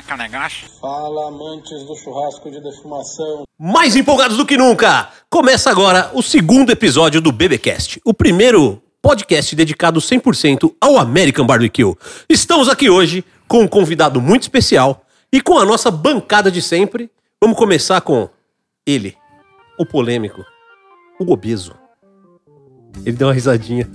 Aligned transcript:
é 0.00 0.02
que 0.02 0.10
é 0.10 0.14
o 0.14 0.18
negócio? 0.18 0.68
Fala, 0.80 1.28
amantes 1.28 1.84
do 1.84 1.94
churrasco 1.96 2.50
de 2.50 2.60
defumação. 2.60 3.44
Mais 3.58 3.94
empolgados 3.94 4.36
do 4.36 4.46
que 4.46 4.56
nunca! 4.56 5.10
Começa 5.28 5.70
agora 5.70 6.10
o 6.14 6.22
segundo 6.22 6.70
episódio 6.70 7.20
do 7.20 7.30
BBcast, 7.30 8.00
o 8.04 8.14
primeiro 8.14 8.82
podcast 9.02 9.54
dedicado 9.54 10.00
100% 10.00 10.74
ao 10.80 10.96
American 10.96 11.46
Barbecue. 11.46 11.94
Estamos 12.28 12.68
aqui 12.68 12.88
hoje 12.88 13.24
com 13.46 13.62
um 13.62 13.68
convidado 13.68 14.20
muito 14.20 14.42
especial 14.42 15.04
e 15.30 15.40
com 15.40 15.58
a 15.58 15.66
nossa 15.66 15.90
bancada 15.90 16.50
de 16.50 16.62
sempre. 16.62 17.10
Vamos 17.40 17.58
começar 17.58 18.00
com 18.00 18.28
ele, 18.86 19.16
o 19.78 19.84
polêmico, 19.84 20.42
o 21.20 21.30
obeso. 21.30 21.79
Ele 23.04 23.16
deu 23.16 23.28
uma 23.28 23.34
risadinha. 23.34 23.88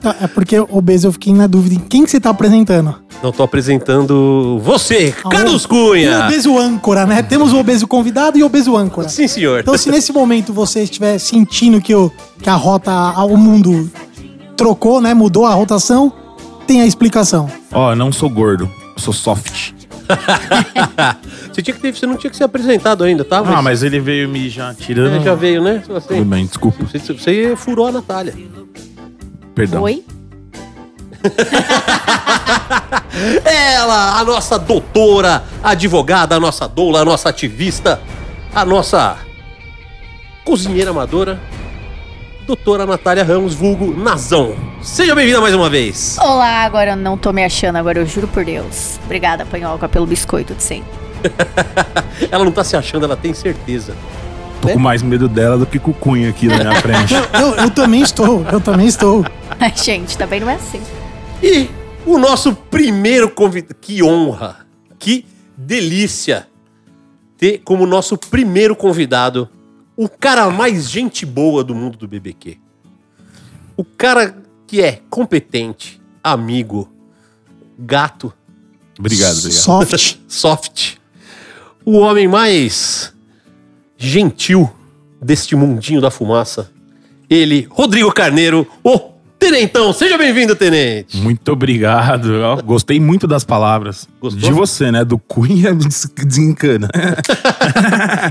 Tá, 0.00 0.16
É 0.22 0.26
porque 0.26 0.58
obeso 0.58 1.06
eu 1.08 1.12
fiquei 1.12 1.34
na 1.34 1.46
dúvida 1.46 1.74
em 1.74 1.78
quem 1.78 2.04
que 2.04 2.10
você 2.10 2.18
tá 2.18 2.30
apresentando. 2.30 2.94
Não 3.22 3.30
tô 3.30 3.42
apresentando 3.42 4.58
você, 4.62 5.14
Ah, 5.24 5.28
Carlos 5.28 5.66
Cunha. 5.66 6.20
O 6.22 6.24
obeso 6.26 6.58
âncora, 6.58 7.04
né? 7.06 7.22
Temos 7.22 7.52
o 7.52 7.58
obeso 7.58 7.86
convidado 7.86 8.38
e 8.38 8.42
o 8.42 8.46
obeso 8.46 8.76
âncora. 8.76 9.08
Sim, 9.08 9.28
senhor. 9.28 9.60
Então, 9.60 9.76
se 9.76 9.90
nesse 9.90 10.12
momento 10.12 10.52
você 10.52 10.82
estiver 10.82 11.18
sentindo 11.18 11.80
que, 11.80 11.94
o, 11.94 12.10
que 12.42 12.48
a 12.48 12.54
rota, 12.54 12.90
a- 12.90 13.24
o 13.24 13.36
mundo 13.36 13.90
trocou, 14.56 15.00
né? 15.00 15.12
Mudou 15.14 15.44
a 15.46 15.52
rotação, 15.54 16.12
tem 16.66 16.80
a 16.80 16.86
explicação. 16.86 17.48
Ó, 17.70 17.92
eu 17.92 17.96
não 17.96 18.10
sou 18.10 18.30
gordo, 18.30 18.64
eu 18.96 19.02
sou 19.02 19.12
soft. 19.12 19.72
Você, 21.52 21.62
tinha 21.62 21.74
que 21.74 21.80
ter- 21.80 21.94
você 21.94 22.06
não 22.06 22.16
tinha 22.16 22.30
que 22.30 22.36
ser 22.36 22.44
apresentado 22.44 23.04
ainda, 23.04 23.24
tá? 23.24 23.38
Ah, 23.44 23.62
mas 23.62 23.82
ele 23.82 23.98
veio 24.00 24.28
me 24.28 24.48
já 24.48 24.72
tirando. 24.74 25.16
É, 25.16 25.20
já 25.20 25.34
veio, 25.34 25.62
né? 25.62 25.82
Assim, 25.94 26.08
Tudo 26.08 26.24
bem, 26.24 26.46
desculpa. 26.46 26.84
Você, 26.84 26.98
você 26.98 27.54
furou 27.56 27.86
a 27.86 27.92
Natália. 27.92 28.34
Perdão. 29.54 29.82
Oi? 29.82 30.04
Ela, 33.44 34.18
a 34.18 34.24
nossa 34.24 34.58
doutora, 34.58 35.44
advogada, 35.62 36.36
a 36.36 36.40
nossa 36.40 36.66
doula, 36.66 37.00
a 37.00 37.04
nossa 37.04 37.28
ativista, 37.28 38.00
a 38.54 38.64
nossa 38.64 39.16
cozinheira 40.44 40.90
amadora, 40.90 41.38
doutora 42.46 42.84
Natália 42.84 43.22
Ramos, 43.22 43.54
vulgo 43.54 43.94
Nazão. 43.96 44.54
Seja 44.82 45.14
bem-vinda 45.14 45.40
mais 45.40 45.54
uma 45.54 45.70
vez. 45.70 46.16
Olá, 46.18 46.64
agora 46.64 46.92
eu 46.92 46.96
não 46.96 47.16
tô 47.16 47.32
me 47.32 47.44
achando, 47.44 47.76
agora 47.76 47.98
eu 48.00 48.06
juro 48.06 48.26
por 48.28 48.44
Deus. 48.44 48.98
Obrigada, 49.04 49.46
Panhoca, 49.46 49.88
pelo 49.88 50.06
biscoito 50.06 50.54
de 50.54 50.62
sempre. 50.62 50.90
Ela 52.30 52.44
não 52.44 52.52
tá 52.52 52.64
se 52.64 52.76
achando, 52.76 53.04
ela 53.04 53.16
tem 53.16 53.32
certeza. 53.32 53.96
Tô 54.60 54.68
com 54.68 54.78
mais 54.78 55.02
medo 55.02 55.28
dela 55.28 55.58
do 55.58 55.66
que 55.66 55.78
com 55.78 55.90
o 55.90 55.94
Cunha 55.94 56.30
aqui 56.30 56.46
na 56.46 56.58
minha 56.58 56.74
frente. 56.80 57.14
Eu, 57.34 57.64
eu 57.64 57.70
também 57.70 58.00
estou, 58.00 58.44
eu 58.50 58.60
também 58.60 58.86
estou. 58.86 59.24
Ai, 59.58 59.72
gente, 59.74 60.16
também 60.16 60.38
não 60.38 60.48
é 60.48 60.54
assim. 60.54 60.80
E 61.42 61.68
o 62.06 62.16
nosso 62.18 62.54
primeiro 62.54 63.28
convidado. 63.28 63.74
Que 63.80 64.02
honra, 64.02 64.58
que 64.98 65.26
delícia 65.56 66.46
ter 67.36 67.60
como 67.64 67.86
nosso 67.86 68.16
primeiro 68.16 68.76
convidado 68.76 69.48
o 69.96 70.08
cara 70.08 70.50
mais 70.50 70.90
gente 70.90 71.24
boa 71.26 71.62
do 71.62 71.74
mundo 71.74 71.96
do 71.98 72.08
BBQ. 72.08 72.58
O 73.76 73.84
cara 73.84 74.36
que 74.66 74.80
é 74.80 75.00
competente, 75.10 76.00
amigo, 76.22 76.90
gato, 77.78 78.32
Obrigado, 78.98 79.38
obrigado. 79.38 79.52
Soft. 79.52 80.16
soft. 80.28 80.94
O 81.84 81.98
homem 81.98 82.28
mais 82.28 83.12
gentil 83.96 84.70
deste 85.20 85.56
mundinho 85.56 86.00
da 86.00 86.10
fumaça. 86.10 86.70
Ele, 87.28 87.66
Rodrigo 87.70 88.12
Carneiro, 88.12 88.66
o 88.84 89.11
Tenentão. 89.42 89.92
Seja 89.92 90.16
bem-vindo, 90.16 90.54
Tenente. 90.54 91.16
Muito 91.16 91.50
obrigado. 91.50 92.30
Ó, 92.42 92.62
Gostei 92.62 93.00
muito 93.00 93.26
das 93.26 93.42
palavras. 93.42 94.08
Gostou? 94.20 94.40
De 94.40 94.52
você, 94.52 94.92
né? 94.92 95.04
Do 95.04 95.18
Cunha 95.18 95.74
des- 95.74 96.08
desencana. 96.16 96.88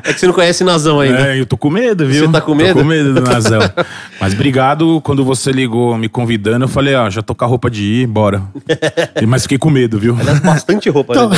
É 0.04 0.14
que 0.14 0.20
você 0.20 0.28
não 0.28 0.34
conhece 0.34 0.64
Nazão 0.64 1.00
ainda. 1.00 1.28
É, 1.34 1.40
eu 1.40 1.46
tô 1.46 1.58
com 1.58 1.70
medo, 1.70 2.06
viu? 2.08 2.26
Você 2.26 2.32
tá 2.32 2.40
com 2.42 2.56
medo? 2.56 2.74
Tô 2.76 2.80
com 2.80 2.86
medo 2.86 3.14
do 3.14 3.22
Nazão. 3.22 3.60
Mas 4.20 4.34
obrigado. 4.34 5.02
Quando 5.02 5.24
você 5.26 5.52
ligou 5.52 5.98
me 5.98 6.08
convidando, 6.08 6.66
eu 6.66 6.70
falei, 6.70 6.96
ó, 6.96 7.10
já 7.10 7.22
tô 7.22 7.34
com 7.36 7.44
a 7.44 7.48
roupa 7.48 7.70
de 7.70 7.84
ir, 7.84 8.08
bora. 8.08 8.42
Mas 9.28 9.44
fiquei 9.44 9.58
com 9.58 9.70
medo, 9.70 10.00
viu? 10.00 10.16
Aliás, 10.20 10.40
bastante 10.40 10.90
roupa, 10.90 11.14
Então, 11.14 11.30
né? 11.30 11.38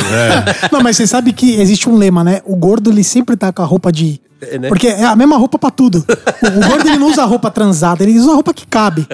Não, 0.70 0.80
mas 0.82 0.96
você 0.96 1.06
sabe 1.06 1.32
que 1.32 1.54
existe 1.60 1.88
um 1.88 1.96
lema, 1.96 2.22
né? 2.22 2.40
O 2.44 2.54
gordo, 2.56 2.90
ele 2.90 3.02
sempre 3.04 3.36
tá 3.36 3.52
com 3.52 3.62
a 3.62 3.66
roupa 3.66 3.90
de... 3.90 4.20
É, 4.50 4.58
né? 4.58 4.68
Porque 4.68 4.88
é 4.88 5.04
a 5.04 5.16
mesma 5.16 5.36
roupa 5.36 5.58
pra 5.58 5.70
tudo. 5.70 6.04
O, 6.42 6.46
o 6.46 6.68
gordo, 6.68 6.88
ele 6.88 6.98
não 6.98 7.08
usa 7.08 7.24
roupa 7.24 7.50
transada, 7.50 8.02
ele 8.02 8.18
usa 8.18 8.32
roupa 8.32 8.52
que 8.52 8.66
cabe. 8.66 9.06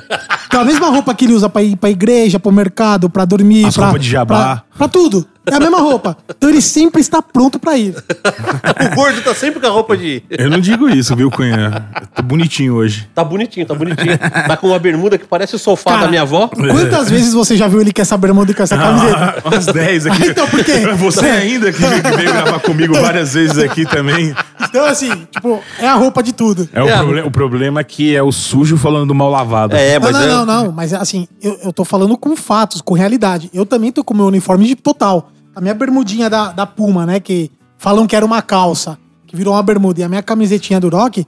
Então, 0.47 0.61
a 0.61 0.65
mesma 0.65 0.89
roupa 0.89 1.15
que 1.15 1.25
ele 1.25 1.35
usa 1.35 1.49
pra 1.49 1.63
ir 1.63 1.77
pra 1.77 1.91
igreja, 1.91 2.39
pro 2.39 2.53
mercado, 2.53 3.09
pra 3.09 3.25
dormir... 3.25 3.67
As 3.67 3.77
pra, 3.77 3.87
roupas 3.87 4.03
de 4.03 4.11
jabá. 4.11 4.37
Pra, 4.37 4.63
pra 4.81 4.89
tudo. 4.89 5.27
É 5.47 5.55
a 5.57 5.61
mesma 5.61 5.79
roupa. 5.79 6.17
Então, 6.37 6.49
ele 6.49 6.61
sempre 6.63 7.01
está 7.01 7.21
pronto 7.21 7.59
pra 7.59 7.77
ir. 7.77 7.95
O 7.97 8.95
gordo 8.95 9.21
tá 9.23 9.35
sempre 9.35 9.59
com 9.61 9.67
a 9.67 9.71
roupa 9.71 9.97
de. 9.97 10.23
Eu 10.31 10.49
não 10.51 10.61
digo 10.61 10.89
isso, 10.89 11.15
viu, 11.17 11.31
Cunha? 11.31 11.87
Tô 12.15 12.23
bonitinho 12.23 12.75
hoje. 12.75 13.09
Tá 13.15 13.25
bonitinho, 13.25 13.67
tá 13.67 13.75
bonitinho. 13.75 14.17
Tá 14.19 14.57
com 14.57 14.69
uma 14.69 14.79
bermuda 14.79 15.19
que 15.19 15.27
parece 15.27 15.57
o 15.57 15.59
sofá 15.59 15.91
Cara, 15.93 16.03
da 16.03 16.09
minha 16.09 16.23
avó. 16.23 16.47
Quantas 16.49 17.11
vezes 17.11 17.33
você 17.33 17.57
já 17.57 17.67
viu 17.69 17.81
ele 17.81 17.93
com 17.93 18.01
essa 18.01 18.17
bermuda 18.17 18.53
e 18.53 18.55
com 18.55 18.63
essa 18.63 18.77
camiseta? 18.77 19.43
Ah, 19.45 19.49
umas 19.49 19.67
10 19.67 20.07
aqui. 20.07 20.27
Então, 20.29 20.47
por 20.47 20.65
quê? 20.65 20.73
Você 20.97 21.27
ainda 21.27 21.73
que 21.73 21.79
veio, 21.81 22.33
gravar 22.33 22.61
comigo 22.61 22.95
várias 22.95 23.33
vezes 23.35 23.59
aqui 23.59 23.85
também. 23.87 24.35
Então, 24.63 24.85
assim, 24.85 25.11
tipo, 25.31 25.61
é 25.79 25.89
a 25.89 25.95
roupa 25.95 26.23
de 26.23 26.33
tudo. 26.33 26.69
É, 26.73 26.83
o, 26.83 26.89
É, 26.89 26.97
proble- 26.99 27.23
o 27.23 27.31
problema 27.31 27.81
é 27.81 27.85
que 27.85 28.15
é 28.15 28.23
o 28.23 28.31
sujo 28.31 28.77
falando 28.77 29.09
do 29.09 29.15
mal 29.15 29.31
lavado. 29.31 29.75
É, 29.75 29.99
Não, 29.99 30.03
mas 30.07 30.13
não, 30.13 30.23
é. 30.23 30.27
não, 30.29 30.47
não. 30.47 30.73
Mas 30.73 30.93
assim, 30.95 31.27
eu, 31.43 31.59
eu 31.65 31.73
tô 31.73 31.85
falando 31.85 32.17
com 32.17 32.37
fatos, 32.37 32.81
com 32.81 32.95
realidade. 32.95 33.51
Eu 33.53 33.65
também 33.67 33.91
tô 33.91 34.05
com 34.05 34.15
o 34.15 34.17
meu 34.17 34.27
uniforme 34.27 34.70
total. 34.77 35.31
A 35.55 35.61
minha 35.61 35.75
bermudinha 35.75 36.29
da, 36.31 36.53
da 36.53 36.67
Puma, 36.67 37.05
né? 37.07 37.21
Que 37.21 37.51
falam 37.79 38.07
que 38.07 38.15
era 38.15 38.25
uma 38.25 38.41
calça, 38.43 38.99
que 39.27 39.37
virou 39.37 39.55
uma 39.55 39.63
bermuda. 39.63 40.01
E 40.01 40.03
a 40.05 40.09
minha 40.09 40.23
camisetinha 40.23 40.79
do 40.81 40.89
Rock, 40.89 41.27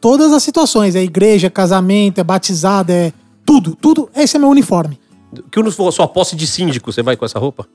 todas 0.00 0.32
as 0.32 0.42
situações. 0.42 0.94
É 0.94 1.02
igreja, 1.02 1.50
casamento, 1.50 2.18
é 2.20 2.24
batizada, 2.24 2.92
é 2.92 3.12
tudo, 3.44 3.76
tudo. 3.80 4.08
Esse 4.14 4.36
é 4.36 4.38
meu 4.40 4.48
uniforme. 4.48 4.98
Que 5.50 5.60
não 5.62 5.70
for 5.70 5.90
sua 5.92 6.06
posse 6.06 6.36
de 6.36 6.46
síndico, 6.46 6.92
você 6.92 7.02
vai 7.02 7.16
com 7.16 7.24
essa 7.24 7.38
roupa? 7.38 7.66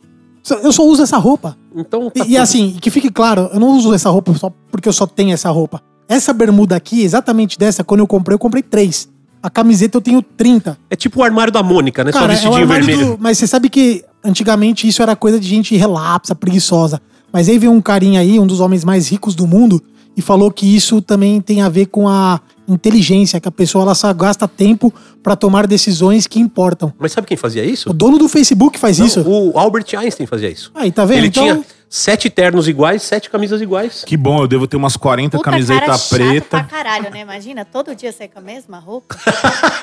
Só- 0.42 0.56
Eu 0.56 0.72
só 0.72 0.84
uso 0.86 1.04
essa 1.04 1.18
roupa. 1.18 1.58
Então. 1.76 2.10
tá 2.10 2.26
E, 2.26 2.32
e 2.32 2.38
assim, 2.38 2.78
que 2.80 2.90
fique 2.90 3.12
claro, 3.12 3.50
eu 3.54 3.60
não 3.60 3.76
uso 3.76 3.94
essa 3.94 4.10
roupa 4.10 4.34
só 4.36 4.52
porque 4.72 4.88
eu 4.88 4.94
só 4.94 5.06
tenho 5.06 5.34
essa 5.34 5.50
roupa. 5.50 5.82
Essa 6.08 6.34
bermuda 6.34 6.76
aqui, 6.76 7.04
exatamente 7.04 7.60
dessa, 7.60 7.84
quando 7.84 8.00
eu 8.00 8.08
comprei, 8.08 8.34
eu 8.36 8.40
comprei 8.40 8.64
três. 8.64 9.10
A 9.44 9.50
camiseta 9.50 9.98
eu 9.98 10.02
tenho 10.02 10.22
30. 10.22 10.78
É 10.90 10.96
tipo 10.96 11.20
o 11.20 11.24
armário 11.24 11.52
da 11.54 11.62
Mônica, 11.62 12.04
né? 12.04 12.12
Só 12.12 12.20
Cara, 12.20 12.34
é 12.34 12.36
o 12.36 12.38
vestidinho 12.38 12.62
armário 12.62 12.86
vermelho. 12.86 13.16
do... 13.18 13.22
Mas 13.22 13.38
você 13.38 13.46
sabe 13.48 13.70
que 13.70 14.04
antigamente 14.24 14.88
isso 14.88 15.02
era 15.02 15.16
coisa 15.16 15.40
de 15.40 15.48
gente 15.48 15.76
relapsa, 15.76 16.36
preguiçosa. 16.36 17.02
Mas 17.32 17.48
aí 17.48 17.58
veio 17.60 17.72
um 17.72 17.82
carinha 17.82 18.20
aí, 18.22 18.40
um 18.40 18.48
dos 18.48 18.60
homens 18.60 18.84
mais 18.84 19.08
ricos 19.10 19.36
do 19.36 19.46
mundo, 19.46 19.82
e 20.18 20.22
falou 20.22 20.52
que 20.52 20.66
isso 20.76 21.02
também 21.02 21.40
tem 21.40 21.62
a 21.62 21.70
ver 21.70 21.86
com 21.86 22.08
a 22.08 22.42
inteligência, 22.68 23.40
que 23.40 23.48
a 23.48 23.52
pessoa 23.52 23.84
ela 23.84 23.96
só 23.96 24.14
gasta 24.14 24.48
tempo 24.48 24.94
pra 25.24 25.36
tomar 25.36 25.66
decisões 25.66 26.28
que 26.28 26.40
importam. 26.40 26.94
Mas 27.00 27.12
sabe 27.12 27.28
quem 27.28 27.38
fazia 27.38 27.64
isso? 27.64 27.90
O 27.90 27.94
dono 27.94 28.18
do 28.18 28.28
Facebook 28.28 28.78
faz 28.80 29.00
Não, 29.00 29.06
isso. 29.08 29.22
O 29.28 29.58
Albert 29.58 29.86
Einstein 29.98 30.26
fazia 30.28 30.50
isso. 30.50 30.72
Aí, 30.76 30.92
tá 30.92 31.06
vendo? 31.06 31.18
Ele 31.20 31.28
Então- 31.28 31.44
tinha 31.44 31.66
sete 31.90 32.30
ternos 32.30 32.68
iguais, 32.68 33.02
sete 33.04 33.30
camisas 33.30 33.60
iguais. 33.62 34.04
Que 34.06 34.16
bom, 34.18 34.42
eu 34.42 34.48
devo 34.48 34.68
ter 34.68 34.78
umas 34.78 34.96
40 34.98 35.38
Puta 35.38 35.46
cara 35.46 35.56
camisetas 35.58 36.02
chata 36.02 36.10
pra 36.10 36.18
preta. 36.28 36.64
caralho, 36.64 37.10
né? 37.12 37.22
Imagina, 37.22 37.66
todo 37.66 37.96
dia 37.96 38.12
sair 38.12 38.28
com 38.28 38.38
a 38.40 38.42
mesma 38.42 38.78
roupa. 38.80 39.16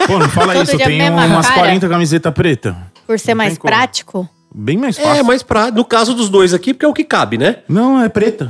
Pô, 0.07 0.19
não 0.19 0.29
fala 0.29 0.53
Todo 0.55 0.63
isso, 0.65 0.73
eu 0.73 0.79
tenho 0.79 1.13
umas 1.13 1.47
cara. 1.47 1.59
40 1.61 1.89
camisetas 1.89 2.33
preta. 2.35 2.77
Por 3.07 3.19
ser 3.19 3.35
mais 3.35 3.57
como. 3.59 3.71
prático. 3.73 4.29
Bem 4.55 4.79
mais 4.79 4.99
É, 4.99 5.03
fácil. 5.03 5.25
mas 5.25 5.43
pra, 5.43 5.71
no 5.71 5.85
caso 5.85 6.15
dos 6.15 6.29
dois 6.31 6.55
aqui, 6.55 6.73
porque 6.73 6.87
é 6.87 6.89
o 6.89 6.95
que 6.95 7.05
cabe, 7.05 7.37
né? 7.37 7.59
Não, 7.69 8.01
é 8.03 8.09
preta. 8.09 8.49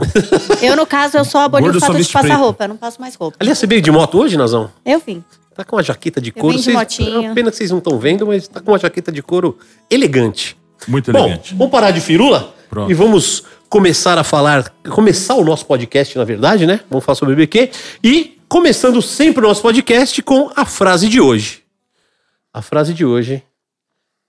Eu, 0.63 0.77
no 0.77 0.87
caso, 0.87 1.17
eu 1.17 1.25
só 1.25 1.41
aboli 1.41 1.65
Gordo 1.65 1.79
o 1.79 1.81
fato 1.81 1.97
de 1.97 2.05
passar 2.05 2.21
preto. 2.29 2.39
roupa. 2.39 2.65
Eu 2.65 2.69
não 2.69 2.77
passo 2.77 3.01
mais 3.01 3.15
roupa. 3.17 3.37
Aliás, 3.41 3.59
você 3.59 3.67
veio 3.67 3.83
de 3.83 3.91
moto 3.91 4.19
hoje, 4.19 4.37
Nazão? 4.37 4.71
Eu 4.85 5.01
vim. 5.05 5.25
Tá 5.55 5.65
com 5.65 5.75
uma 5.77 5.83
jaqueta 5.83 6.21
de 6.21 6.31
Eu 6.31 6.41
couro. 6.41 6.57
vim 6.57 6.63
de 6.63 6.73
Vocês- 6.73 7.09
é 7.25 7.35
Pena 7.35 7.51
que 7.51 7.57
vocês 7.57 7.71
não 7.71 7.79
estão 7.79 7.99
vendo, 7.99 8.27
mas 8.27 8.47
tá 8.47 8.61
com 8.61 8.71
uma 8.71 8.79
jaqueta 8.79 9.11
de 9.11 9.23
couro 9.23 9.59
elegante. 9.91 10.57
Muito 10.87 11.11
Bom, 11.11 11.19
elegante. 11.27 11.55
vamos 11.55 11.71
parar 11.73 11.91
de 11.91 12.01
firula 12.01 12.55
Pronto. 12.71 12.91
e 12.91 12.95
vamos 12.95 13.43
começar 13.69 14.17
a 14.19 14.23
falar, 14.23 14.71
começar 14.91 15.35
o 15.35 15.43
nosso 15.45 15.67
podcast, 15.67 16.17
na 16.17 16.25
verdade, 16.25 16.67
né? 16.67 16.81
Vamos 16.89 17.05
falar 17.05 17.17
sobre 17.17 17.33
o 17.33 17.37
BBQ 17.37 17.71
e 18.05 18.39
começando 18.49 19.01
sempre 19.03 19.45
o 19.45 19.49
nosso 19.49 19.63
podcast 19.63 20.23
com 20.23 20.51
a 20.55 20.65
frase 20.65 21.09
de 21.09 21.21
hoje. 21.21 21.63
A 22.55 22.63
frase 22.63 22.95
de 22.95 23.05
hoje 23.05 23.43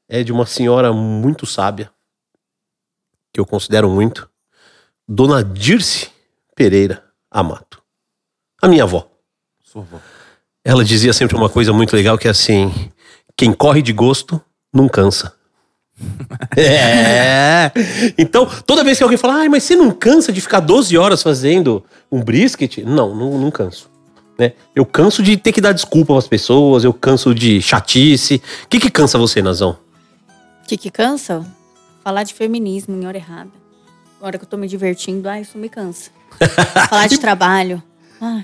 é 0.09 0.23
de 0.23 0.31
uma 0.31 0.45
senhora 0.45 0.93
muito 0.93 1.45
sábia, 1.45 1.91
que 3.33 3.39
eu 3.39 3.45
considero 3.45 3.89
muito, 3.89 4.29
Dona 5.07 5.43
Dirce 5.43 6.09
Pereira 6.55 7.03
Amato. 7.29 7.81
A 8.61 8.67
minha 8.67 8.83
avó. 8.83 9.07
Sua 9.63 9.81
avó. 9.81 9.99
Ela 10.63 10.83
dizia 10.83 11.13
sempre 11.13 11.37
uma 11.37 11.49
coisa 11.49 11.71
muito 11.71 11.95
legal 11.95 12.17
que 12.17 12.27
é 12.27 12.31
assim: 12.31 12.91
quem 13.35 13.53
corre 13.53 13.81
de 13.81 13.93
gosto 13.93 14.41
não 14.73 14.87
cansa. 14.87 15.33
É. 16.55 17.71
Então, 18.17 18.47
toda 18.65 18.83
vez 18.83 18.97
que 18.97 19.03
alguém 19.03 19.17
fala, 19.17 19.35
ai, 19.35 19.49
mas 19.49 19.63
você 19.63 19.75
não 19.75 19.91
cansa 19.91 20.31
de 20.31 20.41
ficar 20.41 20.59
12 20.59 20.97
horas 20.97 21.23
fazendo 21.23 21.83
um 22.11 22.21
brisket? 22.23 22.79
Não, 22.79 23.15
não, 23.15 23.37
não 23.37 23.51
canso. 23.51 23.89
Né? 24.37 24.53
Eu 24.75 24.85
canso 24.85 25.23
de 25.23 25.37
ter 25.37 25.51
que 25.51 25.59
dar 25.59 25.71
desculpa 25.71 26.17
às 26.17 26.27
pessoas, 26.27 26.83
eu 26.83 26.93
canso 26.93 27.33
de 27.33 27.61
chatice. 27.61 28.41
O 28.63 28.67
que, 28.67 28.79
que 28.79 28.91
cansa 28.91 29.17
você, 29.17 29.41
Nazão? 29.41 29.77
O 30.67 30.69
que 30.69 30.75
que 30.75 30.91
cansa? 30.91 31.45
Falar 32.03 32.23
de 32.23 32.33
feminismo 32.33 32.93
em 32.93 33.07
hora 33.07 33.15
errada. 33.15 33.49
Agora 34.19 34.37
que 34.37 34.43
eu 34.43 34.49
tô 34.49 34.57
me 34.57 34.67
divertindo, 34.67 35.29
ah, 35.29 35.39
isso 35.39 35.57
me 35.57 35.69
cansa. 35.69 36.11
Falar 36.89 37.07
de 37.07 37.17
trabalho. 37.19 37.81
Ah, 38.19 38.43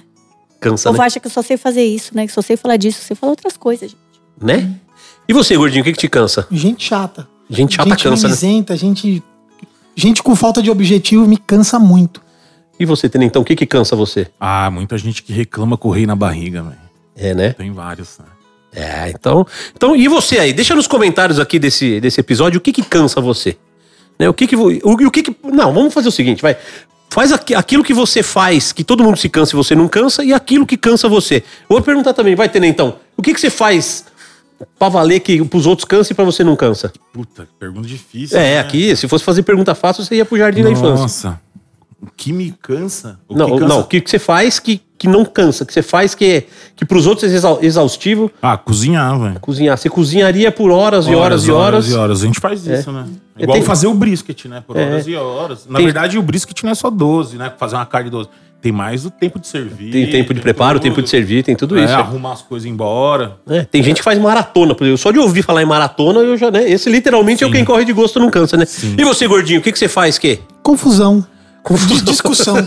o 0.56 0.60
Cansa, 0.62 0.88
povo 0.88 1.02
né? 1.02 1.06
acha 1.08 1.20
que 1.20 1.28
eu 1.28 1.32
só 1.32 1.42
sei 1.42 1.58
fazer 1.58 1.84
isso, 1.84 2.16
né? 2.16 2.26
Que 2.26 2.32
só 2.32 2.42
sei 2.42 2.56
falar 2.56 2.78
disso, 2.78 3.02
você 3.02 3.14
fala 3.14 3.32
outras 3.34 3.58
coisas, 3.58 3.92
gente. 3.92 4.00
né? 4.42 4.74
E 5.28 5.34
você, 5.34 5.58
gordinho, 5.58 5.82
o 5.82 5.84
que, 5.84 5.92
que 5.92 5.98
te 5.98 6.08
cansa? 6.08 6.48
Gente 6.50 6.86
chata. 6.86 7.28
Gente 7.50 7.76
chata 7.76 7.90
gente 7.90 8.04
cansa, 8.04 8.22
né? 8.22 8.30
mimizenta, 8.30 8.78
gente... 8.78 9.22
Gente 9.94 10.24
com 10.24 10.34
falta 10.34 10.62
de 10.62 10.72
objetivo 10.72 11.28
me 11.28 11.36
cansa 11.36 11.78
muito. 11.78 12.22
E 12.80 12.86
você, 12.86 13.10
Tenentão, 13.10 13.42
o 13.42 13.46
que, 13.46 13.54
que 13.54 13.66
cansa 13.66 13.98
você? 13.98 14.32
Ah, 14.40 14.72
muita 14.72 14.98
gente 14.98 15.22
que 15.22 15.34
reclama 15.34 15.76
com 15.76 15.90
o 15.90 15.92
rei 15.92 16.06
na 16.06 16.16
barriga, 16.16 16.64
velho. 16.64 16.78
É, 17.18 17.36
né? 17.36 17.52
Tem 17.52 17.70
vários, 17.74 18.18
né? 18.18 18.26
É, 18.76 19.10
então. 19.10 19.46
Então, 19.76 19.96
e 19.96 20.08
você 20.08 20.40
aí? 20.40 20.54
Deixa 20.54 20.74
nos 20.76 20.88
comentários 20.88 21.40
aqui 21.40 21.60
desse, 21.60 22.00
desse 22.00 22.20
episódio 22.20 22.58
o 22.58 22.62
que 22.62 22.72
que 22.72 22.82
cansa 22.82 23.22
você. 23.22 23.56
Né? 24.18 24.28
O 24.30 24.34
que 24.34 24.48
que. 24.48 24.56
O, 24.56 24.68
o 24.84 25.12
que 25.12 25.24
que. 25.24 25.36
Não, 25.44 25.74
vamos 25.74 25.94
fazer 25.94 26.08
o 26.10 26.12
seguinte, 26.12 26.42
vai. 26.42 26.58
Faz 27.10 27.32
aqui- 27.32 27.54
aquilo 27.54 27.84
que 27.84 27.94
você 27.94 28.24
faz, 28.24 28.72
que 28.72 28.84
todo 28.84 29.04
mundo 29.04 29.18
se 29.18 29.30
cansa 29.30 29.54
e 29.54 29.56
você 29.56 29.76
não 29.76 29.88
cansa, 29.88 30.24
e 30.24 30.34
aquilo 30.34 30.66
que 30.66 30.76
cansa 30.76 31.08
você. 31.08 31.38
Eu 31.70 31.76
vou 31.76 31.82
perguntar 31.84 32.14
também, 32.14 32.34
vai, 32.34 32.50
Tenentão. 32.50 32.96
O 33.16 33.22
que 33.22 33.32
que 33.36 33.40
você 33.40 33.52
faz 33.52 34.06
pra 34.80 34.90
valer 34.90 35.20
que 35.20 35.44
pros 35.46 35.68
outros 35.68 35.86
cansa 35.86 36.12
e 36.12 36.16
pra 36.16 36.26
você 36.26 36.44
não 36.44 36.56
cansa? 36.56 36.92
Puta, 37.14 37.48
pergunta 37.60 37.88
difícil. 37.88 38.36
É, 38.36 38.56
né? 38.56 38.60
aqui, 38.60 38.96
se 38.96 39.08
fosse 39.08 39.24
fazer 39.24 39.44
pergunta 39.44 39.76
fácil, 39.76 40.04
você 40.04 40.16
ia 40.16 40.26
pro 40.26 40.36
jardim 40.38 40.64
da 40.64 40.72
infância. 40.72 40.96
Nossa. 41.04 41.42
O 42.06 42.08
que 42.18 42.34
me 42.34 42.54
cansa? 42.62 43.18
O 43.30 43.36
Não, 43.36 43.46
que 43.46 43.52
cansa... 43.60 43.68
não, 43.68 43.80
o 43.80 43.84
que, 43.86 44.02
que 44.02 44.10
você 44.10 44.20
faz 44.20 44.60
que, 44.60 44.82
que 44.98 45.08
não 45.08 45.24
cansa, 45.24 45.66
que 45.66 45.74
você 45.74 45.82
faz 45.82 46.14
que, 46.14 46.26
é- 46.26 46.44
que 46.76 46.84
pros 46.86 47.08
outros 47.08 47.32
é 47.32 47.36
exau- 47.36 47.60
exaustivo, 47.62 48.30
Ah, 48.42 48.58
cozinhar, 48.58 49.18
velho. 49.20 49.40
cozinhar. 49.40 49.78
Você 49.78 49.90
cozinharia 49.90 50.52
por 50.52 50.70
horas, 50.70 51.08
e 51.08 51.16
horas 51.16 51.46
e 51.48 51.52
horas. 51.52 51.90
e 51.90 51.94
horas. 51.96 52.22
A 52.22 52.26
gente 52.26 52.40
faz 52.42 52.66
isso, 52.68 52.92
né? 52.92 53.06
É, 53.38 53.44
Igual 53.44 53.58
tem- 53.58 53.66
fazer 53.66 53.88
o 53.88 53.94
brisket, 53.94 54.46
né? 54.46 54.62
Por 54.68 54.76
É. 54.78 54.86
horas 54.86 55.08
e 55.08 55.16
horas. 55.16 55.66
Na 55.68 55.78
Tem- 55.78 55.86
verdade, 55.86 56.18
o 56.18 56.22
brisket 56.22 56.62
não 56.64 56.72
é 56.72 56.76
só 56.76 56.90
12, 56.90 57.38
né? 57.38 57.52
Fazer 57.58 57.76
uma 57.76 57.86
carne 57.86 58.10
12. 58.10 58.28
Tem 58.62 58.72
mais 58.72 59.06
o 59.06 59.10
tempo 59.12 59.40
de 59.40 59.48
servir. 59.48 59.92
Tem 59.92 60.10
tempo 60.10 60.34
de 60.34 60.40
preparo, 60.40 60.80
tudo. 60.80 60.84
tempo 60.90 61.02
de 61.02 61.10
servir, 61.10 61.44
tem 61.44 61.54
tudo 61.54 61.78
É, 61.78 61.84
isso. 61.84 61.94
arrumar 61.94 62.32
as 62.34 62.42
coisas 62.42 62.66
embora. 62.70 63.36
É, 63.48 63.64
tem 63.66 63.84
gente 63.84 63.98
que 63.98 64.04
faz 64.04 64.18
maratona, 64.18 64.74
por 64.74 64.86
exemplo. 64.86 64.98
Só 64.98 65.12
de 65.12 65.20
ouvir 65.20 65.42
falar 65.42 65.62
em 65.62 65.66
maratona, 65.66 66.20
eu 66.22 66.38
já, 66.38 66.50
né? 66.50 66.70
Esse 66.70 66.90
literalmente 66.90 67.44
é 67.44 67.48
o 67.48 67.50
Sim. 67.50 67.56
quem 67.58 67.66
corre 67.66 67.84
de 67.84 67.92
gosto 67.92 68.20
não 68.20 68.30
cansa, 68.30 68.56
né? 68.56 68.66
E 68.98 69.04
você, 69.04 69.28
gordinho, 69.28 69.60
o 69.60 69.64
que, 69.64 69.70
que 69.72 69.78
você 69.80 69.90
faz, 69.90 70.18
que? 70.18 70.40
Confusão. 70.62 71.26
De 71.88 72.02
discussão. 72.02 72.58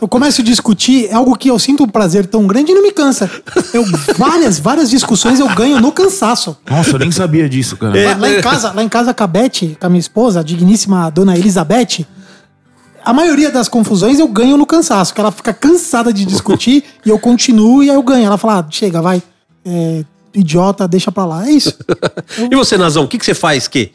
Eu 0.00 0.08
começo 0.08 0.40
a 0.40 0.44
discutir, 0.44 1.06
é 1.06 1.14
algo 1.14 1.36
que 1.36 1.48
eu 1.48 1.58
sinto 1.58 1.84
um 1.84 1.88
prazer 1.88 2.26
tão 2.26 2.46
grande 2.46 2.72
e 2.72 2.74
não 2.74 2.82
me 2.82 2.90
cansa. 2.90 3.30
Eu, 3.74 3.84
várias, 4.16 4.58
várias 4.58 4.88
discussões 4.88 5.38
eu 5.38 5.48
ganho 5.54 5.78
no 5.78 5.92
cansaço. 5.92 6.56
Nossa, 6.68 6.92
eu 6.92 6.98
nem 6.98 7.10
sabia 7.10 7.48
disso, 7.48 7.76
cara. 7.76 7.98
É. 7.98 8.14
Lá, 8.14 8.30
em 8.30 8.40
casa, 8.40 8.72
lá 8.72 8.82
em 8.82 8.88
casa 8.88 9.12
com 9.12 9.22
a 9.22 9.26
Beth, 9.26 9.76
com 9.78 9.86
a 9.86 9.90
minha 9.90 10.00
esposa, 10.00 10.40
a 10.40 10.42
digníssima 10.42 11.10
dona 11.10 11.36
Elizabeth, 11.36 12.06
a 13.04 13.12
maioria 13.12 13.50
das 13.50 13.68
confusões 13.68 14.18
eu 14.18 14.28
ganho 14.28 14.56
no 14.56 14.64
cansaço, 14.64 15.12
que 15.12 15.20
ela 15.20 15.30
fica 15.30 15.52
cansada 15.52 16.12
de 16.12 16.24
discutir 16.24 16.84
e 17.04 17.10
eu 17.10 17.18
continuo 17.18 17.82
e 17.82 17.90
aí 17.90 17.96
eu 17.96 18.02
ganho. 18.02 18.26
Ela 18.26 18.38
fala, 18.38 18.60
ah, 18.60 18.66
chega, 18.70 19.02
vai, 19.02 19.22
é, 19.64 20.04
idiota, 20.34 20.88
deixa 20.88 21.12
pra 21.12 21.24
lá. 21.24 21.46
É 21.46 21.52
isso. 21.52 21.76
E 22.50 22.56
você, 22.56 22.78
Nazão, 22.78 23.04
o 23.04 23.08
que, 23.08 23.18
que 23.18 23.24
você 23.24 23.34
faz 23.34 23.68
que 23.68 23.92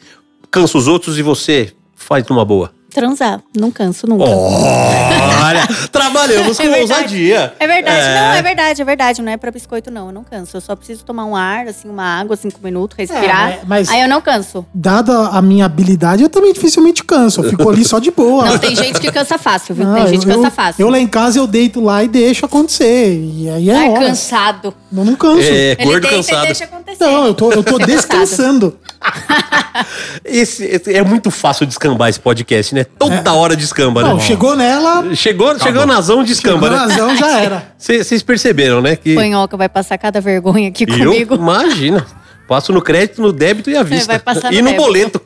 cansa 0.51 0.77
os 0.77 0.87
outros 0.87 1.17
e 1.17 1.21
você 1.21 1.73
faz 1.95 2.25
numa 2.27 2.45
boa? 2.45 2.71
Transar, 2.95 3.41
não 3.53 3.71
canso 3.71 4.07
nunca. 4.07 4.23
Olha, 4.23 5.67
trabalhamos 5.91 6.55
com 6.57 6.63
É 6.63 6.69
verdade. 6.69 6.93
ousadia. 6.93 7.53
É 7.59 7.67
verdade, 7.67 7.97
não, 8.07 8.33
é 8.33 8.41
verdade, 8.41 8.81
é 8.81 8.85
verdade. 8.85 9.21
Não 9.21 9.31
é 9.33 9.35
pra 9.37 9.51
biscoito, 9.51 9.91
não. 9.91 10.07
Eu 10.07 10.13
não 10.13 10.23
canso. 10.23 10.55
Eu 10.55 10.61
só 10.61 10.75
preciso 10.77 11.03
tomar 11.03 11.25
um 11.25 11.35
ar, 11.35 11.67
assim, 11.67 11.89
uma 11.89 12.03
água, 12.05 12.37
cinco 12.37 12.57
minutos, 12.63 12.97
respirar. 12.97 13.49
É, 13.51 13.59
mas- 13.67 13.89
Aí 13.89 13.99
eu 14.01 14.07
não 14.07 14.21
canso. 14.21 14.65
Dada 14.73 15.27
a 15.27 15.41
minha 15.41 15.65
habilidade, 15.65 16.23
eu 16.23 16.29
também 16.29 16.53
dificilmente 16.53 17.03
canso. 17.03 17.41
Eu 17.41 17.49
fico 17.49 17.69
ali 17.69 17.83
só 17.83 17.99
de 17.99 18.11
boa. 18.11 18.45
Não, 18.45 18.57
tem 18.57 18.73
gente 18.75 18.99
que 19.01 19.11
cansa 19.11 19.37
fácil, 19.37 19.75
viu? 19.75 19.91
Ah, 19.91 19.95
tem 19.95 20.07
gente 20.07 20.25
que 20.25 20.31
cansa 20.33 20.47
eu- 20.47 20.51
fácil. 20.51 20.81
Eu 20.81 20.89
lá 20.89 20.97
em 20.97 21.07
casa 21.07 21.37
eu 21.37 21.45
deito 21.45 21.81
lá 21.81 22.01
e 22.01 22.07
deixo 22.07 22.45
acontecer. 22.45 23.19
E 23.19 23.49
aí 23.49 23.69
é 23.69 23.75
Ai, 23.75 23.89
hora. 23.89 24.05
cansado. 24.05 24.73
Eu 24.95 25.03
não 25.03 25.15
canso. 25.15 25.41
É, 25.41 25.73
Ele 25.73 25.83
gordo 25.83 26.01
deita 26.03 26.15
cansado. 26.15 26.43
e 26.43 26.45
deixa 26.45 26.63
acontecer. 26.63 27.03
Não, 27.03 27.25
eu 27.27 27.33
tô, 27.33 27.51
eu 27.51 27.61
tô 27.61 27.77
descansando. 27.77 28.79
Esse, 30.23 30.63
esse- 30.65 30.93
é 30.93 31.03
muito 31.03 31.29
fácil 31.29 31.65
descambar 31.65 32.09
esse 32.09 32.19
podcast, 32.19 32.73
né? 32.73 32.84
Toda 32.97 33.33
hora 33.33 33.55
descamba, 33.55 34.01
Não, 34.01 34.15
né? 34.15 34.21
chegou 34.21 34.55
nela, 34.55 35.15
Chegou, 35.15 35.57
chegou 35.59 35.85
Nazão, 35.85 36.23
descamba, 36.23 36.67
chegou 36.67 36.69
né? 36.69 36.93
razão, 36.93 37.15
já 37.17 37.39
era. 37.41 37.73
Vocês 37.77 38.21
perceberam, 38.23 38.81
né? 38.81 38.95
Que 38.95 39.15
Panhoca 39.15 39.55
vai 39.57 39.69
passar 39.69 39.97
cada 39.97 40.19
vergonha 40.21 40.69
aqui 40.69 40.83
eu, 40.87 40.97
comigo. 41.11 41.35
imagina. 41.35 42.05
Passo 42.47 42.71
no 42.71 42.81
crédito, 42.81 43.21
no 43.21 43.31
débito 43.33 43.69
e 43.71 43.75
à 43.75 43.81
vista. 43.83 44.05
vai 44.07 44.19
passar 44.19 44.53
e 44.53 44.57
no 44.57 44.63
no 44.63 44.69
débito. 44.69 44.83
boleto. 44.85 45.21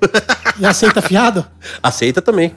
E 0.59 0.65
aceita 0.65 1.01
fiado? 1.01 1.45
Aceita 1.83 2.21
também. 2.21 2.53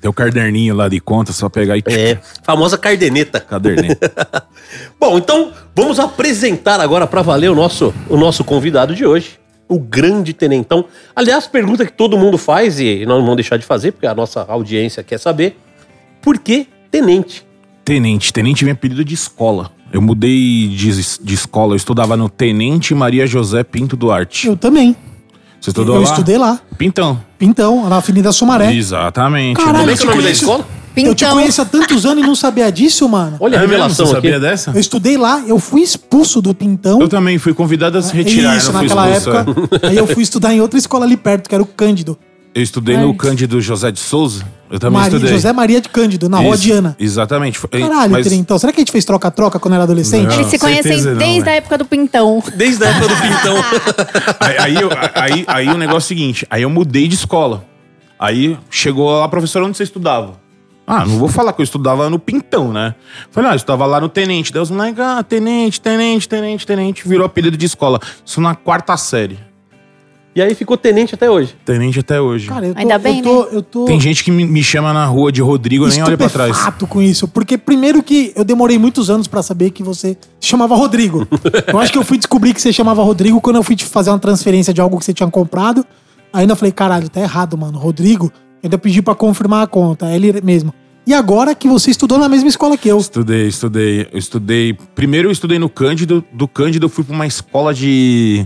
Tem 0.00 0.10
o 0.10 0.12
caderninho 0.12 0.74
lá 0.74 0.88
de 0.88 1.00
conta, 1.00 1.32
só 1.32 1.48
pegar 1.48 1.76
e... 1.78 1.82
É, 1.86 2.18
famosa 2.42 2.76
cardeneta. 2.76 3.40
Caderninho. 3.40 3.96
Bom, 5.00 5.16
então 5.16 5.52
vamos 5.74 5.98
apresentar 5.98 6.80
agora 6.80 7.06
para 7.06 7.22
valer 7.22 7.50
o 7.50 7.54
nosso, 7.54 7.94
o 8.08 8.16
nosso 8.16 8.44
convidado 8.44 8.94
de 8.94 9.06
hoje, 9.06 9.38
o 9.68 9.78
grande 9.78 10.32
tenentão. 10.32 10.84
Aliás, 11.14 11.46
pergunta 11.46 11.84
que 11.84 11.92
todo 11.92 12.16
mundo 12.16 12.38
faz 12.38 12.78
e 12.78 13.04
nós 13.06 13.16
não 13.18 13.22
vamos 13.22 13.36
deixar 13.36 13.56
de 13.56 13.64
fazer, 13.66 13.92
porque 13.92 14.06
a 14.06 14.14
nossa 14.14 14.42
audiência 14.48 15.02
quer 15.02 15.18
saber. 15.18 15.56
Por 16.20 16.38
que 16.38 16.66
tenente? 16.90 17.46
Tenente. 17.84 18.32
Tenente 18.32 18.64
vem 18.64 18.72
apelido 18.72 19.04
de 19.04 19.14
escola. 19.14 19.70
Eu 19.92 20.02
mudei 20.02 20.68
de, 20.68 20.90
de 21.22 21.34
escola. 21.34 21.72
Eu 21.72 21.76
estudava 21.76 22.16
no 22.16 22.28
Tenente 22.28 22.94
Maria 22.94 23.26
José 23.26 23.62
Pinto 23.62 23.96
Duarte. 23.96 24.48
Eu 24.48 24.56
também. 24.56 24.96
Você 25.60 25.70
estudou 25.70 25.96
eu 25.96 26.02
lá? 26.02 26.08
estudei 26.08 26.38
lá. 26.38 26.60
Pintão. 26.76 27.22
Pintão, 27.38 27.88
na 27.88 27.96
Avenida 27.96 28.32
Sumaré. 28.32 28.74
Exatamente. 28.74 29.56
Caralho, 29.56 29.78
Como 29.78 29.90
é 29.90 29.92
eu 29.92 29.96
que 29.96 30.02
é 30.02 30.06
o 30.06 30.10
nome 30.10 30.22
da 30.22 30.22
conheço. 30.22 30.64
Escola? 31.00 31.10
Eu 31.10 31.14
te 31.14 31.18
Pintão. 31.24 31.36
conheço 31.36 31.62
há 31.62 31.64
tantos 31.66 32.06
anos 32.06 32.24
e 32.24 32.26
não 32.26 32.34
sabia 32.34 32.70
disso, 32.72 33.08
mano. 33.08 33.36
Olha 33.40 33.58
a 33.58 33.62
É 33.62 33.64
revelação 33.66 34.06
Você 34.06 34.12
aqui. 34.16 34.28
sabia 34.28 34.40
dessa? 34.40 34.70
Eu 34.72 34.80
estudei 34.80 35.16
lá, 35.16 35.42
eu 35.46 35.58
fui 35.58 35.82
expulso 35.82 36.40
do 36.42 36.54
Pintão. 36.54 37.00
Eu 37.00 37.08
também 37.08 37.38
fui 37.38 37.52
convidado 37.54 37.98
a 37.98 38.02
se 38.02 38.14
retirar. 38.14 38.56
Isso, 38.56 38.72
naquela 38.72 39.10
expulso, 39.10 39.38
época. 39.38 39.78
é. 39.82 39.88
Aí 39.88 39.96
eu 39.96 40.06
fui 40.06 40.22
estudar 40.22 40.52
em 40.54 40.60
outra 40.60 40.78
escola 40.78 41.04
ali 41.04 41.16
perto, 41.16 41.48
que 41.48 41.54
era 41.54 41.62
o 41.62 41.66
Cândido. 41.66 42.18
Eu 42.54 42.62
estudei 42.62 42.96
no 42.96 43.14
Cândido 43.14 43.60
José 43.60 43.90
de 43.92 44.00
Souza. 44.00 44.42
Eu 44.70 44.78
também 44.78 44.98
Maria, 44.98 45.14
estudei. 45.16 45.34
José 45.34 45.52
Maria 45.52 45.78
de 45.78 45.90
Cândido, 45.90 46.26
na 46.26 46.38
Rua 46.38 46.56
Diana. 46.56 46.96
Exatamente. 46.98 47.60
Caralho, 47.68 48.10
mas- 48.10 48.26
Trintão. 48.26 48.58
Será 48.58 48.72
que 48.72 48.80
a 48.80 48.82
gente 48.82 48.90
fez 48.90 49.04
troca-troca 49.04 49.58
quando 49.58 49.74
era 49.74 49.82
adolescente? 49.82 50.26
Não. 50.28 50.34
Eles 50.36 50.46
se 50.46 50.58
conhecem 50.58 51.02
não, 51.02 51.16
desde 51.16 51.40
velho. 51.40 51.50
a 51.50 51.54
época 51.56 51.76
do 51.76 51.84
Pintão. 51.84 52.42
Desde 52.54 52.82
a 52.82 52.88
época 52.88 53.08
do 53.08 53.14
Pintão. 53.20 53.56
Aí, 54.40 54.56
aí, 54.58 54.74
eu- 54.76 54.90
aí, 55.14 55.44
aí 55.46 55.68
o 55.68 55.76
negócio 55.76 55.96
é 55.96 55.98
o 55.98 56.08
seguinte, 56.18 56.46
aí 56.50 56.62
eu 56.62 56.70
mudei 56.70 57.06
de 57.06 57.14
escola. 57.14 57.62
Aí 58.18 58.56
chegou 58.70 59.10
lá 59.10 59.26
a 59.26 59.28
professora, 59.28 59.66
onde 59.66 59.76
você 59.76 59.82
estudava? 59.82 60.40
Ah, 60.86 61.04
não 61.04 61.18
vou 61.18 61.28
falar 61.28 61.52
que 61.52 61.60
eu 61.60 61.64
estudava 61.64 62.08
no 62.08 62.18
Pintão, 62.18 62.72
né? 62.72 62.94
Falei, 63.32 63.50
ah, 63.50 63.54
eu 63.54 63.56
estudava 63.56 63.84
lá 63.86 64.00
no 64.00 64.08
Tenente. 64.08 64.52
Daí 64.52 64.62
os 64.62 64.70
moleques, 64.70 65.00
ah, 65.00 65.22
Tenente, 65.22 65.80
Tenente, 65.80 66.28
Tenente, 66.28 66.64
Tenente. 66.66 67.08
Virou 67.08 67.26
apelido 67.26 67.56
de 67.56 67.66
escola. 67.66 67.98
Isso 68.24 68.40
na 68.40 68.54
quarta 68.54 68.96
série. 68.96 69.36
e 70.34 70.40
aí 70.40 70.54
ficou 70.54 70.76
tenente 70.76 71.12
até 71.12 71.28
hoje. 71.28 71.56
Tenente 71.64 71.98
até 71.98 72.20
hoje. 72.20 72.46
Cara, 72.46 72.66
eu 72.66 72.74
tô, 72.74 72.80
Ainda 72.80 72.98
bem, 72.98 73.18
eu 73.18 73.24
tô, 73.24 73.42
eu 73.46 73.62
tô 73.62 73.84
Tem 73.86 73.98
gente 74.00 74.22
que 74.22 74.30
me, 74.30 74.44
me 74.44 74.62
chama 74.62 74.92
na 74.92 75.06
rua 75.06 75.32
de 75.32 75.42
Rodrigo, 75.42 75.86
eu 75.86 75.88
nem 75.88 76.02
olha 76.04 76.16
pra 76.16 76.28
trás. 76.28 76.50
estupefato 76.50 76.86
com 76.86 77.02
isso. 77.02 77.26
Porque 77.26 77.58
primeiro 77.58 78.00
que 78.00 78.32
eu 78.36 78.44
demorei 78.44 78.78
muitos 78.78 79.10
anos 79.10 79.26
pra 79.26 79.42
saber 79.42 79.70
que 79.70 79.82
você 79.82 80.16
se 80.38 80.48
chamava 80.48 80.76
Rodrigo. 80.76 81.26
eu 81.66 81.78
acho 81.80 81.90
que 81.90 81.98
eu 81.98 82.04
fui 82.04 82.16
descobrir 82.16 82.54
que 82.54 82.62
você 82.62 82.72
chamava 82.72 83.02
Rodrigo 83.02 83.40
quando 83.40 83.56
eu 83.56 83.62
fui 83.64 83.74
te 83.74 83.84
fazer 83.84 84.10
uma 84.10 84.20
transferência 84.20 84.72
de 84.72 84.80
algo 84.80 84.98
que 85.00 85.04
você 85.04 85.12
tinha 85.12 85.28
comprado. 85.28 85.84
Ainda 86.32 86.54
falei, 86.54 86.70
caralho, 86.70 87.08
tá 87.08 87.20
errado, 87.20 87.58
mano. 87.58 87.76
Rodrigo. 87.76 88.30
Ainda 88.66 88.78
pedi 88.78 89.00
pra 89.00 89.14
confirmar 89.14 89.62
a 89.64 89.66
conta. 89.66 90.06
É 90.06 90.16
ele 90.16 90.40
mesmo. 90.42 90.74
E 91.06 91.14
agora 91.14 91.54
que 91.54 91.68
você 91.68 91.90
estudou 91.90 92.18
na 92.18 92.28
mesma 92.28 92.48
escola 92.48 92.76
que 92.76 92.88
eu. 92.88 92.98
Estudei, 92.98 93.46
estudei. 93.46 94.08
Eu 94.12 94.18
estudei. 94.18 94.76
Primeiro 94.94 95.28
eu 95.28 95.32
estudei 95.32 95.58
no 95.58 95.68
Cândido. 95.68 96.24
Do 96.32 96.48
Cândido 96.48 96.86
eu 96.86 96.90
fui 96.90 97.04
pra 97.04 97.14
uma 97.14 97.26
escola 97.26 97.72
de. 97.72 98.44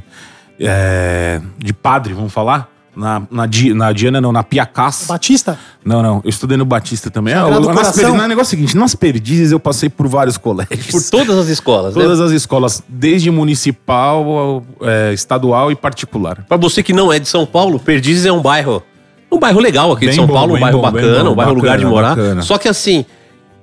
é, 0.59 1.41
de 1.59 1.73
padre, 1.73 2.13
vamos 2.13 2.33
falar? 2.33 2.69
Na, 2.95 3.23
na, 3.31 3.47
Di- 3.47 3.73
na 3.73 3.93
Diana, 3.93 4.21
não, 4.21 4.33
na 4.33 4.43
Piacás. 4.43 5.07
Batista? 5.09 5.59
Não, 5.85 6.03
não. 6.03 6.21
Eu 6.25 6.29
estudei 6.29 6.57
no 6.59 6.65
Batista 6.65 7.09
também. 7.09 7.33
Ah, 7.33 7.49
nas 7.49 7.51
não, 7.53 7.59
o 7.71 8.29
negócio 8.29 8.41
é 8.41 8.43
o 8.43 8.45
seguinte: 8.45 8.77
nas 8.77 8.95
perdizes 8.95 9.53
eu 9.53 9.61
passei 9.61 9.89
por 9.89 10.07
vários 10.09 10.37
colégios. 10.37 10.87
Por 10.91 11.03
todas 11.11 11.39
as 11.39 11.49
escolas, 11.49 11.95
né? 11.95 12.03
Todas 12.03 12.21
as 12.21 12.33
escolas, 12.33 12.83
desde 12.89 13.31
municipal, 13.31 14.29
ao, 14.29 14.63
é, 14.83 15.13
estadual 15.15 15.71
e 15.71 15.77
particular. 15.77 16.45
Pra 16.49 16.57
você 16.57 16.83
que 16.83 16.93
não 16.93 17.13
é 17.13 17.19
de 17.19 17.29
São 17.29 17.47
Paulo, 17.47 17.79
Perdizes 17.79 18.27
é 18.27 18.33
um 18.33 18.43
bairro. 18.43 18.83
Um 19.31 19.39
bairro 19.39 19.61
legal 19.61 19.93
aqui 19.93 20.01
de 20.01 20.07
Bem 20.07 20.17
São 20.17 20.27
bom, 20.27 20.35
Paulo, 20.35 20.57
um 20.57 20.61
bairro 20.61 20.79
bom, 20.79 20.91
bacana, 20.91 21.25
bom, 21.25 21.33
um 21.33 21.35
bairro 21.35 21.55
lugar 21.55 21.79
de 21.79 21.85
bacana, 21.85 22.03
morar. 22.03 22.17
bacana. 22.17 22.43
Só 22.43 22.59
que 22.59 22.69
assim, 22.69 23.05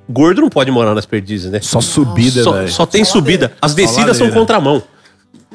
gordo 0.10 0.42
não 0.42 0.50
pode 0.50 0.72
morar 0.72 0.96
nas 0.96 1.06
Perdizes, 1.06 1.52
né? 1.52 1.60
Só 1.62 1.82
subida, 1.82 2.44
só, 2.44 2.52
velho. 2.54 2.70
só 2.70 2.86
tem 2.86 3.04
subida. 3.04 3.52
As 3.62 3.74
descidas 3.74 4.18
são 4.18 4.30
contramão. 4.32 4.82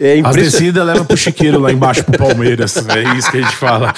É 0.00 0.21
As 0.25 0.35
descidas 0.35 0.87
levam 0.87 1.04
pro 1.04 1.16
chiqueiro 1.16 1.61
lá 1.61 1.71
embaixo, 1.71 2.02
pro 2.04 2.19
Palmeiras. 2.19 2.76
É 2.88 3.16
isso 3.16 3.31
que 3.31 3.38
a 3.38 3.42
gente 3.42 3.57
fala. 3.57 3.95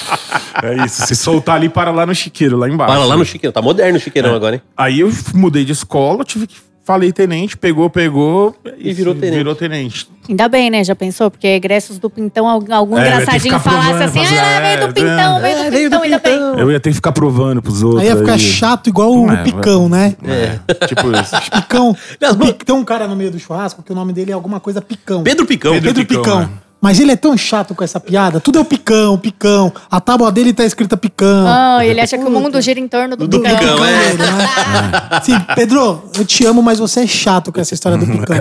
É 0.61 0.85
isso. 0.85 1.05
Se 1.07 1.15
soltar 1.15 1.55
ali, 1.55 1.69
para 1.69 1.91
lá 1.91 2.05
no 2.05 2.13
chiqueiro, 2.13 2.57
lá 2.57 2.67
embaixo. 2.69 2.93
Para 2.93 3.05
lá 3.05 3.15
no 3.17 3.25
Chiqueirão. 3.25 3.53
Tá 3.53 3.61
moderno 3.61 3.97
o 3.97 4.01
Chiqueirão 4.01 4.35
agora, 4.35 4.55
hein? 4.55 4.61
Aí 4.75 4.99
eu 4.99 5.11
mudei 5.33 5.63
de 5.63 5.71
escola, 5.71 6.23
tive 6.23 6.47
que 6.47 6.55
falei 6.85 7.11
tenente, 7.11 7.57
pegou, 7.57 7.89
pegou 7.89 8.55
E 8.77 8.93
virou 8.93 9.13
tenente. 9.15 9.37
Virou 9.37 9.55
tenente. 9.55 10.07
Ainda 10.29 10.47
bem, 10.47 10.69
né? 10.71 10.83
Já 10.83 10.95
pensou? 10.95 11.29
Porque 11.29 11.45
egressos 11.47 11.99
do 11.99 12.09
Pintão, 12.09 12.47
algum, 12.47 12.97
É, 12.97 13.03
ter 13.03 13.09
que 13.09 13.13
engraçadinho 13.21 13.41
ficar 13.41 13.59
falasse 13.59 13.87
provando, 13.89 14.03
assim, 14.09 14.19
fazer- 14.23 14.39
ah, 14.39 14.59
veio 14.59 14.65
é, 14.65 14.87
do 14.87 14.93
Pintão, 14.93 15.41
veio 15.41 15.55
do 15.57 15.61
É, 15.61 15.69
veio 15.69 15.89
do 15.89 15.99
Pintão, 15.99 16.01
ainda 16.03 16.19
bem. 16.19 16.59
Eu 16.61 16.71
ia 16.71 16.79
ter 16.79 16.89
que 16.89 16.95
ficar 16.95 17.11
provando 17.11 17.61
pros 17.61 17.83
outros. 17.83 18.01
Aí 18.01 18.07
ia 18.07 18.17
ficar 18.17 18.37
chato 18.39 18.87
igual 18.87 19.13
o 19.13 19.31
É, 19.31 19.43
Picão, 19.43 19.87
né? 19.89 20.15
É, 20.23 20.85
tipo 20.87 21.11
isso. 21.11 21.35
Picão. 21.51 21.95
Não, 22.21 22.35
Pic- 22.37 22.63
Tem 22.63 22.75
um 22.75 22.83
cara 22.83 23.07
no 23.07 23.15
meio 23.15 23.29
do 23.31 23.39
churrasco 23.39 23.83
que 23.83 23.91
o 23.91 23.95
nome 23.95 24.13
dele 24.13 24.31
é 24.31 24.33
alguma 24.33 24.59
coisa 24.59 24.81
Picão. 24.81 25.21
Pedro 25.23 25.45
Picão. 25.45 25.73
Pedro 25.73 25.87
Pedro 25.93 26.05
Picão, 26.07 26.23
Picão. 26.23 26.49
Mas 26.85 26.99
ele 26.99 27.11
é 27.11 27.15
tão 27.15 27.35
chato 27.35 27.73
com 27.73 27.83
essa 27.83 27.99
piada. 27.99 28.39
Tudo 28.39 28.59
é 28.59 28.61
o 28.61 28.65
Picão, 28.65 29.17
Picão. 29.17 29.73
A 29.89 29.99
tábua 29.99 30.31
dele 30.31 30.53
tá 30.53 30.63
escrita 30.63 30.95
Picão. 30.95 31.47
Ah, 31.47 31.83
ele 31.83 31.99
acha 31.99 32.15
que 32.15 32.23
o 32.23 32.29
mundo 32.29 32.61
gira 32.61 32.79
em 32.79 32.87
torno 32.87 33.15
do, 33.15 33.27
Do 33.27 33.41
Picão. 33.41 33.57
Picão, 33.57 33.85
é. 33.85 34.13
né? 34.13 35.21
Sim, 35.23 35.33
Pedro, 35.55 36.03
eu 36.15 36.23
te 36.23 36.45
amo, 36.45 36.61
mas 36.61 36.77
você 36.77 36.99
é 36.99 37.07
chato 37.07 37.51
com 37.51 37.59
essa 37.59 37.73
história 37.73 37.97
do 37.97 38.05
Picão. 38.05 38.35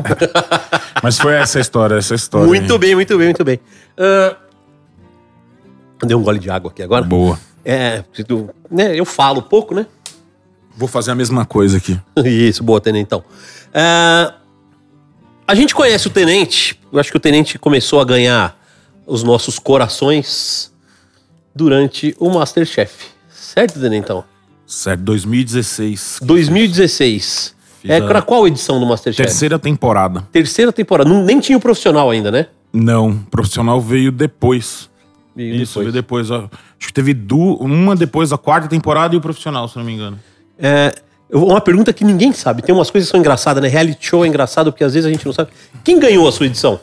Mas 1.03 1.19
foi 1.19 1.35
essa 1.35 1.57
a 1.57 1.61
história, 1.63 1.95
essa 1.95 2.15
história. 2.15 2.47
Muito 2.47 2.73
aí. 2.75 2.79
bem, 2.79 2.95
muito 2.95 3.17
bem, 3.17 3.27
muito 3.29 3.45
bem. 3.45 3.61
Dei 6.05 6.15
um 6.15 6.23
gole 6.23 6.39
de 6.39 6.51
água 6.51 6.71
aqui 6.71 6.83
agora. 6.83 7.03
Boa. 7.03 7.39
É, 7.65 8.05
né, 8.71 8.95
eu 8.95 9.07
falo 9.07 9.41
pouco, 9.41 9.75
né? 9.75 9.87
Vou 10.77 10.89
fazer 10.89 11.13
a 11.13 11.15
mesma 11.15 11.47
coisa 11.47 11.79
aqui. 11.79 11.99
Isso, 12.23 12.63
boa, 12.63 12.79
Tenentão. 12.79 13.25
Ah, 13.73 14.35
a 15.47 15.55
gente 15.55 15.75
conhece 15.75 16.07
o 16.07 16.11
Tenente, 16.11 16.79
eu 16.93 16.99
acho 16.99 17.11
que 17.11 17.17
o 17.17 17.21
Tenente 17.21 17.59
começou 17.59 18.01
a 18.01 18.05
ganhar 18.05 18.59
os 19.07 19.23
nossos 19.23 19.59
corações 19.59 20.73
durante 21.55 22.15
o 22.19 22.31
Masterchef. 22.31 22.93
Certo, 23.29 23.79
Tenentão? 23.81 24.25
Certo, 24.67 25.01
2016. 25.03 26.21
2016. 26.23 27.55
Fiz 27.83 27.91
É 27.91 27.99
a 27.99 28.07
pra 28.07 28.23
qual 28.23 28.47
edição 28.47 28.81
do 28.81 28.87
Masterchef? 28.87 29.27
Terceira 29.27 29.59
temporada. 29.59 30.27
Terceira 30.33 30.73
temporada. 30.73 31.09
Não- 31.11 31.23
nem 31.23 31.39
tinha 31.39 31.59
o 31.59 31.61
profissional 31.61 32.11
ainda, 32.11 32.31
né? 32.31 32.47
Não, 32.73 33.11
o 33.11 33.17
profissional 33.31 33.81
veio 33.81 34.11
depois. 34.11 34.89
Veio 35.37 35.55
Isso, 35.57 35.73
depois. 35.75 35.85
veio 35.85 35.93
depois. 35.93 36.31
ó. 36.31 36.39
Acho 36.79 36.89
que 36.89 36.93
teve 36.93 37.13
du- 37.13 37.57
uma 37.57 37.95
depois 37.95 38.31
da 38.31 38.39
quarta 38.39 38.69
temporada 38.69 39.15
e 39.15 39.19
o 39.19 39.21
profissional, 39.21 39.69
se 39.69 39.77
não 39.77 39.85
me 39.85 39.93
engano. 39.93 40.19
É, 40.59 40.95
uma 41.33 41.61
pergunta 41.61 41.93
que 41.93 42.05
ninguém 42.05 42.33
sabe. 42.33 42.63
Tem 42.63 42.75
umas 42.75 42.91
coisas 42.91 43.09
que 43.09 43.13
são 43.13 43.21
engraçadas, 43.21 43.63
né? 43.63 43.69
Reality 43.69 44.07
show 44.07 44.25
é 44.25 44.29
engraçado 44.29 44.73
porque 44.73 44.85
às 44.85 44.95
vezes 44.95 45.07
a 45.07 45.11
gente 45.13 45.25
não 45.25 45.33
sabe. 45.33 45.51
Quem 45.83 45.99
ganhou 45.99 46.29
a 46.29 46.33
sua 46.33 46.47
edição? 46.47 46.81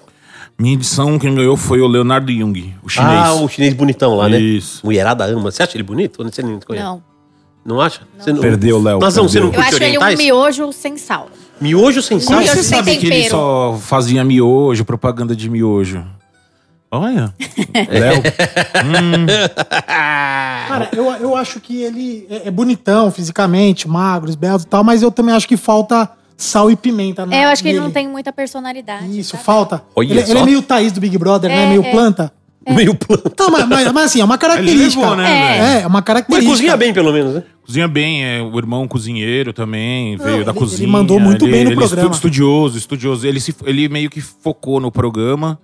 Minha 0.60 0.76
edição, 0.76 1.18
quem 1.18 1.34
ganhou 1.34 1.58
foi 1.58 1.82
o 1.82 1.88
Leonardo 1.88 2.32
Jung, 2.32 2.76
o 2.84 2.90
chinês. 2.90 3.12
Ah, 3.12 3.34
o 3.34 3.48
chinês 3.48 3.74
bonitão 3.74 4.16
lá, 4.16 4.30
né? 4.30 4.40
Isso. 4.40 4.82
Mulherada 4.84 5.26
ama. 5.26 5.50
Você 5.52 5.64
acha 5.64 5.76
ele 5.76 5.84
bonito? 5.84 6.20
Ou 6.22 6.30
Você 6.30 6.44
nem 6.44 6.60
conhece? 6.60 6.86
Não. 6.86 7.04
Não 7.64 7.80
acha? 7.80 8.02
Você 8.18 8.34
não... 8.34 8.42
Perdeu, 8.42 8.82
Léo, 8.82 9.00
Nazão, 9.00 9.28
você 9.28 9.40
não 9.40 9.50
perdeu. 9.50 9.62
Eu 9.62 9.68
acho 9.68 9.84
ele 9.84 9.98
um 9.98 10.02
orientais? 10.02 10.20
miojo 10.20 10.74
sem 10.74 10.98
sal. 10.98 11.30
Miojo 11.60 12.02
sem 12.02 12.20
sal? 12.20 12.40
Miojo 12.40 12.54
Você 12.54 12.64
sem 12.64 12.78
sabe 12.78 12.98
que 12.98 13.06
ele 13.06 13.16
tempero. 13.18 13.36
só 13.36 13.80
fazia 13.80 14.24
miojo, 14.24 14.84
propaganda 14.84 15.36
de 15.36 15.50
miojo. 15.50 16.04
Olha. 16.92 17.34
Léo. 17.90 18.22
Cara, 19.88 20.90
eu, 20.96 21.06
eu 21.14 21.36
acho 21.36 21.60
que 21.60 21.82
ele 21.82 22.26
é, 22.30 22.48
é 22.48 22.52
bonitão 22.52 23.12
fisicamente, 23.12 23.88
magro, 23.88 24.30
esbelto 24.30 24.66
e 24.66 24.68
tal, 24.68 24.84
mas 24.84 25.02
eu 25.02 25.12
também 25.12 25.34
acho 25.34 25.48
que 25.48 25.58
falta 25.58 26.10
sal 26.38 26.70
e 26.72 26.76
pimenta 26.76 27.26
na, 27.26 27.36
É, 27.36 27.46
eu 27.46 27.50
acho 27.50 27.62
que 27.62 27.70
ele 27.70 27.78
nele. 27.78 27.86
não 27.88 27.94
tem 27.94 28.08
muita 28.08 28.34
personalidade. 28.34 29.18
Isso, 29.20 29.32
sabe? 29.32 29.44
falta. 29.44 29.84
Olha 29.96 30.06
Ele, 30.12 30.20
ele 30.20 30.26
só. 30.28 30.40
é 30.40 30.44
meio 30.44 30.62
Thaís 30.62 30.92
do 30.92 31.00
Big 31.00 31.18
Brother, 31.18 31.50
né? 31.50 31.64
É, 31.66 31.68
Meio 31.70 31.84
é. 31.86 31.92
planta. 31.92 32.32
Meio 32.70 32.94
plano. 32.94 33.24
Não, 33.40 33.50
mas, 33.50 33.68
mas, 33.68 33.92
mas 33.92 34.06
assim, 34.06 34.22
é 34.22 34.24
uma 34.24 34.38
característica. 34.38 35.00
levou, 35.02 35.16
né, 35.16 35.32
É. 35.32 35.58
É, 35.80 35.82
é 35.82 35.88
uma 35.88 35.90
Mas 36.00 36.04
característica. 36.06 36.52
cozinha 36.52 36.78
bem, 36.78 36.94
pelo 36.94 37.12
menos, 37.12 37.34
né? 37.36 37.44
Cozinha 37.66 37.88
bem, 37.88 38.24
é 38.24 38.42
o 38.42 38.56
irmão 38.58 38.88
cozinheiro 38.88 39.52
também, 39.54 40.16
veio 40.18 40.38
ele- 40.38 40.44
da 40.44 40.52
ele 40.52 40.60
cozinha. 40.60 40.88
mandou 40.90 41.20
muito 41.20 41.46
bem 41.46 41.64
no 41.64 41.72
ele 41.72 41.76
programa. 41.76 42.04
estu- 42.04 42.16
estudioso, 42.16 42.78
estudioso. 42.78 43.26
Ele, 43.26 43.40
se, 43.40 43.56
ele 43.66 43.90
meio 43.90 44.10
que 44.12 44.22
focou 44.22 44.80
no 44.80 44.92
programa 44.92 45.58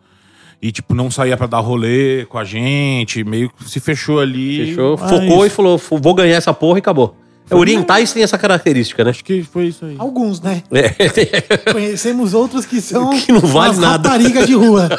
e, 0.61 0.71
tipo, 0.71 0.93
não 0.95 1.09
saía 1.11 1.37
pra 1.37 1.47
dar 1.47 1.59
rolê 1.59 2.25
com 2.25 2.37
a 2.37 2.43
gente, 2.43 3.23
meio 3.23 3.49
que 3.49 3.69
se 3.69 3.79
fechou 3.79 4.19
ali. 4.19 4.67
Fechou, 4.67 4.97
Mas 4.99 5.09
focou 5.09 5.45
e 5.45 5.49
falou: 5.49 5.77
"Fu- 5.77 5.97
vou 5.99 6.13
ganhar 6.13 6.35
essa 6.35 6.53
porra 6.53 6.77
e 6.77 6.81
acabou. 6.81 7.15
É, 7.49 7.55
orientais 7.55 8.11
tem 8.11 8.21
essa 8.23 8.37
característica, 8.37 9.03
né? 9.05 9.11
Acho 9.11 9.23
que 9.23 9.41
foi 9.41 9.67
isso 9.67 9.85
aí. 9.85 9.95
Alguns, 9.97 10.41
né? 10.41 10.63
É. 10.69 10.89
Conhecemos 11.71 12.33
outros 12.33 12.65
que 12.65 12.81
são 12.81 13.11
Que 13.21 13.31
não 13.31 13.39
vale 13.39 13.69
umas 13.69 13.77
nada. 13.77 14.09
raparigas 14.09 14.45
de 14.47 14.53
rua. 14.53 14.89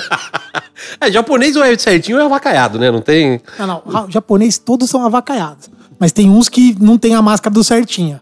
é, 0.98 1.12
japonês 1.12 1.56
ou 1.56 1.62
é 1.64 1.76
certinho 1.76 2.18
é 2.18 2.24
avacaiado, 2.24 2.78
né? 2.78 2.90
Não 2.90 3.02
tem. 3.02 3.38
Não, 3.58 3.82
não. 3.84 4.10
Japonês 4.10 4.56
todos 4.56 4.88
são 4.88 5.04
avacaiados. 5.04 5.68
Mas 5.98 6.10
tem 6.12 6.30
uns 6.30 6.48
que 6.48 6.74
não 6.80 6.96
tem 6.96 7.14
a 7.14 7.20
máscara 7.20 7.52
do 7.52 7.62
certinho. 7.62 8.18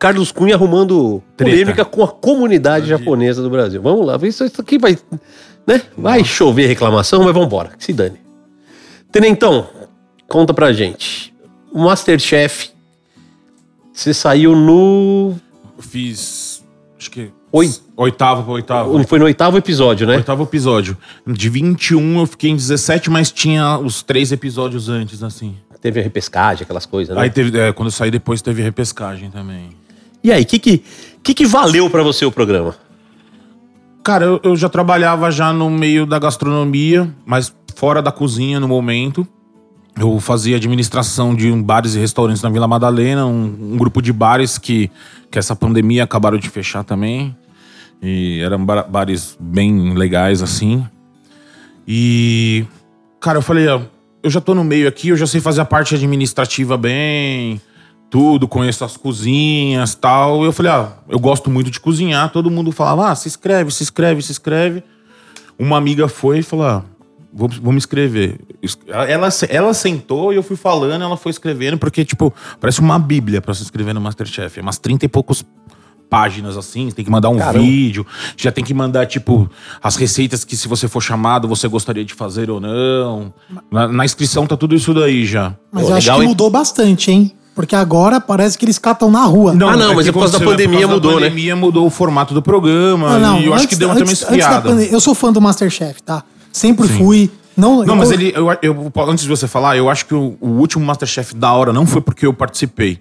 Carlos 0.00 0.32
Cunha 0.32 0.54
arrumando 0.54 1.22
Treta. 1.36 1.52
polêmica 1.52 1.84
com 1.84 2.02
a 2.02 2.08
comunidade 2.08 2.86
japonesa 2.86 3.42
do 3.42 3.50
Brasil. 3.50 3.82
Vamos 3.82 4.06
lá, 4.06 4.18
isso, 4.22 4.42
isso 4.46 4.58
aqui 4.58 4.78
vai. 4.78 4.98
Né? 5.66 5.82
Vai 5.96 6.24
chover 6.24 6.66
reclamação, 6.66 7.22
mas 7.22 7.34
vamos 7.34 7.46
embora, 7.46 7.72
que 7.76 7.84
se 7.84 7.92
dane. 7.92 8.18
Tenentão, 9.12 9.68
conta 10.26 10.54
pra 10.54 10.72
gente. 10.72 11.34
O 11.70 11.84
Masterchef, 11.84 12.70
você 13.92 14.14
saiu 14.14 14.56
no. 14.56 15.34
Eu 15.76 15.82
fiz. 15.82 16.64
Acho 16.98 17.10
que. 17.10 17.30
Oi. 17.52 17.70
Oitavo 17.94 18.44
pra 18.44 18.52
oitavo. 18.52 19.06
Foi 19.06 19.18
no 19.18 19.26
oitavo 19.26 19.58
episódio, 19.58 20.06
né? 20.06 20.16
Oitavo 20.16 20.44
episódio. 20.44 20.96
De 21.26 21.50
21 21.50 22.20
eu 22.20 22.26
fiquei 22.26 22.50
em 22.50 22.56
17, 22.56 23.10
mas 23.10 23.30
tinha 23.30 23.76
os 23.76 24.02
três 24.02 24.32
episódios 24.32 24.88
antes, 24.88 25.22
assim. 25.22 25.56
Teve 25.82 26.00
a 26.00 26.02
repescagem, 26.02 26.64
aquelas 26.64 26.86
coisas, 26.86 27.14
né? 27.14 27.22
Aí 27.22 27.30
teve. 27.30 27.58
é, 27.58 27.70
quando 27.72 27.88
eu 27.88 27.92
saí 27.92 28.10
depois 28.10 28.40
teve 28.40 28.62
repescagem 28.62 29.30
também. 29.30 29.79
E 30.22 30.30
aí, 30.32 30.42
o 30.42 30.46
que, 30.46 30.58
que, 30.58 30.82
que, 31.22 31.34
que 31.34 31.46
valeu 31.46 31.88
pra 31.88 32.02
você 32.02 32.24
o 32.24 32.32
programa? 32.32 32.74
Cara, 34.02 34.24
eu, 34.24 34.40
eu 34.42 34.56
já 34.56 34.68
trabalhava 34.68 35.30
já 35.30 35.52
no 35.52 35.68
meio 35.70 36.06
da 36.06 36.18
gastronomia, 36.18 37.08
mas 37.24 37.54
fora 37.74 38.00
da 38.02 38.10
cozinha 38.12 38.58
no 38.60 38.68
momento. 38.68 39.26
Eu 39.98 40.18
fazia 40.20 40.56
administração 40.56 41.34
de 41.34 41.50
bares 41.52 41.94
e 41.94 41.98
restaurantes 41.98 42.42
na 42.42 42.48
Vila 42.48 42.66
Madalena, 42.68 43.26
um, 43.26 43.72
um 43.72 43.76
grupo 43.76 44.00
de 44.00 44.12
bares 44.12 44.56
que, 44.56 44.90
que 45.30 45.38
essa 45.38 45.54
pandemia 45.54 46.04
acabaram 46.04 46.38
de 46.38 46.48
fechar 46.48 46.84
também. 46.84 47.36
E 48.02 48.40
eram 48.40 48.64
ba- 48.64 48.82
bares 48.84 49.36
bem 49.38 49.92
legais, 49.94 50.42
assim. 50.42 50.86
E, 51.86 52.64
cara, 53.20 53.38
eu 53.38 53.42
falei, 53.42 53.68
ó, 53.68 53.80
eu 54.22 54.30
já 54.30 54.40
tô 54.40 54.54
no 54.54 54.64
meio 54.64 54.88
aqui, 54.88 55.08
eu 55.08 55.16
já 55.16 55.26
sei 55.26 55.40
fazer 55.40 55.60
a 55.60 55.64
parte 55.66 55.94
administrativa 55.94 56.76
bem, 56.78 57.60
tudo, 58.10 58.48
conheço 58.48 58.84
as 58.84 58.96
cozinhas 58.96 59.94
tal. 59.94 60.44
Eu 60.44 60.52
falei, 60.52 60.72
ah, 60.72 60.92
eu 61.08 61.18
gosto 61.18 61.48
muito 61.48 61.70
de 61.70 61.78
cozinhar. 61.78 62.30
Todo 62.30 62.50
mundo 62.50 62.72
falava, 62.72 63.10
ah, 63.10 63.14
se 63.14 63.28
inscreve, 63.28 63.70
se 63.70 63.84
inscreve, 63.84 64.20
se 64.20 64.32
inscreve. 64.32 64.82
Uma 65.58 65.76
amiga 65.78 66.08
foi 66.08 66.40
e 66.40 66.42
falou, 66.42 66.66
ah, 66.66 66.84
vou, 67.32 67.48
vou 67.62 67.72
me 67.72 67.78
inscrever. 67.78 68.40
Ela, 68.88 69.28
ela 69.48 69.72
sentou 69.72 70.32
e 70.32 70.36
eu 70.36 70.42
fui 70.42 70.56
falando, 70.56 71.02
ela 71.02 71.16
foi 71.16 71.30
escrevendo, 71.30 71.78
porque, 71.78 72.04
tipo, 72.04 72.34
parece 72.58 72.80
uma 72.80 72.98
bíblia 72.98 73.40
pra 73.40 73.54
se 73.54 73.62
inscrever 73.62 73.94
no 73.94 74.00
Masterchef. 74.00 74.58
É 74.58 74.62
umas 74.62 74.78
30 74.78 75.04
e 75.04 75.08
poucos 75.08 75.44
páginas 76.08 76.56
assim, 76.56 76.90
você 76.90 76.96
tem 76.96 77.04
que 77.04 77.10
mandar 77.10 77.28
um 77.28 77.38
Caramba. 77.38 77.64
vídeo, 77.64 78.04
já 78.36 78.50
tem 78.50 78.64
que 78.64 78.74
mandar, 78.74 79.06
tipo, 79.06 79.48
as 79.80 79.94
receitas 79.94 80.44
que 80.44 80.56
se 80.56 80.66
você 80.66 80.88
for 80.88 81.00
chamado, 81.00 81.46
você 81.46 81.68
gostaria 81.68 82.04
de 82.04 82.14
fazer 82.14 82.50
ou 82.50 82.60
não. 82.60 83.32
Na, 83.70 83.86
na 83.86 84.04
inscrição 84.04 84.44
tá 84.44 84.56
tudo 84.56 84.74
isso 84.74 84.92
daí 84.92 85.24
já. 85.24 85.54
Mas 85.70 85.84
Pô, 85.84 85.90
eu 85.90 85.94
acho 85.94 86.12
que 86.12 86.22
mudou 86.22 86.50
bastante, 86.50 87.12
hein? 87.12 87.32
Porque 87.54 87.74
agora 87.74 88.20
parece 88.20 88.56
que 88.56 88.64
eles 88.64 88.78
catam 88.78 89.10
na 89.10 89.24
rua. 89.24 89.52
Ah, 89.52 89.76
não, 89.76 89.94
mas 89.94 90.04
que 90.04 90.10
é 90.10 90.12
por 90.12 90.20
causa 90.20 90.38
da 90.38 90.44
aconteceu, 90.44 90.50
pandemia 90.50 90.78
por 90.78 90.80
causa 90.82 90.94
mudou, 90.94 91.10
da 91.14 91.20
né? 91.20 91.28
pandemia 91.28 91.56
mudou 91.56 91.86
o 91.86 91.90
formato 91.90 92.32
do 92.32 92.40
programa 92.40 93.18
Não, 93.18 93.32
não, 93.34 93.40
e 93.40 93.46
eu 93.46 93.54
acho 93.54 93.66
que 93.68 93.76
deu 93.76 93.90
até 93.90 94.00
uma 94.00 94.10
antes- 94.10 94.22
antes 94.22 94.28
da 94.30 94.36
esfriada. 94.38 94.68
pandemia- 94.68 94.92
Eu 94.92 95.00
sou 95.00 95.14
fã 95.14 95.32
do 95.32 95.40
Masterchef, 95.40 96.02
tá? 96.02 96.22
Sempre 96.52 96.86
Sim. 96.88 96.98
fui. 96.98 97.30
Não, 97.56 97.78
Não, 97.78 97.86
eu- 97.86 97.96
mas 97.96 98.10
ele, 98.12 98.32
eu, 98.34 98.46
eu- 98.62 98.92
antes 99.08 99.24
de 99.24 99.28
você 99.28 99.46
falar, 99.46 99.76
eu 99.76 99.90
acho 99.90 100.06
que 100.06 100.14
o, 100.14 100.36
o 100.40 100.48
último 100.48 100.84
Masterchef 100.84 101.34
da 101.34 101.52
hora 101.52 101.72
não 101.72 101.84
foi 101.86 102.00
porque 102.00 102.24
eu 102.24 102.32
participei. 102.32 102.98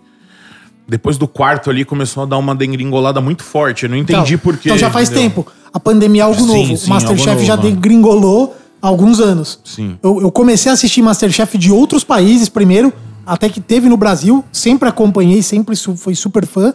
Depois 0.88 1.18
do 1.18 1.28
quarto 1.28 1.70
ali 1.70 1.86
começou 1.86 2.24
a 2.24 2.26
dar 2.26 2.38
uma 2.38 2.56
degringolada 2.56 3.22
muito 3.22 3.44
forte. 3.44 3.84
Eu 3.84 3.90
não 3.90 3.98
entendi 3.98 4.34
então, 4.34 4.40
por 4.44 4.58
quê. 4.58 4.70
Então 4.70 4.78
já 4.78 4.90
faz 4.90 5.10
entendeu? 5.10 5.30
tempo. 5.30 5.48
A 5.72 5.80
pandemia 5.80 6.24
é 6.24 6.26
algo 6.26 6.40
Sim, 6.42 6.48
novo. 6.48 6.78
sim, 6.78 6.88
o 6.88 6.90
Masterchef 6.90 7.46
já 7.46 7.56
novo, 7.56 7.68
mano. 7.68 7.76
degringolou 7.76 8.58
há 8.82 8.88
alguns 8.88 9.20
anos. 9.20 9.60
Sim. 9.64 10.00
Eu, 10.02 10.20
eu 10.22 10.32
comecei 10.32 10.72
a 10.72 10.74
assistir 10.74 11.04
Masterchef 11.04 11.58
de 11.60 11.72
outros 11.72 12.04
países 12.04 12.50
primeiro, 12.50 12.92
até 13.30 13.48
que 13.50 13.62
teve 13.62 13.88
no 13.90 13.96
Brasil. 13.98 14.44
Sempre 14.52 14.90
acompanhei, 14.90 15.42
sempre 15.42 15.76
su- 15.76 15.96
fui 15.96 16.16
super 16.16 16.46
fã. 16.46 16.74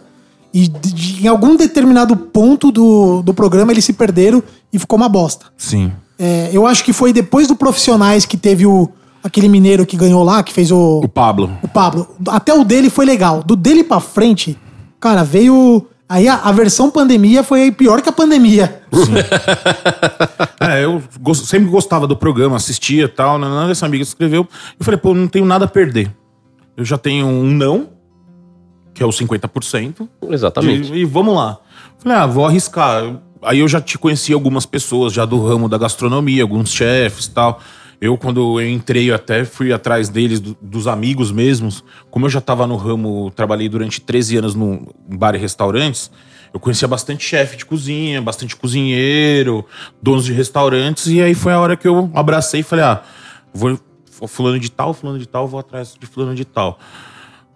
E 0.53 0.69
de- 0.69 0.93
de- 0.93 1.25
em 1.25 1.29
algum 1.29 1.57
determinado 1.57 2.17
ponto 2.17 2.71
do, 2.71 3.23
do 3.23 3.35
programa 3.35 3.73
eles 3.73 3.85
se 3.85 3.93
perderam 3.93 4.43
e 4.73 4.79
ficou 4.79 4.97
uma 4.97 5.09
bosta. 5.09 5.47
Sim. 5.59 5.91
É, 6.19 6.49
eu 6.53 6.65
acho 6.67 6.85
que 6.85 6.93
foi 6.93 7.13
depois 7.13 7.49
do 7.49 7.57
Profissionais 7.57 8.25
que 8.25 8.37
teve 8.37 8.65
o, 8.65 8.89
aquele 9.23 9.49
mineiro 9.49 9.85
que 9.85 9.97
ganhou 9.97 10.23
lá, 10.23 10.45
que 10.45 10.53
fez 10.53 10.71
o, 10.71 11.01
O 11.03 11.09
Pablo. 11.09 11.51
o 11.61 11.67
Pablo. 11.67 12.07
Até 12.29 12.55
o 12.55 12.63
dele 12.63 12.89
foi 12.89 13.05
legal. 13.05 13.43
Do 13.43 13.57
dele 13.57 13.83
pra 13.83 13.99
frente, 13.99 14.57
cara, 15.01 15.25
veio. 15.25 15.87
Aí 16.09 16.29
a, 16.29 16.35
a 16.37 16.53
versão 16.53 16.89
pandemia 16.91 17.43
foi 17.43 17.73
pior 17.73 18.01
que 18.01 18.09
a 18.09 18.13
pandemia. 18.13 18.81
É, 20.61 20.85
eu 20.85 21.03
gos- 21.21 21.47
sempre 21.49 21.69
gostava 21.69 22.07
do 22.07 22.17
programa, 22.17 22.57
assistia 22.57 23.05
e 23.05 23.09
tal. 23.09 23.37
amiga 23.37 24.05
se 24.05 24.11
escreveu. 24.11 24.47
Eu 24.79 24.85
falei, 24.85 24.99
pô, 24.99 25.13
não 25.15 25.27
tenho 25.29 25.45
nada 25.45 25.65
a 25.65 25.69
perder. 25.69 26.11
Eu 26.77 26.85
já 26.85 26.99
tenho 26.99 27.27
um 27.27 27.51
não. 27.51 27.89
que 28.93 29.03
é 29.03 29.07
o 29.07 29.11
50%. 29.11 30.09
Exatamente. 30.31 30.93
De- 30.93 30.99
e 31.01 31.05
vamos 31.05 31.35
lá. 31.35 31.59
Falei, 31.99 32.17
ah, 32.19 32.27
vou 32.27 32.47
arriscar. 32.47 33.17
Aí 33.43 33.59
eu 33.59 33.67
já 33.69 33.81
te 33.81 33.99
conheci 33.99 34.33
algumas 34.33 34.65
pessoas 34.67 35.13
já 35.13 35.25
do 35.25 35.45
ramo 35.45 35.69
da 35.69 35.77
gastronomia, 35.77 36.43
alguns 36.43 36.73
chefes 36.73 37.27
e 37.27 37.31
tal. 37.33 37.61
Eu, 38.01 38.17
quando 38.17 38.61
eu 38.61 38.69
entrei, 38.69 39.11
eu 39.11 39.15
até 39.15 39.45
fui 39.45 39.73
atrás 39.73 40.09
deles, 40.09 40.39
do- 40.39 40.57
dos 40.63 40.87
amigos 40.87 41.33
mesmos. 41.33 41.83
Como 42.11 42.27
eu 42.27 42.31
já 42.31 42.41
tava 42.41 42.67
no 42.69 42.77
ramo, 42.77 43.33
trabalhei 43.35 43.69
durante 43.69 44.01
13 44.01 44.37
anos 44.37 44.55
no 44.55 44.95
em 45.11 45.17
bar 45.17 45.35
e 45.35 45.39
restaurantes, 45.39 46.09
eu 46.53 46.61
conhecia 46.61 46.87
bastante 46.87 47.25
chefe 47.25 47.57
de 47.57 47.65
cozinha, 47.67 48.23
bastante 48.23 48.55
cozinheiro, 48.55 49.65
donos 50.01 50.25
de 50.25 50.33
restaurantes. 50.33 51.07
E 51.09 51.21
aí 51.21 51.35
foi 51.35 51.53
a 51.53 51.59
hora 51.59 51.77
que 51.77 51.89
eu 51.89 52.11
abracei 52.15 52.61
e 52.61 52.63
falei, 52.63 52.85
ah, 52.85 53.03
vou 53.53 53.77
fulano 54.29 54.59
de 54.59 54.71
tal, 54.71 54.95
fulano 54.95 55.19
de 55.19 55.27
tal, 55.27 55.47
vou 55.47 55.61
atrás 55.61 55.97
de 55.99 56.07
fulano 56.07 56.35
de 56.35 56.45
tal. 56.45 56.79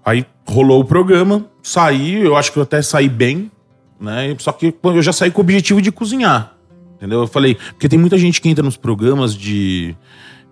Aí 0.05 0.25
rolou 0.47 0.81
o 0.81 0.85
programa, 0.85 1.45
saí, 1.63 2.25
eu 2.25 2.37
acho 2.37 2.53
que 2.53 2.59
eu 2.59 2.63
até 2.63 2.81
saí 2.81 3.09
bem, 3.09 3.51
né? 4.01 4.35
Só 4.39 4.53
que 4.53 4.75
eu 4.83 5.03
já 5.03 5.13
saí 5.13 5.31
com 5.31 5.41
o 5.41 5.45
objetivo 5.45 5.83
de 5.83 5.93
cozinhar. 5.93 6.55
Entendeu? 6.97 7.21
Eu 7.21 7.27
falei, 7.27 7.55
porque 7.55 7.89
tem 7.89 7.99
muita 7.99 8.19
gente 8.19 8.41
que 8.41 8.49
entra 8.49 8.65
nos 8.65 8.77
programas 8.77 9.35
de, 9.35 9.95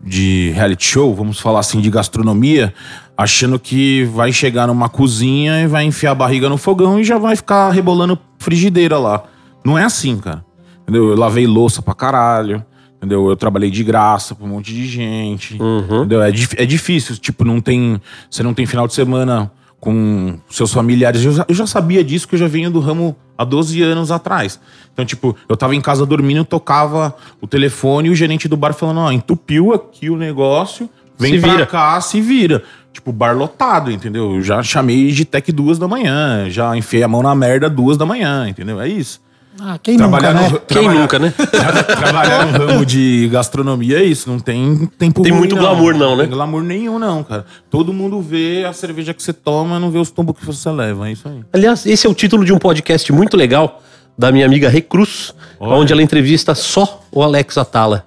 de 0.01 0.53
reality 0.55 0.85
show, 0.85 1.15
vamos 1.15 1.41
falar 1.41 1.61
assim, 1.61 1.81
de 1.81 1.91
gastronomia, 1.91 2.73
achando 3.17 3.59
que 3.59 4.05
vai 4.05 4.33
chegar 4.33 4.67
numa 4.69 4.89
cozinha 4.89 5.63
e 5.63 5.67
vai 5.67 5.85
enfiar 5.85 6.13
a 6.13 6.15
barriga 6.15 6.49
no 6.49 6.57
fogão 6.57 7.01
e 7.01 7.05
já 7.05 7.19
vai 7.19 7.35
ficar 7.35 7.71
rebolando 7.71 8.19
frigideira 8.39 8.99
lá. 8.99 9.25
Não 9.65 9.77
é 9.77 9.85
assim, 9.85 10.19
cara. 10.19 10.45
Entendeu? 10.83 11.11
Eu 11.11 11.17
lavei 11.17 11.47
louça 11.47 11.83
pra 11.83 11.95
caralho. 11.95 12.65
Entendeu? 13.07 13.31
Eu 13.31 13.37
trabalhei 13.37 13.71
de 13.71 13.85
graça 13.85 14.35
pra 14.35 14.45
um 14.45 14.49
monte 14.49 14.75
de 14.75 14.85
gente. 14.85 15.57
Entendeu? 16.01 16.21
É, 16.23 16.29
é 16.57 16.67
difícil. 16.67 17.17
Tipo, 17.17 17.45
não 17.45 17.61
tem. 17.61 18.01
Você 18.29 18.43
não 18.43 18.53
tem 18.53 18.67
final 18.67 18.89
de 18.89 18.95
semana 18.95 19.51
com 19.79 20.39
seus 20.51 20.73
familiares. 20.73 21.25
Eu 21.25 21.33
já, 21.33 21.45
eu 21.49 21.55
já 21.55 21.67
sabia 21.69 22.03
disso, 22.03 22.27
que 22.27 22.35
eu 22.35 22.39
já 22.39 22.49
venho 22.49 22.69
do 22.69 22.81
ramo 22.81 23.15
há 23.39 23.45
12 23.45 23.81
anos 23.81 24.11
atrás. 24.11 24.59
Então, 24.93 25.05
tipo, 25.05 25.37
eu 25.49 25.57
tava 25.57 25.77
em 25.77 25.81
casa 25.81 26.05
dormindo, 26.05 26.45
tocava 26.45 27.15
o 27.41 27.47
telefone 27.47 28.09
e 28.09 28.11
o 28.11 28.15
gerente 28.17 28.49
do 28.49 28.57
bar 28.57 28.73
falando: 28.75 28.99
ó, 28.99 29.13
entupiu 29.13 29.73
aqui 29.73 30.11
o 30.11 30.17
negócio, 30.17 30.91
vem 31.17 31.35
Se 31.35 31.41
pra 31.41 31.53
vira. 31.53 31.67
cá, 31.67 32.01
se 32.01 32.21
vira. 32.21 32.65
Tipo, 32.93 33.13
bar 33.13 33.37
lotado, 33.37 33.93
entendeu? 33.93 34.35
Eu 34.35 34.43
já 34.43 34.63
chamei 34.65 35.13
de 35.13 35.25
tech 35.25 35.53
duas 35.53 35.79
da 35.79 35.87
manhã, 35.87 36.51
já 36.51 36.77
enfiei 36.77 37.05
a 37.05 37.09
mão 37.09 37.23
na 37.23 37.35
merda 37.35 37.71
duas 37.71 37.97
da 37.97 38.07
manhã, 38.07 38.49
entendeu? 38.49 38.81
É 38.81 38.89
isso. 38.89 39.21
Ah, 39.59 39.79
quem 39.83 39.97
nunca, 39.97 40.33
né? 40.35 40.49
no, 40.51 40.61
Quem 40.61 40.89
nunca, 40.89 41.19
né? 41.19 41.33
Tra- 41.37 41.83
Trabalhar 41.83 42.47
no 42.47 42.59
ramo 42.59 42.85
de 42.85 43.29
gastronomia 43.33 43.99
é 44.01 44.05
isso, 44.05 44.29
não 44.29 44.39
tem 44.39 44.87
tempo 44.99 45.23
Tem 45.23 45.33
ruim, 45.33 45.39
muito 45.41 45.57
glamour 45.57 45.95
não, 45.97 46.15
né? 46.17 46.25
Tem 46.25 46.33
glamour 46.33 46.63
nenhum 46.63 46.99
não, 46.99 47.25
cara. 47.25 47.47
Todo 47.71 47.93
mundo 47.93 48.21
vê 48.21 48.65
a 48.65 48.73
cerveja 48.73 49.15
que 49.15 49.23
você 49.23 49.33
toma, 49.33 49.81
não 49.81 49.91
vê 49.91 49.99
os 49.99 50.11
tombos 50.11 50.37
que 50.39 50.45
você 50.45 50.71
leva, 50.71 51.09
é 51.09 51.13
isso 51.13 51.27
aí. 51.29 51.41
Aliás, 51.53 51.87
esse 51.87 52.07
é 52.07 52.11
o 52.11 52.15
título 52.15 52.45
de 52.45 52.53
um 52.53 52.59
podcast 52.59 53.11
muito 53.13 53.37
legal 53.37 53.83
da 54.19 54.31
minha 54.31 54.45
amiga 54.47 54.69
Recruz, 54.69 55.35
Olha. 55.59 55.75
onde 55.75 55.93
ela 55.93 56.03
entrevista 56.03 56.55
só 56.55 57.03
o 57.11 57.23
Alex 57.23 57.57
Atala. 57.59 58.05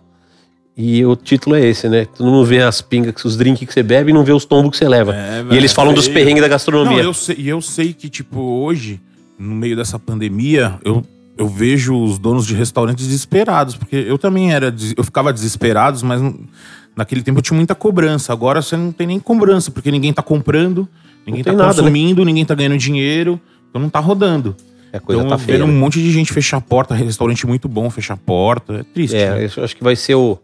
E 0.77 1.05
o 1.05 1.13
título 1.15 1.55
é 1.57 1.65
esse, 1.65 1.89
né? 1.89 2.05
Tu 2.15 2.23
não 2.23 2.45
vê 2.45 2.61
as 2.61 2.81
pingas, 2.81 3.25
os 3.25 3.35
drinks 3.35 3.67
que 3.67 3.73
você 3.73 3.83
bebe 3.83 4.11
e 4.11 4.13
não 4.13 4.23
vê 4.23 4.31
os 4.31 4.45
tombos 4.45 4.71
que 4.71 4.77
você 4.77 4.87
leva. 4.87 5.13
É, 5.13 5.43
e 5.51 5.57
eles 5.57 5.73
falam 5.73 5.91
é 5.91 5.95
dos 5.95 6.07
perrengues 6.07 6.41
da 6.41 6.47
gastronomia. 6.47 6.97
Não, 6.99 7.03
eu 7.03 7.13
sei, 7.13 7.35
e 7.37 7.49
eu 7.49 7.61
sei 7.61 7.91
que, 7.91 8.07
tipo, 8.07 8.39
hoje, 8.39 8.97
no 9.37 9.55
meio 9.55 9.75
dessa 9.75 9.99
pandemia, 9.99 10.79
eu, 10.85 11.03
eu 11.39 11.47
vejo 11.47 11.95
os 11.97 12.19
donos 12.19 12.45
de 12.45 12.53
restaurantes 12.53 13.07
desesperados, 13.07 13.77
porque 13.77 13.95
eu 13.95 14.17
também 14.17 14.51
era, 14.51 14.75
eu 14.97 15.03
ficava 15.05 15.31
desesperado, 15.31 16.05
mas 16.05 16.21
naquele 16.93 17.23
tempo 17.23 17.39
eu 17.39 17.41
tinha 17.41 17.55
muita 17.55 17.73
cobrança. 17.73 18.33
Agora 18.33 18.61
você 18.61 18.75
não 18.75 18.91
tem 18.91 19.07
nem 19.07 19.21
cobrança, 19.21 19.71
porque 19.71 19.89
ninguém 19.89 20.11
tá 20.11 20.21
comprando, 20.21 20.85
ninguém 21.25 21.41
tá 21.41 21.53
nada, 21.53 21.63
né? 21.63 21.69
consumindo, 21.69 22.25
ninguém 22.25 22.43
tá 22.43 22.53
ganhando 22.53 22.77
dinheiro, 22.77 23.39
então 23.69 23.81
não 23.81 23.89
tá 23.89 24.01
rodando. 24.01 24.53
A 24.91 24.99
coisa 24.99 25.21
então, 25.21 25.29
tá 25.29 25.37
feia, 25.37 25.59
vendo 25.59 25.67
né? 25.67 25.73
um 25.73 25.79
monte 25.79 26.01
de 26.01 26.11
gente 26.11 26.33
fechar 26.33 26.57
a 26.57 26.61
porta, 26.61 26.93
restaurante 26.93 27.47
muito 27.47 27.69
bom, 27.69 27.89
fechar 27.89 28.15
a 28.15 28.17
porta, 28.17 28.73
é 28.73 28.83
triste. 28.83 29.15
né? 29.15 29.45
É, 29.45 29.49
eu 29.55 29.63
acho 29.63 29.77
que 29.77 29.83
vai 29.83 29.95
ser 29.95 30.15
o, 30.15 30.37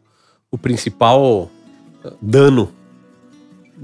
o 0.49 0.57
principal 0.57 1.51
dano 2.21 2.69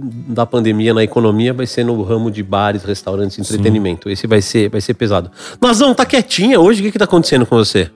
da 0.04 0.46
pandemia 0.46 0.94
na 0.94 1.04
economia 1.04 1.54
vai 1.54 1.68
ser 1.68 1.84
no 1.86 2.02
ramo 2.02 2.32
de 2.32 2.42
bares, 2.42 2.84
restaurantes, 2.84 3.38
entretenimento. 3.40 4.10
Esse 4.10 4.26
vai 4.28 4.42
ser, 4.42 4.70
vai 4.70 4.82
ser 4.82 4.94
pesado. 4.96 5.30
Nazão, 5.62 5.94
tá 5.94 6.06
quietinha 6.06 6.60
hoje? 6.60 6.82
O 6.82 6.86
que 6.86 6.92
que 6.94 7.00
tá 7.00 7.06
acontecendo 7.06 7.46
com 7.46 7.56
você? 7.56 7.90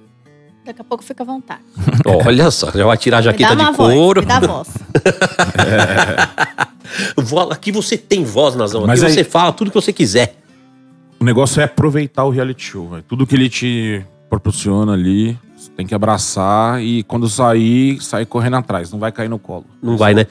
Daqui 0.65 0.82
a 0.82 0.84
pouco 0.84 1.04
fica 1.04 1.24
à 1.24 1.26
vontade. 1.26 1.62
Olha 2.26 2.50
só, 2.52 2.72
já 2.72 2.86
vai 2.86 2.98
tirar 2.98 3.18
a 3.18 3.22
Me 3.22 3.26
dá 3.26 3.32
jaqueta 3.32 3.54
uma 3.54 3.72
de 3.72 3.78
voz, 3.78 3.94
couro. 3.96 4.22
me 4.22 4.28
dá 4.28 4.39
voz. 4.39 4.68
Vo- 7.18 7.52
Aqui 7.52 7.72
você 7.72 7.98
tem 7.98 8.24
voz, 8.24 8.56
Nazão. 8.56 8.82
Aqui 8.82 8.88
Mas 8.88 9.04
aí- 9.04 9.13
você 9.13 9.24
fala 9.24 9.52
tudo 9.52 9.72
que 9.72 9.76
você 9.76 9.94
quiser. 9.94 10.36
O 11.20 11.24
negócio 11.24 11.62
é 11.62 11.63
aproveitar 11.63 12.24
o 12.26 12.30
reality 12.30 12.63
show, 12.63 12.89
velho. 12.89 13.04
Tudo 13.08 13.26
que 13.26 13.36
ele 13.36 13.50
te 13.50 14.04
proporciona 14.30 14.94
ali, 14.94 15.38
você 15.56 15.72
tem 15.72 15.86
que 15.86 15.96
abraçar 15.96 16.82
e 16.84 17.04
quando 17.04 17.30
sair, 17.30 18.02
sair 18.02 18.26
correndo 18.26 18.58
atrás. 18.58 18.91
Não 18.91 19.00
vai 19.00 19.12
cair 19.12 19.30
no 19.30 19.39
colo. 19.39 19.65
Não 19.82 19.98
vai, 19.98 20.13
né? 20.13 20.28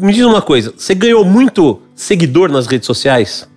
Me 0.00 0.12
diz 0.12 0.24
uma 0.24 0.42
coisa, 0.42 0.74
você 0.76 0.94
ganhou 0.94 1.24
muito 1.24 1.80
seguidor 1.94 2.50
nas 2.50 2.66
redes 2.66 2.86
sociais? 2.86 3.48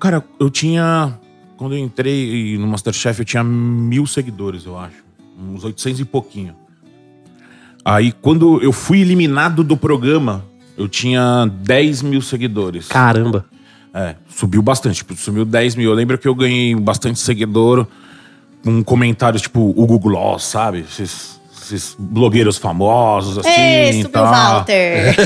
Cara, 0.00 0.24
eu 0.38 0.48
tinha. 0.48 1.18
Quando 1.56 1.74
eu 1.74 1.78
entrei 1.78 2.56
no 2.58 2.66
Masterchef, 2.66 3.20
eu 3.20 3.24
tinha 3.24 3.44
mil 3.44 4.06
seguidores, 4.06 4.64
eu 4.64 4.78
acho. 4.78 5.04
Uns 5.38 5.64
800 5.64 6.00
e 6.00 6.04
pouquinho. 6.04 6.54
Aí, 7.84 8.12
quando 8.12 8.62
eu 8.62 8.72
fui 8.72 9.00
eliminado 9.00 9.62
do 9.62 9.76
programa, 9.76 10.44
eu 10.76 10.88
tinha 10.88 11.46
10 11.46 12.02
mil 12.02 12.22
seguidores. 12.22 12.88
Caramba. 12.88 13.44
É, 13.92 14.16
subiu 14.28 14.62
bastante, 14.62 14.96
tipo, 14.96 15.14
subiu 15.14 15.44
10 15.44 15.76
mil. 15.76 15.90
Eu 15.90 15.94
lembro 15.94 16.18
que 16.18 16.26
eu 16.26 16.34
ganhei 16.34 16.74
bastante 16.74 17.18
seguidor 17.18 17.86
com 18.64 18.82
comentários 18.82 19.42
tipo 19.42 19.60
Hugo 19.76 19.98
Gloss, 19.98 20.44
sabe? 20.44 20.80
Esses, 20.80 21.40
esses 21.72 21.96
blogueiros 21.98 22.56
famosos, 22.58 23.38
assim. 23.38 23.48
Ei, 23.50 23.90
e 23.90 24.02
subiu 24.02 24.10
tal. 24.10 24.24
Walter. 24.32 25.14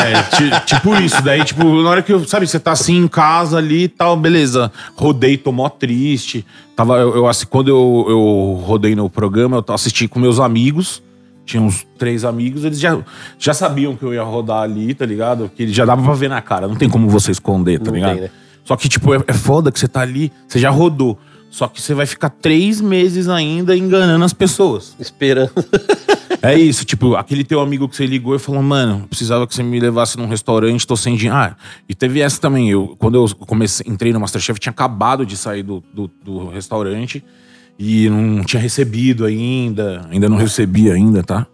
É, 0.00 0.22
ti- 0.36 0.66
tipo 0.66 0.94
isso. 0.96 1.20
Daí, 1.22 1.44
tipo, 1.44 1.64
na 1.82 1.90
hora 1.90 2.02
que 2.02 2.12
eu, 2.12 2.26
sabe, 2.26 2.46
você 2.46 2.58
tá 2.58 2.72
assim 2.72 2.96
em 2.96 3.08
casa 3.08 3.58
ali 3.58 3.84
e 3.84 3.88
tal, 3.88 4.16
beleza. 4.16 4.70
Rodei, 4.96 5.36
tô 5.36 5.52
mó 5.52 5.68
triste. 5.68 6.44
Tava, 6.74 6.96
eu, 6.98 7.14
eu, 7.16 7.28
assim, 7.28 7.46
quando 7.48 7.68
eu, 7.68 8.06
eu 8.08 8.62
rodei 8.64 8.94
no 8.94 9.08
programa, 9.10 9.64
eu 9.66 9.74
assisti 9.74 10.08
com 10.08 10.18
meus 10.18 10.38
amigos. 10.40 11.02
Tinha 11.44 11.62
uns 11.62 11.84
três 11.98 12.24
amigos, 12.24 12.64
eles 12.64 12.78
já, 12.78 12.96
já 13.38 13.52
sabiam 13.52 13.96
que 13.96 14.04
eu 14.04 14.14
ia 14.14 14.22
rodar 14.22 14.62
ali, 14.62 14.94
tá 14.94 15.04
ligado? 15.04 15.50
Que 15.54 15.66
já 15.72 15.84
dava 15.84 16.00
pra 16.02 16.12
ver 16.14 16.28
na 16.28 16.40
cara, 16.40 16.68
não 16.68 16.76
tem 16.76 16.88
como 16.88 17.08
você 17.08 17.32
esconder, 17.32 17.78
tá 17.80 17.86
Não 17.86 17.94
ligado? 17.94 18.12
tem, 18.12 18.20
né? 18.22 18.30
Só 18.64 18.76
que, 18.76 18.88
tipo, 18.88 19.12
é, 19.12 19.20
é 19.26 19.32
foda 19.32 19.72
que 19.72 19.78
você 19.80 19.88
tá 19.88 20.00
ali, 20.00 20.30
você 20.46 20.58
já 20.60 20.70
rodou. 20.70 21.18
Só 21.50 21.66
que 21.66 21.82
você 21.82 21.92
vai 21.92 22.06
ficar 22.06 22.30
três 22.30 22.80
meses 22.80 23.28
ainda 23.28 23.76
enganando 23.76 24.24
as 24.24 24.32
pessoas. 24.32 24.94
Esperando. 24.98 25.52
É 26.42 26.58
isso, 26.58 26.86
tipo, 26.86 27.16
aquele 27.16 27.44
teu 27.44 27.60
amigo 27.60 27.86
que 27.86 27.94
você 27.94 28.06
ligou 28.06 28.34
e 28.34 28.38
falou, 28.38 28.62
mano, 28.62 29.06
precisava 29.08 29.46
que 29.46 29.54
você 29.54 29.62
me 29.62 29.78
levasse 29.78 30.16
num 30.16 30.26
restaurante, 30.26 30.86
tô 30.86 30.96
sem 30.96 31.14
dinheiro. 31.14 31.36
Ah, 31.36 31.54
e 31.86 31.94
teve 31.94 32.20
essa 32.20 32.40
também. 32.40 32.70
Eu, 32.70 32.96
quando 32.98 33.16
eu 33.16 33.36
comecei, 33.40 33.84
entrei 33.86 34.10
no 34.10 34.20
Masterchef, 34.20 34.58
tinha 34.58 34.70
acabado 34.70 35.26
de 35.26 35.36
sair 35.36 35.62
do, 35.62 35.84
do, 35.92 36.10
do 36.24 36.48
restaurante 36.48 37.22
e 37.78 38.08
não 38.08 38.42
tinha 38.42 38.62
recebido 38.62 39.26
ainda. 39.26 40.06
Ainda 40.10 40.30
não 40.30 40.38
recebi 40.38 40.90
ainda, 40.90 41.22
tá? 41.22 41.46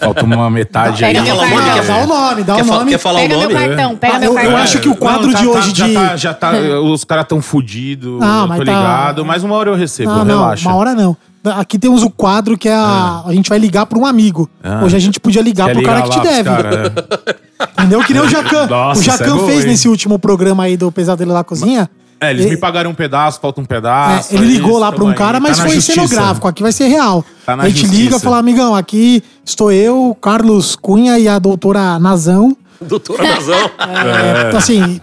Falta 0.00 0.24
uma 0.24 0.50
metade 0.50 1.04
aí. 1.04 1.12
Pega 1.14 1.24
meu 1.24 1.34
o 1.34 1.38
nome, 1.38 2.42
dá 2.44 2.54
quer, 2.56 2.62
o 2.62 2.64
fa- 2.66 2.74
nome. 2.78 2.90
quer 2.90 2.98
falar 2.98 3.20
Pega 3.20 3.34
o 3.34 3.38
meu 3.38 3.50
nome? 3.50 3.66
cartão, 3.68 3.96
pega 3.96 4.14
Ah, 4.16 4.18
meu 4.18 4.28
eu- 4.30 4.34
cartão. 4.34 4.52
eu 4.52 4.56
acho 4.58 4.78
que 4.80 4.88
o 4.88 4.96
quadro 4.96 5.28
Não, 5.30 5.34
de 5.34 5.44
tá- 5.44 5.50
hoje 5.50 5.72
já 5.74 5.86
de- 5.86 5.94
Tá, 5.94 6.16
já 6.16 6.34
tá, 6.34 6.52
os 6.84 7.04
caras 7.04 7.26
tão 7.26 7.40
fudidos, 7.40 8.20
Ah, 8.22 8.40
eu 8.42 8.48
mas 8.48 8.58
tô 8.58 8.64
tá- 8.64 8.72
ligado, 8.72 9.24
mas 9.24 9.42
uma 9.44 9.54
hora 9.54 9.70
eu 9.70 9.74
recebo, 9.74 10.10
Não, 10.10 10.24
não, 10.24 10.40
relaxa. 10.42 10.68
uma 10.68 10.76
hora 10.76 10.94
não. 10.94 11.16
Aqui 11.56 11.78
temos 11.78 12.02
o 12.02 12.10
quadro 12.10 12.58
que 12.58 12.68
é 12.68 12.74
a, 12.74 13.22
a 13.26 13.32
gente 13.32 13.48
vai 13.48 13.58
ligar 13.58 13.86
pra 13.86 13.98
um 13.98 14.04
amigo. 14.04 14.50
Ah. 14.62 14.82
Hoje 14.84 14.96
a 14.96 14.98
gente 14.98 15.18
podia 15.18 15.40
ligar 15.40 15.66
Quer 15.68 15.74
pro 15.74 15.82
cara 15.82 16.02
que 16.02 16.10
te 16.10 16.16
lá 16.16 16.22
pros 16.22 16.34
deve. 16.34 16.50
cara, 16.50 16.92
é. 17.34 17.48
Entendeu? 17.80 18.00
Que 18.04 18.12
nem 18.12 18.22
o 18.22 18.28
Jacan. 18.28 18.66
Nossa, 18.66 18.98
o 19.00 19.02
isso 19.02 19.10
é 19.10 19.16
Jacan 19.18 19.36
bom, 19.36 19.46
fez 19.46 19.60
hein? 19.64 19.70
nesse 19.70 19.88
último 19.88 20.18
programa 20.18 20.64
aí 20.64 20.76
do 20.76 20.92
Pesadelo 20.92 21.32
da 21.32 21.42
Cozinha. 21.42 21.88
É, 22.20 22.30
eles 22.30 22.42
Ele- 22.46 22.54
me 22.54 22.60
pagaram 22.60 22.90
um 22.90 22.94
pedaço, 22.94 23.38
falta 23.40 23.60
um 23.60 23.64
É, 23.64 23.66
pedaço. 23.66 24.34
ele 24.34 24.44
é 24.44 24.46
ligou 24.48 24.70
isso, 24.72 24.78
lá 24.80 24.88
pra 24.88 24.96
tamo 24.98 25.08
um 25.08 25.12
aí. 25.12 25.16
cara, 25.16 25.38
mas 25.40 25.56
Tá 25.56 25.62
foi 25.64 25.74
justiça. 25.76 25.94
cenográfico. 26.06 26.48
Aqui 26.48 26.62
vai 26.62 26.72
ser 26.72 26.88
real. 26.88 27.24
Tá 27.46 27.54
na 27.56 27.62
a 27.64 27.68
gente 27.68 27.80
justiça. 27.82 28.02
liga 28.02 28.16
e 28.16 28.20
fala, 28.20 28.38
amigão, 28.38 28.74
aqui 28.74 29.22
estou 29.44 29.70
eu, 29.70 30.16
Carlos 30.20 30.74
Cunha 30.74 31.18
e 31.18 31.28
a 31.28 31.38
doutora 31.38 31.98
Nazão. 31.98 32.56
Doutora 32.80 33.22
Nazão. 33.22 33.54
É, 33.78 34.48
então, 34.48 34.58
assim, 34.58 35.00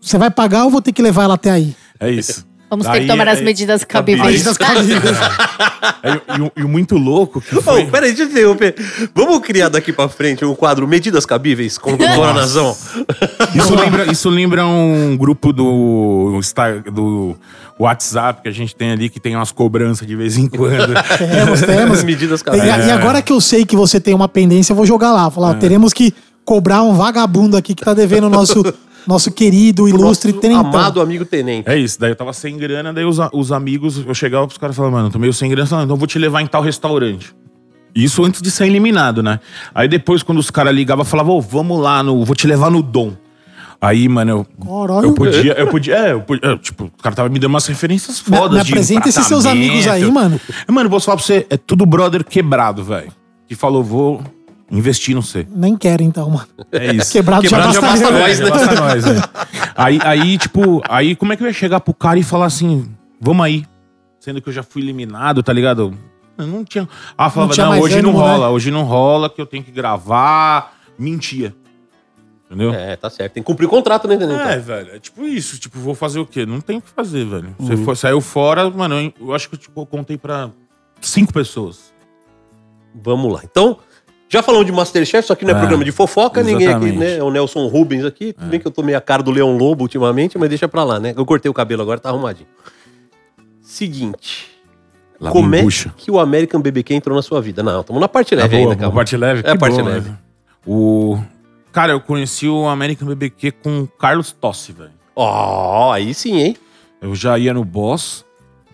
você 0.00 0.18
vai 0.18 0.30
pagar 0.30 0.64
ou 0.64 0.70
vou 0.70 0.82
ter 0.82 0.92
que 0.92 1.00
levar 1.02 1.24
ela 1.24 1.34
até 1.34 1.50
aí? 1.50 1.74
É 2.00 2.10
isso. 2.10 2.44
Vamos 2.72 2.86
ter 2.86 2.92
Daí, 2.92 3.00
que 3.02 3.06
tomar 3.08 3.28
as 3.28 3.38
é- 3.38 3.42
medidas 3.42 3.84
cabíveis. 3.84 4.42
cabíveis. 4.56 5.18
É, 6.02 6.38
e, 6.38 6.40
o- 6.40 6.52
e 6.56 6.64
o 6.64 6.68
muito 6.68 6.96
louco 6.96 7.38
que 7.38 7.58
Ô, 7.58 7.60
foi... 7.60 7.84
peraí, 7.84 8.12
deixa 8.14 8.22
eu 8.22 8.28
interromper. 8.32 8.74
Vamos 9.14 9.40
criar 9.40 9.68
daqui 9.68 9.92
pra 9.92 10.08
frente 10.08 10.42
um 10.42 10.54
quadro 10.54 10.88
Medidas 10.88 11.26
Cabíveis 11.26 11.76
com 11.76 11.94
Doutora 11.98 12.32
Nazão? 12.32 12.74
Isso 13.54 13.74
lembra, 13.74 14.10
isso 14.10 14.30
lembra 14.30 14.64
um 14.64 15.14
grupo 15.18 15.52
do, 15.52 16.40
do 16.90 17.36
WhatsApp 17.78 18.40
que 18.42 18.48
a 18.48 18.52
gente 18.52 18.74
tem 18.74 18.92
ali, 18.92 19.10
que 19.10 19.20
tem 19.20 19.36
umas 19.36 19.52
cobranças 19.52 20.06
de 20.08 20.16
vez 20.16 20.38
em 20.38 20.48
quando. 20.48 20.94
Temos, 21.18 21.60
temos. 21.60 22.02
Medidas 22.04 22.40
E, 22.40 22.44
cabíveis. 22.44 22.86
e 22.86 22.90
agora 22.90 23.20
que 23.20 23.32
eu 23.34 23.40
sei 23.40 23.66
que 23.66 23.76
você 23.76 24.00
tem 24.00 24.14
uma 24.14 24.28
pendência, 24.28 24.72
eu 24.72 24.76
vou 24.76 24.86
jogar 24.86 25.12
lá. 25.12 25.30
Falar, 25.30 25.50
ó, 25.50 25.54
teremos 25.54 25.92
que 25.92 26.14
cobrar 26.42 26.82
um 26.82 26.94
vagabundo 26.94 27.54
aqui 27.54 27.74
que 27.74 27.84
tá 27.84 27.92
devendo 27.92 28.28
o 28.28 28.30
nosso, 28.30 28.62
Nosso 29.06 29.30
querido, 29.30 29.88
ilustre 29.88 30.32
Nosso 30.32 30.40
tenentão. 30.40 30.66
Amado 30.66 31.00
amigo 31.00 31.24
tenente. 31.24 31.68
É 31.68 31.76
isso, 31.76 31.98
daí 31.98 32.10
eu 32.10 32.16
tava 32.16 32.32
sem 32.32 32.56
grana, 32.56 32.92
daí 32.92 33.04
os, 33.04 33.18
os 33.32 33.52
amigos, 33.52 34.04
eu 34.06 34.14
chegava 34.14 34.46
pros 34.46 34.58
caras 34.58 34.74
e 34.74 34.76
falava, 34.76 34.96
mano, 34.96 35.10
tô 35.10 35.18
meio 35.18 35.32
sem 35.32 35.50
grana, 35.50 35.66
falavam, 35.66 35.84
então 35.84 35.94
eu 35.94 35.98
vou 35.98 36.06
te 36.06 36.18
levar 36.18 36.40
em 36.40 36.46
tal 36.46 36.62
restaurante. 36.62 37.34
Isso 37.94 38.24
antes 38.24 38.40
de 38.40 38.50
ser 38.50 38.66
eliminado, 38.66 39.22
né? 39.22 39.40
Aí 39.74 39.86
depois, 39.86 40.22
quando 40.22 40.38
os 40.38 40.50
caras 40.50 40.74
ligavam, 40.74 41.04
falavam, 41.04 41.34
ô, 41.34 41.40
vamos 41.40 41.80
lá, 41.80 42.02
no, 42.02 42.24
vou 42.24 42.34
te 42.34 42.46
levar 42.46 42.70
no 42.70 42.82
Dom. 42.82 43.12
Aí, 43.80 44.08
mano, 44.08 44.30
eu, 44.30 44.64
Caralho. 44.64 45.08
eu 45.08 45.12
podia, 45.12 45.52
eu 45.54 45.66
podia, 45.66 45.96
é, 45.96 46.12
eu 46.12 46.20
podia, 46.20 46.52
é, 46.52 46.56
tipo, 46.56 46.84
o 46.84 47.02
cara 47.02 47.16
tava 47.16 47.28
me 47.28 47.40
dando 47.40 47.50
umas 47.50 47.66
referências 47.66 48.20
fodas 48.20 48.52
me 48.52 48.60
apresenta 48.60 49.08
esses 49.08 49.26
seus 49.26 49.44
amigos 49.44 49.88
aí, 49.88 50.08
mano. 50.08 50.40
Mano, 50.68 50.88
vou 50.88 51.00
falar 51.00 51.16
pra 51.16 51.26
você, 51.26 51.46
é 51.50 51.56
tudo 51.56 51.84
brother 51.84 52.24
quebrado, 52.24 52.84
velho. 52.84 53.10
Que 53.48 53.56
falou, 53.56 53.82
vou 53.82 54.22
investir 54.72 55.14
no 55.14 55.22
você. 55.22 55.46
Nem 55.50 55.76
quero, 55.76 56.02
então, 56.02 56.28
mano. 56.30 56.48
É 56.72 56.94
isso. 56.94 57.12
Quebrado, 57.12 57.42
Quebrado 57.46 57.72
já 57.72 57.80
já 57.80 57.86
basta, 57.86 58.06
eu. 58.06 58.12
nós, 58.12 58.40
né? 58.40 58.50
basta 58.50 58.74
nós, 58.74 59.04
né? 59.04 59.22
Aí, 59.76 59.98
aí, 60.02 60.38
tipo, 60.38 60.82
aí 60.86 61.16
como 61.16 61.32
é 61.32 61.36
que 61.36 61.42
eu 61.42 61.46
ia 61.46 61.52
chegar 61.52 61.80
pro 61.80 61.94
cara 61.94 62.18
e 62.18 62.22
falar 62.22 62.44
assim, 62.46 62.94
vamos 63.18 63.44
aí? 63.44 63.64
Sendo 64.20 64.40
que 64.40 64.48
eu 64.50 64.52
já 64.52 64.62
fui 64.62 64.82
eliminado, 64.82 65.42
tá 65.42 65.50
ligado? 65.52 65.96
Eu 66.36 66.46
não 66.46 66.62
tinha. 66.62 66.86
Ah, 67.16 67.30
falava, 67.30 67.54
tinha 67.54 67.64
não, 67.64 67.72
mais 67.72 67.82
hoje 67.84 68.02
não 68.02 68.10
ânimo, 68.10 68.18
rola, 68.24 68.46
né? 68.46 68.52
hoje 68.52 68.70
não 68.70 68.82
rola, 68.84 69.30
que 69.30 69.40
eu 69.40 69.46
tenho 69.46 69.64
que 69.64 69.70
gravar. 69.70 70.74
Mentia. 70.98 71.54
Entendeu? 72.46 72.72
É, 72.74 72.96
tá 72.96 73.08
certo. 73.08 73.32
Tem 73.32 73.42
que 73.42 73.46
cumprir 73.46 73.64
o 73.66 73.68
contrato, 73.70 74.06
né, 74.06 74.16
tenentão? 74.16 74.46
É, 74.46 74.58
velho, 74.58 74.94
é 74.94 74.98
tipo 74.98 75.24
isso. 75.24 75.58
Tipo, 75.58 75.78
vou 75.78 75.94
fazer 75.94 76.20
o 76.20 76.26
quê? 76.26 76.44
Não 76.44 76.60
tem 76.60 76.76
o 76.78 76.82
que 76.82 76.90
fazer, 76.90 77.24
velho. 77.24 77.56
Você 77.58 77.78
foi- 77.78 77.96
saiu 77.96 78.20
fora, 78.20 78.68
mano, 78.70 78.94
eu, 79.00 79.12
eu 79.28 79.34
acho 79.34 79.48
que 79.48 79.54
eu, 79.54 79.58
tipo, 79.58 79.80
eu 79.80 79.86
contei 79.86 80.18
pra 80.18 80.50
cinco 81.00 81.32
pessoas. 81.32 81.92
Vamos 82.94 83.32
lá. 83.32 83.40
Então, 83.42 83.78
já 84.32 84.42
falamos 84.42 84.66
de 84.66 84.72
Masterchef, 84.72 85.26
só 85.26 85.34
que 85.34 85.44
não 85.44 85.52
é, 85.52 85.56
É, 85.56 85.58
programa 85.58 85.84
de 85.84 85.92
fofoca, 85.92 86.42
ninguém 86.42 86.66
aqui, 86.68 86.86
exatamente. 86.86 86.98
né? 86.98 87.16
É 87.18 87.22
o 87.22 87.30
Nelson 87.30 87.66
Rubens 87.66 88.04
aqui. 88.04 88.32
Tudo 88.32 88.46
bem 88.48 88.58
que 88.58 88.66
eu 88.66 88.70
tomei 88.70 88.94
a 88.94 89.00
cara 89.00 89.22
do 89.22 89.30
Leão 89.30 89.56
Lobo 89.56 89.82
ultimamente, 89.84 90.38
mas 90.38 90.48
deixa 90.48 90.66
pra 90.66 90.82
lá, 90.84 90.98
né? 90.98 91.12
Eu 91.16 91.26
cortei 91.26 91.50
o 91.50 91.54
cabelo 91.54 91.82
agora, 91.82 92.00
tá 92.00 92.08
arrumadinho. 92.08 92.48
Seguinte. 93.60 94.50
Lá 95.20 95.30
como 95.30 95.54
é 95.54 95.62
que 95.96 96.10
o 96.10 96.18
American 96.18 96.60
BBQ 96.60 96.94
entrou 96.94 97.14
na 97.16 97.22
sua 97.22 97.40
vida? 97.40 97.62
Não, 97.62 97.80
estamos 97.80 98.00
na 98.00 98.08
parte 98.08 98.34
leve 98.34 98.48
Tá 98.48 98.56
ainda, 98.56 98.66
boa, 98.70 98.76
calma. 98.76 98.92
a 98.92 98.96
parte 98.96 99.16
leve? 99.16 99.42
É 99.46 99.50
a 99.52 99.56
parte 99.56 99.76
bom, 99.76 99.84
leve. 99.84 100.10
né? 100.10 100.18
O... 100.66 101.18
Cara, 101.70 101.92
eu 101.92 102.00
conheci 102.00 102.48
o 102.48 102.66
American 102.68 103.06
BBQ 103.08 103.52
com 103.52 103.82
o 103.82 103.86
Carlos 103.86 104.32
Tossi, 104.32 104.72
velho. 104.72 104.90
Ó, 105.14 105.92
aí 105.92 106.12
sim, 106.12 106.38
hein? 106.38 106.56
Eu 107.00 107.14
já 107.14 107.38
ia 107.38 107.54
no 107.54 107.64
Boss, 107.64 108.24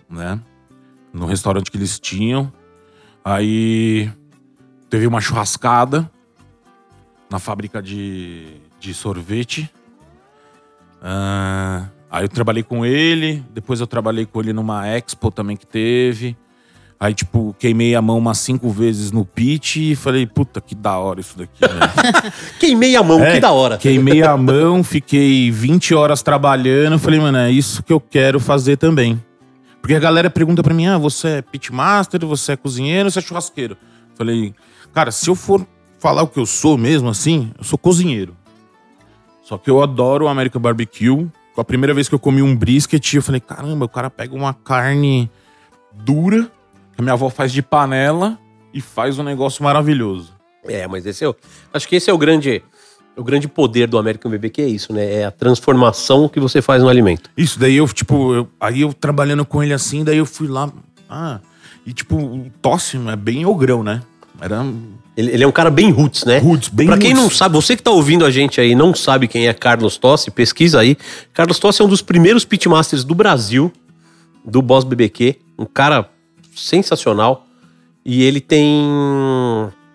né? 0.09 0.39
No 1.13 1.25
restaurante 1.25 1.69
que 1.71 1.77
eles 1.77 1.99
tinham. 1.99 2.51
Aí 3.23 4.09
teve 4.89 5.07
uma 5.07 5.21
churrascada 5.21 6.09
na 7.29 7.39
fábrica 7.39 7.81
de, 7.81 8.47
de 8.79 8.93
sorvete. 8.93 9.69
Ah, 11.01 11.85
aí 12.09 12.23
eu 12.23 12.29
trabalhei 12.29 12.63
com 12.63 12.85
ele. 12.85 13.43
Depois 13.53 13.79
eu 13.79 13.87
trabalhei 13.87 14.25
com 14.25 14.39
ele 14.39 14.53
numa 14.53 14.87
expo 14.87 15.31
também 15.31 15.55
que 15.55 15.65
teve. 15.65 16.35
Aí, 16.99 17.13
tipo, 17.13 17.55
queimei 17.57 17.95
a 17.95 18.01
mão 18.01 18.17
umas 18.17 18.39
cinco 18.39 18.69
vezes 18.69 19.09
no 19.09 19.23
pitch 19.23 19.77
e 19.77 19.95
falei, 19.95 20.27
puta, 20.27 20.59
que 20.59 20.75
da 20.75 20.97
hora 20.97 21.21
isso 21.21 21.37
daqui, 21.37 21.61
velho. 21.61 22.33
Queimei 22.59 22.93
a 22.97 23.01
mão, 23.01 23.23
É, 23.23 23.35
que 23.35 23.39
da 23.39 23.53
hora. 23.53 23.77
Queimei 23.77 24.21
a 24.21 24.35
mão, 24.35 24.83
fiquei 24.83 25.49
20 25.49 25.95
horas 25.95 26.21
trabalhando. 26.21 26.99
Falei, 26.99 27.21
mano, 27.21 27.37
é 27.37 27.49
isso 27.49 27.81
que 27.81 27.93
eu 27.93 28.01
quero 28.01 28.37
fazer 28.37 28.75
também. 28.75 29.17
Porque 29.81 29.95
a 29.95 29.99
galera 29.99 30.29
pergunta 30.29 30.61
pra 30.61 30.73
mim: 30.73 30.87
ah, 30.87 30.97
você 30.97 31.37
é 31.37 31.41
pitmaster, 31.41 32.25
você 32.25 32.51
é 32.51 32.57
cozinheiro, 32.57 33.09
você 33.09 33.19
é 33.19 33.21
churrasqueiro? 33.21 33.77
Falei, 34.15 34.53
cara, 34.93 35.11
se 35.11 35.29
eu 35.29 35.35
for 35.35 35.65
falar 35.99 36.23
o 36.23 36.27
que 36.27 36.39
eu 36.39 36.45
sou 36.45 36.77
mesmo 36.77 37.09
assim, 37.09 37.51
eu 37.57 37.63
sou 37.63 37.77
cozinheiro. 37.77 38.35
Só 39.43 39.57
que 39.57 39.69
eu 39.69 39.81
adoro 39.81 40.25
o 40.25 40.27
American 40.27 40.61
Barbecue. 40.61 41.27
A 41.57 41.63
primeira 41.63 41.93
vez 41.93 42.07
que 42.07 42.15
eu 42.15 42.19
comi 42.19 42.41
um 42.41 42.55
brisket, 42.55 43.13
eu 43.15 43.21
falei, 43.21 43.41
caramba, 43.41 43.85
o 43.85 43.89
cara 43.89 44.09
pega 44.09 44.33
uma 44.33 44.53
carne 44.53 45.29
dura, 45.93 46.43
que 46.93 46.99
a 46.99 47.01
minha 47.01 47.13
avó 47.13 47.29
faz 47.29 47.51
de 47.51 47.61
panela, 47.61 48.37
e 48.73 48.79
faz 48.79 49.17
um 49.19 49.23
negócio 49.23 49.63
maravilhoso. 49.63 50.33
É, 50.65 50.87
mas 50.87 51.05
esse 51.05 51.23
é 51.23 51.27
o, 51.29 51.35
acho 51.73 51.87
que 51.87 51.95
esse 51.95 52.09
é 52.09 52.13
o 52.13 52.17
grande, 52.17 52.63
o 53.17 53.23
grande 53.23 53.47
poder 53.47 53.87
do 53.87 53.97
American 53.97 54.31
BBQ, 54.31 54.61
é 54.61 54.67
isso, 54.67 54.93
né? 54.93 55.15
É 55.15 55.25
a 55.25 55.31
transformação 55.31 56.29
que 56.29 56.39
você 56.39 56.61
faz 56.61 56.81
no 56.83 56.87
alimento. 56.87 57.29
Isso, 57.35 57.59
daí 57.59 57.75
eu, 57.75 57.87
tipo, 57.87 58.33
eu- 58.33 58.47
aí 58.59 58.81
eu 58.81 58.93
trabalhando 58.93 59.43
com 59.45 59.61
ele 59.63 59.73
assim, 59.73 60.03
daí 60.03 60.17
eu 60.17 60.25
fui 60.25 60.47
lá. 60.47 60.71
Ah, 61.09 61.39
e 61.85 61.91
tipo, 61.91 62.15
o 62.15 62.49
tosse 62.61 62.97
é 63.09 63.15
bem 63.15 63.45
ogrão, 63.45 63.83
né? 63.83 64.01
Era 64.41 64.65
Ele, 65.17 65.31
ele 65.31 65.43
é 65.43 65.47
um 65.47 65.51
cara 65.51 65.69
bem 65.69 65.91
roots, 65.91 66.23
né? 66.25 66.37
Roots, 66.39 66.69
bem 66.69 66.87
Pra 66.87 66.97
quem 66.97 67.11
roots. 67.11 67.23
não 67.23 67.29
sabe, 67.29 67.55
você 67.55 67.75
que 67.75 67.83
tá 67.83 67.91
ouvindo 67.91 68.25
a 68.25 68.31
gente 68.31 68.59
aí 68.61 68.73
não 68.75 68.93
sabe 68.93 69.27
quem 69.27 69.47
é 69.47 69.53
Carlos 69.53 69.97
Tossi, 69.97 70.31
pesquisa 70.31 70.79
aí. 70.79 70.97
Carlos 71.33 71.59
Tossi 71.59 71.81
é 71.81 71.85
um 71.85 71.89
dos 71.89 72.01
primeiros 72.01 72.45
pitmasters 72.45 73.03
do 73.03 73.13
Brasil, 73.13 73.71
do 74.45 74.61
Boss 74.61 74.83
BBQ. 74.83 75.35
Um 75.57 75.65
cara 75.65 76.09
sensacional. 76.55 77.45
E 78.05 78.23
ele 78.23 78.39
tem. 78.39 78.81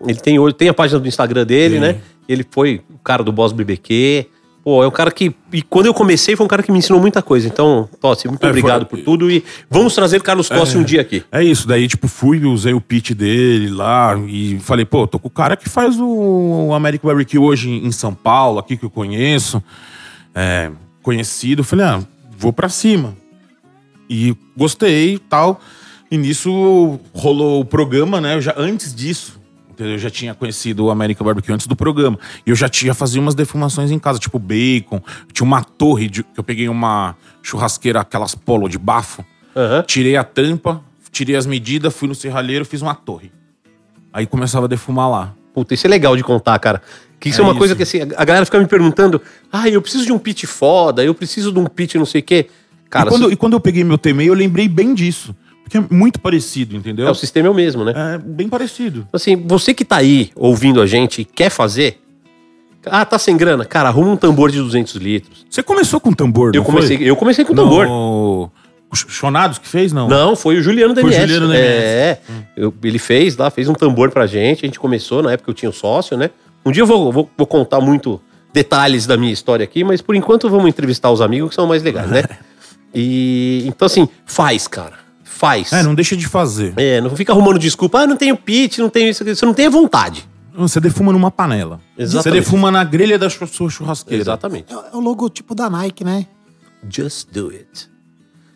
Ele 0.05 0.19
tem. 0.19 0.53
Tem 0.53 0.69
a 0.69 0.73
página 0.73 0.99
do 0.99 1.07
Instagram 1.07 1.45
dele, 1.45 1.79
Tem. 1.79 1.81
né? 1.81 1.99
Ele 2.29 2.45
foi 2.49 2.81
o 2.93 2.97
cara 2.99 3.23
do 3.23 3.31
Boss 3.31 3.51
BBQ. 3.51 4.27
Pô, 4.65 4.83
é 4.83 4.87
um 4.87 4.91
cara 4.91 5.11
que. 5.11 5.31
E 5.53 5.61
quando 5.61 5.85
eu 5.85 5.93
comecei, 5.93 6.35
foi 6.35 6.43
um 6.43 6.49
cara 6.49 6.63
que 6.63 6.71
me 6.71 6.79
ensinou 6.79 6.99
muita 6.99 7.21
coisa. 7.21 7.47
Então, 7.47 7.87
Tossi, 8.01 8.27
muito 8.27 8.43
É, 8.43 8.49
obrigado 8.49 8.87
foi- 8.89 8.97
por 8.99 9.05
tudo. 9.05 9.29
E 9.29 9.43
vamos 9.69 9.93
trazer 9.93 10.23
Carlos 10.23 10.49
Tossi 10.49 10.75
um 10.75 10.83
dia 10.83 11.01
aqui. 11.01 11.23
É 11.31 11.43
isso, 11.43 11.67
daí, 11.67 11.87
tipo, 11.87 12.07
fui, 12.07 12.43
usei 12.43 12.73
o 12.73 12.81
pitch 12.81 13.11
dele 13.11 13.69
lá 13.69 14.17
e 14.27 14.57
falei, 14.59 14.83
pô, 14.83 15.05
tô 15.05 15.19
com 15.19 15.27
o 15.27 15.31
cara 15.31 15.55
que 15.55 15.69
faz 15.69 15.97
o 15.99 16.71
American 16.73 17.07
Barbecue 17.07 17.37
hoje 17.37 17.69
em 17.69 17.91
São 17.91 18.11
Paulo, 18.11 18.57
aqui 18.57 18.75
que 18.75 18.83
eu 18.83 18.89
conheço, 18.89 19.61
é, 20.33 20.71
conhecido. 21.03 21.63
Falei, 21.63 21.85
ah, 21.85 22.01
vou 22.35 22.51
pra 22.51 22.67
cima. 22.67 23.15
E 24.09 24.35
gostei 24.57 25.13
e 25.13 25.19
tal. 25.19 25.61
E 26.09 26.17
nisso 26.17 26.99
rolou 27.13 27.61
o 27.61 27.65
programa, 27.65 28.19
né? 28.19 28.33
Eu 28.35 28.41
já, 28.41 28.55
antes 28.57 28.95
disso? 28.95 29.39
Eu 29.77 29.97
já 29.97 30.09
tinha 30.09 30.33
conhecido 30.33 30.85
o 30.85 30.91
American 30.91 31.25
Barbecue 31.25 31.51
antes 31.53 31.67
do 31.67 31.75
programa. 31.75 32.17
E 32.45 32.49
eu 32.49 32.55
já 32.55 32.67
tinha 32.69 32.93
fazia 32.93 33.21
umas 33.21 33.35
defumações 33.35 33.91
em 33.91 33.99
casa, 33.99 34.19
tipo 34.19 34.37
bacon. 34.39 35.01
Tinha 35.33 35.45
uma 35.45 35.63
torre, 35.63 36.07
de, 36.09 36.23
que 36.23 36.37
eu 36.39 36.43
peguei 36.43 36.67
uma 36.69 37.15
churrasqueira, 37.41 38.01
aquelas 38.01 38.35
polo 38.35 38.67
de 38.69 38.77
bafo. 38.77 39.23
Aham. 39.55 39.83
Tirei 39.87 40.15
a 40.15 40.23
tampa, 40.23 40.81
tirei 41.11 41.35
as 41.35 41.45
medidas, 41.45 41.93
fui 41.95 42.07
no 42.07 42.15
serralheiro, 42.15 42.65
fiz 42.65 42.81
uma 42.81 42.93
torre. 42.95 43.31
Aí 44.11 44.25
começava 44.25 44.65
a 44.65 44.69
defumar 44.69 45.09
lá. 45.09 45.33
Puta, 45.53 45.73
isso 45.73 45.87
é 45.87 45.89
legal 45.89 46.15
de 46.17 46.23
contar, 46.23 46.57
cara. 46.59 46.81
Que 47.19 47.29
isso 47.29 47.39
é, 47.39 47.43
É 47.43 47.45
uma 47.45 47.51
isso. 47.51 47.59
coisa 47.59 47.75
que 47.75 47.83
assim, 47.83 48.01
a 48.01 48.25
galera 48.25 48.45
fica 48.45 48.59
me 48.59 48.67
perguntando: 48.67 49.21
ah, 49.51 49.67
eu 49.69 49.81
preciso 49.81 50.05
de 50.05 50.11
um 50.11 50.19
pit 50.19 50.45
foda, 50.45 51.03
eu 51.03 51.13
preciso 51.13 51.51
de 51.51 51.59
um 51.59 51.65
pit 51.65 51.97
não 51.97 52.05
sei 52.05 52.21
o 52.21 52.23
quê. 52.23 52.47
Cara, 52.89 53.07
e, 53.07 53.09
quando, 53.09 53.27
se- 53.27 53.33
e 53.33 53.35
quando 53.35 53.53
eu 53.53 53.59
peguei 53.59 53.83
meu 53.83 53.97
TMI, 53.97 54.27
eu 54.27 54.33
lembrei 54.33 54.67
bem 54.67 54.93
disso. 54.93 55.35
Porque 55.65 55.77
é 55.79 55.83
muito 55.89 56.19
parecido, 56.21 56.75
entendeu? 56.77 57.07
é, 57.07 57.11
o 57.11 57.15
sistema 57.15 57.47
é 57.47 57.51
o 57.51 57.53
mesmo, 57.53 57.83
né? 57.83 57.91
É 58.15 58.17
bem 58.19 58.47
parecido. 58.47 59.07
Assim, 59.11 59.35
você 59.35 59.73
que 59.73 59.83
tá 59.83 59.97
aí 59.97 60.29
ouvindo 60.35 60.79
a 60.79 60.85
gente 60.85 61.21
e 61.21 61.25
quer 61.25 61.49
fazer. 61.49 61.99
Ah, 62.85 63.03
tá 63.03 63.17
sem 63.17 63.35
grana? 63.35 63.65
Cara, 63.65 63.89
arruma 63.89 64.11
um 64.11 64.15
tambor 64.15 64.51
de 64.51 64.59
200 64.59 64.93
litros. 64.97 65.43
Você 65.49 65.63
começou 65.63 65.99
com 65.99 66.13
tambor, 66.13 66.55
Eu 66.55 66.63
comecei, 66.63 66.97
foi? 66.97 67.05
eu 67.09 67.15
comecei 67.15 67.43
com 67.43 67.55
tambor. 67.55 67.87
No... 67.87 68.51
O 68.91 68.95
Ch- 68.95 69.07
Chonados 69.09 69.57
que 69.57 69.67
fez, 69.67 69.91
não? 69.91 70.07
Não, 70.07 70.35
foi 70.35 70.57
o 70.59 70.61
Juliano 70.61 70.93
da 70.93 71.01
Foi 71.01 71.09
o. 71.09 71.13
Juliano 71.13 71.47
da 71.47 71.55
É, 71.57 72.19
eu- 72.55 72.71
ele 72.83 72.99
fez 72.99 73.35
lá, 73.35 73.49
fez 73.49 73.67
um 73.67 73.73
tambor 73.73 74.11
pra 74.11 74.27
gente. 74.27 74.63
A 74.63 74.67
gente 74.67 74.79
começou, 74.79 75.23
na 75.23 75.31
época 75.31 75.49
eu 75.49 75.55
tinha 75.55 75.67
um 75.69 75.73
sócio, 75.73 76.15
né? 76.15 76.29
Um 76.63 76.71
dia 76.71 76.83
eu 76.83 76.87
vou, 76.87 77.11
vou, 77.11 77.27
vou 77.35 77.47
contar 77.47 77.81
muito 77.81 78.21
detalhes 78.53 79.07
da 79.07 79.17
minha 79.17 79.33
história 79.33 79.63
aqui, 79.63 79.83
mas 79.83 79.99
por 79.99 80.13
enquanto 80.15 80.47
vamos 80.47 80.67
entrevistar 80.67 81.09
os 81.09 81.21
amigos 81.21 81.49
que 81.49 81.55
são 81.55 81.65
mais 81.65 81.81
legais, 81.81 82.09
né? 82.11 82.23
E 82.97 83.63
então, 83.67 83.87
assim, 83.87 84.07
faz, 84.25 84.67
cara. 84.69 84.93
Faz. 85.35 85.73
É, 85.73 85.83
não 85.83 85.93
deixa 85.93 86.15
de 86.15 86.25
fazer. 86.27 86.73
É, 86.77 87.01
não 87.01 87.13
fica 87.13 87.33
arrumando 87.33 87.59
desculpa. 87.59 87.99
Ah, 87.99 88.07
não 88.07 88.15
tenho 88.15 88.37
pitch, 88.37 88.77
não 88.77 88.89
tenho 88.89 89.09
isso. 89.09 89.23
Você 89.23 89.45
não 89.45 89.53
tem 89.53 89.65
a 89.65 89.69
vontade. 89.69 90.25
Você 90.53 90.79
defuma 90.79 91.11
numa 91.11 91.29
panela. 91.29 91.81
Exatamente. 91.97 92.23
Você 92.23 92.31
defuma 92.31 92.71
na 92.71 92.85
grelha 92.85 93.19
da 93.19 93.29
sua 93.29 93.69
churrasqueira. 93.69 94.23
Exatamente. 94.23 94.73
É 94.73 94.95
o 94.95 94.99
logotipo 95.01 95.53
da 95.53 95.69
Nike, 95.69 96.05
né? 96.05 96.25
Just 96.89 97.27
do 97.33 97.49
it. 97.49 97.89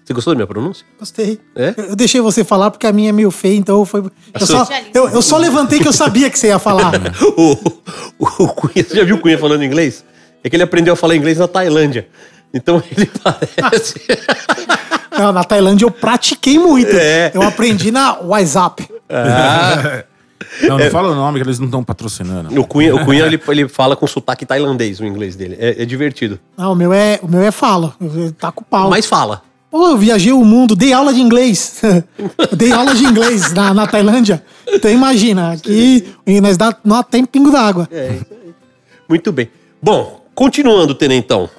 Você 0.06 0.13
gostou 0.13 0.34
da 0.34 0.38
minha 0.38 0.48
pronúncia? 0.48 0.86
Gostei. 0.98 1.38
É? 1.54 1.74
Eu 1.78 1.96
deixei 1.98 2.22
você 2.22 2.46
falar 2.46 2.72
porque 2.72 2.88
a 2.88 2.94
minha 2.94 3.10
é 3.10 3.12
meio 3.12 3.30
feia, 3.30 3.58
então 3.58 3.84
foi. 3.86 4.10
Eu 4.34 4.48
só, 4.48 4.65
eu, 4.94 5.10
eu 5.10 5.22
só 5.22 5.38
levantei 5.38 5.80
que 5.80 5.88
eu 5.88 5.94
sabia 5.94 6.30
que 6.30 6.39
você 6.39 6.48
ia 6.48 6.60
falar. 6.60 6.94
o, 7.38 7.52
o, 8.18 8.44
o 8.44 8.48
Cunha, 8.54 8.86
você 8.86 8.96
já 8.96 9.04
viu 9.04 9.18
o 9.18 9.20
Cunha 9.20 9.38
falando 9.38 9.65
inglês? 9.65 10.06
É 10.42 10.50
que 10.50 10.56
ele 10.56 10.63
aprendeu 10.63 10.94
a 10.94 10.98
falar 10.98 11.18
inglês 11.18 11.38
na 11.38 11.48
Tailândia. 11.48 12.08
Então 12.54 12.82
ele 12.89 13.06
parece. 13.22 14.02
Não, 15.19 15.32
na 15.32 15.43
Tailândia 15.43 15.86
eu 15.86 15.91
pratiquei 15.91 16.58
muito. 16.58 16.95
É. 16.95 17.32
Eu 17.34 17.41
aprendi 17.41 17.91
na 17.91 18.19
WhatsApp. 18.19 18.88
Não, 20.63 20.77
não 20.77 20.89
fala 20.89 21.12
o 21.12 21.15
nome 21.15 21.39
que 21.39 21.45
eles 21.45 21.60
não 21.60 21.65
estão 21.67 21.84
patrocinando. 21.84 22.60
o 22.60 22.65
Cunha, 22.65 22.95
o 22.95 23.05
Cunha 23.05 23.25
ele, 23.25 23.39
ele 23.49 23.67
fala 23.67 23.95
com 23.95 24.08
sotaque 24.08 24.45
tailandês 24.45 24.99
o 24.99 25.05
inglês 25.05 25.36
dele. 25.36 25.58
É, 25.60 25.84
é 25.84 25.86
divertido. 25.86 26.39
Não, 26.58 26.73
o 26.73 26.75
meu 26.75 26.93
é, 26.93 27.19
o 27.21 27.27
meu 27.27 27.41
é 27.41 27.51
fala. 27.51 27.93
Tá 28.38 28.51
com 28.51 28.63
pau. 28.63 28.89
Mas 28.89 29.05
fala. 29.05 29.43
Pô, 29.69 29.89
eu 29.89 29.97
viajei 29.97 30.32
o 30.32 30.43
mundo, 30.43 30.75
dei 30.75 30.91
aula 30.91 31.13
de 31.13 31.21
inglês. 31.21 31.82
Eu 31.84 32.47
dei 32.58 32.71
aula 32.71 32.95
de 32.95 33.03
inglês 33.05 33.53
na, 33.53 33.73
na 33.73 33.86
Tailândia. 33.86 34.43
Então 34.67 34.89
imagina, 34.89 35.51
aqui 35.51 36.08
nós 36.41 36.58
dá, 36.58 36.75
não 36.84 37.03
tem 37.03 37.23
pingo 37.23 37.51
d'água. 37.51 37.88
É 37.91 38.13
isso 38.15 38.25
aí. 38.32 38.53
Muito 39.08 39.32
bem. 39.32 39.49
Bom, 39.82 40.25
continuando, 40.34 40.95
Tenentão. 40.95 41.49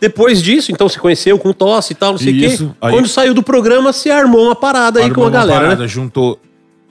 Depois 0.00 0.40
disso, 0.42 0.70
então, 0.70 0.88
se 0.88 0.98
conheceu 0.98 1.38
com 1.38 1.52
tosse 1.52 1.92
e 1.92 1.96
tal, 1.96 2.12
não 2.12 2.18
sei 2.18 2.36
o 2.36 2.38
quê. 2.38 2.46
Isso, 2.46 2.76
aí- 2.80 2.92
Quando 2.92 3.08
saiu 3.08 3.34
do 3.34 3.42
programa, 3.42 3.92
se 3.92 4.10
armou 4.10 4.44
uma 4.46 4.54
parada 4.54 5.00
aí 5.00 5.06
Armou 5.06 5.16
com 5.16 5.22
a 5.22 5.24
uma 5.24 5.30
galera, 5.30 5.60
parada, 5.60 5.82
né? 5.82 5.88
Juntou 5.88 6.38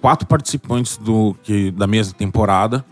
quatro 0.01 0.27
participantes 0.27 0.97
do, 0.97 1.35
que, 1.43 1.71
da 1.71 1.87
mesma 1.87 2.13
temporada. 2.13 2.83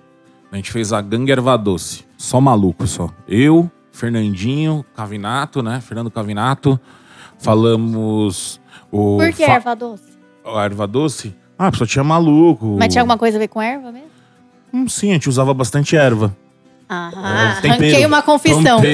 A 0.51 0.55
gente 0.55 0.71
fez 0.71 0.93
a 0.93 1.01
Gangue 1.01 1.31
Erva 1.33 1.57
Doce. 1.57 2.05
Só 2.17 2.39
maluco, 2.39 2.87
só. 2.87 3.09
Eu, 3.27 3.69
Fernandinho, 3.91 4.85
Cavinato, 4.95 5.61
né? 5.61 5.81
Fernando 5.81 6.09
Cavinato. 6.09 6.79
Falamos 7.37 8.59
o... 8.91 9.17
Por 9.17 9.31
que 9.33 9.45
fa- 9.45 9.53
erva 9.53 9.75
doce? 9.75 10.03
A 10.45 10.63
erva 10.63 10.87
doce? 10.87 11.35
Ah, 11.57 11.71
só 11.73 11.85
tinha 11.85 12.03
maluco. 12.03 12.75
Mas 12.79 12.89
tinha 12.91 13.01
alguma 13.01 13.17
coisa 13.17 13.37
a 13.37 13.39
ver 13.39 13.47
com 13.47 13.61
erva 13.61 13.91
mesmo? 13.91 14.07
Hum, 14.73 14.87
sim, 14.87 15.09
a 15.09 15.13
gente 15.13 15.29
usava 15.29 15.53
bastante 15.53 15.95
erva. 15.95 16.35
Ah, 16.87 17.57
Tempero. 17.61 17.83
arranquei 17.83 18.05
uma 18.05 18.21
confissão. 18.21 18.79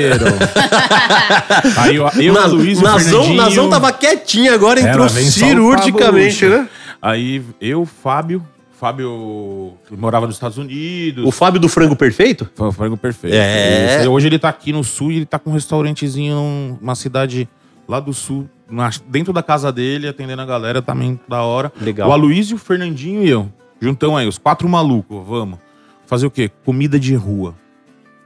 Aí 1.78 1.96
eu, 1.96 2.08
eu 2.20 2.34
Na- 2.34 2.46
Luiz 2.46 2.78
e 2.80 2.82
o 2.82 2.84
Nazão, 2.86 3.10
Fernandinho... 3.24 3.36
Nazão 3.38 3.70
tava 3.70 3.92
quietinho 3.92 4.54
agora, 4.54 4.80
entrou 4.80 5.10
cirurgicamente, 5.10 6.46
né? 6.48 6.70
Aí 7.02 7.44
eu, 7.60 7.86
Fábio... 7.86 8.46
Fábio 8.80 9.74
que 9.88 9.96
morava 9.96 10.26
nos 10.26 10.36
Estados 10.38 10.58
Unidos. 10.58 11.24
O 11.24 11.32
Fábio 11.32 11.60
do 11.62 11.70
Frango 11.70 11.96
Perfeito? 11.96 12.50
Foi 12.56 12.68
o 12.70 12.72
frango 12.72 12.98
perfeito. 12.98 13.36
É. 13.36 14.10
Hoje 14.10 14.26
ele 14.26 14.40
tá 14.40 14.50
aqui 14.50 14.74
no 14.74 14.84
sul 14.84 15.12
e 15.12 15.18
ele 15.18 15.26
tá 15.28 15.38
com 15.38 15.52
um 15.52 15.54
restaurantezinho 15.54 16.78
numa 16.82 16.96
cidade 16.96 17.48
lá 17.88 18.00
do 18.00 18.12
sul, 18.12 18.50
na- 18.68 18.90
dentro 19.08 19.32
da 19.32 19.44
casa 19.44 19.72
dele, 19.72 20.08
atendendo 20.08 20.42
a 20.42 20.46
galera 20.48 20.82
também 20.82 21.20
da 21.30 21.44
hora. 21.44 21.72
Legal. 21.80 22.10
O 22.10 22.12
Aloysio, 22.12 22.56
o 22.56 22.60
Fernandinho 22.60 23.22
e 23.24 23.30
eu. 23.30 23.48
Juntão 23.80 24.18
aí, 24.18 24.28
os 24.28 24.40
quatro 24.40 24.68
malucos, 24.68 25.24
vamos. 25.28 25.60
Fazer 26.08 26.26
o 26.26 26.32
quê? 26.32 26.50
Comida 26.66 27.00
de 27.00 27.14
rua. 27.14 27.54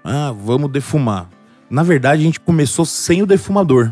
Ah, 0.07 0.31
vamos 0.31 0.71
defumar. 0.71 1.27
Na 1.69 1.81
verdade, 1.81 2.21
a 2.21 2.25
gente 2.25 2.39
começou 2.39 2.85
sem 2.85 3.23
o 3.23 3.25
defumador. 3.25 3.91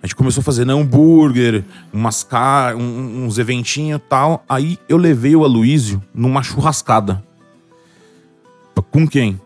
A 0.00 0.06
gente 0.06 0.14
começou 0.14 0.42
né, 0.64 0.72
hambúrguer, 0.72 1.64
umas 1.92 2.22
car 2.22 2.76
um- 2.76 3.24
uns 3.24 3.38
eventinhos 3.38 3.98
e 4.00 4.02
tal. 4.08 4.44
Aí 4.48 4.78
eu 4.88 4.96
levei 4.96 5.34
o 5.34 5.44
Aloysio 5.44 6.02
numa 6.14 6.42
churrascada. 6.42 7.22
Com 8.90 9.06
quem? 9.08 9.40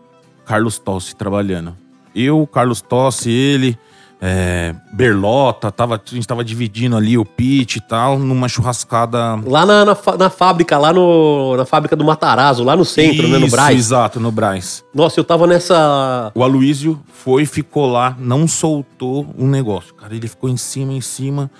Carlos 0.45 0.77
Tossi 0.77 1.15
trabalhando. 1.15 1.75
Eu, 2.13 2.45
Carlos 2.47 2.81
Tossi, 2.81 3.29
ele, 3.29 3.77
é, 4.19 4.73
Berlota, 4.91 5.71
tava, 5.71 5.95
a 5.95 6.15
gente 6.15 6.27
tava 6.27 6.43
dividindo 6.43 6.97
ali 6.97 7.17
o 7.17 7.25
pitch 7.25 7.75
e 7.75 7.81
tal, 7.81 8.17
numa 8.17 8.49
churrascada. 8.49 9.35
Lá 9.45 9.65
na, 9.65 9.85
na, 9.85 9.97
na 10.17 10.29
fábrica, 10.29 10.77
lá 10.77 10.91
no, 10.91 11.55
na 11.55 11.65
fábrica 11.65 11.95
do 11.95 12.03
Matarazzo, 12.03 12.63
lá 12.63 12.75
no 12.75 12.83
centro, 12.83 13.27
né? 13.27 13.37
No 13.37 13.45
Isso, 13.45 13.55
Braz. 13.55 13.77
Exato, 13.77 14.19
no 14.19 14.31
Braz. 14.31 14.83
Nossa, 14.93 15.19
eu 15.19 15.23
tava 15.23 15.45
nessa. 15.45 16.31
O 16.33 16.43
Aloysio 16.43 16.99
foi, 17.13 17.45
ficou 17.45 17.85
lá, 17.91 18.15
não 18.19 18.47
soltou 18.47 19.27
o 19.37 19.45
negócio. 19.45 19.93
Cara, 19.93 20.15
ele 20.15 20.27
ficou 20.27 20.49
em 20.49 20.57
cima, 20.57 20.93
em 20.93 21.01
cima. 21.01 21.51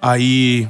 Aí. 0.00 0.68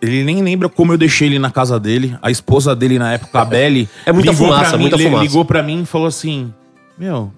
Ele 0.00 0.22
nem 0.22 0.40
lembra 0.42 0.68
como 0.68 0.92
eu 0.92 0.98
deixei 0.98 1.26
ele 1.26 1.40
na 1.40 1.50
casa 1.50 1.80
dele. 1.80 2.16
A 2.22 2.30
esposa 2.30 2.76
dele 2.76 3.00
na 3.00 3.14
época, 3.14 3.40
a 3.40 3.44
Belly. 3.44 3.88
É 4.06 4.12
muita 4.12 4.30
ligou 4.30 4.46
fumaça, 4.46 4.68
pra 4.68 4.78
mim, 4.78 4.82
muita 4.82 4.98
fumaça. 4.98 5.22
Ligou 5.24 5.44
pra 5.44 5.60
mim 5.60 5.82
e 5.82 5.86
falou 5.86 6.06
assim: 6.06 6.54
Meu, 6.96 7.32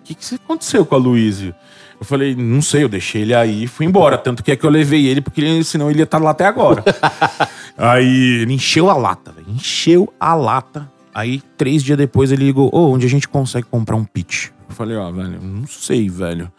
o 0.00 0.02
que, 0.02 0.16
que 0.16 0.34
aconteceu 0.34 0.84
com 0.84 0.96
o 0.96 0.98
Aloysio? 0.98 1.54
Eu 2.00 2.06
falei, 2.06 2.34
não 2.34 2.62
sei, 2.62 2.82
eu 2.82 2.88
deixei 2.88 3.20
ele 3.22 3.34
aí 3.34 3.64
e 3.64 3.66
fui 3.66 3.84
embora. 3.84 4.16
Tanto 4.16 4.42
que 4.42 4.50
é 4.50 4.56
que 4.56 4.64
eu 4.64 4.70
levei 4.70 5.06
ele, 5.06 5.20
porque 5.20 5.40
ele- 5.40 5.62
senão 5.62 5.90
ele 5.90 5.98
ia 5.98 6.04
estar 6.04 6.18
lá 6.18 6.30
até 6.30 6.46
agora. 6.46 6.82
aí 7.76 8.40
ele 8.42 8.54
encheu 8.54 8.88
a 8.88 8.96
lata, 8.96 9.30
velho. 9.32 9.46
Encheu 9.50 10.12
a 10.18 10.34
lata. 10.34 10.90
Aí, 11.12 11.42
três 11.58 11.82
dias 11.82 11.98
depois, 11.98 12.32
ele 12.32 12.44
ligou: 12.44 12.70
Ô, 12.72 12.90
onde 12.92 13.04
a 13.04 13.08
gente 13.08 13.28
consegue 13.28 13.66
comprar 13.70 13.96
um 13.96 14.04
pitch? 14.04 14.46
Eu 14.68 14.74
falei, 14.74 14.96
ó, 14.96 15.10
velho, 15.10 15.40
não 15.42 15.66
sei, 15.66 16.08
velho. 16.08 16.50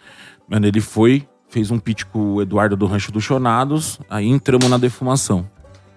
Mano, 0.47 0.67
ele 0.67 0.82
foi, 0.82 1.25
fez 1.49 1.71
um 1.71 1.80
pitch 1.80 2.04
com 2.12 2.34
o 2.34 2.41
Eduardo 2.41 2.75
do 2.75 2.86
Rancho 2.86 3.12
dos 3.12 3.23
Chonados, 3.23 3.99
aí 4.10 4.27
entramos 4.27 4.69
na 4.69 4.77
defumação. 4.77 5.47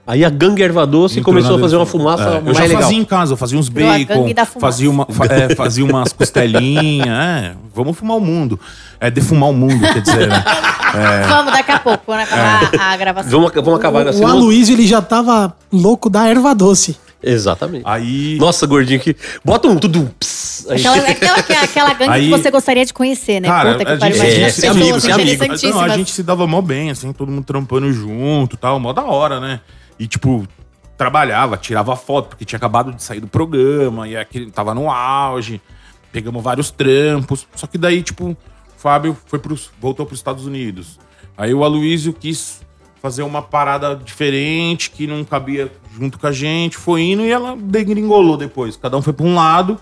Aí 0.07 0.23
a 0.25 0.29
gangue 0.29 0.63
erva 0.63 0.87
doce 0.87 1.19
Entrou 1.21 1.35
começou 1.35 1.57
a 1.57 1.61
fazer 1.61 1.77
uma 1.77 1.87
fumaça 1.87 2.25
É, 2.25 2.37
Eu 2.39 2.43
mais 2.43 2.57
já 2.59 2.65
legal. 2.65 2.83
fazia 2.83 2.99
em 2.99 3.05
casa, 3.05 3.33
eu 3.33 3.37
fazia 3.39 3.59
uns 3.59 3.69
a 3.69 3.71
bacon, 3.71 4.29
fazia, 4.61 4.91
uma, 4.91 5.07
fa- 5.07 5.25
é, 5.27 5.55
fazia 5.55 5.85
umas 5.85 6.13
costelinhas, 6.13 7.07
é, 7.09 7.55
vamos 7.75 7.97
fumar 7.97 8.17
o 8.19 8.21
mundo. 8.21 8.61
É 9.01 9.11
defumar 9.11 9.49
o 9.51 9.53
mundo, 9.55 9.81
quer 9.81 10.01
dizer, 10.03 10.29
né? 10.29 10.45
Vamos 11.29 11.53
daqui 11.53 11.73
a 11.73 11.79
pouco, 11.81 12.05
quando 12.07 12.21
acabar 12.21 12.71
É. 12.73 12.77
a 12.79 12.97
gravação. 12.97 13.31
Vamos, 13.31 13.53
vamos 13.53 13.75
acabar 13.81 14.07
O, 14.07 14.09
assim. 14.11 14.23
o 14.23 14.27
Aloysio, 14.29 14.77
ele 14.77 14.87
já 14.87 15.03
tava 15.03 15.53
louco 15.73 16.09
da 16.09 16.29
erva 16.29 16.55
doce. 16.55 16.97
Exatamente. 17.21 17.83
Aí, 17.85 18.37
Nossa, 18.39 18.65
gordinho, 18.67 19.01
que. 19.01 19.17
Bota 19.45 19.67
um 19.67 19.77
tudo. 19.77 20.09
pss, 20.21 20.67
aí. 20.71 20.79
Aquela, 20.87 20.97
aquela, 21.09 21.39
aquela, 21.39 21.63
aquela 21.65 21.95
gangue 21.95 22.13
Aí- 22.13 22.25
que 22.25 22.31
você 22.31 22.51
gostaria 22.51 22.85
de 22.85 22.93
conhecer, 22.93 23.41
né? 23.41 23.49
cara, 23.49 23.73
Puta 23.73 23.85
que 23.87 23.91
a 23.93 23.97
pariu. 23.99 24.15
gente, 24.17 24.25
Imagina 24.25 24.45
é, 24.45 24.47
as 24.47 24.53
é 24.53 24.61
pessoas 24.61 24.77
amigo, 24.77 24.87
é 25.09 25.13
amigo. 25.45 25.69
não, 25.75 25.81
a 25.81 25.89
gente 25.89 26.11
se 26.13 26.23
dava 26.23 26.47
mó 26.47 26.61
bem, 26.63 26.91
assim, 26.91 27.13
todo 27.13 27.33
mundo 27.33 27.45
trampando 27.45 27.91
junto 27.93 28.55
e 28.55 28.59
tal, 28.59 28.79
mó 28.79 28.93
da 28.93 29.03
hora, 29.05 29.41
né? 29.41 29.61
E, 29.99 30.07
tipo, 30.07 30.47
trabalhava, 30.97 31.57
tirava 31.57 31.97
foto, 31.97 32.29
porque 32.31 32.45
tinha 32.45 32.57
acabado 32.57 32.93
de 32.93 33.03
sair 33.03 33.21
do 33.21 33.27
programa, 33.29 34.09
e 34.09 34.17
aquele 34.17 34.51
tava 34.51 34.75
no 34.75 34.91
auge, 34.91 35.61
pegamos 36.13 36.43
vários 36.43 36.71
trampos. 36.71 37.47
Só 37.55 37.67
que 37.67 37.79
daí, 37.79 38.03
tipo, 38.03 38.31
o 38.31 38.37
Fábio 38.77 39.17
foi 39.27 39.39
pros, 39.39 39.71
voltou 39.81 40.07
pros 40.07 40.19
Estados 40.19 40.47
Unidos. 40.47 40.99
Aí 41.37 41.53
o 41.53 41.65
Aloysio 41.65 42.13
quis 42.13 42.63
fazer 43.03 43.23
uma 43.23 43.43
parada 43.43 43.95
diferente, 43.97 44.91
que 44.91 45.07
não 45.07 45.23
cabia 45.25 45.71
junto 45.93 46.19
com 46.19 46.27
a 46.27 46.33
gente, 46.33 46.77
foi 46.77 47.03
indo 47.03 47.23
e 47.23 47.31
ela 47.31 47.55
degringolou 47.55 48.37
depois. 48.37 48.77
Cada 48.77 48.97
um 48.97 49.03
foi 49.03 49.13
pra 49.13 49.27
um 49.27 49.35
lado. 49.35 49.79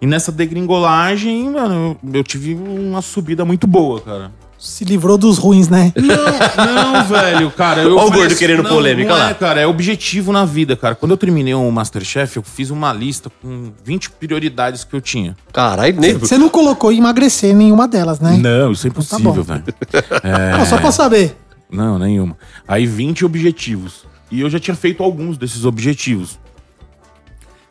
E 0.00 0.06
nessa 0.06 0.32
degringolagem, 0.32 1.50
mano, 1.50 1.98
eu 2.12 2.24
tive 2.24 2.54
uma 2.54 3.00
subida 3.00 3.44
muito 3.44 3.66
boa, 3.66 4.00
cara. 4.00 4.32
Se 4.60 4.84
livrou 4.84 5.16
dos 5.16 5.38
ruins, 5.38 5.70
né? 5.70 5.90
Não, 5.96 6.94
não, 6.94 7.04
velho, 7.08 7.50
cara. 7.50 7.80
Eu 7.80 7.96
Ó 7.96 8.06
o 8.06 8.10
gordo 8.10 8.36
querendo 8.36 8.62
não, 8.62 8.68
polêmica 8.70 9.08
não 9.08 9.18
lá. 9.18 9.30
É, 9.30 9.34
cara, 9.34 9.58
é 9.58 9.66
objetivo 9.66 10.32
na 10.32 10.44
vida, 10.44 10.76
cara. 10.76 10.94
Quando 10.94 11.12
eu 11.12 11.16
terminei 11.16 11.54
o 11.54 11.70
Masterchef, 11.70 12.36
eu 12.36 12.42
fiz 12.42 12.68
uma 12.68 12.92
lista 12.92 13.30
com 13.40 13.72
20 13.82 14.10
prioridades 14.10 14.84
que 14.84 14.94
eu 14.94 15.00
tinha. 15.00 15.34
Caralho, 15.50 15.98
nem. 15.98 16.12
Você 16.12 16.36
não 16.36 16.50
colocou 16.50 16.92
emagrecer 16.92 17.52
em 17.52 17.54
nenhuma 17.54 17.88
delas, 17.88 18.20
né? 18.20 18.36
Não, 18.36 18.72
isso 18.72 18.86
é 18.86 18.90
impossível, 18.90 19.32
bom. 19.32 19.42
velho. 19.42 19.64
Não, 20.58 20.66
só 20.66 20.76
pra 20.76 20.92
saber. 20.92 21.34
Não, 21.70 21.98
nenhuma. 21.98 22.36
Aí 22.68 22.84
20 22.84 23.24
objetivos. 23.24 24.04
E 24.30 24.42
eu 24.42 24.50
já 24.50 24.60
tinha 24.60 24.76
feito 24.76 25.02
alguns 25.02 25.38
desses 25.38 25.64
objetivos. 25.64 26.38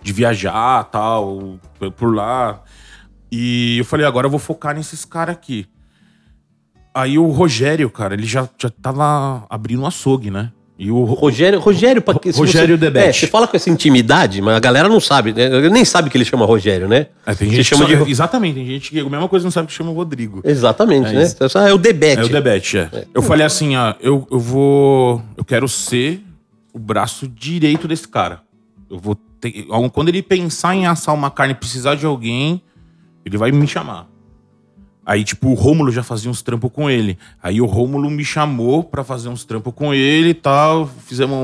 De 0.01 0.11
viajar, 0.11 0.85
tal, 0.85 1.59
por 1.95 2.15
lá. 2.15 2.61
E 3.31 3.77
eu 3.77 3.85
falei, 3.85 4.07
agora 4.07 4.25
eu 4.25 4.31
vou 4.31 4.39
focar 4.39 4.73
nesses 4.73 5.05
caras 5.05 5.35
aqui. 5.35 5.67
Aí 6.93 7.17
o 7.19 7.27
Rogério, 7.27 7.89
cara, 7.89 8.13
ele 8.13 8.25
já, 8.25 8.47
já 8.57 8.69
tava 8.69 9.45
abrindo 9.49 9.81
um 9.81 9.85
açougue, 9.85 10.31
né? 10.31 10.51
E 10.81 10.89
o 10.89 11.03
Rogério, 11.03 11.59
Rogério, 11.59 12.01
pra 12.01 12.17
que- 12.17 12.31
Rogério 12.31 12.75
você, 12.75 12.81
Debete. 12.85 13.09
É, 13.09 13.11
você 13.11 13.27
fala 13.27 13.45
com 13.47 13.55
essa 13.57 13.69
intimidade, 13.69 14.41
mas 14.41 14.55
a 14.55 14.59
galera 14.61 14.87
não 14.87 14.99
sabe, 15.01 15.33
né? 15.33 15.49
Nem 15.69 15.83
sabe 15.83 16.09
que 16.09 16.15
ele 16.15 16.23
chama 16.23 16.45
Rogério, 16.45 16.87
né? 16.87 17.07
É, 17.25 17.35
tem 17.35 17.49
gente 17.49 17.65
chama 17.65 17.85
de- 17.85 18.09
Exatamente, 18.09 18.55
tem 18.55 18.65
gente 18.65 18.89
que 18.91 18.99
a 18.99 19.03
mesma 19.09 19.27
coisa 19.27 19.43
não 19.43 19.51
sabe 19.51 19.67
que 19.67 19.73
chama 19.73 19.91
Rodrigo. 19.91 20.41
Exatamente, 20.43 21.09
É 21.09 21.13
né? 21.13 21.23
isso. 21.23 21.35
Então, 21.41 21.67
É 21.67 21.73
o 21.73 21.77
Debete. 21.77 22.21
É 22.21 22.23
o 22.23 22.29
Debete, 22.29 22.77
é. 22.77 23.05
Eu 23.13 23.21
falei 23.21 23.45
assim, 23.45 23.75
ó, 23.75 23.93
eu, 23.99 24.25
eu 24.31 24.39
vou. 24.39 25.21
Eu 25.35 25.43
quero 25.43 25.67
ser 25.67 26.23
o 26.73 26.79
braço 26.79 27.27
direito 27.27 27.85
desse 27.85 28.07
cara. 28.07 28.41
Eu 28.89 28.97
vou 28.99 29.15
ter. 29.41 29.65
Quando 29.91 30.07
ele 30.07 30.23
pensar 30.23 30.75
em 30.75 30.87
assar 30.87 31.13
uma 31.13 31.29
carne 31.29 31.51
e 31.53 31.57
precisar 31.57 31.95
de 31.95 32.05
alguém, 32.05 32.61
ele 33.25 33.37
vai 33.37 33.51
me 33.51 33.67
chamar. 33.67 34.07
Aí, 35.09 35.23
tipo, 35.23 35.47
o 35.49 35.55
Rômulo 35.55 35.91
já 35.91 36.03
fazia 36.03 36.29
uns 36.29 36.43
trampos 36.43 36.69
com 36.71 36.87
ele. 36.87 37.17
Aí 37.41 37.59
o 37.59 37.65
Rômulo 37.65 38.11
me 38.11 38.23
chamou 38.23 38.83
pra 38.83 39.03
fazer 39.03 39.27
uns 39.27 39.43
trampos 39.43 39.73
com 39.75 39.91
ele 39.91 40.29
e 40.29 40.33
tal. 40.35 40.87
Fizemos 41.07 41.35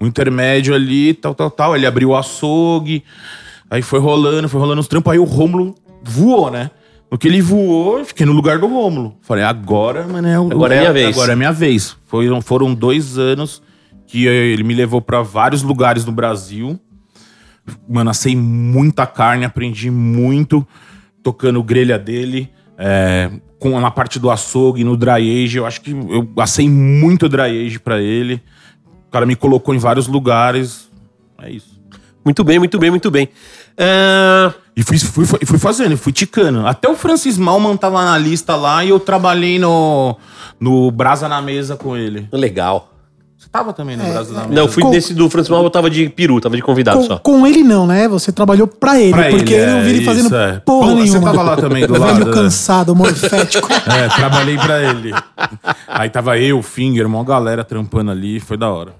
um, 0.00 0.04
um 0.04 0.06
intermédio 0.08 0.74
ali, 0.74 1.14
tal, 1.14 1.32
tal, 1.32 1.48
tal. 1.48 1.76
Ele 1.76 1.86
abriu 1.86 2.08
o 2.08 2.16
açougue. 2.16 3.04
Aí 3.70 3.80
foi 3.80 4.00
rolando, 4.00 4.48
foi 4.48 4.58
rolando 4.60 4.80
os 4.80 4.88
trampos. 4.88 5.12
Aí 5.12 5.20
o 5.20 5.24
Rômulo 5.24 5.76
voou, 6.02 6.50
né? 6.50 6.72
No 7.08 7.16
que 7.16 7.28
ele 7.28 7.40
voou, 7.40 8.00
eu 8.00 8.04
fiquei 8.04 8.26
no 8.26 8.32
lugar 8.32 8.58
do 8.58 8.66
Rômulo. 8.66 9.16
Falei, 9.20 9.44
agora, 9.44 10.04
mano, 10.08 10.26
é 10.26 10.40
o- 10.40 10.50
Agora 10.50 10.74
é 10.74 10.78
minha 10.80 10.92
vez. 10.92 11.16
Agora 11.16 11.32
é 11.32 11.36
minha 11.36 11.52
vez. 11.52 11.96
Foram, 12.06 12.40
foram 12.42 12.74
dois 12.74 13.18
anos 13.18 13.62
que 14.08 14.26
ele 14.26 14.64
me 14.64 14.74
levou 14.74 15.00
pra 15.00 15.22
vários 15.22 15.62
lugares 15.62 16.04
no 16.04 16.10
Brasil. 16.10 16.76
Mano, 17.88 18.10
assei 18.10 18.34
muita 18.34 19.06
carne, 19.06 19.44
aprendi 19.44 19.90
muito 19.92 20.66
tocando 21.22 21.62
grelha 21.62 21.96
dele. 22.00 22.50
É, 22.78 23.30
com 23.58 23.78
na 23.78 23.90
parte 23.90 24.18
do 24.18 24.30
açougue, 24.30 24.84
no 24.84 24.96
dry 24.96 25.44
age. 25.44 25.58
Eu 25.58 25.66
acho 25.66 25.80
que 25.80 25.90
eu 25.90 26.28
assei 26.38 26.68
muito 26.68 27.28
dry 27.28 27.66
age 27.66 27.78
pra 27.78 28.00
ele. 28.00 28.42
O 29.08 29.10
cara 29.10 29.26
me 29.26 29.36
colocou 29.36 29.74
em 29.74 29.78
vários 29.78 30.06
lugares. 30.06 30.90
É 31.40 31.50
isso. 31.50 31.80
Muito 32.24 32.44
bem, 32.44 32.58
muito 32.58 32.78
bem, 32.78 32.90
muito 32.90 33.10
bem. 33.10 33.28
É, 33.76 34.52
E 34.76 34.82
fui, 34.82 34.98
fui, 34.98 35.26
fui 35.26 35.58
fazendo, 35.58 35.96
fui 35.96 36.12
ticando. 36.12 36.66
Até 36.66 36.88
o 36.88 36.94
Francis 36.96 37.36
Malman 37.36 37.76
tava 37.76 38.04
na 38.04 38.16
lista 38.16 38.54
lá 38.54 38.84
e 38.84 38.90
eu 38.90 39.00
trabalhei 39.00 39.58
no, 39.58 40.16
no 40.58 40.90
Brasa 40.90 41.28
na 41.28 41.42
Mesa 41.42 41.76
com 41.76 41.96
ele. 41.96 42.28
Legal. 42.32 42.91
Você 43.52 43.58
tava 43.58 43.72
também 43.74 43.98
no 43.98 44.04
Brasil 44.04 44.34
da 44.34 44.46
Não, 44.46 44.66
fui 44.66 44.82
Com- 44.82 44.88
nesse 44.90 45.12
do 45.12 45.28
Francis 45.28 45.50
eu 45.50 45.68
tava 45.68 45.90
de 45.90 46.08
peru, 46.08 46.40
tava 46.40 46.56
de 46.56 46.62
convidado 46.62 46.96
Com, 47.00 47.04
só. 47.04 47.18
com 47.18 47.46
ele 47.46 47.62
não, 47.62 47.86
né? 47.86 48.08
Você 48.08 48.32
trabalhou 48.32 48.66
pra 48.66 48.98
ele, 48.98 49.12
Pra 49.12 49.28
porque 49.28 49.52
ele, 49.52 49.62
eu 49.70 49.74
não 49.76 49.82
vi 49.82 49.88
é, 49.88 49.90
ele 49.90 50.04
fazendo 50.06 50.26
isso, 50.26 50.34
é. 50.34 50.52
porra 50.64 50.88
Pô, 50.88 50.96
você 50.96 51.02
nenhuma. 51.02 51.30
tava 51.32 51.42
lá 51.42 51.56
também 51.56 51.86
do 51.86 51.92
Velho 51.92 52.04
lado, 52.06 52.24
né? 52.24 52.32
cansado, 52.32 52.96
morfético. 52.96 53.68
É, 53.92 54.08
trabalhei 54.08 54.56
pra 54.56 54.82
ele. 54.82 55.12
Aí 55.86 56.08
tava 56.08 56.38
eu, 56.38 56.62
Finger, 56.62 57.06
uma 57.06 57.22
galera 57.22 57.62
trampando 57.62 58.10
ali, 58.10 58.40
foi 58.40 58.56
da 58.56 58.70
hora. 58.70 58.94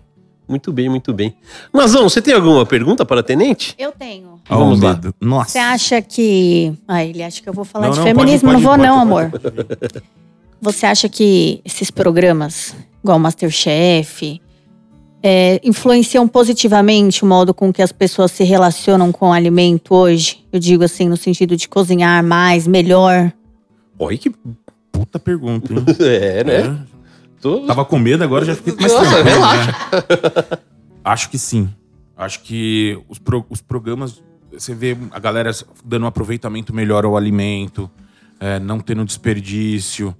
Muito 0.47 0.71
bem, 0.71 0.87
muito 0.91 1.15
bem. 1.15 1.35
Nazão, 1.73 2.07
você 2.07 2.21
tem 2.21 2.35
alguma 2.35 2.67
pergunta 2.67 3.07
para 3.07 3.21
a 3.21 3.23
Tenente? 3.23 3.75
Eu 3.79 3.91
tenho. 3.93 4.38
Vamos 4.51 4.81
Ó, 4.81 4.83
o 4.83 4.85
lá. 4.87 4.93
medo. 4.95 5.15
Nossa. 5.19 5.49
Você 5.53 5.59
acha 5.59 6.03
que. 6.03 6.75
Ah, 6.87 7.03
ele 7.03 7.23
acha 7.23 7.41
que 7.43 7.49
eu 7.49 7.55
vou 7.55 7.65
falar 7.65 7.87
Não, 7.87 7.93
de 7.93 7.99
não, 8.01 8.05
feminismo. 8.07 8.51
pode, 8.51 8.53
não 8.53 8.69
vou, 8.69 8.77
pode, 8.77 8.83
não, 8.87 9.09
pode, 9.09 9.27
amor. 9.27 9.41
Você 10.62 10.87
acha 10.87 11.09
que 11.09 11.61
esses 11.64 11.90
programas, 11.90 12.75
igual 13.03 13.18
o 13.18 13.20
Masterchef, 13.20 14.40
é, 15.20 15.61
influenciam 15.64 16.27
positivamente 16.29 17.25
o 17.25 17.27
modo 17.27 17.53
com 17.53 17.72
que 17.72 17.83
as 17.83 17.90
pessoas 17.90 18.31
se 18.31 18.44
relacionam 18.44 19.11
com 19.11 19.31
o 19.31 19.33
alimento 19.33 19.92
hoje? 19.92 20.46
Eu 20.53 20.61
digo 20.61 20.85
assim, 20.85 21.09
no 21.09 21.16
sentido 21.16 21.57
de 21.57 21.68
cozinhar 21.68 22.22
mais, 22.25 22.66
melhor. 22.66 23.33
Olha 23.98 24.16
que. 24.16 24.33
Puta 24.92 25.18
pergunta, 25.18 25.72
hein? 25.75 25.85
É, 26.01 26.44
né? 26.44 26.55
É. 26.88 26.92
Tô- 27.40 27.66
Tava 27.66 27.85
com 27.85 27.98
medo, 27.98 28.22
agora 28.22 28.44
já 28.44 28.55
fiquei 28.55 28.72
mais 28.79 28.92
Nossa, 28.92 29.11
tranquilo, 29.11 29.35
relaxa. 29.37 29.66
né? 29.66 30.59
Acho 31.05 31.29
que 31.29 31.38
sim. 31.38 31.68
Acho 32.16 32.40
que 32.42 32.96
os, 33.09 33.18
pro- 33.18 33.44
os 33.51 33.61
programas, 33.61 34.22
você 34.53 34.72
vê 34.77 34.96
a 35.11 35.18
galera 35.18 35.51
dando 35.85 36.05
um 36.05 36.07
aproveitamento 36.07 36.72
melhor 36.72 37.05
ao 37.05 37.16
alimento, 37.16 37.90
é, 38.38 38.61
não 38.61 38.79
tendo 38.79 39.05
desperdício. 39.05 40.14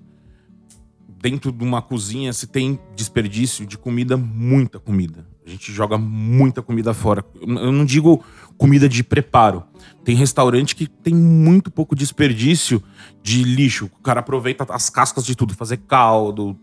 Dentro 1.23 1.53
de 1.53 1.63
uma 1.63 1.81
cozinha, 1.81 2.33
se 2.33 2.49
tem 2.49 2.81
desperdício 2.97 3.65
de 3.65 3.79
comida, 3.79 4.17
muita 4.17 4.81
comida. 4.81 5.25
A 5.47 5.51
gente 5.51 5.73
joga 5.73 5.97
muita 5.97 6.61
comida 6.63 6.93
fora. 6.93 7.25
Eu 7.41 7.71
não 7.71 7.85
digo 7.85 8.25
comida 8.59 8.89
de 8.89 9.05
preparo. 9.05 9.63
Tem 10.05 10.17
restaurante 10.17 10.75
que 10.75 10.89
tem 10.89 11.15
muito 11.15 11.71
pouco 11.71 11.95
desperdício 11.95 12.83
de 13.23 13.45
lixo. 13.45 13.87
O 14.01 14.03
cara 14.03 14.19
aproveita 14.19 14.67
as 14.69 14.91
cascas 14.91 15.25
de 15.25 15.37
tudo, 15.37 15.55
fazer 15.55 15.77
caldo, 15.77 16.59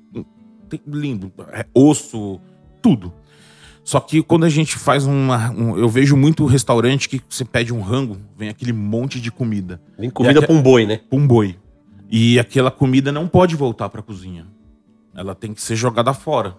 tem- 0.68 0.82
lindo, 0.86 1.32
é, 1.54 1.66
osso, 1.74 2.42
tudo. 2.82 3.14
Só 3.82 4.02
que 4.02 4.22
quando 4.22 4.44
a 4.44 4.50
gente 4.50 4.76
faz 4.78 5.06
uma. 5.06 5.52
um- 5.52 5.78
eu 5.78 5.88
vejo 5.88 6.18
muito 6.18 6.46
restaurante 6.46 7.08
que 7.08 7.22
você 7.30 7.46
pede 7.46 7.74
um 7.74 7.80
rango, 7.82 8.18
vem 8.38 8.50
aquele 8.50 8.74
monte 8.74 9.22
de 9.22 9.32
comida. 9.32 9.82
Vem 9.98 10.10
comida 10.10 10.42
E 10.42 10.46
pra 10.46 10.54
um 10.54 10.62
boi, 10.62 10.86
né? 10.86 10.98
pra 11.10 11.18
um 11.18 11.26
boi. 11.26 11.58
E 12.12 12.40
aquela 12.40 12.72
comida 12.72 13.12
não 13.12 13.28
pode 13.28 13.56
voltar 13.56 13.88
pra 13.90 14.02
cozinha. 14.02 14.46
Ela 15.16 15.36
tem 15.36 15.54
que 15.54 15.62
ser 15.62 15.76
jogada 15.76 16.14
fora. 16.14 16.56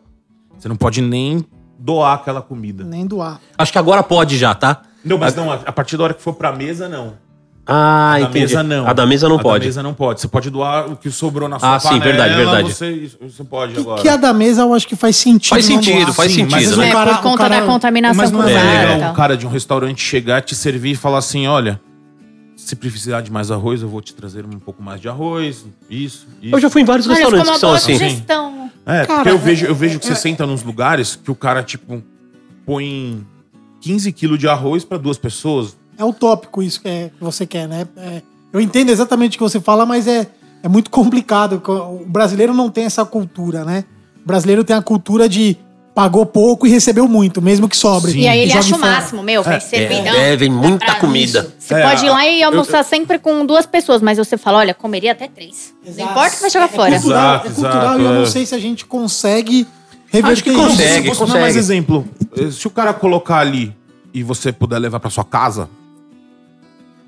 Você 0.58 0.68
não 0.68 0.76
pode 0.76 1.00
nem 1.00 1.44
doar 1.78 2.14
aquela 2.14 2.42
comida. 2.42 2.84
Nem 2.84 3.06
doar. 3.06 3.40
Acho 3.56 3.72
que 3.72 3.78
agora 3.78 4.02
pode 4.02 4.36
já, 4.36 4.54
tá? 4.54 4.82
Não, 5.04 5.16
mas 5.18 5.34
não, 5.34 5.50
a 5.50 5.54
a 5.54 5.72
partir 5.72 5.96
da 5.96 6.04
hora 6.04 6.14
que 6.14 6.22
for 6.22 6.34
pra 6.34 6.52
mesa, 6.52 6.88
não. 6.88 7.14
Ah, 7.66 8.14
a 8.14 8.18
da 8.18 8.20
entendi. 8.22 8.38
mesa 8.40 8.62
não. 8.62 8.86
A 8.86 8.92
da 8.92 9.06
mesa 9.06 9.28
não 9.28 9.36
a 9.36 9.42
pode. 9.42 9.60
da 9.60 9.66
mesa 9.66 9.82
não 9.82 9.94
pode. 9.94 10.20
Você 10.20 10.28
pode 10.28 10.50
doar 10.50 10.90
o 10.90 10.96
que 10.96 11.10
sobrou 11.10 11.48
na 11.48 11.58
sua 11.58 11.76
Ah, 11.76 11.80
sim, 11.80 11.88
panela. 11.88 12.04
verdade, 12.04 12.34
verdade. 12.34 12.72
Você, 12.74 13.10
você 13.20 13.44
pode 13.44 13.74
Que, 13.74 13.80
agora. 13.80 14.02
que 14.02 14.08
a 14.08 14.16
da 14.16 14.32
mesa 14.34 14.62
eu 14.62 14.74
acho 14.74 14.86
que 14.88 14.96
faz 14.96 15.16
sentido. 15.16 15.50
Faz 15.50 15.64
sentido, 15.64 16.00
doar. 16.06 16.12
faz 16.14 16.32
Sim, 16.32 16.42
mas 16.44 16.52
sentido, 16.64 16.72
às 16.72 16.78
né? 16.78 16.88
É, 16.90 16.92
por 17.14 17.22
conta 17.22 17.38
cara- 17.38 17.60
da 17.60 17.66
contaminação 17.66 18.16
Mas 18.22 18.30
não 18.32 18.42
é 18.42 18.92
legal 18.94 19.10
um 19.10 19.14
cara 19.14 19.36
de 19.36 19.46
um 19.46 19.50
restaurante 19.50 20.02
chegar, 20.02 20.42
te 20.42 20.54
servir 20.54 20.92
e 20.92 20.96
falar 20.96 21.18
assim: 21.18 21.46
olha, 21.46 21.80
se 22.70 22.76
precisar 22.76 23.20
de 23.20 23.30
mais 23.30 23.50
arroz, 23.50 23.82
eu 23.82 23.88
vou 23.88 24.00
te 24.00 24.14
trazer 24.14 24.44
um 24.46 24.58
pouco 24.58 24.82
mais 24.82 25.00
de 25.00 25.08
arroz, 25.08 25.64
isso, 25.88 26.26
isso. 26.40 26.54
Eu 26.54 26.60
já 26.60 26.70
fui 26.70 26.82
em 26.82 26.84
vários 26.84 27.06
Olha, 27.06 27.14
restaurantes 27.16 27.50
que 27.50 27.58
são 27.58 27.68
boa 27.68 27.76
assim. 27.78 27.92
sugestão. 27.94 28.70
É, 28.86 29.04
Cara, 29.06 29.06
porque 29.22 29.28
eu 29.30 29.38
vejo, 29.38 29.66
é- 29.66 29.68
eu 29.70 29.74
vejo 29.74 29.98
que 29.98 30.06
você 30.06 30.14
senta 30.14 30.46
nos 30.46 30.62
lugares 30.62 31.16
que 31.16 31.30
o 31.30 31.34
cara, 31.34 31.62
tipo, 31.62 32.02
põe 32.64 33.24
15 33.80 34.12
quilos 34.12 34.38
de 34.38 34.48
arroz 34.48 34.84
pra 34.84 34.96
duas 34.98 35.18
pessoas. 35.18 35.76
É 35.98 36.04
utópico 36.04 36.62
isso 36.62 36.80
que, 36.80 36.88
é, 36.88 37.10
que 37.16 37.22
você 37.22 37.46
quer, 37.46 37.68
né? 37.68 37.86
É, 37.96 38.22
eu 38.52 38.60
entendo 38.60 38.90
exatamente 38.90 39.34
o 39.36 39.38
que 39.38 39.42
você 39.42 39.60
fala, 39.60 39.84
mas 39.84 40.06
é, 40.06 40.28
é 40.62 40.68
muito 40.68 40.90
complicado. 40.90 41.60
O 41.66 42.04
brasileiro 42.06 42.54
não 42.54 42.70
tem 42.70 42.84
essa 42.84 43.04
cultura, 43.04 43.64
né? 43.64 43.84
O 44.24 44.26
brasileiro 44.26 44.64
tem 44.64 44.76
a 44.76 44.82
cultura 44.82 45.28
de 45.28 45.56
pagou 46.00 46.24
pouco 46.24 46.66
e 46.66 46.70
recebeu 46.70 47.06
muito, 47.06 47.42
mesmo 47.42 47.68
que 47.68 47.76
sobre. 47.76 48.12
Sim. 48.12 48.20
E 48.20 48.28
aí 48.28 48.38
ele 48.40 48.52
acha 48.52 48.74
o 48.74 48.78
máximo, 48.78 49.22
meu, 49.22 49.42
vai 49.42 49.60
servidão. 49.60 50.14
é, 50.14 50.34
vem 50.34 50.48
muita 50.50 50.84
pra 50.86 50.94
comida. 50.94 51.40
isso. 51.40 51.52
Você 51.58 51.74
É, 51.74 51.82
pode 51.82 52.06
ir 52.06 52.08
lá 52.10 52.26
e 52.26 52.40
eu- 52.40 52.48
almoçar 52.48 52.82
sempre 52.84 53.18
com 53.18 53.44
duas 53.44 53.66
pessoas, 53.66 54.00
mas 54.00 54.16
você 54.16 54.38
fala, 54.38 54.58
olha, 54.58 54.72
comeria 54.72 55.12
até 55.12 55.28
três. 55.28 55.74
Exato. 55.84 56.02
Não 56.04 56.10
importa 56.10 56.36
que 56.36 56.40
vai 56.40 56.50
jogar 56.50 56.64
É 56.64 56.68
fora. 56.68 56.92
cultural, 56.92 57.20
Exato, 57.34 57.46
é 57.46 57.50
cultural 57.50 57.76
exato, 57.82 58.00
e 58.00 58.04
eu 58.04 58.12
não 58.14 58.22
é. 58.22 58.26
sei 58.26 58.46
se 58.46 58.54
a 58.54 58.58
gente 58.58 58.84
consegue 58.86 59.66
reverter 60.08 60.32
Acho 60.32 60.42
que 60.44 60.50
isso. 60.50 60.58
consegue. 60.60 61.08
Se 61.10 61.14
fosse 61.14 61.32
dar 61.32 61.40
mais 61.40 61.54
consegue. 61.54 61.58
exemplo, 61.58 62.08
eh, 62.38 62.50
se 62.50 62.66
o 62.66 62.70
cara 62.70 62.92
colocar 62.94 63.38
ali 63.38 63.74
e 64.14 64.22
você 64.22 64.50
puder 64.52 64.78
levar 64.78 65.00
pra 65.00 65.10
sua 65.10 65.24
casa, 65.24 65.68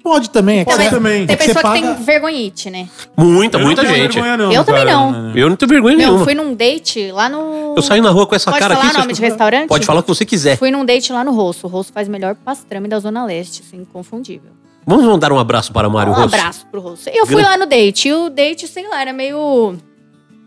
Pode 0.02 0.30
também, 0.30 0.60
é 0.60 0.64
Pode 0.64 0.90
também. 0.90 1.26
Tem 1.26 1.34
é 1.34 1.36
pessoa 1.36 1.62
que 1.74 1.80
tem 1.80 1.94
vergonhite, 1.94 2.68
né? 2.70 2.88
Muita, 3.16 3.56
eu 3.58 3.64
muita 3.64 3.82
não 3.82 3.90
tenho 3.90 4.02
gente. 4.04 4.14
vergonha, 4.14 4.36
não, 4.36 4.52
Eu 4.52 4.64
também 4.64 4.84
cara. 4.84 4.96
não. 4.96 5.36
Eu 5.36 5.48
não 5.48 5.56
tenho 5.56 5.68
vergonha 5.68 5.96
Meu, 5.96 6.06
nenhuma. 6.08 6.24
fui 6.24 6.34
num 6.34 6.54
date 6.54 7.12
lá 7.12 7.28
no. 7.28 7.74
Eu 7.76 7.82
saio 7.82 8.02
na 8.02 8.10
rua 8.10 8.26
com 8.26 8.34
essa 8.34 8.50
Pode 8.50 8.60
cara 8.60 8.74
falar 8.74 8.88
aqui. 8.88 8.98
nome 8.98 9.14
você- 9.14 9.22
de 9.22 9.28
restaurante? 9.28 9.68
Pode 9.68 9.86
falar 9.86 10.00
o 10.00 10.02
que 10.02 10.08
você 10.08 10.24
quiser. 10.24 10.56
Fui 10.56 10.70
num 10.70 10.84
date 10.84 11.12
lá 11.12 11.22
no 11.22 11.32
Rosso. 11.32 11.66
O 11.66 11.70
Rosso 11.70 11.92
faz 11.92 12.08
melhor 12.08 12.34
pastrame 12.34 12.88
da 12.88 12.98
Zona 12.98 13.24
Leste, 13.24 13.62
assim, 13.66 13.78
inconfundível. 13.82 14.50
Vamos 14.84 15.04
mandar 15.04 15.30
um 15.32 15.38
abraço 15.38 15.72
para 15.72 15.88
Mário 15.88 16.12
Um 16.12 16.16
Rosso. 16.16 16.34
abraço 16.34 16.66
pro 16.66 16.80
Rosso. 16.80 17.08
Eu 17.08 17.24
fui 17.24 17.40
lá 17.40 17.56
no 17.56 17.66
date. 17.66 18.08
E 18.08 18.12
o 18.12 18.28
date, 18.28 18.66
sei 18.66 18.88
lá, 18.88 19.00
era 19.00 19.12
meio 19.12 19.76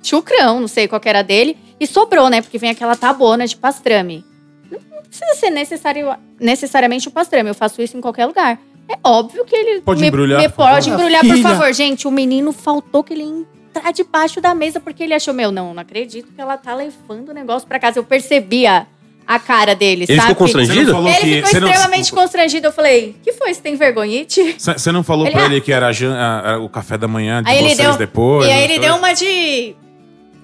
chucrão, 0.04 0.60
não 0.60 0.68
sei 0.68 0.88
qual 0.88 1.00
que 1.00 1.08
era 1.10 1.22
dele. 1.22 1.58
E 1.80 1.88
sobrou, 1.88 2.30
né? 2.30 2.42
Porque 2.42 2.58
vem 2.58 2.70
aquela 2.70 2.96
tabona 2.96 3.48
de 3.48 3.56
pastrame. 3.56 4.24
Não 4.70 4.80
precisa 5.04 5.36
ser 5.40 5.50
necessário, 5.50 6.14
necessariamente 6.40 7.08
o 7.08 7.12
pastrame. 7.12 7.50
Eu 7.50 7.56
faço 7.56 7.82
isso 7.82 7.96
em 7.98 8.02
qualquer 8.02 8.26
lugar. 8.26 8.60
É 8.90 8.98
óbvio 9.04 9.44
que 9.46 9.56
ele 9.56 9.82
Pode 9.82 10.02
me, 10.02 10.08
embrulhar, 10.08 10.40
me 10.42 10.50
por 10.50 10.56
favor. 10.58 10.72
pode 10.74 10.90
embrulhar, 10.90 11.22
por 11.22 11.36
Filha. 11.36 11.50
favor. 11.50 11.74
Gente, 11.74 12.08
o 12.08 12.12
menino 12.12 12.52
faltou 12.52 13.04
que 13.04 13.14
ele 13.14 13.24
ia 13.24 13.46
entrar 13.76 13.92
debaixo 13.92 14.40
da 14.40 14.54
mesa 14.54 14.80
porque 14.80 15.04
ele 15.04 15.14
achou, 15.14 15.34
meu, 15.34 15.52
não, 15.52 15.74
não 15.74 15.82
acredito 15.82 16.32
que 16.34 16.40
ela 16.40 16.56
tá 16.58 16.74
levando 16.76 17.30
o 17.30 17.34
negócio 17.34 17.68
pra 17.68 17.80
casa. 17.80 17.98
Eu 18.00 18.04
percebia 18.04 18.86
a 19.28 19.40
cara 19.40 19.74
dele, 19.74 20.04
Ele 20.08 20.16
sabe? 20.16 20.30
ficou 20.30 20.36
constrangido? 20.46 20.76
Você 20.76 20.84
não 20.86 20.94
falou 20.94 21.10
Ele 21.10 21.18
que- 21.20 21.26
ficou 21.36 21.50
você 21.50 21.60
não- 21.60 21.68
extremamente 21.70 22.12
constrangido. 22.14 22.68
Eu 22.68 22.72
falei, 22.72 23.16
que 23.24 23.34
foi? 23.34 23.52
Você 23.54 23.60
tem 23.62 23.76
vergonhite? 23.76 24.56
Você 24.60 24.92
não 24.92 25.04
falou 25.04 25.26
Ele- 25.26 25.34
pra 25.36 25.46
ele 25.46 25.62
que 25.62 25.72
era, 25.74 25.88
a 25.88 25.92
jan- 25.92 26.16
a- 26.16 26.54
a- 26.54 26.60
o 26.60 26.70
café 26.70 26.96
da 26.96 27.08
manhã 27.08 27.42
de 27.42 27.50
Aí 27.50 27.58
ele 27.58 27.70
vocês 27.76 27.88
deu. 27.88 27.98
depois? 27.98 28.48
e 28.48 28.52
aí 28.52 28.64
ele 28.66 28.76
não 28.76 28.82
deu 28.82 28.96
uma 28.98 29.14
de. 29.14 29.76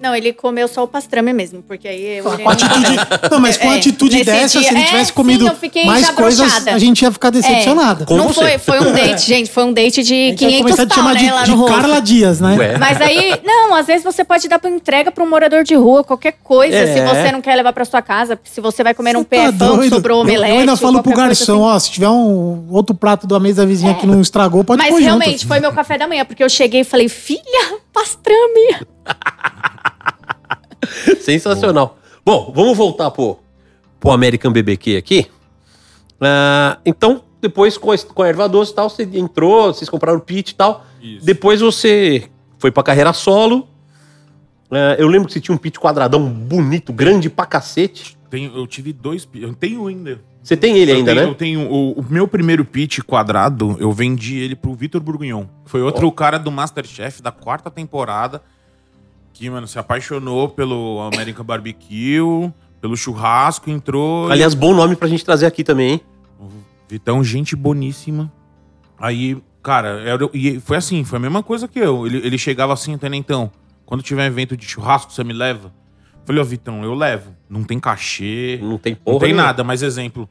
Não, 0.02 0.14
ele 0.16 0.32
comeu 0.32 0.66
só 0.66 0.82
o 0.82 0.88
pastrame 0.88 1.32
mesmo, 1.32 1.62
porque 1.62 1.86
aí 1.86 2.18
eu 2.18 2.24
Com 2.24 2.50
atitude, 2.50 2.96
não, 3.30 3.38
mas 3.38 3.56
com 3.56 3.72
É, 3.72 3.76
atitude 3.76 4.24
dessa, 4.24 4.58
dia- 4.58 4.68
se 4.68 4.74
ele 4.74 4.82
é, 4.82 4.86
tivesse 4.86 5.06
sim, 5.06 5.12
comido 5.14 5.46
eu 5.46 5.54
fiquei 5.54 5.84
mais 5.84 6.10
coisas, 6.10 6.66
a 6.66 6.76
gente 6.78 7.02
ia 7.02 7.12
ficar 7.12 7.30
decepcionada. 7.30 8.04
Com 8.04 8.16
não 8.16 8.26
você. 8.28 8.58
foi, 8.58 8.78
foi 8.80 8.80
um 8.80 8.90
date, 8.92 9.24
gente. 9.24 9.48
Foi 9.48 9.62
um 9.62 9.72
date 9.72 10.00
A 10.00 10.02
de 10.02 10.08
gente 10.08 10.42
ia 10.42 10.48
500 10.48 10.62
começar 10.62 10.82
a 10.82 10.86
te 10.86 10.88
pau, 10.88 10.98
chamar 10.98 11.14
né, 11.14 11.20
de, 11.20 11.30
lá 11.30 11.42
de 11.44 11.50
no 11.52 11.56
rosto. 11.58 11.76
Carla 11.76 12.00
Dias, 12.00 12.40
né? 12.40 12.56
Ué. 12.58 12.78
Mas 12.78 13.00
aí, 13.00 13.40
não, 13.44 13.74
às 13.76 13.86
vezes 13.86 14.02
você 14.02 14.24
pode 14.24 14.48
dar 14.48 14.58
pra 14.58 14.68
entrega 14.68 15.12
pra 15.12 15.22
um 15.22 15.28
morador 15.30 15.62
de 15.62 15.74
rua, 15.76 16.02
qualquer 16.02 16.32
coisa, 16.42 16.74
É. 16.76 16.92
se 16.92 17.00
você 17.00 17.30
não 17.30 17.40
quer 17.40 17.54
levar 17.54 17.72
pra 17.72 17.84
sua 17.84 18.02
casa, 18.02 18.36
se 18.42 18.60
você 18.60 18.82
vai 18.82 18.94
comer 18.94 19.16
um 19.16 19.20
Você 19.22 19.26
tá 19.36 19.52
PFão, 19.52 19.76
doido? 19.76 19.94
sobrou 19.94 20.18
Eu- 20.18 20.22
omelete. 20.22 20.52
Eu 20.52 20.58
ainda 20.60 20.76
falo 20.76 21.00
pro 21.00 21.14
garçom, 21.14 21.64
assim. 21.64 21.76
ó, 21.76 21.78
se 21.78 21.90
tiver 21.92 22.08
um 22.08 22.66
outro 22.70 22.92
prato 22.94 23.24
da 23.24 23.38
mesa 23.38 23.64
vizinha 23.64 23.94
que 23.94 24.04
não 24.06 24.20
estragou, 24.20 24.64
pode 24.64 24.82
Mas 24.82 24.90
pôr 24.90 25.00
realmente, 25.00 25.30
junto. 25.42 25.46
foi 25.46 25.60
meu 25.60 25.70
café 25.72 25.96
da 25.96 26.08
manhã, 26.08 26.24
porque 26.24 26.42
eu 26.42 26.48
cheguei 26.48 26.80
e 26.80 26.84
falei, 26.84 27.08
filha, 27.08 27.76
pastrame. 27.92 28.78
Sensacional. 31.20 31.98
Bom, 32.24 32.52
vamos 32.54 32.76
voltar 32.76 33.10
pro, 33.10 33.38
pro 34.00 34.10
American 34.12 34.52
BBQ 34.52 34.96
aqui. 34.96 35.26
Ah, 36.20 36.78
então, 36.84 37.22
depois 37.40 37.76
com 37.76 37.90
a, 37.90 37.98
com 37.98 38.22
a 38.22 38.28
erva 38.28 38.48
doce 38.48 38.72
e 38.72 38.74
tal, 38.74 38.88
você 38.88 39.02
entrou, 39.14 39.72
vocês 39.74 39.88
compraram 39.88 40.18
o 40.18 40.22
pit 40.22 40.50
e 40.50 40.54
tal. 40.54 40.86
Isso. 41.00 41.24
Depois 41.26 41.60
você 41.60 42.28
foi 42.58 42.70
pra 42.70 42.82
carreira 42.82 43.12
solo. 43.12 43.68
Ah, 44.70 44.96
eu 44.98 45.08
lembro 45.08 45.26
que 45.26 45.34
você 45.34 45.40
tinha 45.40 45.54
um 45.54 45.58
pit 45.58 45.78
quadradão 45.80 46.24
bonito, 46.28 46.92
grande 46.92 47.28
pra 47.28 47.44
cacete. 47.46 48.16
Tenho- 48.30 48.56
eu 48.56 48.66
tive 48.66 48.92
dois. 48.92 49.24
pi- 49.24 49.42
Eu 49.42 49.52
tenho 49.54 49.86
ainda. 49.86 50.20
Você 50.42 50.56
tem 50.56 50.76
ele 50.78 50.90
eu 50.90 50.96
ainda, 50.96 51.12
tenho, 51.14 51.24
né? 51.24 51.30
Eu 51.30 51.34
tenho 51.34 51.70
o, 51.70 51.92
o 52.00 52.04
meu 52.08 52.26
primeiro 52.26 52.64
pitch 52.64 52.98
quadrado, 53.00 53.76
eu 53.78 53.92
vendi 53.92 54.38
ele 54.38 54.56
pro 54.56 54.74
Vitor 54.74 55.00
Bourguignon. 55.00 55.44
Foi 55.66 55.80
outro 55.82 56.10
cara 56.10 56.36
do 56.38 56.50
Masterchef 56.50 57.22
da 57.22 57.30
quarta 57.30 57.70
temporada 57.70 58.42
que, 59.32 59.48
mano, 59.50 59.66
se 59.66 59.78
apaixonou 59.78 60.48
pelo 60.48 61.00
American 61.12 61.44
Barbecue, 61.44 62.50
pelo 62.80 62.96
churrasco, 62.96 63.70
entrou. 63.70 64.30
Aliás, 64.30 64.54
bom 64.54 64.74
nome 64.74 64.96
pra 64.96 65.08
gente 65.08 65.24
trazer 65.24 65.46
aqui 65.46 65.64
também, 65.64 65.92
hein? 65.92 66.00
Vitão, 66.88 67.22
gente 67.24 67.56
boníssima. 67.56 68.30
Aí, 68.98 69.42
cara, 69.62 70.00
era- 70.00 70.28
e 70.34 70.60
foi 70.60 70.76
assim, 70.76 71.02
foi 71.04 71.16
a 71.16 71.20
mesma 71.20 71.42
coisa 71.42 71.66
que 71.66 71.78
eu. 71.78 72.06
Ele, 72.06 72.18
ele 72.18 72.36
chegava 72.38 72.72
assim, 72.72 72.96
Tenentão, 72.98 73.50
quando 73.86 74.02
tiver 74.02 74.26
evento 74.26 74.56
de 74.56 74.66
churrasco, 74.66 75.12
você 75.12 75.24
me 75.24 75.32
leva? 75.32 75.72
Falei, 76.24 76.40
ó, 76.40 76.44
Vitão, 76.44 76.84
eu 76.84 76.94
levo. 76.94 77.34
Não 77.48 77.64
tem 77.64 77.80
cachê, 77.80 78.58
Não 78.62 78.78
tem 78.78 78.94
porra. 78.94 79.14
não 79.14 79.20
tem 79.20 79.28
nenhuma. 79.30 79.46
nada, 79.46 79.64
mas 79.64 79.82
exemplo, 79.82 80.28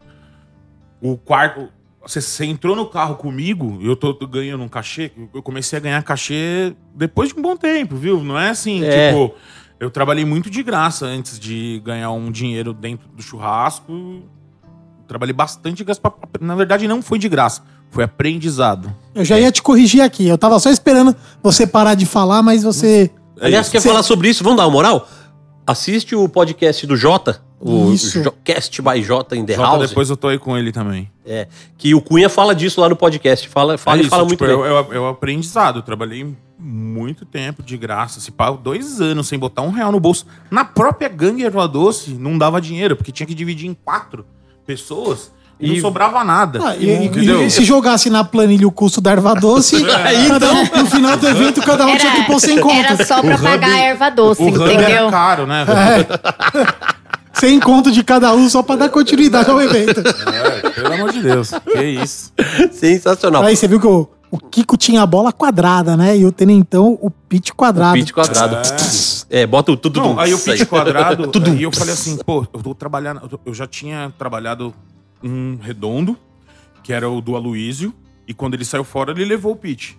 o 1.01 1.17
quarto. 1.17 1.67
Você, 2.05 2.19
você 2.19 2.45
entrou 2.45 2.75
no 2.75 2.85
carro 2.87 3.15
comigo, 3.15 3.77
eu 3.81 3.95
tô, 3.95 4.13
ganhando 4.27 4.63
um 4.63 4.67
cachê. 4.67 5.11
Eu 5.33 5.41
comecei 5.43 5.77
a 5.77 5.79
ganhar 5.81 6.01
cachê 6.03 6.73
depois 6.95 7.29
de 7.31 7.39
um 7.39 7.41
bom 7.41 7.55
tempo, 7.55 7.95
viu? 7.95 8.23
Não 8.23 8.39
é 8.39 8.49
assim, 8.49 8.83
É. 8.83 9.11
tipo. 9.11 9.35
Eu 9.79 9.89
trabalhei 9.89 10.23
muito 10.25 10.49
de 10.49 10.61
graça 10.61 11.05
antes 11.07 11.39
de 11.39 11.81
ganhar 11.83 12.11
um 12.11 12.31
dinheiro 12.31 12.71
dentro 12.73 13.07
do 13.09 13.21
churrasco. 13.21 14.21
Trabalhei 15.07 15.33
bastante 15.33 15.77
de 15.77 15.83
graça. 15.83 15.99
pra- 15.99 16.13
Na 16.39 16.55
verdade, 16.55 16.87
não 16.87 17.01
foi 17.01 17.17
de 17.19 17.27
graça. 17.27 17.63
Foi 17.89 18.03
aprendizado. 18.03 18.93
Eu 19.13 19.25
já 19.25 19.39
ia 19.39 19.51
te 19.51 19.61
corrigir 19.61 20.01
aqui. 20.01 20.27
Eu 20.27 20.37
tava 20.37 20.59
só 20.59 20.69
esperando 20.69 21.15
você 21.43 21.65
parar 21.67 21.95
de 21.95 22.05
falar, 22.05 22.41
mas 22.43 22.63
você. 22.63 23.11
É 23.39 23.47
Aliás, 23.47 23.69
quer 23.69 23.79
Cê- 23.81 23.89
falar 23.89 24.03
sobre 24.03 24.29
isso? 24.29 24.43
Vamos 24.43 24.57
dar 24.57 24.65
uma 24.65 24.71
moral? 24.71 25.07
Assiste 25.65 26.15
o 26.15 26.29
podcast 26.29 26.85
do 26.87 26.95
Jota, 26.95 27.41
o 27.61 27.93
Isso. 27.93 28.33
Cast 28.43 28.81
by 28.81 29.01
Jota 29.03 29.35
in 29.35 29.45
the 29.45 29.53
Jota, 29.53 29.67
House. 29.67 29.89
depois 29.89 30.09
eu 30.09 30.17
tô 30.17 30.27
aí 30.29 30.39
com 30.39 30.57
ele 30.57 30.71
também. 30.71 31.09
É, 31.25 31.47
que 31.77 31.93
o 31.93 32.01
Cunha 32.01 32.27
fala 32.29 32.55
disso 32.55 32.81
lá 32.81 32.89
no 32.89 32.95
podcast. 32.95 33.47
Fala, 33.47 33.77
fala 33.77 33.97
É 33.97 33.99
e 33.99 34.01
isso, 34.01 34.09
fala 34.09 34.25
tipo, 34.27 34.43
muito 34.43 34.57
bem. 34.61 34.67
eu, 34.69 34.75
eu, 34.75 34.93
eu 34.93 35.07
aprendizado. 35.07 35.77
Eu 35.79 35.83
trabalhei 35.83 36.35
muito 36.59 37.23
tempo 37.25 37.61
de 37.63 37.77
graça. 37.77 38.19
Se 38.19 38.31
pá, 38.31 38.49
dois 38.51 38.99
anos 38.99 39.27
sem 39.27 39.37
botar 39.37 39.61
um 39.61 39.69
real 39.69 39.91
no 39.91 39.99
bolso. 39.99 40.25
Na 40.49 40.65
própria 40.65 41.07
gangue 41.07 41.43
Erva 41.45 41.67
Doce, 41.67 42.11
não 42.11 42.37
dava 42.37 42.59
dinheiro, 42.59 42.95
porque 42.95 43.11
tinha 43.11 43.27
que 43.27 43.35
dividir 43.35 43.69
em 43.69 43.73
quatro 43.73 44.25
pessoas 44.65 45.31
e, 45.59 45.67
E- 45.69 45.73
não 45.75 45.81
sobrava 45.81 46.23
nada. 46.23 46.59
Ah, 46.63 46.75
e, 46.75 46.85
e- 46.87 47.05
entendeu? 47.05 47.45
e 47.45 47.51
se 47.51 47.63
jogasse 47.63 48.09
na 48.09 48.23
planilha 48.23 48.67
o 48.67 48.71
custo 48.71 48.99
da 48.99 49.11
erva 49.11 49.35
doce, 49.35 49.75
É. 49.85 50.77
um, 50.79 50.81
no 50.83 50.89
final 50.89 51.15
do 51.17 51.27
evento, 51.27 51.61
cada 51.61 51.85
um 51.85 51.95
tinha 51.97 52.11
que 52.13 52.23
pôr 52.23 52.39
100 52.39 52.53
era 52.53 52.61
contas. 52.63 53.07
só 53.07 53.21
pra 53.21 53.35
O 53.35 53.39
pagar 53.39 53.69
hub- 53.69 53.75
a 53.75 53.79
erva 53.79 54.09
doce, 54.09 54.41
o 54.41 54.47
hub 54.47 54.55
entendeu? 54.57 54.79
era 54.87 55.11
caro, 55.11 55.45
né? 55.45 55.65
É. 55.67 56.91
100 57.41 57.59
conto 57.59 57.91
de 57.91 58.03
cada 58.03 58.31
um 58.35 58.47
só 58.47 58.61
pra 58.61 58.75
dar 58.75 58.89
continuidade 58.89 59.49
ao 59.49 59.59
evento. 59.59 59.99
É, 59.99 60.69
pelo 60.69 60.93
amor 60.93 61.11
de 61.11 61.23
Deus. 61.23 61.49
Que 61.49 61.83
isso. 61.83 62.31
Sensacional. 62.71 63.41
Aí 63.41 63.55
você 63.55 63.67
viu 63.67 63.79
que 63.79 63.87
o, 63.87 64.07
o 64.29 64.37
Kiko 64.37 64.77
tinha 64.77 65.01
a 65.01 65.07
bola 65.07 65.33
quadrada, 65.33 65.97
né? 65.97 66.15
E 66.15 66.23
o 66.23 66.31
Tenentão 66.31 66.99
o 67.01 67.09
pitch 67.09 67.49
quadrado. 67.53 67.95
Pitch 67.95 68.11
quadrado. 68.11 68.57
É, 69.27 69.47
bota 69.47 69.71
o 69.71 69.77
tudo. 69.77 69.99
Não, 69.99 70.19
aí 70.19 70.35
o 70.35 70.37
pitch 70.37 70.67
quadrado, 70.67 71.25
Tudo. 71.33 71.49
aí 71.49 71.63
eu 71.63 71.71
falei 71.71 71.95
assim, 71.95 72.15
pô, 72.17 72.45
eu 72.53 72.59
vou 72.59 72.75
trabalhar, 72.75 73.19
eu 73.43 73.53
já 73.55 73.65
tinha 73.65 74.13
trabalhado 74.19 74.71
um 75.23 75.57
redondo, 75.59 76.15
que 76.83 76.93
era 76.93 77.09
o 77.09 77.21
do 77.21 77.35
Aloísio, 77.35 77.91
e 78.27 78.35
quando 78.35 78.53
ele 78.53 78.65
saiu 78.65 78.83
fora, 78.83 79.13
ele 79.13 79.25
levou 79.25 79.53
o 79.53 79.55
pitch. 79.55 79.93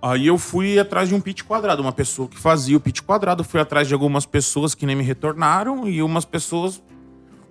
Aí 0.00 0.26
eu 0.28 0.38
fui 0.38 0.78
atrás 0.78 1.08
de 1.08 1.14
um 1.14 1.20
pitch 1.20 1.42
quadrado, 1.42 1.82
uma 1.82 1.92
pessoa 1.92 2.28
que 2.28 2.38
fazia 2.38 2.76
o 2.76 2.80
pitch 2.80 3.00
quadrado, 3.02 3.42
fui 3.42 3.60
atrás 3.60 3.88
de 3.88 3.94
algumas 3.94 4.24
pessoas 4.24 4.74
que 4.74 4.86
nem 4.86 4.94
me 4.94 5.02
retornaram, 5.02 5.88
e 5.88 6.02
umas 6.02 6.24
pessoas 6.24 6.80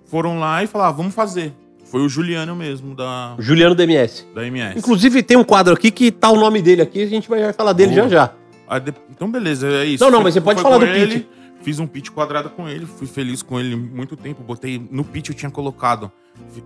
foram 0.06 0.38
lá 0.38 0.62
e 0.62 0.66
falaram, 0.66 0.90
ah, 0.90 0.96
vamos 0.96 1.14
fazer. 1.14 1.52
Foi 1.84 2.00
o 2.02 2.08
Juliano 2.08 2.54
mesmo, 2.54 2.94
da, 2.94 3.34
Juliano 3.38 3.74
DMS. 3.74 4.26
da 4.34 4.46
MS. 4.46 4.78
Inclusive, 4.78 5.22
tem 5.22 5.36
um 5.36 5.44
quadro 5.44 5.74
aqui 5.74 5.90
que 5.90 6.10
tá 6.10 6.30
o 6.30 6.36
nome 6.36 6.60
dele 6.60 6.82
aqui. 6.82 7.02
A 7.02 7.06
gente 7.06 7.28
vai 7.28 7.52
falar 7.52 7.72
dele 7.72 7.94
Boa. 7.94 8.08
já 8.08 8.32
já. 8.68 8.78
De- 8.78 8.94
Então, 9.10 9.30
beleza, 9.30 9.66
é 9.68 9.84
isso. 9.84 10.04
Não, 10.04 10.10
não, 10.10 10.22
mas 10.22 10.34
você 10.34 10.40
pode 10.40 10.60
falar 10.60 10.78
do 10.78 10.84
ele, 10.84 11.20
pitch. 11.20 11.26
Fiz 11.62 11.78
um 11.78 11.86
pitch 11.86 12.10
quadrado 12.10 12.50
com 12.50 12.68
ele, 12.68 12.86
fui 12.86 13.06
feliz 13.06 13.42
com 13.42 13.58
ele 13.58 13.74
muito 13.74 14.16
tempo. 14.16 14.42
Botei 14.42 14.86
no 14.90 15.02
pitch 15.02 15.30
eu 15.30 15.34
tinha 15.34 15.50
colocado 15.50 16.10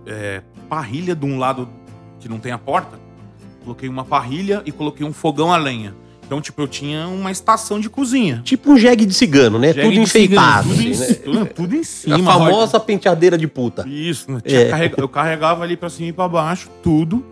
é, 0.05 0.41
parrilha 0.69 1.15
de 1.15 1.25
um 1.25 1.39
lado 1.39 1.67
que 2.19 2.29
não 2.29 2.37
tem 2.39 2.51
a 2.51 2.57
porta. 2.57 2.99
Coloquei 3.63 3.87
uma 3.89 4.03
parrilha 4.03 4.61
e 4.65 4.71
coloquei 4.71 5.05
um 5.05 5.13
fogão 5.13 5.51
a 5.53 5.57
lenha. 5.57 5.95
Então, 6.25 6.39
tipo, 6.41 6.61
eu 6.61 6.67
tinha 6.67 7.07
uma 7.07 7.31
estação 7.31 7.79
de 7.79 7.89
cozinha. 7.89 8.41
Tipo 8.43 8.71
um 8.71 8.77
jegue 8.77 9.05
de 9.05 9.13
cigano, 9.13 9.59
né? 9.59 9.73
Jegue 9.73 9.89
tudo 9.89 9.99
enfeitado. 10.01 10.69
cigano, 10.73 10.93
Tudo, 10.93 11.03
assim, 11.03 11.29
em, 11.29 11.33
né? 11.43 11.45
tudo, 11.45 11.75
em 11.75 11.83
cima. 11.83 12.15
A 12.15 12.23
famosa 12.23 12.79
penteadeira 12.79 13.37
de 13.37 13.47
puta. 13.47 13.87
Isso, 13.87 14.31
né? 14.31 14.39
É. 14.45 14.69
carrega- 14.69 14.95
eu 14.97 15.09
carregava 15.09 15.63
ali 15.63 15.75
pra 15.77 15.89
cima 15.89 16.09
e 16.09 16.13
pra 16.13 16.27
baixo, 16.27 16.69
tudo. 16.81 17.23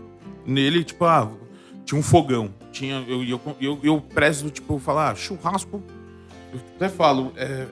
Nele, 0.46 0.84
tipo, 0.84 1.06
ah, 1.06 1.30
tinha 1.86 1.98
um 2.00 2.04
fogão. 2.04 2.50
Tinha, 2.72 3.04
eu, 3.08 3.24
eu, 3.24 3.40
eu, 3.60 3.80
eu 3.82 4.02
prezo, 4.14 4.50
tipo, 4.50 4.78
falar, 4.78 5.12
ah, 5.12 5.16
churrasco. 5.16 5.82
Eu 6.54 6.60
até 6.76 6.90
falo, 6.90 7.32
é, 7.38 7.66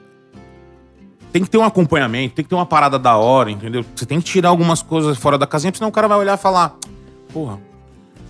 tem 1.32 1.42
que 1.44 1.50
ter 1.50 1.58
um 1.58 1.64
acompanhamento, 1.64 2.34
tem 2.34 2.42
que 2.44 2.48
ter 2.48 2.54
uma 2.54 2.66
parada 2.66 2.98
da 2.98 3.16
hora, 3.16 3.50
entendeu? 3.50 3.84
Você 3.94 4.06
tem 4.06 4.18
que 4.18 4.24
tirar 4.24 4.48
algumas 4.48 4.82
coisas 4.82 5.16
fora 5.18 5.36
da 5.38 5.46
casinha, 5.46 5.72
senão 5.74 5.88
o 5.88 5.92
cara 5.92 6.08
vai 6.08 6.18
olhar 6.18 6.34
e 6.36 6.40
falar, 6.40 6.76
porra, 7.32 7.58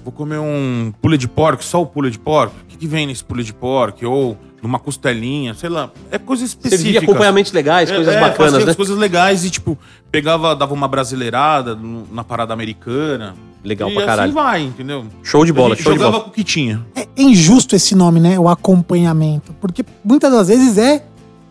vou 0.05 0.13
comer 0.13 0.39
um 0.39 0.93
pule 1.01 1.17
de 1.19 1.29
porco, 1.29 1.63
só 1.65 1.81
o 1.83 1.87
pule 1.87 2.11
de 2.11 2.19
porco? 2.19 2.55
O 2.63 2.67
que, 2.67 2.77
que 2.77 2.87
vem 2.87 3.07
nesse 3.07 3.23
pule 3.25 3.43
de 3.45 3.53
porco? 3.53 4.07
Ou 4.07 4.37
numa 4.63 4.79
costelinha, 4.79 5.55
sei 5.55 5.71
lá. 5.71 5.91
É 6.11 6.19
coisa 6.19 6.47
Servia 6.47 6.69
específica. 6.69 7.05
acompanhamentos 7.05 7.51
legais, 7.53 7.91
coisas 7.91 8.15
É, 8.15 8.21
bacanas, 8.21 8.53
fazia 8.53 8.65
né? 8.67 8.71
as 8.71 8.77
coisas 8.77 8.97
legais 8.99 9.45
e, 9.45 9.51
tipo, 9.51 9.77
pegava, 10.11 10.55
dava 10.55 10.75
uma 10.75 10.87
brasileirada 10.87 11.79
na 12.13 12.23
parada 12.25 12.53
americana. 12.53 13.35
Legal 13.63 13.91
e 13.91 13.95
pra 13.95 14.07
caralho. 14.07 14.31
assim 14.31 14.35
vai, 14.35 14.63
entendeu? 14.63 15.05
Show 15.23 15.45
de 15.45 15.53
bola, 15.53 15.77
show 15.77 15.93
de 15.93 15.99
jogava 15.99 16.13
bola. 16.13 16.25
com 16.25 16.31
o 16.31 16.33
que 16.33 16.43
tinha. 16.43 16.85
É 16.95 17.07
injusto 17.19 17.77
esse 17.77 17.95
nome, 17.95 18.19
né? 18.19 18.39
O 18.39 18.49
acompanhamento. 18.49 19.53
Porque 19.61 19.85
muitas 20.03 20.33
das 20.33 20.49
vezes 20.49 20.79
é, 20.79 21.05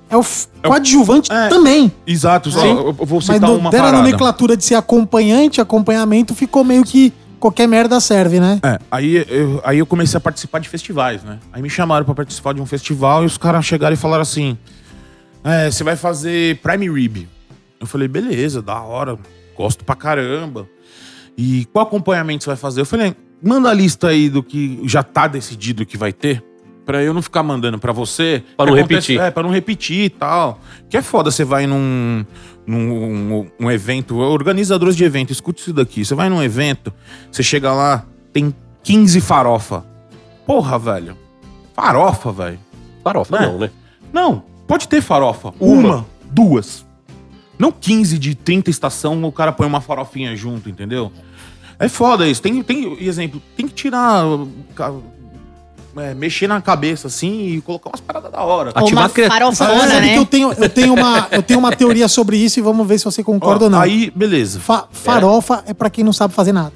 é 0.09 0.17
o 0.17 0.23
f- 0.23 0.47
É 0.63 0.67
coadjuvante 0.67 1.31
é. 1.31 1.47
também. 1.49 1.91
Exato, 2.07 2.49
só, 2.49 2.61
Sim. 2.61 2.69
eu, 2.69 2.93
vou 2.93 3.17
Mas 3.17 3.25
citar 3.25 3.41
no, 3.41 3.57
uma 3.57 3.69
deram 3.69 3.85
a 3.85 3.87
parada. 3.91 4.03
nomenclatura 4.03 4.57
de 4.57 4.63
ser 4.65 4.73
acompanhante, 4.75 5.61
acompanhamento, 5.61 6.33
ficou 6.33 6.63
meio 6.63 6.83
que 6.83 7.13
qualquer 7.39 7.67
merda 7.67 7.99
serve, 7.99 8.39
né? 8.39 8.59
É, 8.63 8.77
aí 8.91 9.25
eu, 9.29 9.61
aí 9.63 9.79
eu 9.79 9.85
comecei 9.85 10.17
a 10.17 10.21
participar 10.21 10.59
de 10.59 10.69
festivais, 10.69 11.23
né? 11.23 11.39
Aí 11.51 11.61
me 11.61 11.69
chamaram 11.69 12.05
pra 12.05 12.13
participar 12.13 12.53
de 12.53 12.61
um 12.61 12.65
festival 12.65 13.23
e 13.23 13.25
os 13.25 13.37
caras 13.37 13.65
chegaram 13.65 13.93
e 13.93 13.97
falaram 13.97 14.21
assim: 14.21 14.57
é, 15.43 15.71
você 15.71 15.83
vai 15.83 15.95
fazer 15.95 16.57
Prime 16.57 16.89
Rib. 16.89 17.27
Eu 17.79 17.87
falei, 17.87 18.07
beleza, 18.07 18.61
da 18.61 18.79
hora, 18.81 19.17
gosto 19.55 19.85
pra 19.85 19.95
caramba. 19.95 20.67
E 21.37 21.65
qual 21.71 21.85
acompanhamento 21.85 22.43
você 22.43 22.49
vai 22.49 22.57
fazer? 22.57 22.81
Eu 22.81 22.85
falei, 22.85 23.15
manda 23.41 23.69
a 23.69 23.73
lista 23.73 24.09
aí 24.09 24.29
do 24.29 24.43
que 24.43 24.81
já 24.83 25.01
tá 25.01 25.27
decidido 25.27 25.85
que 25.85 25.97
vai 25.97 26.11
ter. 26.11 26.43
Pra 26.85 27.03
eu 27.03 27.13
não 27.13 27.21
ficar 27.21 27.43
mandando 27.43 27.77
pra 27.77 27.93
você. 27.93 28.43
Pra 28.57 28.65
não 28.65 28.73
acontece- 28.73 29.13
repetir. 29.13 29.19
É, 29.21 29.31
pra 29.31 29.43
não 29.43 29.49
repetir 29.51 30.05
e 30.05 30.09
tal. 30.09 30.59
Que 30.89 30.97
é 30.97 31.01
foda, 31.01 31.29
você 31.31 31.45
vai 31.45 31.67
num, 31.67 32.25
num 32.77 33.47
um 33.59 33.71
evento, 33.71 34.17
organizadores 34.17 34.95
de 34.95 35.03
evento, 35.03 35.31
escute 35.31 35.61
isso 35.61 35.73
daqui. 35.73 36.05
Você 36.05 36.13
vai 36.13 36.29
num 36.29 36.41
evento, 36.41 36.93
você 37.31 37.41
chega 37.41 37.73
lá, 37.73 38.05
tem 38.31 38.53
15 38.83 39.19
farofa. 39.21 39.83
Porra, 40.45 40.77
velho. 40.77 41.17
Farofa, 41.73 42.31
velho. 42.31 42.59
Farofa, 43.03 43.39
Né? 43.39 43.45
não, 43.47 43.57
né? 43.57 43.69
Não, 44.13 44.43
pode 44.67 44.87
ter 44.87 45.01
farofa. 45.01 45.53
Uma. 45.59 45.95
Uma, 45.95 46.05
duas. 46.31 46.85
Não 47.57 47.71
15 47.71 48.17
de 48.17 48.35
30 48.35 48.69
estação, 48.69 49.23
o 49.23 49.31
cara 49.31 49.51
põe 49.51 49.67
uma 49.67 49.81
farofinha 49.81 50.35
junto, 50.35 50.69
entendeu? 50.69 51.11
É 51.77 51.87
foda 51.87 52.27
isso. 52.27 52.41
Tem, 52.41 52.61
tem 52.61 52.97
exemplo, 53.03 53.41
tem 53.55 53.67
que 53.67 53.73
tirar. 53.73 54.23
É, 55.99 56.13
mexer 56.13 56.47
na 56.47 56.61
cabeça 56.61 57.07
assim 57.07 57.47
e 57.55 57.61
colocar 57.61 57.89
umas 57.89 57.99
paradas 58.01 58.31
da 58.31 58.41
hora. 58.41 58.71
Ativar 58.73 59.03
uma 59.03 59.09
Sabe 59.09 59.27
farofona, 59.27 59.87
sabe 59.87 60.07
né? 60.07 60.13
que 60.13 60.19
eu 60.19 60.25
tenho, 60.25 60.53
eu, 60.53 60.69
tenho 60.69 60.93
uma, 60.93 61.27
eu 61.31 61.43
tenho 61.43 61.59
uma 61.59 61.75
teoria 61.75 62.07
sobre 62.07 62.37
isso 62.37 62.59
e 62.59 62.61
vamos 62.61 62.87
ver 62.87 62.97
se 62.97 63.05
você 63.05 63.23
concorda 63.23 63.65
Ó, 63.65 63.67
ou 63.67 63.69
não. 63.71 63.79
Aí, 63.81 64.11
beleza. 64.15 64.59
Fa- 64.59 64.87
farofa 64.91 65.63
é. 65.67 65.73
pra 65.73 65.89
quem 65.89 66.03
não 66.03 66.13
sabe 66.13 66.33
fazer 66.33 66.51
nada. 66.51 66.73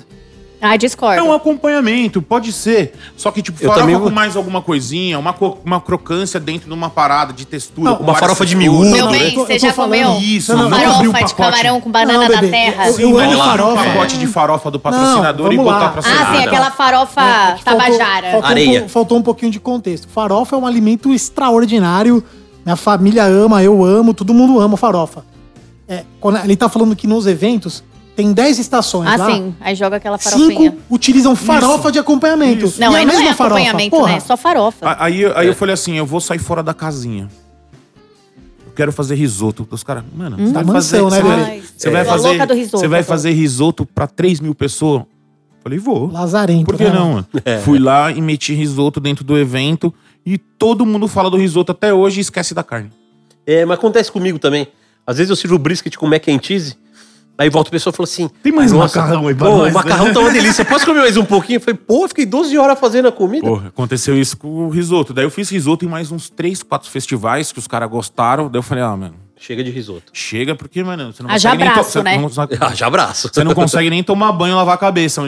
Ah, 0.65 0.77
discordo. 0.77 1.19
É 1.19 1.21
um 1.23 1.33
acompanhamento, 1.33 2.21
pode 2.21 2.53
ser. 2.53 2.93
Só 3.17 3.31
que, 3.31 3.41
tipo, 3.41 3.57
Eu 3.61 3.67
farofa 3.69 3.81
também 3.81 3.99
com 3.99 4.09
mais 4.09 4.37
alguma 4.37 4.61
coisinha, 4.61 5.19
uma, 5.19 5.33
co- 5.33 5.57
uma 5.65 5.81
crocância 5.81 6.39
dentro 6.39 6.69
de 6.69 6.73
uma 6.73 6.89
parada 6.89 7.33
de 7.33 7.45
textura. 7.45 7.89
Não, 7.89 7.97
com 7.97 8.03
uma 8.03 8.13
várias 8.13 8.29
farofa 8.37 8.45
de 8.45 8.55
texturas. 8.55 8.79
miúdo, 8.81 8.95
Meu 8.95 9.11
né? 9.11 9.19
bem, 9.19 9.31
tô- 9.35 9.45
você 9.45 9.53
eu 9.55 9.59
tô 9.59 9.65
já 9.67 9.73
falando 9.73 9.91
comeu 9.91 10.19
isso, 10.21 10.53
uma 10.53 10.61
não 10.63 10.69
o 10.69 10.79
farofa 10.79 11.03
de 11.03 11.09
pacote. 11.11 11.35
camarão 11.35 11.81
com 11.81 11.91
banana 11.91 12.19
Não, 12.23 12.27
da 12.29 12.35
bebê, 12.41 12.47
terra? 12.51 12.83
eu- 12.85 12.89
eu 12.91 12.93
Sim, 12.93 13.19
amo 13.19 13.37
lá, 13.37 13.45
farofa. 13.45 13.71
um 13.81 13.85
pacote 13.85 14.17
de 14.17 14.27
farofa 14.27 14.71
do 14.71 14.79
patrocinador 14.79 15.45
Não, 15.47 15.53
e 15.53 15.57
vamos 15.57 15.71
botar 15.73 15.83
lá. 15.85 15.89
pra 15.91 15.99
Ah, 15.99 16.03
selada. 16.03 16.37
sim, 16.37 16.43
aquela 16.47 16.71
farofa 16.71 17.21
É 17.21 17.25
faltou- 17.57 17.63
tabajara. 17.65 18.31
Faltou, 18.31 18.49
Areia. 18.49 18.83
Um, 18.85 18.89
faltou 18.89 19.17
um 19.17 19.21
pouquinho 19.21 19.51
de 19.51 19.59
contexto. 19.59 20.07
Farofa 20.07 20.55
é 20.55 20.59
um 20.59 20.65
alimento 20.65 21.13
extraordinário. 21.13 22.23
Minha 22.65 22.77
família 22.77 23.25
ama, 23.25 23.61
eu 23.61 23.83
amo, 23.83 24.13
todo 24.13 24.33
mundo 24.33 24.59
ama 24.61 24.77
farofa. 24.77 25.25
É, 25.87 26.03
quando 26.21 26.37
ele 26.43 26.55
tá 26.55 26.69
falando 26.69 26.95
que 26.95 27.05
nos 27.05 27.27
eventos 27.27 27.83
tem 28.15 28.31
10 28.33 28.59
estações 28.59 29.09
Ah, 29.09 29.15
lá. 29.15 29.31
sim. 29.31 29.55
Aí 29.59 29.75
joga 29.75 29.97
aquela 29.97 30.17
farofinha. 30.17 30.71
Cinco 30.71 30.77
utilizam 30.89 31.35
farofa 31.35 31.91
de 31.91 31.99
acompanhamento. 31.99 32.65
Isso. 32.65 32.79
Não, 32.79 32.91
E 32.91 32.95
a 32.95 32.99
aí 32.99 33.05
não 33.05 33.13
é 33.13 33.17
mesma 33.17 33.33
farofa, 33.35 33.55
acompanhamento, 33.61 33.95
porra. 33.95 34.11
né? 34.11 34.17
É 34.17 34.19
só 34.19 34.37
farofa. 34.37 34.95
Aí, 34.99 35.25
aí 35.35 35.47
eu 35.47 35.55
falei 35.55 35.73
assim, 35.73 35.95
eu 35.97 36.05
vou 36.05 36.19
sair 36.21 36.39
fora 36.39 36.61
da 36.61 36.73
casinha. 36.73 37.27
Eu 38.65 38.71
quero 38.75 38.91
fazer 38.91 39.15
risoto. 39.15 39.67
Os 39.69 39.83
caras, 39.83 40.03
mano, 40.15 40.37
você 40.37 40.51
vai 40.53 40.63
fazer, 40.63 41.01
mansão, 41.01 41.09
né, 41.09 41.15
você 41.17 41.21
vai, 41.23 41.45
velho? 41.45 41.63
você 41.77 41.89
vai 41.89 42.01
É. 42.01 42.05
Fazer, 42.05 42.27
louca 42.27 42.47
do 42.47 42.53
risoto, 42.53 42.77
você 42.79 42.87
vai 42.87 42.99
adoro. 42.99 43.07
fazer 43.13 43.31
risoto 43.31 43.85
pra 43.85 44.07
3 44.07 44.39
mil 44.39 44.55
pessoas? 44.55 45.03
Falei, 45.63 45.79
vou. 45.79 46.07
Lazarento. 46.11 46.65
Por 46.65 46.75
que 46.75 46.83
né? 46.83 46.89
não, 46.91 47.13
mano? 47.13 47.27
Fui 47.63 47.79
lá 47.79 48.11
e 48.11 48.21
meti 48.21 48.53
risoto 48.53 48.99
dentro 48.99 49.23
do 49.23 49.37
evento 49.37 49.93
e 50.25 50.37
todo 50.37 50.85
mundo 50.85 51.07
fala 51.07 51.29
do 51.29 51.37
risoto 51.37 51.71
até 51.71 51.93
hoje 51.93 52.19
e 52.19 52.21
esquece 52.21 52.53
da 52.53 52.63
carne. 52.63 52.91
É, 53.47 53.63
mas 53.65 53.77
acontece 53.77 54.11
comigo 54.11 54.37
também. 54.39 54.67
Às 55.07 55.17
vezes 55.17 55.29
eu 55.29 55.35
sirvo 55.35 55.57
brisket 55.57 55.95
com 55.97 56.05
mac 56.07 56.27
and 56.27 56.39
cheese, 56.41 56.75
aí 57.37 57.49
volta 57.49 57.69
a 57.69 57.71
pessoa 57.71 57.91
e 57.91 57.95
fala 57.95 58.05
assim... 58.05 58.29
Tem 58.41 58.51
mais 58.51 58.71
"Ai, 58.71 58.79
macarrão 58.79 59.27
aí 59.27 59.35
pra 59.35 59.47
pô, 59.49 59.57
nós, 59.57 59.71
O 59.71 59.73
macarrão 59.73 60.05
né?" 60.07 60.13
tá 60.13 60.19
uma 60.19 60.29
delícia. 60.33 60.63
Posso 60.65 60.85
comer 60.85 60.99
mais 61.01 61.17
um 61.17 61.25
pouquinho? 61.25 61.57
Eu 61.57 61.61
falei, 61.61 61.79
pô, 61.85 62.03
eu 62.03 62.07
fiquei 62.09 62.25
12 62.25 62.57
horas 62.57 62.79
fazendo 62.79 63.07
a 63.07 63.11
comida. 63.11 63.47
Porra, 63.47 63.67
aconteceu 63.67 64.17
isso 64.17 64.37
com 64.37 64.47
o 64.47 64.69
risoto. 64.69 65.13
Daí 65.13 65.25
eu 65.25 65.31
fiz 65.31 65.49
risoto 65.49 65.85
em 65.85 65.87
mais 65.87 66.11
uns 66.11 66.29
3, 66.29 66.63
4 66.63 66.89
festivais 66.89 67.51
que 67.51 67.59
os 67.59 67.67
caras 67.67 67.89
gostaram. 67.89 68.49
Daí 68.49 68.59
eu 68.59 68.63
falei, 68.63 68.83
ah, 68.83 68.95
mano, 68.95 69.15
Chega 69.45 69.61
de 69.61 69.71
risoto. 69.71 70.03
Chega 70.13 70.55
porque, 70.55 70.81
mano, 70.81 71.11
você 71.11 71.21
não 71.21 71.29
Haja 71.29 71.49
consegue 71.49 71.63
nem... 71.63 71.71
abraço, 71.71 71.91
você 71.91 72.03
né? 72.03 72.17
não- 72.17 72.29
Ah, 72.65 72.73
já 72.73 72.87
abraço. 72.87 73.29
Você 73.33 73.43
não 73.43 73.53
consegue 73.53 73.89
nem 73.89 74.01
tomar 74.01 74.31
banho 74.31 74.53
e 74.53 74.55
lavar 74.55 74.75
a 74.75 74.77
cabeça 74.77 75.21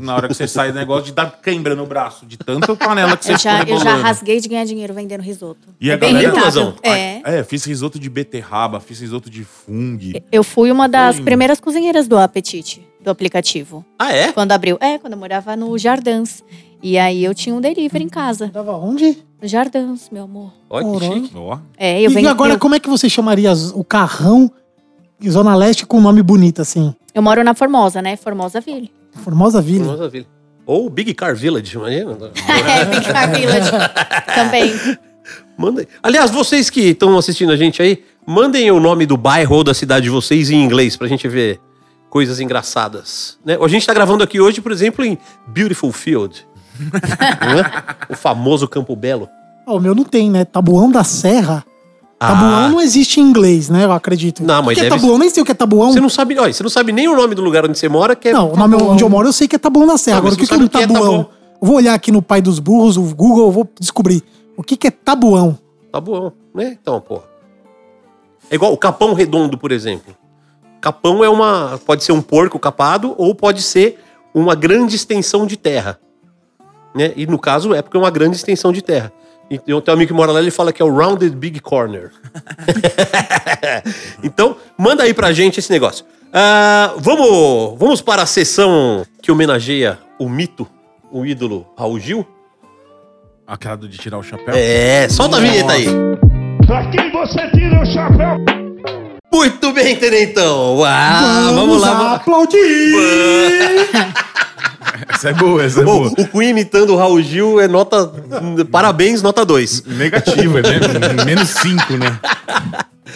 na 0.00 0.16
hora 0.16 0.26
que 0.26 0.34
você 0.34 0.48
sai 0.48 0.72
do 0.72 0.78
negócio 0.78 1.04
de 1.04 1.12
dar 1.12 1.30
cãibra 1.30 1.76
no 1.76 1.86
braço, 1.86 2.26
de 2.26 2.36
tanta 2.36 2.74
panela 2.74 3.16
que 3.16 3.24
você 3.24 3.34
Eu 3.34 3.38
já, 3.38 3.62
eu 3.62 3.78
já 3.78 3.94
rasguei 3.94 4.40
de 4.40 4.48
ganhar 4.48 4.64
dinheiro 4.64 4.92
vendendo 4.92 5.20
risoto. 5.20 5.68
E 5.80 5.90
é 5.90 5.94
a 5.94 5.96
bem 5.96 6.12
galera- 6.12 6.28
rentável. 6.34 6.64
Razão. 6.64 6.74
É. 6.82 7.20
É, 7.38 7.44
fiz 7.44 7.64
risoto 7.64 8.00
de 8.00 8.10
beterraba, 8.10 8.80
fiz 8.80 9.00
risoto 9.00 9.30
de 9.30 9.44
fungo. 9.44 10.20
Eu 10.32 10.42
fui 10.42 10.72
uma 10.72 10.88
das 10.88 11.16
Foi. 11.16 11.24
primeiras 11.24 11.60
cozinheiras 11.60 12.08
do 12.08 12.18
Apetite, 12.18 12.84
do 13.00 13.10
aplicativo. 13.10 13.84
Ah, 13.96 14.12
é? 14.12 14.32
Quando 14.32 14.50
abriu. 14.50 14.76
É, 14.80 14.98
quando 14.98 15.12
eu 15.12 15.18
morava 15.20 15.54
no 15.54 15.78
Jardins. 15.78 16.42
E 16.82 16.98
aí 16.98 17.22
eu 17.22 17.34
tinha 17.34 17.54
um 17.54 17.60
delivery 17.60 18.04
em 18.04 18.08
casa. 18.08 18.48
Tava 18.48 18.72
onde? 18.72 19.22
No 19.40 19.46
Jardins, 19.46 20.08
meu 20.10 20.24
amor. 20.24 20.52
Olha 20.68 20.98
que 20.98 21.06
chique. 21.06 21.32
Ó. 21.36 21.58
É, 21.76 22.00
eu 22.00 22.10
e 22.10 22.14
venho. 22.14 22.28
agora, 22.28 22.54
eu, 22.54 22.58
como 22.58 22.74
é 22.74 22.80
que 22.80 22.88
você 22.88 23.08
chamaria 23.08 23.52
o 23.74 23.84
carrão 23.84 24.50
Zona 25.28 25.54
Leste 25.54 25.86
com 25.86 25.98
um 25.98 26.00
nome 26.00 26.22
bonito 26.22 26.60
assim? 26.60 26.92
eu 27.14 27.22
moro 27.22 27.44
na 27.44 27.54
Formosa, 27.54 28.00
né? 28.00 28.16
Formosa 28.16 28.60
Ville. 28.60 28.90
Formosa 29.22 29.60
Vila. 29.60 29.92
Nossa, 29.92 30.08
Vila. 30.08 30.26
Ou 30.64 30.88
Big 30.88 31.12
Car 31.14 31.36
Village, 31.36 31.76
imagina. 31.76 32.12
é, 32.48 32.84
Big 32.84 33.12
Car 33.12 33.30
Village. 33.30 33.70
Também. 34.34 34.72
Manda. 35.56 35.86
Aliás, 36.02 36.30
vocês 36.30 36.70
que 36.70 36.90
estão 36.90 37.16
assistindo 37.18 37.52
a 37.52 37.56
gente 37.56 37.82
aí, 37.82 38.02
mandem 38.26 38.70
o 38.70 38.80
nome 38.80 39.06
do 39.06 39.16
bairro 39.16 39.56
ou 39.56 39.64
da 39.64 39.74
cidade 39.74 40.04
de 40.04 40.10
vocês 40.10 40.50
em 40.50 40.62
inglês 40.62 40.96
pra 40.96 41.06
gente 41.06 41.28
ver 41.28 41.60
coisas 42.08 42.40
engraçadas. 42.40 43.38
Né? 43.44 43.58
A 43.60 43.68
gente 43.68 43.86
tá 43.86 43.92
gravando 43.92 44.24
aqui 44.24 44.40
hoje, 44.40 44.60
por 44.60 44.72
exemplo, 44.72 45.04
em 45.04 45.18
Beautiful 45.46 45.92
Field. 45.92 46.46
É? 46.80 47.92
O 48.12 48.16
famoso 48.16 48.66
Campo 48.68 48.94
Belo. 48.96 49.28
Ah, 49.66 49.74
o 49.74 49.80
meu 49.80 49.94
não 49.94 50.04
tem, 50.04 50.30
né? 50.30 50.44
Tabuão 50.44 50.90
da 50.90 51.04
Serra. 51.04 51.64
Ah. 52.20 52.28
Tabuão 52.28 52.68
não 52.70 52.80
existe 52.80 53.20
em 53.20 53.24
inglês, 53.24 53.68
né? 53.68 53.84
Eu 53.84 53.92
acredito. 53.92 54.42
Não, 54.44 54.60
O 54.60 54.66
mas 54.66 54.74
que 54.74 54.80
é 54.80 54.88
deve- 54.88 55.00
tabuão? 55.00 55.18
Nem 55.18 55.30
sei 55.30 55.42
o 55.42 55.46
que 55.46 55.52
é 55.52 55.54
tabuão. 55.54 55.92
Você 55.92 56.00
não 56.00 56.08
sabe, 56.08 56.38
olha, 56.38 56.52
você 56.52 56.62
não 56.62 56.70
sabe 56.70 56.92
nem 56.92 57.08
o 57.08 57.16
nome 57.16 57.34
do 57.34 57.42
lugar 57.42 57.64
onde 57.64 57.78
você 57.78 57.88
mora, 57.88 58.14
que 58.14 58.28
é 58.28 58.32
Não, 58.32 58.52
o 58.52 58.56
nome 58.56 58.74
Tabuão. 58.76 58.92
onde 58.92 59.02
eu 59.04 59.08
moro 59.08 59.28
eu 59.28 59.32
sei 59.32 59.48
que 59.48 59.56
é 59.56 59.58
Tabuão 59.58 59.86
da 59.86 59.96
Serra. 59.96 60.16
Não, 60.16 60.26
Agora, 60.28 60.34
o 60.34 60.38
que, 60.38 60.46
que 60.46 60.54
é 60.54 60.56
um 60.56 60.60
o 60.60 60.64
é 60.64 60.68
tabuão? 60.68 61.00
tabuão. 61.00 61.28
Eu 61.60 61.66
vou 61.66 61.76
olhar 61.76 61.94
aqui 61.94 62.10
no 62.12 62.20
Pai 62.22 62.40
dos 62.42 62.58
Burros, 62.58 62.96
o 62.96 63.02
Google, 63.14 63.46
eu 63.46 63.52
vou 63.52 63.68
descobrir. 63.80 64.22
O 64.56 64.62
que, 64.62 64.76
que 64.76 64.86
é 64.88 64.90
tabuão? 64.90 65.58
Tabuão, 65.90 66.32
né? 66.54 66.76
Então, 66.80 67.00
porra. 67.00 67.24
É 68.50 68.54
igual 68.56 68.72
o 68.72 68.76
capão 68.76 69.14
redondo, 69.14 69.56
por 69.56 69.72
exemplo. 69.72 70.14
Capão 70.80 71.24
é 71.24 71.28
uma. 71.28 71.80
Pode 71.86 72.02
ser 72.04 72.12
um 72.12 72.20
porco 72.20 72.58
capado 72.58 73.14
ou 73.16 73.34
pode 73.34 73.62
ser 73.62 73.98
uma 74.34 74.54
grande 74.54 74.96
extensão 74.96 75.46
de 75.46 75.56
terra. 75.56 75.98
Né? 76.94 77.12
E 77.16 77.26
no 77.26 77.38
caso 77.38 77.74
é 77.74 77.82
porque 77.82 77.96
é 77.96 78.00
uma 78.00 78.10
grande 78.10 78.36
extensão 78.36 78.72
de 78.72 78.82
terra. 78.82 79.12
E 79.50 79.58
tem 79.58 79.74
um 79.74 79.82
amigo 79.88 80.08
que 80.08 80.14
mora 80.14 80.32
lá, 80.32 80.40
ele 80.40 80.50
fala 80.50 80.72
que 80.72 80.80
é 80.80 80.84
o 80.84 80.90
Rounded 80.90 81.36
Big 81.36 81.60
Corner. 81.60 82.10
então, 84.24 84.56
manda 84.78 85.02
aí 85.02 85.12
pra 85.12 85.32
gente 85.32 85.58
esse 85.60 85.70
negócio. 85.70 86.06
Ah, 86.32 86.94
vamos, 86.96 87.78
vamos 87.78 88.00
para 88.00 88.22
a 88.22 88.26
sessão 88.26 89.04
que 89.20 89.30
homenageia 89.30 89.98
o 90.18 90.26
mito, 90.28 90.66
o 91.10 91.26
ídolo 91.26 91.66
Raul 91.76 92.00
Gil? 92.00 92.26
Aquela 93.46 93.76
de 93.76 93.98
tirar 93.98 94.16
o 94.16 94.22
chapéu. 94.22 94.54
É, 94.54 95.06
solta 95.10 95.36
a 95.36 95.40
vinheta 95.40 95.72
aí. 95.72 95.86
Pra 96.66 96.88
quem 96.90 97.12
você 97.12 97.50
tira 97.50 97.82
o 97.82 97.84
chapéu? 97.84 98.38
Muito 99.32 99.72
bem, 99.72 99.96
Tenentão. 99.96 100.84
Ah, 100.84 101.50
vamos, 101.54 101.80
lá. 101.80 101.94
vamos- 101.94 102.12
aplaudir! 102.14 102.58
Essa 105.08 105.30
é 105.30 105.32
boa, 105.32 105.64
essa 105.64 105.80
é 105.80 105.84
Bom, 105.84 106.08
boa. 106.08 106.12
o 106.18 106.28
Queen 106.28 106.50
imitando 106.50 106.90
o 106.90 106.96
Raul 106.96 107.20
Gil 107.22 107.60
é 107.60 107.66
nota. 107.66 108.12
Parabéns, 108.70 109.22
nota 109.22 109.44
2. 109.44 109.84
Negativo, 109.86 110.58
é 110.58 110.62
né? 110.62 111.24
menos 111.24 111.48
5, 111.48 111.94
né? 111.96 112.18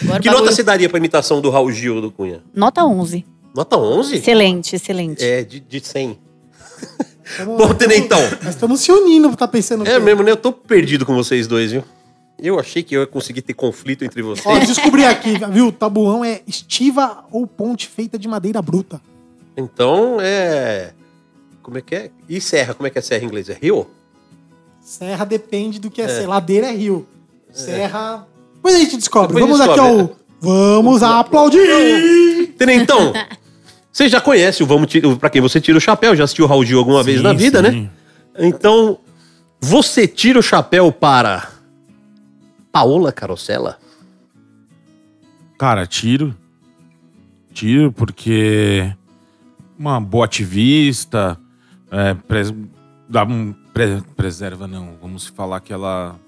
Agora 0.03 0.21
Que 0.21 0.29
nota 0.29 0.51
você 0.51 0.63
daria 0.63 0.89
pra 0.89 0.97
imitação 0.97 1.39
do 1.41 1.49
Raul 1.49 1.71
Gil 1.71 2.01
do 2.01 2.11
Cunha? 2.11 2.41
Nota 2.53 2.83
11. 2.83 3.25
Nota 3.55 3.77
11? 3.77 4.15
Excelente, 4.15 4.75
excelente. 4.75 5.23
É, 5.23 5.43
de, 5.43 5.59
de 5.59 5.79
100. 5.85 6.17
Bom, 7.57 7.73
Tenentão. 7.73 8.19
Nós 8.43 8.55
estamos 8.55 8.81
se 8.81 8.91
unindo, 8.91 9.33
tá 9.35 9.47
pensando 9.47 9.87
É 9.87 9.99
mesmo, 9.99 10.23
né? 10.23 10.31
Eu 10.31 10.37
tô 10.37 10.51
perdido 10.51 11.05
com 11.05 11.13
vocês 11.15 11.47
dois, 11.47 11.71
viu? 11.71 11.83
Eu 12.39 12.59
achei 12.59 12.83
que 12.83 12.95
eu 12.95 13.01
ia 13.01 13.07
conseguir 13.07 13.41
ter 13.41 13.53
conflito 13.53 14.05
entre 14.05 14.21
Ó, 14.21 14.27
vocês. 14.27 14.67
descobri 14.67 15.03
aqui, 15.03 15.33
viu? 15.51 15.71
Tabuão 15.71 16.23
é 16.23 16.41
estiva 16.45 17.25
ou 17.31 17.47
ponte 17.47 17.87
feita 17.87 18.17
de 18.17 18.27
madeira 18.27 18.61
bruta. 18.61 19.01
Então, 19.55 20.17
é. 20.21 20.93
Como 21.63 21.77
é 21.77 21.81
que 21.81 21.95
é? 21.95 22.11
E 22.29 22.39
serra? 22.39 22.73
Como 22.75 22.85
é 22.85 22.89
que 22.89 22.99
é 22.99 23.01
serra 23.01 23.23
em 23.23 23.27
inglês? 23.27 23.49
É 23.49 23.57
rio? 23.59 23.87
Serra 24.79 25.25
depende 25.25 25.79
do 25.79 25.89
que 25.89 26.01
é, 26.01 26.07
ser. 26.07 26.27
Ladeira 26.27 26.67
é 26.67 26.71
rio. 26.71 27.07
Serra. 27.51 28.27
Depois 28.53 28.75
a 28.75 28.79
gente 28.79 28.97
descobre. 28.97 29.35
Depois 29.35 29.57
Vamos 29.57 29.61
aqui 29.61 29.81
descobre, 29.81 30.13
ao. 30.13 30.27
Vamos 30.39 31.03
aplaudir! 31.03 32.53
Tenentão, 32.57 33.11
você 33.91 34.07
já 34.07 34.21
conhece 34.21 34.61
o 34.61 34.67
Vamos 34.67 34.87
Pra 35.19 35.29
quem 35.29 35.41
você 35.41 35.59
tira 35.59 35.77
o 35.77 35.81
chapéu? 35.81 36.15
Já 36.15 36.25
assistiu 36.25 36.45
o 36.45 36.47
Raul 36.47 36.63
Gil 36.63 36.77
alguma 36.77 37.01
vez 37.01 37.17
Sim, 37.17 37.23
na 37.23 37.33
vida, 37.33 37.63
sim. 37.63 37.81
né? 37.81 37.89
Então, 38.37 38.99
você 39.59 40.07
tira 40.07 40.37
o 40.37 40.43
chapéu 40.43 40.91
para 40.91 41.49
Paola 42.77 43.11
Carosella? 43.11 43.79
Cara, 45.57 45.87
tiro. 45.87 46.37
Tiro 47.51 47.91
porque 47.91 48.95
uma 49.79 49.99
boa 49.99 50.25
ativista, 50.25 51.39
é, 51.89 52.13
pres- 52.13 52.53
dá 53.09 53.23
um, 53.23 53.51
pre- 53.73 54.03
preserva 54.15 54.67
não, 54.67 54.95
vamos 55.01 55.25
falar 55.25 55.59
que 55.61 55.73
ela... 55.73 56.19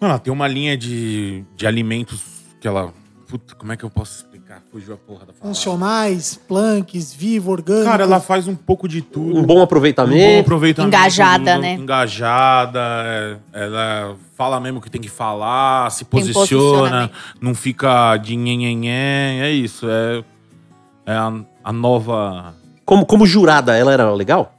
Ela 0.00 0.18
tem 0.18 0.32
uma 0.32 0.48
linha 0.48 0.76
de, 0.76 1.44
de 1.54 1.68
alimentos 1.68 2.24
que 2.60 2.66
ela... 2.66 2.92
Puta, 3.28 3.54
como 3.54 3.70
é 3.70 3.76
que 3.76 3.84
eu 3.84 3.90
posso 3.90 4.26
Fugiu 4.72 4.94
a 4.94 4.96
porra 4.96 5.20
da 5.20 5.32
palavra. 5.32 5.48
Funcionais, 5.48 6.40
planques, 6.48 7.12
vivo, 7.12 7.52
orgânico. 7.52 7.84
Cara, 7.84 8.04
ela 8.04 8.20
faz 8.20 8.48
um 8.48 8.54
pouco 8.54 8.88
de 8.88 9.02
tudo. 9.02 9.38
Um 9.38 9.42
bom 9.42 9.62
aproveitamento. 9.62 10.16
Um 10.16 10.34
bom 10.34 10.40
aproveitamento. 10.40 10.96
Engajada, 10.96 11.58
né? 11.58 11.74
Engajada. 11.74 12.80
é, 12.80 13.36
ela 13.52 14.16
fala 14.36 14.58
mesmo 14.58 14.78
o 14.78 14.82
que 14.82 14.90
tem 14.90 15.00
que 15.00 15.08
falar, 15.08 15.90
se 15.90 16.04
posiciona, 16.04 17.10
não 17.40 17.54
fica 17.54 18.16
de 18.16 18.36
nhenhenhen. 18.36 19.40
É 19.42 19.50
isso. 19.50 19.86
É, 19.88 20.24
é 21.06 21.12
a, 21.12 21.32
a 21.62 21.72
nova. 21.72 22.54
Como, 22.84 23.06
como 23.06 23.26
jurada, 23.26 23.76
ela 23.76 23.92
era 23.92 24.12
legal? 24.12 24.54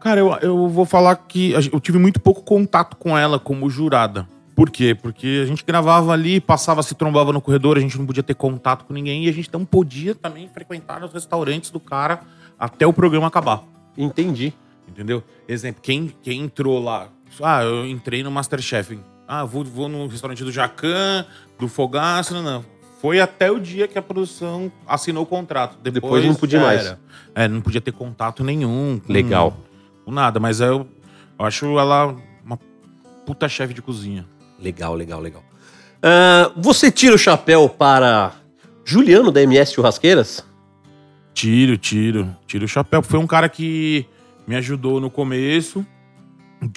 Cara, 0.00 0.20
eu, 0.20 0.36
eu 0.42 0.68
vou 0.68 0.84
falar 0.84 1.16
que 1.16 1.52
eu 1.72 1.80
tive 1.80 1.98
muito 1.98 2.20
pouco 2.20 2.42
contato 2.42 2.96
com 2.96 3.16
ela 3.16 3.38
como 3.38 3.70
jurada. 3.70 4.28
Por 4.54 4.70
quê? 4.70 4.94
Porque 4.94 5.40
a 5.42 5.46
gente 5.46 5.64
gravava 5.64 6.12
ali, 6.12 6.40
passava, 6.40 6.82
se 6.82 6.94
trombava 6.94 7.32
no 7.32 7.40
corredor, 7.40 7.76
a 7.76 7.80
gente 7.80 7.98
não 7.98 8.06
podia 8.06 8.22
ter 8.22 8.34
contato 8.34 8.84
com 8.84 8.92
ninguém 8.94 9.24
e 9.24 9.28
a 9.28 9.32
gente 9.32 9.50
não 9.52 9.64
podia 9.64 10.14
também 10.14 10.48
frequentar 10.48 11.02
os 11.02 11.12
restaurantes 11.12 11.70
do 11.70 11.80
cara 11.80 12.20
até 12.58 12.86
o 12.86 12.92
programa 12.92 13.26
acabar. 13.26 13.64
Entendi. 13.98 14.52
Entendeu? 14.88 15.24
Exemplo, 15.48 15.82
quem, 15.82 16.12
quem 16.22 16.42
entrou 16.42 16.82
lá? 16.82 17.08
Ah, 17.42 17.64
eu 17.64 17.86
entrei 17.86 18.22
no 18.22 18.30
Masterchef. 18.30 18.98
Ah, 19.26 19.44
vou, 19.44 19.64
vou 19.64 19.88
no 19.88 20.06
restaurante 20.06 20.44
do 20.44 20.52
Jacan, 20.52 21.26
do 21.58 21.66
Fogaça, 21.66 22.32
não, 22.34 22.42
não. 22.42 22.64
Foi 23.00 23.20
até 23.20 23.50
o 23.50 23.58
dia 23.58 23.88
que 23.88 23.98
a 23.98 24.02
produção 24.02 24.70
assinou 24.86 25.24
o 25.24 25.26
contrato. 25.26 25.76
Depois, 25.82 25.94
Depois 25.94 26.24
não 26.24 26.34
podia 26.34 26.60
mais. 26.60 26.96
É, 27.34 27.48
não 27.48 27.60
podia 27.60 27.80
ter 27.80 27.92
contato 27.92 28.44
nenhum. 28.44 29.00
com- 29.04 29.12
Legal. 29.12 29.56
Com 30.04 30.12
nada, 30.12 30.38
mas 30.38 30.60
eu, 30.60 30.86
eu 31.38 31.44
acho 31.44 31.66
ela 31.78 32.14
uma 32.44 32.58
puta 33.26 33.48
chefe 33.48 33.74
de 33.74 33.82
cozinha. 33.82 34.26
Legal, 34.64 34.94
legal, 34.94 35.20
legal. 35.20 35.44
Ah, 36.02 36.50
você 36.56 36.90
tira 36.90 37.14
o 37.14 37.18
chapéu 37.18 37.68
para 37.68 38.32
Juliano 38.84 39.30
da 39.30 39.42
MS 39.42 39.74
Churrasqueiras? 39.74 40.42
Tiro, 41.34 41.76
tiro. 41.76 42.34
Tiro 42.46 42.64
o 42.64 42.68
chapéu. 42.68 43.02
Foi 43.02 43.20
um 43.20 43.26
cara 43.26 43.48
que 43.48 44.06
me 44.46 44.56
ajudou 44.56 45.00
no 45.00 45.10
começo. 45.10 45.84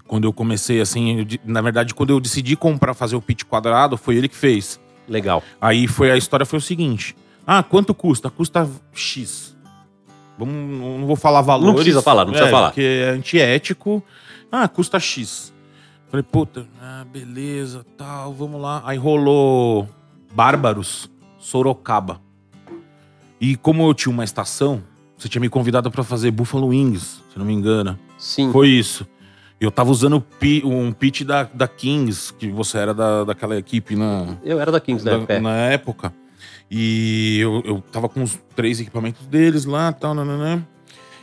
Quando 0.05 0.25
eu 0.25 0.33
comecei, 0.33 0.81
assim, 0.81 1.19
eu 1.19 1.25
na 1.45 1.61
verdade, 1.61 1.95
quando 1.95 2.09
eu 2.09 2.19
decidi 2.19 2.57
comprar, 2.57 2.93
fazer 2.93 3.15
o 3.15 3.21
pit 3.21 3.45
quadrado, 3.45 3.95
foi 3.95 4.17
ele 4.17 4.27
que 4.27 4.35
fez. 4.35 4.79
Legal. 5.07 5.41
Aí 5.61 5.88
foi 5.88 6.11
a 6.11 6.17
história 6.17 6.45
foi 6.45 6.59
o 6.59 6.61
seguinte: 6.61 7.15
ah, 7.45 7.63
quanto 7.63 7.93
custa? 7.93 8.29
Custa 8.29 8.69
X. 8.93 9.55
Vamos, 10.38 10.53
não 10.53 11.05
vou 11.07 11.15
falar 11.15 11.41
valores. 11.41 11.75
precisa 11.75 12.01
falar, 12.01 12.25
não 12.25 12.31
precisa 12.31 12.49
é, 12.49 12.51
falar. 12.51 12.67
Porque 12.67 12.81
é 12.81 13.09
antiético. 13.11 14.03
Ah, 14.51 14.67
custa 14.67 14.99
X. 14.99 15.53
Falei, 16.10 16.24
puta, 16.24 16.66
ah, 16.82 17.05
beleza, 17.12 17.86
tal, 17.97 18.34
vamos 18.34 18.62
lá. 18.62 18.82
Aí 18.86 18.97
rolou 18.97 19.88
Bárbaros, 20.34 21.10
Sorocaba. 21.38 22.22
E 23.41 23.55
como 23.58 23.88
eu 23.88 23.93
tinha 23.93 24.12
uma 24.12 24.24
estação, 24.24 24.82
você 25.18 25.28
tinha 25.28 25.41
me 25.41 25.49
convidado 25.49 25.91
pra 25.91 26.03
fazer 26.03 26.32
Buffalo 26.32 26.68
Wings, 26.68 27.22
se 27.32 27.38
não 27.38 27.45
me 27.45 27.53
engano. 27.53 27.99
Sim. 28.18 28.51
Foi 28.51 28.70
isso. 28.70 29.05
Eu 29.60 29.70
tava 29.72 29.91
usando 29.91 30.24
um 30.64 30.91
pitch 30.91 31.24
da, 31.24 31.43
da 31.43 31.68
Kings, 31.68 32.32
que 32.34 32.49
você 32.49 32.78
era 32.78 32.93
da, 32.93 33.24
daquela 33.24 33.58
equipe 33.58 33.95
na, 33.95 34.38
Eu 34.43 34.60
era 34.62 34.72
da 34.72 34.80
Kings 34.80 35.03
na 35.03 35.12
da- 35.12 35.18
época. 35.18 35.34
é. 35.34 35.39
na 35.39 35.55
época. 35.55 36.14
E 36.70 37.39
eu, 37.39 37.62
eu 37.66 37.82
tava 37.91 38.08
com 38.08 38.22
os 38.24 38.38
três 38.55 38.80
equipamentos 38.80 39.26
deles 39.28 39.66
lá, 39.66 39.91
tal, 39.91 40.14
nananã. 40.14 40.66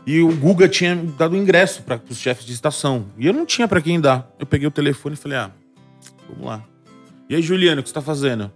E 0.06 0.20
o 0.20 0.34
Guga 0.36 0.68
tinha 0.68 0.94
dado 1.18 1.36
ingresso 1.36 1.82
para 1.82 2.00
os 2.10 2.18
chefes 2.18 2.44
de 2.44 2.52
estação. 2.52 3.06
E 3.18 3.26
eu 3.26 3.32
não 3.32 3.46
tinha 3.46 3.66
pra 3.66 3.80
quem 3.80 4.00
dar. 4.00 4.30
Eu 4.38 4.46
peguei 4.46 4.68
o 4.68 4.70
telefone 4.70 5.14
e 5.14 5.18
falei: 5.18 5.38
"Ah, 5.38 5.50
vamos 6.28 6.46
lá". 6.46 6.62
E 7.28 7.34
aí, 7.34 7.42
Juliano, 7.42 7.80
o 7.80 7.82
que 7.82 7.88
você 7.88 7.94
tá 7.94 8.02
fazendo? 8.02 8.52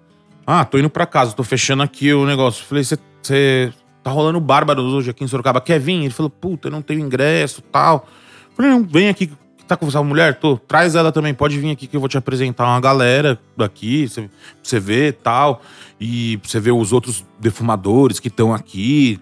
Ah, 0.47 0.65
tô 0.65 0.79
indo 0.79 0.89
pra 0.89 1.05
casa, 1.05 1.35
tô 1.35 1.43
fechando 1.43 1.83
aqui 1.83 2.13
o 2.13 2.25
negócio. 2.25 2.65
Falei, 2.65 2.83
você 2.83 3.73
tá 4.03 4.11
rolando 4.11 4.41
Bárbaros 4.41 4.93
hoje 4.93 5.11
aqui 5.11 5.23
em 5.23 5.27
Sorocaba, 5.27 5.61
quer 5.61 5.79
vir? 5.79 5.95
Ele 5.95 6.11
falou, 6.11 6.31
puta, 6.31 6.69
eu 6.69 6.73
não 6.73 6.81
tenho 6.81 7.01
ingresso 7.01 7.61
tal. 7.61 8.09
Falei, 8.57 8.71
não, 8.71 8.83
vem 8.83 9.09
aqui, 9.09 9.31
tá 9.67 9.77
com 9.77 9.87
essa 9.87 10.03
mulher? 10.03 10.39
Tô, 10.39 10.57
traz 10.57 10.95
ela 10.95 11.13
também, 11.13 11.35
pode 11.35 11.59
vir 11.59 11.71
aqui 11.71 11.87
que 11.87 11.95
eu 11.95 12.01
vou 12.01 12.09
te 12.09 12.17
apresentar 12.17 12.67
uma 12.67 12.81
galera 12.81 13.39
daqui, 13.57 14.09
pra 14.09 14.29
você 14.63 14.81
ver 14.81 15.15
tal. 15.23 15.63
E 16.01 16.39
pra 16.39 16.49
você 16.49 16.61
ver 16.61 16.73
os 16.73 16.93
outros 16.93 17.27
defumadores 17.39 18.19
que 18.19 18.29
estão 18.29 18.55
aqui, 18.55 19.21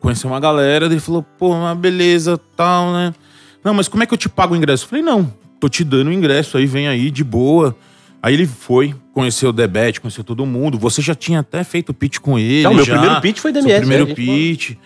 conhecer 0.00 0.26
uma 0.26 0.40
galera. 0.40 0.86
Ele 0.86 0.98
falou, 0.98 1.22
pô, 1.22 1.54
mas 1.54 1.78
beleza, 1.78 2.38
tal, 2.56 2.92
né? 2.92 3.14
Não, 3.62 3.74
mas 3.74 3.88
como 3.88 4.02
é 4.02 4.06
que 4.06 4.14
eu 4.14 4.18
te 4.18 4.28
pago 4.28 4.54
o 4.54 4.56
ingresso? 4.56 4.84
Eu 4.84 4.88
falei, 4.88 5.04
não, 5.04 5.32
tô 5.60 5.68
te 5.68 5.84
dando 5.84 6.08
o 6.08 6.12
ingresso 6.12 6.56
aí, 6.56 6.66
vem 6.66 6.88
aí, 6.88 7.10
de 7.10 7.22
boa. 7.22 7.76
Aí 8.22 8.34
ele 8.34 8.46
foi, 8.46 8.94
conheceu 9.14 9.50
o 9.50 9.52
Debete, 9.52 10.00
conheceu 10.00 10.24
todo 10.24 10.44
mundo. 10.44 10.78
Você 10.78 11.00
já 11.00 11.14
tinha 11.14 11.40
até 11.40 11.64
feito 11.64 11.94
pitch 11.94 12.18
com 12.18 12.38
ele. 12.38 12.62
Não, 12.62 12.74
meu 12.74 12.84
já. 12.84 12.98
primeiro 12.98 13.20
pitch 13.20 13.38
foi 13.38 13.52
da 13.52 13.62
Seu 13.62 13.76
primeiro 13.78 14.06
né, 14.06 14.14
pitch. 14.14 14.76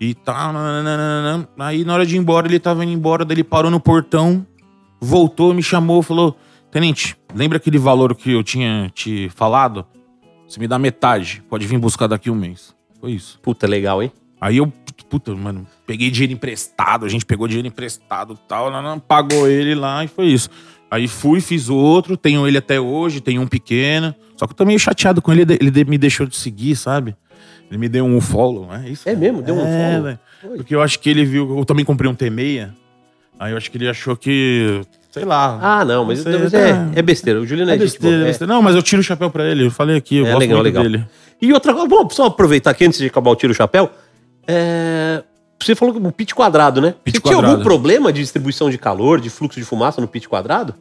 E 0.00 0.14
tal. 0.14 0.52
nananana. 0.52 1.48
Aí 1.58 1.84
na 1.84 1.94
hora 1.94 2.04
de 2.04 2.16
ir 2.16 2.18
embora, 2.18 2.46
ele 2.46 2.58
tava 2.58 2.84
indo 2.84 2.92
embora, 2.92 3.24
daí 3.24 3.36
ele 3.36 3.44
parou 3.44 3.70
no 3.70 3.78
portão, 3.78 4.44
voltou, 5.00 5.54
me 5.54 5.62
chamou, 5.62 6.02
falou: 6.02 6.36
Tenente, 6.70 7.16
lembra 7.34 7.56
aquele 7.56 7.78
valor 7.78 8.14
que 8.14 8.32
eu 8.32 8.42
tinha 8.42 8.90
te 8.94 9.30
falado? 9.34 9.86
Você 10.46 10.60
me 10.60 10.68
dá 10.68 10.78
metade, 10.78 11.42
pode 11.48 11.66
vir 11.66 11.78
buscar 11.78 12.06
daqui 12.06 12.30
um 12.30 12.34
mês. 12.34 12.74
Foi 13.00 13.12
isso. 13.12 13.38
Puta, 13.40 13.66
legal, 13.66 14.02
hein? 14.02 14.12
Aí 14.42 14.56
eu, 14.56 14.66
puta, 15.08 15.32
mano, 15.36 15.64
peguei 15.86 16.10
dinheiro 16.10 16.32
emprestado, 16.32 17.06
a 17.06 17.08
gente 17.08 17.24
pegou 17.24 17.46
dinheiro 17.46 17.68
emprestado 17.68 18.34
e 18.34 18.48
tal, 18.48 18.72
não, 18.72 18.82
não, 18.82 18.98
pagou 18.98 19.46
ele 19.48 19.72
lá 19.72 20.02
e 20.04 20.08
foi 20.08 20.26
isso. 20.26 20.48
Aí 20.90 21.06
fui, 21.06 21.40
fiz 21.40 21.68
outro, 21.68 22.16
tenho 22.16 22.44
ele 22.48 22.58
até 22.58 22.80
hoje, 22.80 23.20
tenho 23.20 23.40
um 23.40 23.46
pequeno. 23.46 24.12
Só 24.36 24.44
que 24.48 24.52
eu 24.52 24.56
tô 24.56 24.64
meio 24.64 24.80
chateado 24.80 25.22
com 25.22 25.32
ele, 25.32 25.56
ele 25.60 25.84
me 25.84 25.96
deixou 25.96 26.26
de 26.26 26.34
seguir, 26.34 26.74
sabe? 26.74 27.14
Ele 27.70 27.78
me 27.78 27.88
deu 27.88 28.04
um 28.04 28.20
follow, 28.20 28.68
é 28.74 28.88
isso? 28.90 29.08
É 29.08 29.14
mesmo? 29.14 29.40
Deu 29.42 29.54
um 29.54 29.64
É, 29.64 29.90
follow? 29.92 30.02
velho. 30.02 30.18
Porque 30.56 30.74
eu 30.74 30.82
acho 30.82 30.98
que 30.98 31.08
ele 31.08 31.24
viu, 31.24 31.56
eu 31.58 31.64
também 31.64 31.84
comprei 31.84 32.10
um 32.10 32.14
T6, 32.14 32.68
aí 33.38 33.52
eu 33.52 33.56
acho 33.56 33.70
que 33.70 33.76
ele 33.78 33.88
achou 33.88 34.16
que, 34.16 34.80
sei 35.12 35.24
lá. 35.24 35.56
Ah, 35.62 35.84
não, 35.84 36.04
mas, 36.04 36.24
Não 36.24 36.32
sei, 36.32 36.40
mas 36.42 36.52
tá. 36.52 36.58
é, 36.58 36.90
é 36.96 37.02
besteira. 37.02 37.40
O 37.40 37.46
Juliano 37.46 37.70
é, 37.70 37.74
é 37.74 37.78
besteira, 37.78 38.16
boa. 38.16 38.24
É. 38.24 38.28
besteira. 38.28 38.52
Não, 38.52 38.60
mas 38.60 38.74
eu 38.74 38.82
tiro 38.82 39.00
o 39.00 39.04
chapéu 39.04 39.30
pra 39.30 39.48
ele, 39.48 39.64
eu 39.64 39.70
falei 39.70 39.96
aqui, 39.96 40.16
eu 40.16 40.26
É, 40.26 40.30
gosto 40.32 40.40
legal, 40.40 40.60
legal. 40.62 40.82
dele. 40.82 41.06
E 41.40 41.52
outra 41.52 41.72
coisa, 41.72 41.88
bom, 41.88 42.08
só 42.10 42.26
aproveitar 42.26 42.70
aqui 42.72 42.84
antes 42.84 42.98
de 42.98 43.06
acabar 43.06 43.30
o 43.30 43.36
tiro 43.36 43.54
chapéu. 43.54 43.88
É, 44.46 45.22
Você 45.60 45.74
falou 45.74 45.94
que 45.94 46.04
o 46.04 46.12
pit 46.12 46.34
quadrado, 46.34 46.80
né? 46.80 46.94
Pit 47.04 47.16
você 47.18 47.22
tinha 47.22 47.34
algum 47.36 47.46
quadrado. 47.48 47.64
problema 47.64 48.12
de 48.12 48.20
distribuição 48.20 48.68
de 48.70 48.78
calor, 48.78 49.20
de 49.20 49.30
fluxo 49.30 49.58
de 49.58 49.64
fumaça 49.64 50.00
no 50.00 50.08
pit 50.08 50.28
quadrado? 50.28 50.74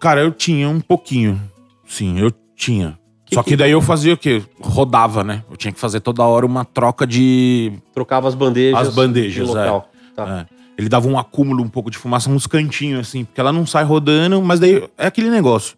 Cara, 0.00 0.20
eu 0.20 0.32
tinha 0.32 0.68
um 0.68 0.80
pouquinho. 0.80 1.40
Sim, 1.86 2.18
eu 2.18 2.32
tinha. 2.56 2.98
Que 3.24 3.34
Só 3.34 3.42
que- 3.42 3.56
daí 3.56 3.70
eu 3.70 3.80
fazia 3.80 4.14
o 4.14 4.16
quê? 4.16 4.42
Rodava, 4.60 5.22
né? 5.24 5.42
Eu 5.50 5.56
tinha 5.56 5.72
que 5.72 5.80
fazer 5.80 6.00
toda 6.00 6.22
hora 6.24 6.44
uma 6.44 6.64
troca 6.64 7.06
de. 7.06 7.72
Trocava 7.94 8.28
as 8.28 8.34
bandejas. 8.34 8.88
As 8.88 8.94
bandejas, 8.94 9.46
de 9.46 9.54
local. 9.54 9.88
Tá. 10.14 10.46
É. 10.48 10.62
Ele 10.76 10.88
dava 10.88 11.06
um 11.06 11.18
acúmulo 11.18 11.62
um 11.62 11.68
pouco 11.68 11.90
de 11.90 11.98
fumaça 11.98 12.28
nos 12.30 12.46
cantinhos, 12.46 13.00
assim, 13.08 13.24
porque 13.24 13.40
ela 13.40 13.52
não 13.52 13.66
sai 13.66 13.84
rodando, 13.84 14.40
mas 14.42 14.58
daí 14.58 14.82
é 14.98 15.06
aquele 15.06 15.30
negócio. 15.30 15.76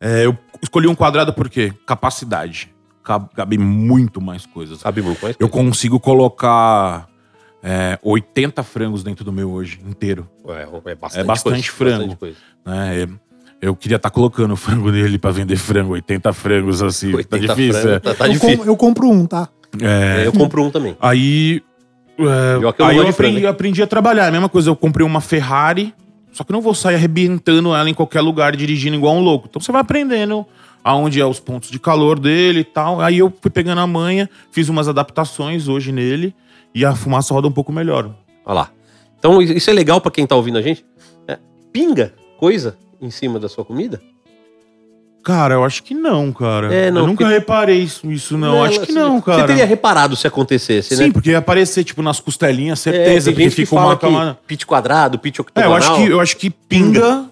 É, 0.00 0.26
eu 0.26 0.36
escolhi 0.60 0.86
um 0.88 0.94
quadrado 0.94 1.32
por 1.32 1.48
quê? 1.48 1.72
Capacidade. 1.86 2.73
Cab- 3.04 3.28
Cabe 3.34 3.58
muito 3.58 4.20
mais 4.20 4.46
coisas. 4.46 4.78
Sabe 4.80 5.02
muito 5.02 5.22
mais? 5.22 5.36
Eu 5.38 5.48
consigo 5.48 6.00
colocar 6.00 7.06
é, 7.62 7.98
80 8.02 8.62
frangos 8.62 9.02
dentro 9.04 9.24
do 9.24 9.32
meu 9.32 9.50
hoje, 9.52 9.78
inteiro. 9.86 10.28
É, 10.48 10.62
é 10.90 10.94
bastante, 10.94 11.20
É 11.20 11.24
bastante 11.24 11.72
coisa, 11.72 11.96
frango. 11.96 12.14
bastante 12.14 12.18
coisa. 12.18 12.36
né? 12.64 13.08
Eu, 13.62 13.74
queria 13.74 13.96
estar 13.96 14.10
colocando 14.10 14.52
o 14.52 14.56
frango 14.56 14.90
nele 14.90 15.18
pra 15.18 15.30
vender 15.30 15.56
frango, 15.56 15.92
80 15.94 16.32
frangos 16.34 16.82
assim. 16.82 17.10
tá 17.12 17.16
80 17.36 17.38
difícil. 17.38 17.72
frango, 17.80 17.88
é. 17.96 17.98
Tá, 18.00 18.14
tá 18.14 18.26
eu, 18.26 18.32
difícil. 18.32 18.58
com- 18.58 18.64
eu 18.64 18.76
compro 18.76 19.08
um, 19.10 19.24
tá? 19.26 19.48
É, 19.80 20.26
Eu 20.26 20.32
compro 20.32 20.62
um 20.64 20.70
também. 20.70 20.96
Aí. 21.00 21.62
é, 22.18 22.22
eu 22.62 22.86
aí 22.86 22.96
eu 22.96 23.02
frango, 23.04 23.08
aprendi, 23.10 23.46
aprendi 23.46 23.82
a 23.82 23.86
trabalhar. 23.86 24.26
A 24.28 24.30
mesma 24.30 24.48
coisa, 24.48 24.68
eu 24.70 24.76
comprei 24.76 25.06
uma 25.06 25.20
Ferrari, 25.22 25.94
só 26.30 26.44
que 26.44 26.52
eu 26.52 26.54
não 26.54 26.60
vou 26.60 26.74
sair 26.74 26.96
arrebentando 26.96 27.74
ela 27.74 27.88
em 27.88 27.94
qualquer 27.94 28.20
lugar, 28.20 28.54
dirigindo 28.54 28.96
igual 28.96 29.14
um 29.16 29.20
louco. 29.20 29.46
Então 29.48 29.60
você 29.62 29.72
vai 29.72 29.80
aprendendo 29.80 30.44
aonde 30.84 31.18
é 31.20 31.24
os 31.26 31.40
pontos 31.40 31.70
de 31.70 31.78
calor 31.80 32.18
dele 32.18 32.60
e 32.60 32.64
tal. 32.64 33.00
Aí 33.00 33.18
eu 33.18 33.32
fui 33.40 33.50
pegando 33.50 33.80
a 33.80 33.86
manha, 33.86 34.28
fiz 34.52 34.68
umas 34.68 34.86
adaptações 34.86 35.66
hoje 35.66 35.90
nele 35.90 36.34
e 36.74 36.84
a 36.84 36.94
fumaça 36.94 37.32
roda 37.32 37.48
um 37.48 37.52
pouco 37.52 37.72
melhor. 37.72 38.14
Olha 38.44 38.54
lá. 38.54 38.70
Então, 39.18 39.40
isso 39.40 39.70
é 39.70 39.72
legal 39.72 40.00
pra 40.02 40.10
quem 40.10 40.26
tá 40.26 40.36
ouvindo 40.36 40.58
a 40.58 40.62
gente. 40.62 40.84
É, 41.26 41.38
pinga 41.72 42.12
coisa 42.38 42.76
em 43.00 43.10
cima 43.10 43.40
da 43.40 43.48
sua 43.48 43.64
comida? 43.64 43.98
Cara, 45.24 45.54
eu 45.54 45.64
acho 45.64 45.82
que 45.82 45.94
não, 45.94 46.30
cara. 46.30 46.72
É, 46.74 46.90
não, 46.90 47.00
eu 47.00 47.06
nunca 47.06 47.24
porque- 47.24 47.38
reparei 47.38 47.78
isso, 47.78 48.10
isso 48.12 48.36
não. 48.36 48.62
acho 48.62 48.80
que 48.80 48.92
não, 48.92 49.22
cara. 49.22 49.40
Você 49.40 49.46
teria 49.46 49.64
reparado 49.64 50.14
se 50.16 50.26
acontecesse, 50.26 50.94
Sim, 50.94 51.04
né? 51.06 51.10
porque 51.12 51.30
ia 51.30 51.38
aparecer, 51.38 51.82
tipo, 51.82 52.02
nas 52.02 52.20
costelinhas, 52.20 52.86
É, 52.86 52.92
certeza. 52.92 53.30
porque 53.32 53.44
que 53.44 53.50
fica 53.50 53.74
uma 53.74 53.96
camada- 53.96 54.38
pit 54.46 54.66
quadrado, 54.66 55.18
pit 55.18 55.40
É, 55.40 55.42
octogonal... 55.42 55.70
eu 55.70 55.76
acho 55.78 55.94
que, 55.94 56.10
eu 56.12 56.20
acho 56.20 56.36
que 56.36 56.50
pinga 56.50 57.24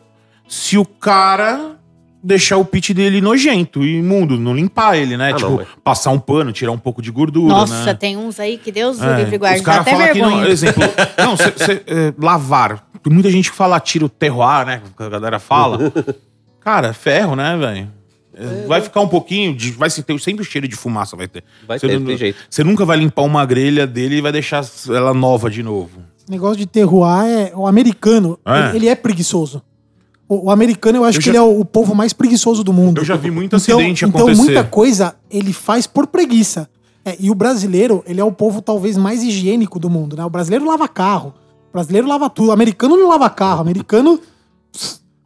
se 0.48 0.78
o 0.78 0.86
cara 0.86 1.76
deixar 2.22 2.56
o 2.56 2.64
pit 2.64 2.94
dele 2.94 3.20
nojento 3.20 3.82
e 3.84 3.96
imundo, 3.98 4.38
não 4.38 4.54
limpar 4.54 4.96
ele, 4.96 5.16
né? 5.16 5.30
Ah, 5.32 5.36
tipo, 5.36 5.50
não, 5.50 5.56
mas- 5.58 5.68
passar 5.82 6.10
um 6.10 6.18
pano, 6.18 6.52
tirar 6.52 6.70
um 6.72 6.78
pouco 6.78 7.02
de 7.02 7.10
gordura, 7.10 7.52
Nossa, 7.52 7.84
né? 7.86 7.94
tem 7.94 8.16
uns 8.16 8.38
aí 8.38 8.56
que 8.58 8.70
Deus 8.70 9.00
É, 9.02 9.16
livre 9.16 9.38
guarde. 9.38 9.58
Os 9.58 9.64
Dá 9.64 9.72
caras 9.72 9.86
até 9.88 9.96
falam 9.96 10.12
que, 10.12 10.20
não, 10.20 10.44
exemplo, 10.46 10.82
não, 11.18 11.36
cê, 11.36 11.52
cê, 11.56 11.82
é, 11.86 12.14
lavar. 12.18 12.86
Tem 13.02 13.12
muita 13.12 13.30
gente 13.30 13.50
que 13.50 13.56
fala 13.56 13.80
tira 13.80 14.04
o 14.04 14.08
terroir, 14.08 14.64
né? 14.64 14.80
Que 14.96 15.02
a 15.02 15.08
galera 15.08 15.38
fala. 15.40 15.92
Cara, 16.60 16.88
é 16.88 16.92
ferro, 16.92 17.34
né, 17.34 17.56
velho? 17.56 17.90
É, 18.34 18.66
Vai 18.66 18.80
ficar 18.80 19.00
um 19.00 19.08
pouquinho, 19.08 19.54
de, 19.54 19.72
vai 19.72 19.90
ter 19.90 20.18
sempre 20.20 20.42
o 20.42 20.44
cheiro 20.44 20.66
de 20.68 20.76
fumaça, 20.76 21.16
vai 21.16 21.26
ter. 21.28 21.42
Vai 21.66 21.78
Cê 21.78 21.88
ter, 21.88 21.98
não- 21.98 22.06
tem 22.06 22.16
jeito. 22.16 22.38
Você 22.48 22.62
nunca 22.64 22.84
vai 22.84 22.96
limpar 22.96 23.22
uma 23.22 23.44
grelha 23.44 23.86
dele 23.86 24.16
e 24.16 24.20
vai 24.20 24.32
deixar 24.32 24.64
ela 24.88 25.12
nova 25.12 25.50
de 25.50 25.62
novo. 25.62 26.00
Esse 26.16 26.30
negócio 26.30 26.56
de 26.56 26.66
terroir 26.66 27.26
é. 27.26 27.52
O 27.54 27.66
americano, 27.66 28.38
É. 28.46 28.68
ele, 28.68 28.76
ele 28.76 28.88
é 28.88 28.94
preguiçoso. 28.94 29.60
O, 30.34 30.46
o 30.46 30.50
americano, 30.50 30.98
eu 30.98 31.04
acho 31.04 31.18
Eu 31.18 31.20
que 31.20 31.26
já- 31.26 31.30
ele 31.32 31.38
é 31.38 31.42
o, 31.42 31.60
o 31.60 31.64
povo 31.64 31.94
mais 31.94 32.12
preguiçoso 32.12 32.64
do 32.64 32.72
mundo. 32.72 33.00
Eu 33.00 33.04
já 33.04 33.16
vi 33.16 33.30
muito 33.30 33.54
Então, 33.56 33.56
acidente 33.76 34.04
então 34.04 34.20
acontecer. 34.22 34.42
muita 34.42 34.64
coisa 34.64 35.14
ele 35.30 35.52
faz 35.52 35.86
por 35.86 36.06
preguiça. 36.06 36.68
É, 37.04 37.16
e 37.18 37.30
o 37.30 37.34
brasileiro, 37.34 38.02
ele 38.06 38.20
é 38.20 38.24
o 38.24 38.32
povo 38.32 38.62
talvez 38.62 38.96
mais 38.96 39.22
higiênico 39.22 39.78
do 39.78 39.90
mundo, 39.90 40.16
né? 40.16 40.24
O 40.24 40.30
brasileiro 40.30 40.64
lava 40.64 40.86
carro. 40.88 41.34
O 41.68 41.72
brasileiro 41.72 42.06
lava 42.06 42.30
tudo. 42.30 42.48
O 42.48 42.52
americano 42.52 42.96
não 42.96 43.08
lava 43.08 43.28
carro. 43.28 43.58
O 43.58 43.62
americano 43.62 44.20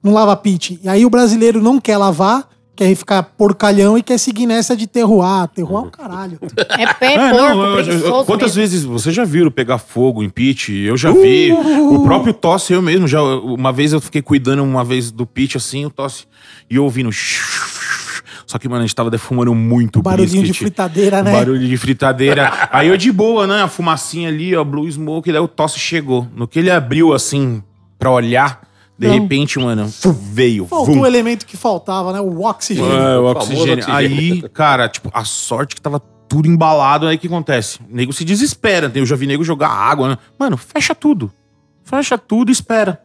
não 0.03 0.13
lava 0.13 0.35
pit. 0.37 0.81
E 0.83 0.89
aí 0.89 1.05
o 1.05 1.11
brasileiro 1.11 1.63
não 1.63 1.81
quer 1.81 1.97
lavar, 1.99 2.49
quer 2.77 2.95
ficar 2.95 3.23
porcalhão 3.23 3.97
e 3.97 4.03
quer 4.03 4.19
seguir 4.19 4.47
nessa 4.47 4.77
de. 4.77 4.87
Terroir 4.87 5.49
é 5.59 5.79
o 5.79 5.91
caralho. 5.91 6.39
É 6.79 6.93
pé 6.95 7.15
É, 7.15 7.31
porco, 7.31 7.57
não, 7.57 7.79
eu- 7.81 7.99
eu- 7.99 8.25
quantas 8.25 8.55
mesmo. 8.55 8.61
vezes 8.61 8.85
vocês 8.85 9.15
já 9.15 9.25
viram 9.25 9.51
pegar 9.51 9.79
fogo 9.79 10.23
em 10.23 10.29
pit? 10.29 10.73
Eu 10.73 10.97
já 10.97 11.11
vi. 11.11 11.53
O 11.53 12.03
próprio 12.05 12.33
tosse, 12.35 12.73
eu 12.73 12.83
mesmo. 12.83 13.09
Já, 13.09 13.23
uma 13.23 13.73
vez 13.73 13.93
eu 13.93 14.01
fiquei 14.01 14.21
cuidando 14.23 14.63
uma 14.63 14.85
vez 14.85 15.11
do 15.11 15.27
pit 15.27 15.57
assim, 15.57 15.85
o 15.87 15.91
tosse, 15.91 16.25
e 16.71 16.77
eu 16.77 16.85
ouvindo. 16.85 17.11
Só 18.47 18.59
que, 18.59 18.69
mano, 18.69 18.83
a 18.83 18.87
gente 18.87 18.95
tava 18.95 19.11
defumando 19.11 19.53
muito 19.55 20.01
Barulhinho 20.03 20.29
de 20.31 20.37
brisket. 20.51 20.59
fritadeira, 20.59 21.23
né? 21.23 21.33
Barulho 21.33 21.67
de 21.67 21.77
fritadeira. 21.77 22.69
Aí 22.71 22.87
eu 22.89 22.97
de 22.97 23.11
boa, 23.11 23.47
né? 23.47 23.63
A 23.63 23.69
fumacinha 23.69 24.29
ali, 24.29 24.55
ó, 24.55 24.63
blue 24.63 24.89
smoke, 24.91 25.29
e 25.29 25.33
daí 25.33 25.43
o 25.43 25.49
tosse 25.49 25.79
chegou. 25.81 26.29
No 26.35 26.47
que 26.47 26.61
ele 26.61 26.71
abriu 26.71 27.13
assim 27.13 27.61
pra 27.99 28.11
olhar, 28.11 28.61
de 28.99 29.09
Não. 29.09 29.15
repente, 29.15 29.59
mano, 29.59 29.93
veio. 30.33 30.67
Faltou 30.67 30.95
vum. 30.95 31.01
o 31.03 31.07
elemento 31.07 31.45
que 31.45 31.57
faltava, 31.57 32.13
né? 32.13 32.21
O 32.21 32.45
oxigênio. 32.45 32.91
É, 32.93 33.19
o 33.19 33.25
oxigênio. 33.27 33.85
oxigênio. 33.85 33.95
Aí, 33.95 34.43
cara, 34.51 34.89
tipo, 34.89 35.11
a 35.13 35.25
sorte 35.25 35.75
que 35.75 35.81
tava 35.81 36.01
tudo 36.29 36.49
embalado, 36.49 37.07
aí 37.07 37.17
o 37.17 37.19
que 37.19 37.27
acontece? 37.27 37.79
O 37.81 37.95
nego 37.95 38.13
se 38.13 38.25
desespera. 38.25 38.91
Eu 38.95 39.05
já 39.05 39.15
vi 39.15 39.27
nego 39.27 39.45
jogar 39.45 39.69
água, 39.69 40.09
né? 40.09 40.19
Mano, 40.39 40.57
fecha 40.57 40.95
tudo. 40.95 41.31
Fecha 41.85 42.17
tudo 42.17 42.49
e 42.49 42.53
espera. 42.53 43.03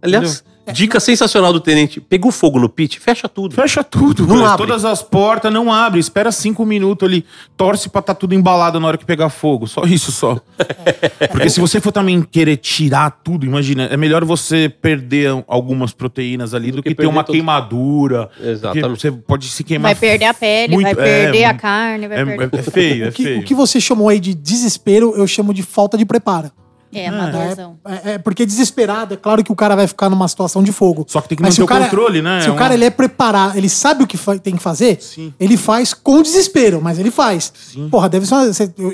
Aliás, 0.00 0.44
dica 0.72 1.00
sensacional 1.00 1.52
do 1.52 1.58
tenente. 1.60 2.00
Pegou 2.00 2.30
fogo 2.30 2.58
no 2.60 2.68
pit, 2.68 3.00
fecha 3.00 3.28
tudo. 3.28 3.54
Fecha 3.54 3.82
tudo. 3.82 4.26
Não 4.26 4.44
abre. 4.46 4.66
Todas 4.66 4.84
as 4.84 5.02
portas, 5.02 5.52
não 5.52 5.72
abre. 5.72 5.98
Espera 5.98 6.30
cinco 6.30 6.64
minutos 6.64 7.08
ali. 7.08 7.24
Torce 7.56 7.88
pra 7.88 8.02
tá 8.02 8.14
tudo 8.14 8.34
embalado 8.34 8.78
na 8.78 8.86
hora 8.86 8.98
que 8.98 9.04
pegar 9.04 9.28
fogo. 9.28 9.66
Só 9.66 9.84
isso, 9.84 10.12
só. 10.12 10.38
Porque 11.32 11.48
se 11.50 11.58
você 11.60 11.80
for 11.80 11.90
também 11.90 12.22
querer 12.22 12.56
tirar 12.58 13.10
tudo, 13.24 13.44
imagina, 13.46 13.84
é 13.84 13.96
melhor 13.96 14.24
você 14.24 14.68
perder 14.68 15.42
algumas 15.48 15.92
proteínas 15.92 16.54
ali 16.54 16.70
do, 16.70 16.82
que 16.82 16.90
que, 16.90 16.94
ter 16.94 17.06
uma 17.06 17.24
tudo. 17.24 17.32
queimadura. 17.34 18.30
Exatamente. 18.40 18.82
Porque 18.88 19.00
Você 19.00 19.12
pode 19.12 19.46
se 19.48 19.64
queimar. 19.64 19.94
Vai 19.94 20.00
perder 20.00 20.26
a 20.26 20.34
pele, 20.34 20.74
muito- 20.74 20.94
vai 20.94 21.08
é, 21.08 21.22
perder 21.24 21.44
a 21.44 21.54
carne, 21.54 22.08
vai 22.08 22.20
É, 22.20 22.24
perder. 22.24 22.50
é- 22.56 22.58
é 22.58 22.62
feio, 22.62 23.04
é 23.04 23.08
O 23.08 23.12
que, 23.12 23.22
feio. 23.24 23.40
o 23.40 23.42
que 23.44 23.54
você 23.54 23.80
chamou 23.80 24.08
aí 24.08 24.20
de 24.20 24.34
desespero, 24.34 25.14
eu 25.16 25.26
chamo 25.26 25.52
de 25.52 25.62
falta 25.62 25.96
de 25.98 26.04
preparo. 26.04 26.50
É, 26.94 27.08
amadorzão. 27.08 27.78
É, 27.84 28.12
é 28.12 28.18
porque 28.18 28.44
desesperado, 28.44 29.14
é 29.14 29.16
claro 29.16 29.42
que 29.42 29.50
o 29.50 29.56
cara 29.56 29.74
vai 29.74 29.86
ficar 29.86 30.10
numa 30.10 30.28
situação 30.28 30.62
de 30.62 30.70
fogo. 30.72 31.04
Só 31.08 31.20
que 31.20 31.28
tem 31.30 31.36
que 31.36 31.42
Mas 31.42 31.54
manter 31.54 31.62
o 31.62 31.66
cara- 31.66 31.84
controle, 31.84 32.20
né? 32.20 32.40
Se 32.42 32.48
É 32.48 32.50
o 32.50 32.54
cara 32.54 32.70
uma- 32.70 32.74
ele 32.74 32.84
é 32.84 32.90
preparado, 32.90 33.56
ele 33.56 33.68
sabe 33.68 34.04
o 34.04 34.06
que 34.06 34.18
tem 34.42 34.56
que 34.56 34.62
fazer, 34.62 34.98
Sim. 35.00 35.32
ele 35.40 35.56
faz 35.56 35.94
com 35.94 36.20
desespero, 36.22 36.80
mas 36.82 36.98
ele 36.98 37.10
faz. 37.10 37.52
Sim. 37.72 37.88
Porra, 37.88 38.08
deve 38.08 38.26
ser 38.26 38.34
uma, 38.34 38.44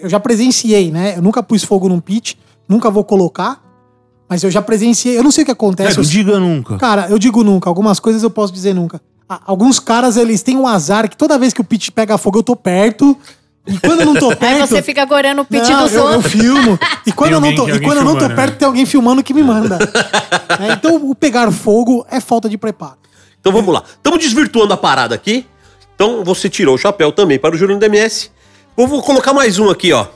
eu 0.02 0.08
já 0.08 0.20
presenciei, 0.20 0.90
né? 0.90 1.14
Eu 1.16 1.22
nunca 1.22 1.42
pus 1.42 1.64
fogo 1.64 1.88
num 1.88 2.00
pit, 2.00 2.38
nunca 2.68 2.90
vou 2.90 3.02
colocar, 3.04 3.62
mas 4.28 4.44
eu 4.44 4.50
já 4.50 4.62
presenciei. 4.62 5.18
Eu 5.18 5.24
não 5.24 5.30
sei 5.30 5.42
o 5.42 5.44
que 5.44 5.50
É, 5.50 5.54
acontece. 5.54 5.98
eu- 5.98 6.04
diga 6.04 6.38
nunca. 6.38 6.76
Cara, 6.76 7.08
eu 7.10 7.18
digo 7.18 7.42
nunca. 7.42 7.68
Algumas 7.68 7.98
coisas 7.98 8.22
eu 8.22 8.30
posso 8.30 8.52
dizer 8.52 8.74
nunca. 8.74 9.00
alguns 9.46 9.78
caras, 9.78 10.16
eles 10.16 10.42
têm 10.42 10.56
um 10.56 10.66
azar 10.66 11.06
que 11.10 11.14
toda 11.14 11.36
vez 11.38 11.52
que 11.52 11.60
o 11.60 11.64
pitch 11.64 11.90
pega 11.90 12.16
fogo, 12.16 12.38
eu 12.38 12.42
tô 12.42 12.56
perto. 12.56 13.14
E 13.68 13.78
quando 13.78 14.00
eu 14.00 14.06
não 14.06 14.14
tô 14.14 14.30
Aí 14.30 14.36
perto. 14.36 14.66
você 14.66 14.82
fica 14.82 15.04
gorando 15.04 15.42
o 15.42 15.44
pit 15.44 15.70
não, 15.70 15.84
dos 15.84 15.92
eu, 15.92 16.00
eu 16.00 16.16
outros. 16.16 16.32
filmo. 16.32 16.78
E 17.06 17.12
quando, 17.12 17.32
eu 17.32 17.40
não 17.40 17.54
tô, 17.54 17.68
e 17.68 17.80
quando 17.80 17.98
eu 17.98 18.04
não 18.04 18.16
tô 18.16 18.26
perto, 18.28 18.52
né? 18.52 18.56
tem 18.58 18.66
alguém 18.66 18.86
filmando 18.86 19.22
que 19.22 19.34
me 19.34 19.42
manda. 19.42 19.78
É, 20.58 20.72
então, 20.72 20.96
o 20.96 21.14
pegar 21.14 21.50
fogo 21.52 22.06
é 22.10 22.20
falta 22.20 22.48
de 22.48 22.56
preparo. 22.56 22.96
Então 23.40 23.52
vamos 23.52 23.72
lá. 23.72 23.82
Estamos 23.86 24.18
desvirtuando 24.18 24.72
a 24.72 24.76
parada 24.76 25.14
aqui. 25.14 25.46
Então 25.94 26.24
você 26.24 26.48
tirou 26.48 26.74
o 26.74 26.78
chapéu 26.78 27.12
também 27.12 27.38
para 27.38 27.54
o 27.54 27.58
Júnior 27.58 27.78
DMS. 27.78 28.30
Eu 28.76 28.86
vou 28.86 29.02
colocar 29.02 29.32
mais 29.32 29.58
um 29.58 29.68
aqui, 29.68 29.92
ó. 29.92 30.06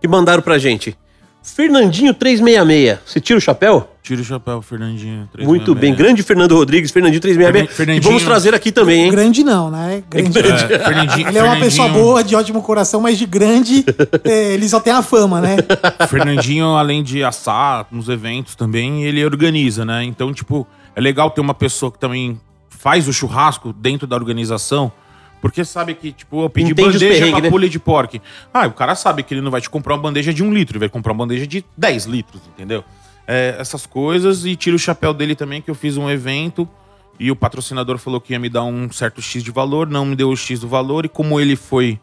Que 0.00 0.08
mandaram 0.08 0.42
pra 0.42 0.58
gente. 0.58 0.96
Fernandinho 1.42 2.14
366. 2.14 2.98
Você 3.04 3.20
tira 3.20 3.38
o 3.38 3.40
chapéu? 3.40 3.88
Tira 4.02 4.20
o 4.20 4.24
chapéu, 4.24 4.60
Fernandinho. 4.62 5.28
Muito 5.40 5.74
bem. 5.74 5.94
Grande 5.94 6.22
Fernando 6.22 6.54
Rodrigues, 6.56 6.90
Fernandinho 6.90 7.20
366. 7.20 7.76
Fernandinho- 7.76 8.02
E 8.02 8.04
vamos 8.04 8.22
trazer 8.24 8.54
aqui 8.54 8.72
também, 8.72 9.04
hein? 9.04 9.10
Grande 9.10 9.44
não, 9.44 9.70
né? 9.70 10.02
Grande. 10.10 10.38
É, 10.38 10.78
Fernandinho, 10.78 11.28
Ele 11.28 11.38
é 11.38 11.42
uma 11.42 11.56
pessoa 11.56 11.88
boa, 11.88 12.22
de 12.24 12.34
ótimo 12.34 12.62
coração, 12.62 13.00
mas 13.00 13.16
de 13.18 13.26
grande, 13.26 13.84
é, 14.24 14.54
ele 14.54 14.68
só 14.68 14.80
tem 14.80 14.92
a 14.92 15.02
fama, 15.02 15.40
né? 15.40 15.56
Fernandinho, 16.08 16.74
além 16.76 17.02
de 17.02 17.22
assar 17.22 17.86
nos 17.90 18.08
eventos 18.08 18.54
também, 18.56 19.04
ele 19.04 19.24
organiza, 19.24 19.84
né? 19.84 20.02
Então, 20.04 20.32
tipo, 20.32 20.66
é 20.96 21.00
legal 21.00 21.30
ter 21.30 21.40
uma 21.40 21.54
pessoa 21.54 21.90
que 21.92 21.98
também 21.98 22.40
faz 22.68 23.06
o 23.06 23.12
churrasco 23.12 23.72
dentro 23.72 24.06
da 24.06 24.16
organização. 24.16 24.90
Porque 25.42 25.64
sabe 25.64 25.94
que, 25.96 26.12
tipo, 26.12 26.44
eu 26.44 26.48
pedi 26.48 26.70
Entende 26.70 26.92
bandeja 26.92 27.30
pra 27.32 27.40
né? 27.40 27.50
pulha 27.50 27.68
de 27.68 27.80
porco. 27.80 28.20
Ah, 28.54 28.68
o 28.68 28.72
cara 28.72 28.94
sabe 28.94 29.24
que 29.24 29.34
ele 29.34 29.40
não 29.40 29.50
vai 29.50 29.60
te 29.60 29.68
comprar 29.68 29.94
uma 29.94 30.02
bandeja 30.02 30.32
de 30.32 30.40
um 30.40 30.54
litro, 30.54 30.76
ele 30.76 30.78
vai 30.78 30.88
comprar 30.88 31.12
uma 31.12 31.18
bandeja 31.18 31.44
de 31.48 31.64
10 31.76 32.04
litros, 32.04 32.40
entendeu? 32.54 32.84
É, 33.26 33.56
essas 33.58 33.84
coisas 33.84 34.46
e 34.46 34.54
tira 34.54 34.76
o 34.76 34.78
chapéu 34.78 35.12
dele 35.12 35.34
também, 35.34 35.60
que 35.60 35.68
eu 35.68 35.74
fiz 35.74 35.96
um 35.96 36.08
evento 36.08 36.68
e 37.18 37.28
o 37.28 37.34
patrocinador 37.34 37.98
falou 37.98 38.20
que 38.20 38.32
ia 38.32 38.38
me 38.38 38.48
dar 38.48 38.62
um 38.62 38.88
certo 38.92 39.20
X 39.20 39.42
de 39.42 39.50
valor, 39.50 39.88
não 39.88 40.06
me 40.06 40.14
deu 40.14 40.28
o 40.28 40.36
X 40.36 40.60
do 40.60 40.68
valor, 40.68 41.04
e 41.04 41.08
como 41.08 41.40
ele 41.40 41.56
foi 41.56 41.98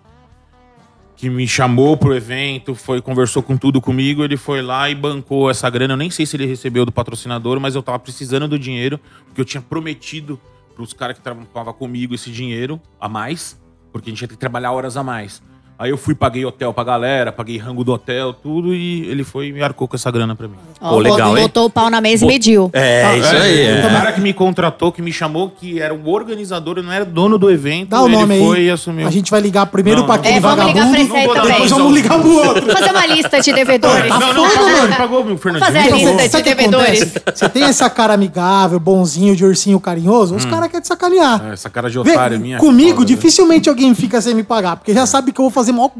que 1.16 1.30
me 1.30 1.48
chamou 1.48 1.96
pro 1.96 2.14
evento, 2.14 2.76
foi 2.76 3.02
conversou 3.02 3.42
com 3.42 3.56
tudo 3.56 3.80
comigo, 3.80 4.22
ele 4.22 4.36
foi 4.36 4.62
lá 4.62 4.90
e 4.90 4.96
bancou 4.96 5.50
essa 5.50 5.70
grana. 5.70 5.94
Eu 5.94 5.98
nem 5.98 6.10
sei 6.10 6.26
se 6.26 6.36
ele 6.36 6.46
recebeu 6.46 6.86
do 6.86 6.92
patrocinador, 6.92 7.58
mas 7.60 7.76
eu 7.76 7.84
tava 7.84 8.00
precisando 8.00 8.48
do 8.50 8.60
dinheiro, 8.60 9.00
porque 9.26 9.40
eu 9.40 9.46
tinha 9.46 9.62
prometido 9.62 10.40
pros 10.80 10.94
caras 10.94 11.18
que 11.18 11.22
trabalhavam 11.22 11.74
comigo 11.74 12.16
esse 12.16 12.32
dinheiro 12.32 12.82
a 13.02 13.10
mais, 13.10 13.62
porque 13.92 14.10
a 14.10 14.14
gente 14.14 14.22
ia 14.22 14.30
ter 14.30 14.36
que 14.36 14.40
trabalhar 14.40 14.72
horas 14.72 14.96
a 14.96 15.04
mais. 15.04 15.44
Aí 15.82 15.92
eu 15.92 15.98
fui, 15.98 16.14
paguei 16.14 16.44
hotel 16.44 16.74
pra 16.74 16.84
galera, 16.84 17.32
paguei 17.32 17.58
rango 17.58 17.86
do 17.86 17.94
hotel, 17.94 18.34
tudo, 18.34 18.76
e 18.76 19.08
ele 19.10 19.24
foi 19.24 19.48
e 19.48 19.54
me 19.54 19.62
arcou 19.64 19.88
com 19.88 19.96
essa 19.96 20.12
grana 20.12 20.36
pra 20.36 20.46
mim. 20.46 20.56
Ó, 20.82 20.90
Pô, 20.90 21.00
legal, 21.00 21.38
hein? 21.38 21.44
botou 21.44 21.68
o 21.68 21.70
pau 21.70 21.90
na 21.90 22.02
mesa 22.02 22.26
e 22.26 22.28
mediu. 22.28 22.70
É, 22.74 23.18
isso 23.18 23.34
aí. 23.34 23.66
O 23.66 23.88
É. 23.88 23.90
cara 23.90 24.12
que 24.12 24.20
me 24.20 24.34
contratou, 24.34 24.92
que 24.92 25.02
me 25.02 25.14
chamou, 25.14 25.50
que 25.50 25.80
era 25.80 25.94
o 25.94 26.10
organizador, 26.10 26.84
não 26.84 26.92
era 26.92 27.06
dono 27.06 27.38
do 27.38 27.50
evento, 27.50 27.92
Dá 27.92 28.02
o 28.02 28.08
ele 28.08 28.16
nome 28.18 28.40
foi 28.46 28.58
aí. 28.58 28.66
e 28.66 28.72
assumiu. 28.72 29.08
A 29.08 29.12
gente 29.12 29.32
vai 29.32 29.40
ligar 29.40 29.66
primeiro 29.68 30.02
Não, 30.02 30.06
pra 30.06 30.16
não. 30.16 30.22
aquele 30.22 30.36
É, 30.36 30.40
vamos 30.42 30.58
ligar 30.66 30.74
vagabundo, 30.74 30.92
pra 30.92 31.02
esse 31.02 31.16
aí 31.16 31.18
Não 31.20 31.26
vou 31.28 31.34
dar 31.36 31.42
também. 31.42 31.54
depois 31.54 31.72
vamos 31.72 31.94
ligar 31.94 32.20
pro 32.20 32.34
outro. 32.36 32.72
Fazer 32.74 32.92
uma 32.92 33.06
lista 33.06 33.40
de 33.40 33.54
devedores. 33.54 34.10
Não, 34.10 34.20
não, 34.34 34.50
foda, 34.50 34.60
pagou, 34.60 34.82
mano. 34.82 34.96
pagou, 34.98 35.24
meu 35.24 35.38
Fernandinho. 35.38 35.66
fazer 35.74 35.80
a 35.94 35.96
lista 35.96 36.28
de 36.28 36.28
o 36.28 36.44
que 36.44 36.56
devedores. 36.56 37.02
acontece? 37.04 37.22
Você 37.36 37.48
tem 37.50 37.64
essa 37.64 37.90
cara 37.90 38.14
amigável, 38.16 38.80
bonzinho, 38.82 39.34
de 39.34 39.46
ursinho 39.46 39.80
carinhoso, 39.80 40.36
os 40.36 40.44
caras 40.44 40.68
querem 40.68 40.82
te 40.82 40.88
sacanear. 40.90 41.42
É, 41.50 41.54
Essa 41.54 41.70
cara 41.70 41.90
de 41.90 41.98
Vê, 42.04 42.12
otário 42.12 42.38
minha. 42.38 42.58
é 42.58 42.60
comigo, 42.60 42.98
foda, 42.98 43.00
né? 43.02 43.06
dificilmente 43.16 43.70
alguém 43.70 43.96
fica 43.96 44.20
sem 44.20 44.34
me 44.36 44.44
pagar, 44.44 44.76
porque 44.76 44.94
já 44.94 45.06
sabe 45.06 45.32
que 45.32 45.40
eu 45.40 45.44
vou 45.46 45.52
fazer 45.52 45.69
maior 45.72 45.92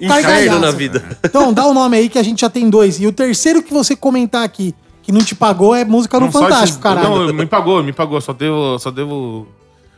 Inferno 0.00 0.58
na 0.60 0.70
vida. 0.70 1.02
Então, 1.24 1.52
dá 1.52 1.66
o 1.66 1.74
nome 1.74 1.96
aí 1.96 2.08
que 2.08 2.18
a 2.18 2.22
gente 2.22 2.40
já 2.42 2.50
tem 2.50 2.68
dois. 2.70 3.00
E 3.00 3.06
o 3.06 3.12
terceiro 3.12 3.62
que 3.62 3.72
você 3.72 3.96
comentar 3.96 4.44
aqui, 4.44 4.74
que 5.02 5.10
não 5.10 5.20
te 5.22 5.34
pagou, 5.34 5.74
é 5.74 5.84
música 5.84 6.18
no 6.20 6.26
Não, 6.26 6.32
Fantástico, 6.32 6.64
esses- 6.64 6.76
caralho. 6.76 7.26
Não, 7.26 7.32
me 7.34 7.46
pagou, 7.46 7.82
me 7.82 7.92
pagou. 7.92 8.20
Só 8.20 8.32
devo. 8.32 8.78
Só 8.78 8.90
devo. 8.90 9.46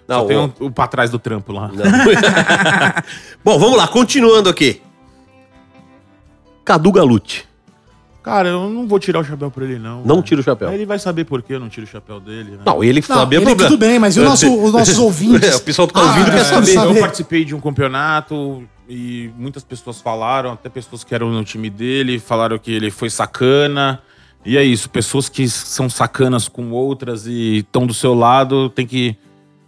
Não, 0.09 0.20
só 0.20 0.27
tem 0.27 0.37
ó. 0.37 0.45
um, 0.47 0.53
o 0.66 0.70
pra 0.70 0.87
trás 0.87 1.11
do 1.11 1.18
trampo 1.18 1.53
lá. 1.53 1.70
Bom, 3.45 3.59
vamos 3.59 3.77
lá. 3.77 3.87
Continuando 3.89 4.49
aqui. 4.49 4.81
Cadu 6.64 6.91
Galute. 6.93 7.47
Cara, 8.25 8.49
eu 8.49 8.70
não 8.70 8.89
vou 8.89 8.99
tirar 8.99 9.20
o 9.20 9.25
chapéu 9.25 9.51
pra 9.51 9.64
ele, 9.64 9.79
não. 9.79 9.99
Não 10.01 10.16
cara. 10.16 10.22
tira 10.22 10.41
o 10.41 10.45
chapéu. 10.45 10.72
Ele 10.72 10.87
vai 10.87 10.99
saber 10.99 11.25
por 11.25 11.43
que 11.43 11.53
eu 11.53 11.61
não 11.61 11.68
tiro 11.68 11.87
o 11.87 11.89
chapéu 11.89 12.18
dele, 12.18 12.53
né? 12.53 12.59
Não, 12.64 12.83
ele 12.83 13.01
Não, 13.07 13.16
sabia 13.16 13.37
ele 13.39 13.45
problema. 13.45 13.70
tudo 13.70 13.79
bem, 13.79 13.99
mas 13.99 14.16
e 14.16 14.20
o 14.20 14.25
nosso- 14.25 14.62
os 14.64 14.72
nossos 14.72 14.99
ouvintes? 14.99 15.47
É, 15.53 15.57
o 15.57 15.61
pessoal 15.61 15.87
que 15.87 15.93
tá 15.95 16.01
Ah, 16.01 16.05
ouvindo 16.07 16.31
quer 16.31 16.41
é, 16.41 16.45
saber. 16.45 16.66
saber. 16.72 16.97
Eu 16.97 17.01
participei 17.01 17.45
de 17.45 17.55
um 17.55 17.61
campeonato 17.61 18.64
e 18.89 19.31
muitas 19.37 19.62
pessoas 19.62 20.01
falaram, 20.01 20.53
até 20.53 20.70
pessoas 20.70 21.05
que 21.05 21.14
eram 21.14 21.31
no 21.31 21.45
time 21.45 21.68
dele, 21.68 22.18
falaram 22.18 22.59
que 22.59 22.72
ele 22.72 22.91
foi 22.91 23.11
sacana. 23.11 24.01
E 24.43 24.57
é 24.57 24.64
isso, 24.64 24.89
pessoas 24.91 25.29
que 25.29 25.47
são 25.49 25.89
sacanas 25.91 26.49
com 26.49 26.70
outras 26.70 27.27
e 27.27 27.59
estão 27.59 27.87
do 27.87 27.93
seu 27.95 28.14
lado, 28.14 28.68
tem 28.70 28.87
que 28.87 29.16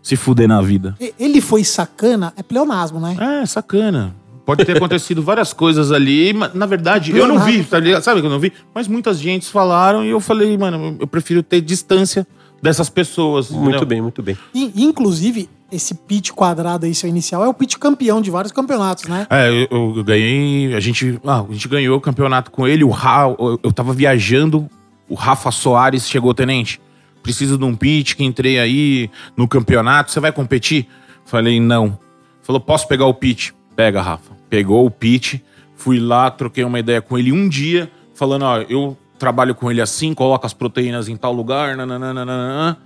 se 0.02 0.16
fuder 0.16 0.48
na 0.48 0.62
vida. 0.62 0.94
Ele 1.18 1.40
foi 1.42 1.62
sacana, 1.64 2.32
é 2.36 2.42
pleonasmo, 2.42 3.00
né? 3.00 3.16
É, 3.42 3.46
sacana. 3.46 4.14
Pode 4.46 4.64
ter 4.64 4.76
acontecido 4.76 5.20
várias 5.22 5.52
coisas 5.52 5.90
ali, 5.90 6.32
mas 6.32 6.54
na 6.54 6.66
verdade 6.66 7.14
eu 7.14 7.26
não 7.26 7.40
vi, 7.40 7.64
tá 7.64 7.80
ligado? 7.80 8.02
Sabe 8.02 8.20
que 8.20 8.26
eu 8.26 8.30
não 8.30 8.38
vi? 8.38 8.52
Mas 8.72 8.86
muitas 8.86 9.18
gentes 9.18 9.50
falaram 9.50 10.04
e 10.04 10.10
eu 10.10 10.20
falei, 10.20 10.56
mano, 10.56 10.96
eu 11.00 11.06
prefiro 11.06 11.42
ter 11.42 11.60
distância 11.60 12.24
dessas 12.62 12.88
pessoas. 12.88 13.50
Muito 13.50 13.70
entendeu? 13.70 13.86
bem, 13.86 14.00
muito 14.00 14.22
bem. 14.22 14.38
E, 14.54 14.84
inclusive, 14.84 15.48
esse 15.70 15.94
pitch 15.94 16.30
quadrado 16.30 16.86
aí, 16.86 16.94
seu 16.94 17.08
inicial, 17.08 17.44
é 17.44 17.48
o 17.48 17.54
pitch 17.54 17.76
campeão 17.76 18.20
de 18.20 18.30
vários 18.30 18.52
campeonatos, 18.52 19.04
né? 19.08 19.26
É, 19.28 19.50
eu, 19.50 19.96
eu 19.96 20.04
ganhei. 20.04 20.74
A 20.74 20.80
gente, 20.80 21.20
ah, 21.26 21.44
a 21.48 21.52
gente 21.52 21.66
ganhou 21.66 21.98
o 21.98 22.00
campeonato 22.00 22.52
com 22.52 22.68
ele. 22.68 22.84
O 22.84 22.90
Ra, 22.90 23.34
eu, 23.36 23.58
eu 23.60 23.72
tava 23.72 23.92
viajando. 23.92 24.68
O 25.08 25.14
Rafa 25.14 25.50
Soares 25.50 26.08
chegou, 26.08 26.32
tenente. 26.32 26.80
Preciso 27.20 27.58
de 27.58 27.64
um 27.64 27.74
pitch 27.74 28.14
que 28.14 28.22
entrei 28.22 28.60
aí 28.60 29.10
no 29.36 29.48
campeonato. 29.48 30.12
Você 30.12 30.20
vai 30.20 30.30
competir? 30.30 30.86
Falei, 31.24 31.58
não. 31.58 31.98
Falou, 32.42 32.60
posso 32.60 32.86
pegar 32.86 33.06
o 33.06 33.14
pitch? 33.14 33.50
Pega, 33.74 34.00
Rafa. 34.00 34.35
Pegou 34.48 34.86
o 34.86 34.90
pitch. 34.90 35.40
Fui 35.76 35.98
lá, 36.00 36.30
troquei 36.30 36.64
uma 36.64 36.78
ideia 36.78 37.00
com 37.02 37.18
ele 37.18 37.30
um 37.32 37.48
dia, 37.48 37.90
falando, 38.14 38.42
ó, 38.44 38.58
eu 38.68 38.96
trabalho 39.18 39.54
com 39.54 39.70
ele 39.70 39.80
assim, 39.80 40.14
coloco 40.14 40.46
as 40.46 40.52
proteínas 40.54 41.08
em 41.08 41.16
tal 41.16 41.32
lugar, 41.32 41.76
nananana. 41.76 42.78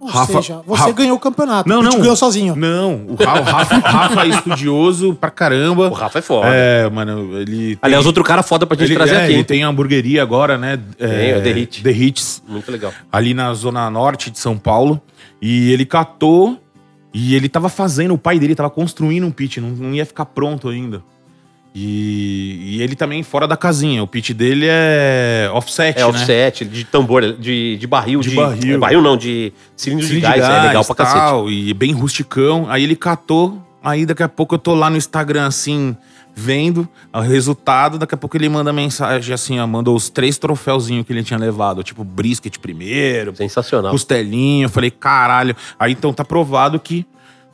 Ou 0.00 0.06
Rafa- 0.08 0.34
seja, 0.40 0.62
você 0.64 0.80
Rafa- 0.82 0.92
ganhou 0.94 1.16
o 1.16 1.20
campeonato. 1.20 1.68
Não, 1.68 1.80
o 1.80 1.82
não. 1.82 1.98
ganhou 1.98 2.14
sozinho. 2.14 2.54
Não, 2.54 3.04
o 3.08 3.14
Ra- 3.16 3.40
o 3.40 3.42
Rafa, 3.42 3.76
o 3.76 3.80
Rafa 3.80 4.24
é 4.24 4.28
estudioso 4.28 5.14
pra 5.14 5.28
caramba. 5.28 5.88
O 5.88 5.92
Rafa 5.92 6.20
é 6.20 6.22
foda. 6.22 6.46
É, 6.52 6.88
mano, 6.88 7.36
ele. 7.36 7.74
tem- 7.74 7.78
Aliás, 7.82 8.06
outro 8.06 8.22
cara 8.22 8.44
foda 8.44 8.64
pra 8.64 8.76
gente 8.76 8.88
ele, 8.90 8.94
trazer 8.94 9.14
é, 9.16 9.24
aqui. 9.24 9.32
ele 9.32 9.44
tem 9.44 9.64
hamburgueria 9.64 10.22
agora, 10.22 10.56
né? 10.56 10.78
Tem, 10.96 11.08
é 11.08 11.40
The 11.40 11.52
Hit. 11.52 11.82
The 11.82 11.90
Hits, 11.90 12.42
Muito 12.46 12.70
legal. 12.70 12.92
ali 13.10 13.34
na 13.34 13.52
zona 13.54 13.90
norte 13.90 14.30
de 14.30 14.38
São 14.38 14.56
Paulo. 14.56 15.00
E 15.42 15.72
ele 15.72 15.84
catou 15.84 16.56
e 17.12 17.34
ele 17.34 17.48
tava 17.48 17.68
fazendo, 17.68 18.14
o 18.14 18.18
pai 18.18 18.38
dele 18.38 18.54
tava 18.54 18.70
construindo 18.70 19.24
um 19.26 19.30
pit, 19.30 19.60
não, 19.60 19.70
não 19.70 19.94
ia 19.94 20.04
ficar 20.06 20.26
pronto 20.26 20.68
ainda. 20.68 21.02
E, 21.74 22.76
e 22.78 22.82
ele 22.82 22.96
também 22.96 23.22
fora 23.22 23.46
da 23.46 23.56
casinha. 23.56 24.02
O 24.02 24.06
pit 24.06 24.34
dele 24.34 24.66
é 24.68 25.48
offset, 25.52 25.96
É 25.98 26.00
né? 26.00 26.06
offset, 26.06 26.64
de 26.64 26.84
tambor, 26.84 27.34
de, 27.34 27.76
de 27.76 27.86
barril. 27.86 28.20
De 28.20 28.30
barril. 28.30 28.74
é, 28.74 28.78
barril 28.78 29.02
não, 29.02 29.16
de 29.16 29.52
cilindro, 29.76 30.06
Cilindro 30.06 30.30
de 30.30 30.38
gás. 30.38 30.42
é 30.64 30.66
legal 30.66 30.84
pra 30.84 30.94
cacete. 30.94 31.18
tal, 31.18 31.50
E 31.50 31.72
bem 31.74 31.92
rusticão. 31.92 32.66
Aí 32.68 32.82
ele 32.82 32.96
catou. 32.96 33.62
Aí 33.82 34.04
daqui 34.04 34.22
a 34.22 34.28
pouco 34.28 34.56
eu 34.56 34.58
tô 34.58 34.74
lá 34.74 34.90
no 34.90 34.96
Instagram, 34.96 35.46
assim, 35.46 35.96
vendo 36.38 36.88
o 37.12 37.20
resultado. 37.20 37.98
Daqui 37.98 38.14
a 38.14 38.18
pouco 38.18 38.36
ele 38.36 38.48
manda 38.48 38.72
mensagem 38.72 39.34
assim, 39.34 39.58
ó. 39.58 39.66
Mandou 39.66 39.96
os 39.96 40.08
três 40.08 40.38
troféuzinhos 40.38 41.04
que 41.04 41.12
ele 41.12 41.24
tinha 41.24 41.38
levado. 41.38 41.82
Tipo, 41.82 42.04
brisket 42.04 42.58
primeiro, 42.58 43.34
Sensacional. 43.34 43.90
costelinha. 43.90 44.66
Eu 44.66 44.70
falei, 44.70 44.90
caralho. 44.90 45.56
Aí 45.78 45.92
então 45.92 46.12
tá 46.12 46.24
provado 46.24 46.78
que, 46.78 47.04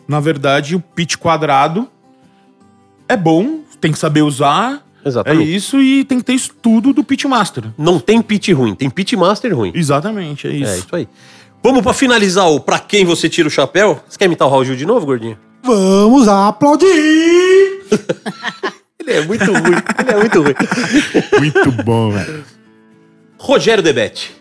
na 0.07 0.21
verdade, 0.21 0.77
o 0.77 0.81
pit 0.81 1.17
quadrado 1.17 1.89
é 3.09 3.17
bom. 3.17 3.61
Tem 3.81 3.91
que 3.91 3.99
saber 3.99 4.23
usar. 4.23 4.83
É 5.05 5.09
Exatamente. 5.09 5.55
isso. 5.55 5.81
E 5.81 6.05
tem 6.05 6.19
que 6.19 6.25
ter 6.25 6.35
estudo 6.35 6.93
do 6.93 7.03
pit 7.03 7.27
master. 7.27 7.65
Não 7.79 7.99
tem 7.99 8.21
pit 8.23 8.53
ruim, 8.53 8.75
tem 8.75 8.89
pit 8.91 9.17
master 9.17 9.55
ruim. 9.57 9.73
Exatamente, 9.75 10.47
é 10.47 10.51
isso. 10.53 10.73
É 10.73 10.77
isso 10.79 10.97
aí. 10.97 11.09
Vamos 11.63 11.83
pra 11.83 11.93
finalizar 11.95 12.51
o 12.51 12.61
pra 12.61 12.79
quem 12.79 13.05
você 13.07 13.29
tira 13.29 13.49
o 13.49 13.51
chapéu. 13.51 14.03
Você 14.09 14.19
quer 14.19 14.27
imitar 14.27 14.47
o 14.47 14.51
Raul 14.51 14.65
Gil 14.65 14.77
de 14.77 14.85
novo, 14.87 15.07
gordinho? 15.07 15.39
Vamos 15.63 16.29
aplaudir! 16.29 16.85
Ele 19.07 19.19
é 19.19 19.25
muito 19.25 19.45
ruim. 19.45 19.83
Ele 19.99 20.11
é 20.11 20.17
muito 20.17 20.43
ruim. 20.43 20.55
Muito 21.39 21.73
bom, 21.85 22.11
velho. 22.11 22.45
Rogério 23.39 23.83
Debete. 23.83 24.33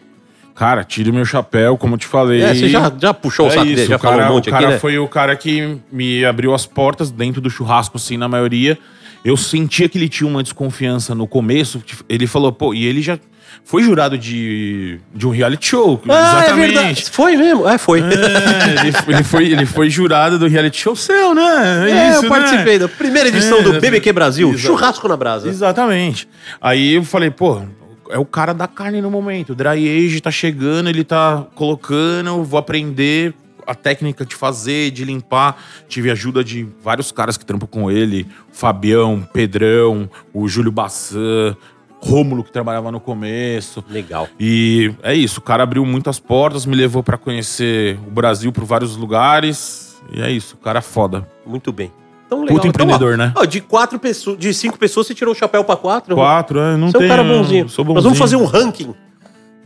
Cara, 0.55 0.83
tire 0.83 1.11
meu 1.11 1.25
chapéu, 1.25 1.77
como 1.77 1.95
eu 1.95 1.97
te 1.97 2.05
falei. 2.05 2.41
É, 2.41 2.53
você 2.53 2.69
já, 2.69 2.91
já 2.97 3.13
puxou 3.13 3.47
o 3.47 3.49
É 3.49 3.51
saco 3.51 3.65
isso, 3.65 3.75
dele, 3.75 3.87
já 3.89 3.95
o 3.95 3.99
cara, 3.99 4.15
falou 4.15 4.31
um 4.31 4.35
monte 4.35 4.49
o 4.49 4.51
cara 4.51 4.65
aqui, 4.65 4.73
né? 4.73 4.79
foi 4.79 4.99
o 4.99 5.07
cara 5.07 5.35
que 5.35 5.77
me 5.91 6.23
abriu 6.23 6.53
as 6.53 6.65
portas 6.65 7.11
dentro 7.11 7.41
do 7.41 7.49
churrasco, 7.49 7.97
assim, 7.97 8.17
na 8.17 8.27
maioria. 8.27 8.77
Eu 9.25 9.35
sentia 9.35 9.89
que 9.89 9.97
ele 9.97 10.07
tinha 10.07 10.29
uma 10.29 10.43
desconfiança 10.43 11.15
no 11.15 11.27
começo. 11.27 11.83
Ele 12.07 12.27
falou, 12.27 12.51
pô, 12.51 12.73
e 12.73 12.85
ele 12.85 13.01
já 13.01 13.17
foi 13.65 13.81
jurado 13.83 14.17
de, 14.17 14.99
de 15.15 15.25
um 15.25 15.31
reality 15.31 15.67
show. 15.67 16.01
Ah, 16.09 16.45
é 16.47 16.53
verdade. 16.53 17.05
Foi 17.11 17.35
mesmo? 17.37 17.67
É, 17.67 17.77
foi. 17.77 18.01
É, 18.01 18.03
ele, 18.03 18.93
ele 19.07 19.23
foi, 19.23 19.45
ele 19.51 19.65
foi 19.65 19.89
jurado 19.89 20.37
do 20.37 20.47
reality 20.47 20.81
show 20.81 20.95
seu, 20.95 21.33
né? 21.33 21.89
É, 21.89 22.09
isso, 22.11 22.25
eu 22.25 22.29
participei 22.29 22.73
né? 22.73 22.79
da 22.79 22.87
primeira 22.89 23.29
edição 23.29 23.59
É, 23.59 23.63
do 23.63 23.79
BBQ 23.79 24.13
Brasil, 24.13 24.49
exato. 24.49 24.63
Churrasco 24.67 25.07
na 25.07 25.15
Brasa. 25.17 25.47
Exatamente. 25.47 26.27
Aí 26.61 26.95
eu 26.95 27.03
falei, 27.03 27.31
pô, 27.31 27.61
é 28.09 28.19
o 28.19 28.25
cara 28.25 28.53
da 28.53 28.67
carne 28.67 29.01
no 29.01 29.09
momento. 29.09 29.51
O 29.51 29.55
Dry 29.55 30.05
Age 30.05 30.21
tá 30.21 30.29
chegando, 30.29 30.89
ele 30.89 31.03
tá 31.03 31.47
colocando, 31.55 32.43
vou 32.43 32.59
aprender. 32.59 33.33
a 33.65 33.73
técnica 33.73 34.25
de 34.25 34.35
fazer, 34.35 34.91
de 34.91 35.05
limpar. 35.05 35.55
Tive 35.87 36.11
ajuda 36.11 36.43
de 36.43 36.67
vários 36.83 37.13
caras 37.13 37.37
que 37.37 37.45
trampam 37.45 37.65
com 37.65 37.89
ele: 37.89 38.27
Fabião, 38.51 39.25
Pedrão, 39.33 40.09
o 40.33 40.47
Júlio 40.49 40.69
Bassan, 40.71 41.55
Rômulo, 42.03 42.43
que 42.43 42.51
trabalhava 42.51 42.91
no 42.91 42.99
começo. 42.99 43.83
Legal. 43.89 44.27
E 44.39 44.93
é 45.01 45.13
isso, 45.15 45.39
o 45.39 45.43
cara 45.43 45.63
abriu 45.63 45.85
muitas 45.85 46.19
portas, 46.19 46.65
me 46.65 46.75
levou 46.75 47.01
pra 47.01 47.17
conhecer 47.17 47.97
o 48.07 48.11
Brasil 48.11 48.51
por 48.51 48.63
vários 48.65 48.95
lugares. 48.97 49.95
E 50.11 50.21
é 50.21 50.29
isso, 50.29 50.55
o 50.55 50.63
cara 50.63 50.79
é 50.79 50.81
foda. 50.81 51.27
Muito 51.45 51.71
bem. 51.71 51.91
Então, 52.25 52.41
Puta 52.41 52.53
Então, 52.53 52.69
empreendedor, 52.69 53.13
ó, 53.13 53.17
né? 53.17 53.31
ó, 53.35 53.45
de 53.45 53.61
quatro 53.61 53.97
pessoas, 53.99 54.37
de 54.37 54.53
cinco 54.53 54.77
pessoas, 54.77 55.07
você 55.07 55.13
tirou 55.13 55.33
o 55.33 55.37
chapéu 55.37 55.63
pra 55.63 55.75
quatro. 55.75 56.15
Quatro, 56.15 56.59
é, 56.59 56.75
não 56.75 56.89
Você 56.91 56.97
é 56.97 56.99
tem. 56.99 57.07
um 57.07 57.09
cara 57.09 57.23
bonzinho. 57.23 57.69
Sou 57.69 57.85
Nós 57.85 57.93
bonzinho. 57.93 58.03
vamos 58.03 58.17
fazer 58.19 58.35
um 58.35 58.45
ranking 58.45 58.93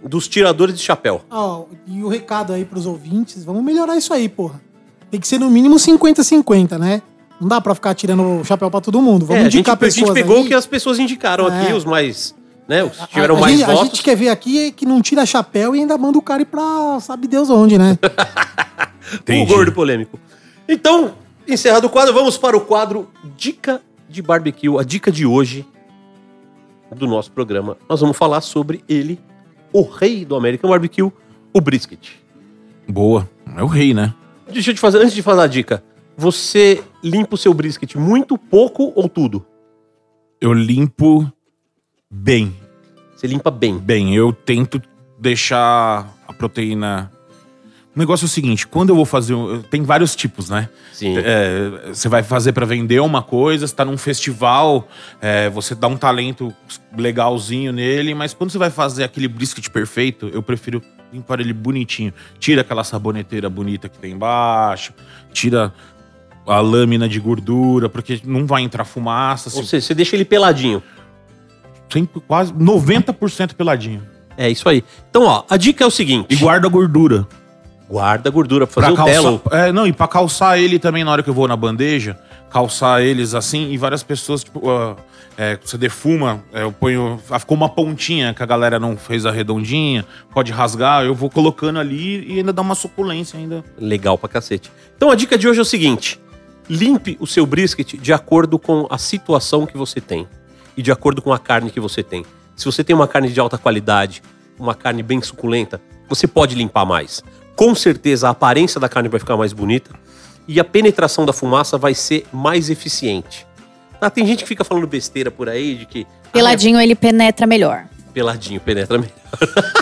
dos 0.06 0.28
tiradores 0.28 0.76
de 0.78 0.82
chapéu. 0.82 1.22
Ó, 1.32 1.66
e 1.88 2.04
o 2.04 2.08
recado 2.08 2.54
aí 2.54 2.64
pros 2.66 2.86
ouvintes, 2.86 3.44
vamos 3.44 3.64
melhorar 3.64 3.98
isso 3.98 4.14
aí, 4.14 4.30
porra. 4.30 4.62
Tem 5.10 5.20
que 5.20 5.28
ser 5.28 5.40
no 5.40 5.50
mínimo 5.50 5.76
50-50, 5.78 6.78
né? 6.78 7.02
Não 7.40 7.48
dá 7.48 7.62
pra 7.62 7.76
ficar 7.76 7.94
tirando 7.94 8.42
o 8.42 8.44
chapéu 8.44 8.70
pra 8.72 8.82
todo 8.82 9.02
mundo. 9.02 9.26
Vamos 9.26 9.44
É, 9.44 9.46
a 9.46 9.50
gente, 9.50 9.56
indicar 9.60 9.78
a 9.80 9.86
gente 9.90 10.00
pessoas 10.00 10.14
pegou 10.14 10.42
o 10.42 10.48
que 10.48 10.54
as 10.54 10.66
pessoas 10.66 10.98
indicaram 11.00 11.48
É. 11.48 11.62
aqui, 11.64 11.74
os 11.74 11.86
mais. 11.86 12.36
Né, 12.68 12.84
os 12.84 12.98
que 12.98 13.04
A- 13.04 13.08
tiveram 13.08 13.38
a, 13.38 13.40
mais 13.40 13.58
gente, 13.60 13.64
a 13.70 13.74
votos. 13.74 13.90
gente 13.92 14.04
quer 14.04 14.16
ver 14.18 14.28
aqui 14.28 14.68
é 14.68 14.72
que 14.72 14.86
não 14.86 15.02
tira 15.02 15.26
chapéu 15.26 15.74
e 15.74 15.80
ainda 15.80 15.98
manda 15.98 16.18
o 16.18 16.22
cara 16.22 16.42
ir 16.42 16.46
pra 16.46 17.00
sabe 17.00 17.26
Deus 17.28 17.50
onde, 17.50 17.78
né? 17.78 17.98
O 19.42 19.46
gordo 19.46 19.72
polêmico. 19.72 20.20
Então, 20.68 21.14
encerrado 21.48 21.86
o 21.86 21.90
quadro, 21.90 22.14
vamos 22.14 22.38
para 22.38 22.58
o 22.58 22.62
quadro 22.62 23.08
Dica 23.38 23.82
de 24.10 24.22
Barbecue. 24.22 24.78
A 24.78 24.84
dica 24.84 25.10
de 25.10 25.26
hoje 25.26 25.66
do 26.94 27.08
nosso 27.08 27.32
programa. 27.32 27.78
Nós 27.90 28.02
vamos 28.02 28.18
falar 28.18 28.42
sobre 28.42 28.84
ele, 28.90 29.18
o 29.72 29.82
rei 29.84 30.26
do 30.26 30.36
American 30.36 30.70
Barbecue, 30.70 31.04
o 31.54 31.62
brisket. 31.62 32.10
Boa. 32.88 33.30
É 33.56 33.64
o 33.64 33.68
rei, 33.68 33.94
né? 33.94 34.14
Deixa 34.52 34.72
eu 34.72 34.76
te 34.76 34.80
fazer, 34.82 34.98
antes 35.00 35.14
de 35.14 35.22
fazer 35.22 35.42
a 35.42 35.48
dica, 35.48 35.84
você 36.18 36.84
limpa 37.08 37.36
o 37.36 37.38
seu 37.38 37.54
brisket 37.54 37.96
muito, 37.96 38.38
pouco 38.38 38.92
ou 38.96 39.08
tudo? 39.08 39.46
Eu 40.40 40.54
limpo 40.54 41.32
bem. 42.10 42.56
Você 43.16 43.26
limpa 43.26 43.50
bem. 43.50 43.78
Bem, 43.78 44.16
eu 44.16 44.32
tento 44.32 44.82
deixar 45.18 46.14
a 46.28 46.34
proteína. 46.34 47.12
O 47.96 48.00
negócio 48.00 48.26
é 48.26 48.28
o 48.28 48.30
seguinte: 48.30 48.68
quando 48.68 48.90
eu 48.90 48.96
vou 48.96 49.06
fazer. 49.06 49.36
Tem 49.72 49.82
vários 49.82 50.16
tipos, 50.16 50.50
né? 50.50 50.70
Sim. 50.94 51.16
É, 51.18 51.88
você 51.88 52.08
vai 52.08 52.22
fazer 52.22 52.54
pra 52.54 52.66
vender 52.66 53.00
uma 53.00 53.24
coisa, 53.24 53.66
você 53.66 53.74
tá 53.74 53.84
num 53.84 53.98
festival, 53.98 54.88
é, 55.20 55.50
você 55.50 55.74
dá 55.74 55.88
um 55.88 55.98
talento 55.98 56.54
legalzinho 56.96 57.72
nele, 57.72 58.14
mas 58.14 58.34
quando 58.34 58.52
você 58.52 58.58
vai 58.60 58.70
fazer 58.70 59.04
aquele 59.04 59.28
brisket 59.28 59.68
perfeito, 59.70 60.30
eu 60.32 60.44
prefiro 60.44 60.82
limpar 61.12 61.40
ele 61.40 61.54
bonitinho. 61.54 62.14
Tira 62.38 62.62
aquela 62.62 62.84
saboneteira 62.84 63.50
bonita 63.50 63.90
que 63.90 63.98
tem 63.98 64.14
embaixo, 64.14 64.94
tira 65.34 65.74
a 66.48 66.60
lâmina 66.60 67.08
de 67.10 67.20
gordura, 67.20 67.90
porque 67.90 68.22
não 68.24 68.46
vai 68.46 68.62
entrar 68.64 68.86
fumaça. 68.86 69.50
Ou 69.56 69.64
Se, 69.64 69.70
seja, 69.70 69.88
você 69.88 69.94
deixa 69.94 70.16
ele 70.16 70.26
peladinho. 70.26 70.82
sempre 71.92 72.22
quase 72.28 72.54
90% 72.54 73.54
peladinho. 73.54 74.02
É 74.38 74.50
isso 74.50 74.68
aí. 74.70 74.84
Então, 75.10 75.24
ó, 75.24 75.44
a 75.50 75.58
dica 75.58 75.84
é 75.84 75.88
o 75.88 75.92
seguinte: 75.92 76.28
E 76.30 76.36
guarda 76.36 76.68
a 76.68 76.70
gordura. 76.70 77.28
guarda 77.90 78.30
a 78.30 78.32
gordura 78.32 78.68
pra 78.68 78.82
fazer 78.84 78.94
Pra 78.96 79.04
o 79.04 79.06
telo. 79.06 79.40
calçar, 79.40 79.68
é, 79.68 79.72
não, 79.72 79.88
e 79.88 79.94
pra 79.94 80.08
calçar 80.08 80.60
ele 80.60 80.78
também 80.80 81.04
na 81.04 81.12
hora 81.12 81.24
que 81.24 81.30
eu 81.30 81.34
vou 81.34 81.48
na 81.48 81.56
bandeja, 81.56 82.18
calçar 82.50 83.02
eles 83.02 83.34
assim, 83.34 83.72
e 83.72 83.78
várias 83.78 84.04
pessoas, 84.04 84.44
tipo, 84.44 84.70
ah, 84.70 84.96
é, 85.38 85.58
você 85.64 85.78
defuma, 85.78 86.44
é, 86.54 86.64
eu 86.64 86.72
ponho. 86.72 87.20
ah, 87.32 87.40
Ficou 87.40 87.56
uma 87.58 87.70
pontinha 87.70 88.34
que 88.34 88.44
a 88.44 88.46
galera 88.46 88.80
não 88.80 88.96
fez 88.98 89.26
a 89.26 89.32
redondinha, 89.32 90.06
pode 90.34 90.52
rasgar, 90.52 91.04
eu 91.06 91.16
vou 91.16 91.30
colocando 91.30 91.80
ali 91.80 92.26
e 92.32 92.38
ainda 92.40 92.52
dá 92.54 92.62
uma 92.62 92.76
suculência 92.76 93.40
ainda. 93.40 93.64
Legal 93.80 94.18
pra 94.18 94.30
cacete. 94.30 94.72
Então 94.96 95.10
a 95.10 95.16
dica 95.16 95.38
de 95.38 95.48
hoje 95.48 95.58
é 95.60 95.62
o 95.62 95.66
seguinte: 95.66 96.20
limpe 96.70 97.18
o 97.20 97.28
seu 97.28 97.46
brisket 97.46 97.98
de 97.98 98.14
acordo 98.14 98.60
com 98.60 98.88
a 98.90 98.98
situação 98.98 99.66
que 99.66 99.78
você 99.78 100.02
tem 100.02 100.28
e 100.76 100.82
de 100.82 100.92
acordo 100.92 101.22
com 101.22 101.34
a 101.34 101.40
carne 101.40 101.72
que 101.72 101.80
você 101.80 102.04
tem. 102.04 102.26
Se 102.56 102.66
você 102.66 102.84
tem 102.84 102.96
uma 102.96 103.08
carne 103.08 103.30
de 103.30 103.40
alta 103.40 103.58
qualidade, 103.58 104.22
uma 104.60 104.76
carne 104.76 105.02
bem 105.02 105.22
suculenta, 105.22 105.82
você 106.10 106.28
pode 106.28 106.56
limpar 106.56 106.86
mais. 106.86 107.24
Com 107.56 107.74
certeza 107.74 108.28
a 108.28 108.32
aparência 108.32 108.80
da 108.80 108.90
carne 108.90 109.10
vai 109.10 109.20
ficar 109.20 109.38
mais 109.38 109.54
bonita 109.54 109.92
e 110.48 110.60
a 110.60 110.64
penetração 110.64 111.26
da 111.26 111.34
fumaça 111.34 111.78
vai 111.78 111.94
ser 111.94 112.26
mais 112.32 112.70
eficiente. 112.70 113.46
Ah, 114.00 114.10
tem 114.10 114.26
gente 114.26 114.44
que 114.44 114.48
fica 114.48 114.64
falando 114.64 114.86
besteira 114.88 115.32
por 115.32 115.50
aí 115.50 115.76
de 115.76 115.86
que 115.86 116.08
ah, 116.26 116.30
Peladinho 116.32 116.80
ele 116.80 116.96
penetra 116.96 117.48
melhor. 117.48 117.86
peladinho 118.14 118.60
penetra 118.60 118.98
melhor. 118.98 119.14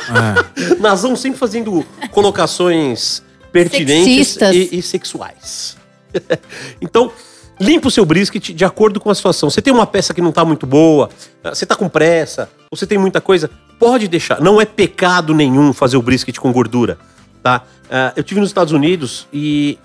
Nazão 0.80 1.16
sempre 1.16 1.38
fazendo 1.38 1.86
colocações 2.12 3.22
pertinentes 3.52 4.38
e, 4.54 4.80
e 4.80 4.82
sexuais. 4.82 5.78
então, 6.82 7.12
limpa 7.60 7.88
o 7.88 7.92
seu 7.92 8.06
brisket 8.06 8.54
de 8.54 8.66
acordo 8.66 9.00
com 9.00 9.10
a 9.10 9.16
situação. 9.16 9.50
Você 9.50 9.62
tem 9.62 9.74
uma 9.74 9.88
peça 9.88 10.14
que 10.14 10.22
não 10.22 10.32
tá 10.32 10.44
muito 10.44 10.66
boa, 10.66 11.10
você 11.44 11.66
tá 11.66 11.76
com 11.76 11.90
pressa, 11.90 12.50
você 12.70 12.86
tem 12.86 12.98
muita 12.98 13.22
coisa, 13.22 13.50
pode 13.80 14.08
deixar. 14.08 14.42
Não 14.42 14.60
é 14.60 14.66
pecado 14.66 15.34
nenhum 15.34 15.74
fazer 15.74 15.98
o 15.98 16.02
brisket 16.02 16.38
com 16.38 16.52
gordura, 16.52 16.98
tá? 17.42 17.64
Ah, 17.90 18.14
eu 18.16 18.24
tive 18.24 18.40
nos 18.40 18.50
Estados 18.50 18.74
Unidos 18.74 19.28
e 19.32 19.78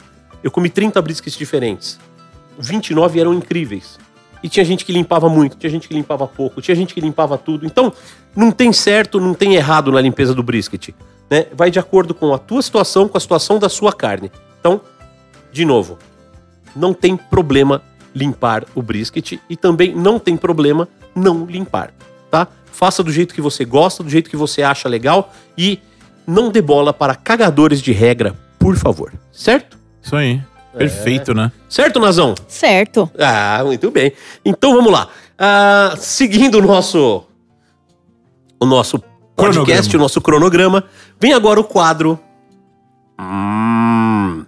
eu 0.43 0.51
comi 0.51 0.71
30 0.71 1.01
briskets 1.03 1.37
diferentes. 1.37 1.99
29 2.59 3.21
eram 3.21 3.35
incríveis. 3.35 3.99
E 4.43 4.49
tinha 4.49 4.65
gente 4.65 4.85
que 4.87 4.93
limpava 4.93 5.29
muito, 5.29 5.57
tinha 5.57 5.69
gente 5.71 5.87
que 5.87 5.93
limpava 5.93 6.27
pouco, 6.27 6.63
tinha 6.63 6.75
gente 6.75 6.95
que 6.95 7.01
limpava 7.01 7.37
tudo. 7.37 7.67
Então, 7.67 7.93
não 8.35 8.51
tem 8.51 8.73
certo, 8.73 9.21
não 9.21 9.35
tem 9.35 9.55
errado 9.55 9.93
na 9.93 10.01
limpeza 10.01 10.35
do 10.35 10.43
brisket. 10.43 10.95
Né? 11.29 11.47
Vai 11.53 11.71
de 11.71 11.79
acordo 11.79 12.15
com 12.15 12.33
a 12.33 12.39
tua 12.39 12.63
situação, 12.63 13.07
com 13.07 13.19
a 13.19 13.21
situação 13.21 13.59
da 13.59 13.69
sua 13.69 13.93
carne. 13.93 14.33
Então, 14.59 14.81
de 15.53 15.65
novo, 15.65 15.99
não 16.75 16.93
tem 16.95 17.17
problema 17.17 17.83
limpar 18.15 18.65
o 18.75 18.83
brisket 18.83 19.39
e 19.49 19.57
também 19.57 19.95
não 19.95 20.19
tem 20.19 20.37
problema 20.37 20.89
não 21.15 21.45
limpar, 21.45 21.93
tá? 22.31 22.47
Faça 22.73 23.03
do 23.03 23.13
jeito 23.13 23.35
que 23.35 23.41
você 23.41 23.65
gosta, 23.65 24.03
do 24.03 24.09
jeito 24.11 24.31
que 24.31 24.37
você 24.37 24.63
acha 24.63 24.89
legal 24.89 25.33
e 25.57 25.79
não 26.27 26.51
dê 26.51 26.63
bola 26.63 26.93
para 26.93 27.15
cagadores 27.15 27.81
de 27.83 27.93
regra, 27.93 28.35
por 28.59 28.77
favor. 28.77 29.13
Certo? 29.33 29.79
Isso 30.03 30.17
aí. 30.17 30.41
Perfeito, 30.77 31.35
né? 31.35 31.51
Certo, 31.69 31.99
Nazão? 31.99 32.35
Certo. 32.47 33.11
Ah, 33.19 33.61
muito 33.65 33.91
bem. 33.91 34.13
Então 34.45 34.75
vamos 34.75 34.93
lá. 34.93 35.09
Ah, 35.39 35.95
seguindo 35.99 36.59
o 36.59 36.63
nosso 36.63 37.25
o 38.59 38.67
nosso 38.67 38.99
podcast, 39.35 39.89
Cronograma. 39.89 39.97
o 39.97 39.99
nosso 40.03 40.21
cronograma, 40.21 40.85
vem 41.19 41.33
agora 41.33 41.59
o 41.59 41.65
quadro 41.65 42.19
Hum, 43.19 44.45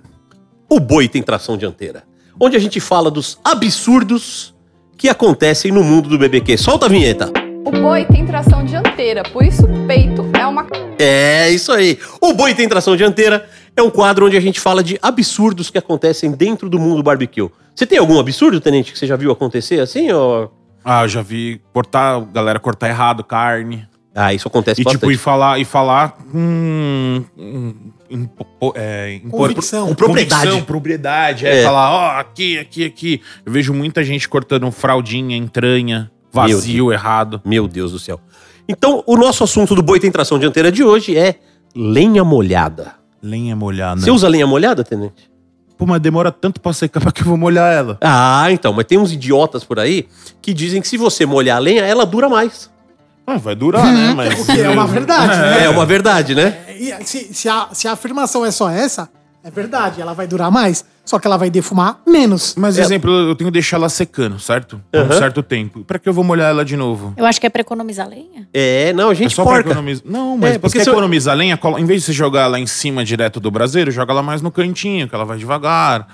O 0.69 0.81
boi 0.81 1.09
tem 1.09 1.23
tração 1.23 1.57
dianteira, 1.57 2.05
onde 2.45 2.57
a 2.57 2.61
gente 2.61 2.81
fala 2.81 3.09
dos 3.09 3.39
absurdos 3.45 4.53
que 4.99 5.09
acontecem 5.09 5.71
no 5.71 5.85
mundo 5.85 6.09
do 6.09 6.19
BBQ. 6.19 6.59
Solta 6.59 6.87
a 6.87 6.89
vinheta. 6.89 7.31
O 7.65 7.71
boi 7.71 8.05
tem 8.05 8.27
tração 8.27 8.65
dianteira, 8.65 9.23
por 9.23 9.45
isso 9.45 9.65
o 9.65 9.87
peito 9.87 10.29
é 10.37 10.45
uma 10.45 10.67
É 10.99 11.49
isso 11.51 11.71
aí. 11.71 12.01
O 12.21 12.35
Boi 12.35 12.53
Tem 12.53 12.69
Tração 12.69 12.97
Dianteira 12.97 13.49
é 13.77 13.83
um 13.83 13.89
quadro 13.89 14.27
onde 14.27 14.37
a 14.37 14.41
gente 14.41 14.59
fala 14.59 14.83
de 14.83 14.99
absurdos 15.01 15.71
que 15.71 15.79
acontecem 15.79 16.33
dentro 16.33 16.69
do 16.69 16.81
mundo 16.81 17.01
barbecue. 17.01 17.49
Você 17.75 17.87
tem 17.87 17.99
algum 17.99 18.19
absurdo, 18.19 18.61
Tenente, 18.61 18.93
que 18.93 18.99
você 18.99 19.07
já 19.07 19.15
viu 19.15 19.31
acontecer 19.31 19.79
assim? 19.79 20.11
Ou... 20.11 20.53
Ah, 20.85 21.05
eu 21.05 21.09
já 21.09 21.23
vi 21.23 21.61
cortar, 21.73 22.21
galera 22.33 22.59
cortar 22.59 22.89
errado 22.89 23.23
carne. 23.23 23.87
Ah, 24.15 24.35
isso 24.35 24.47
acontece 24.47 24.81
E 24.81 24.85
bastante. 24.85 25.01
tipo, 25.01 25.11
e 25.13 25.17
falar, 25.17 25.59
e 25.59 25.65
falar 25.65 26.19
com. 26.31 27.25
é, 28.75 29.15
em- 29.15 29.29
Convicção. 29.29 29.89
com 29.89 29.95
Propriedade. 29.95 30.43
convicção, 30.43 30.65
propriedade. 30.67 31.47
É, 31.47 31.61
É. 31.61 31.65
falar, 31.65 31.91
ó, 31.91 32.21
aqui, 32.21 32.59
aqui, 32.59 32.85
aqui. 32.85 33.21
Eu 33.45 33.53
vejo 33.53 33.73
muita 33.73 34.05
gente 34.05 34.29
cortando 34.29 34.71
fraldinha, 34.71 35.37
entranha, 35.37 36.11
vazio, 36.31 36.93
errado. 36.93 37.41
Meu 37.45 37.67
Deus 37.67 37.93
do 37.93 37.99
céu. 37.99 38.21
Então, 38.69 39.03
o 39.07 39.17
nosso 39.17 39.43
assunto 39.45 39.75
do 39.75 39.83
Boi 39.83 39.99
Tem 39.99 40.11
Tração 40.11 40.39
Dianteira 40.39 40.71
de 40.71 40.85
hoje 40.85 41.17
é 41.17 41.37
lenha 41.75 42.23
molhada. 42.23 42.95
Lenha 43.23 43.57
molhada. 43.57 44.01
Você 44.01 44.11
usa 44.11 44.29
lenha 44.29 44.47
molhada, 44.47 44.85
Tenente? 44.85 45.31
Pô, 45.79 45.87
mas 45.87 46.01
demora 46.01 46.31
tanto 46.31 46.61
pra 46.61 46.73
secar 46.73 47.01
pra 47.01 47.11
que 47.13 47.23
eu 47.23 47.27
vou 47.27 47.37
molhar 47.37 47.73
ela. 47.73 47.99
Ah, 48.01 48.47
então. 48.51 48.73
Mas 48.73 48.85
tem 48.85 48.99
uns 48.99 49.11
idiotas 49.13 49.65
por 49.65 49.79
aí 49.81 50.07
que 50.41 50.53
dizem 50.53 50.81
que 50.83 50.89
se 50.89 50.97
você 50.97 51.25
molhar 51.27 51.57
a 51.57 51.61
lenha, 51.61 51.83
ela 51.83 52.05
dura 52.05 52.29
mais. 52.29 52.71
Ah, 53.27 53.37
vai 53.39 53.55
durar, 53.55 53.85
né? 53.93 54.13
Mas. 54.15 54.41
O 54.41 54.47
que 54.53 54.61
é 54.61 54.69
uma 54.69 54.87
verdade, 54.87 55.37
né? 55.39 55.65
É, 55.65 55.69
uma 55.69 55.87
verdade, 55.87 56.35
né? 56.35 56.59
E 56.79 57.05
se, 57.05 57.33
se, 57.33 57.49
a, 57.49 57.69
se 57.73 57.87
a 57.89 57.93
afirmação 57.93 58.45
é 58.45 58.51
só 58.51 58.69
essa, 58.69 59.09
é 59.45 59.51
verdade, 59.51 60.01
ela 60.01 60.13
vai 60.13 60.27
durar 60.27 60.51
mais, 60.51 60.85
só 61.05 61.19
que 61.19 61.27
ela 61.27 61.37
vai 61.37 61.49
defumar 61.49 62.01
menos. 62.07 62.55
Mas, 62.59 62.77
É. 62.79 62.83
exemplo, 62.83 63.11
eu 63.13 63.35
tenho 63.37 63.49
que 63.49 63.53
deixar 63.53 63.77
ela 63.77 63.89
secando, 63.89 64.39
certo? 64.41 64.81
Por 64.91 65.01
um 65.01 65.05
Aham. 65.05 65.19
certo 65.19 65.43
tempo. 65.43 65.85
Pra 65.85 65.99
que 66.01 66.09
eu 66.09 66.13
vou 66.13 66.25
molhar 66.25 66.51
ela 66.51 66.65
de 66.65 66.77
novo? 66.77 67.15
Eu 67.17 67.25
acho 67.25 67.41
que 67.41 67.47
é 67.47 67.51
pra 67.51 67.61
economizar 67.61 68.09
lenha. 68.09 68.49
É, 68.53 68.93
não, 68.93 69.09
a 69.09 69.13
É 69.13 69.15
gente 69.15 69.35
só 69.35 69.45
pra 69.45 69.53
porca. 69.55 69.71
economizar. 69.71 70.05
Não, 70.05 70.37
mas 70.37 70.51
É, 70.51 70.53
porque 70.59 70.61
porque 70.79 70.81
se 70.85 70.89
eu- 70.91 70.93
economiza 70.95 71.31
a 71.31 71.35
lenha, 71.35 71.57
colo- 71.57 71.79
em 71.79 71.85
vez 71.85 72.01
de 72.01 72.07
você 72.07 72.13
jogar 72.13 72.43
ela 72.43 72.59
em 72.59 72.67
cima 72.67 73.05
direto 73.05 73.39
do 73.39 73.51
braseiro, 73.51 73.91
joga 73.93 74.13
ela 74.13 74.23
mais 74.23 74.43
no 74.43 74.51
cantinho, 74.51 75.09
que 75.09 75.15
ela 75.15 75.25
vai 75.25 75.39
devagar. 75.39 76.07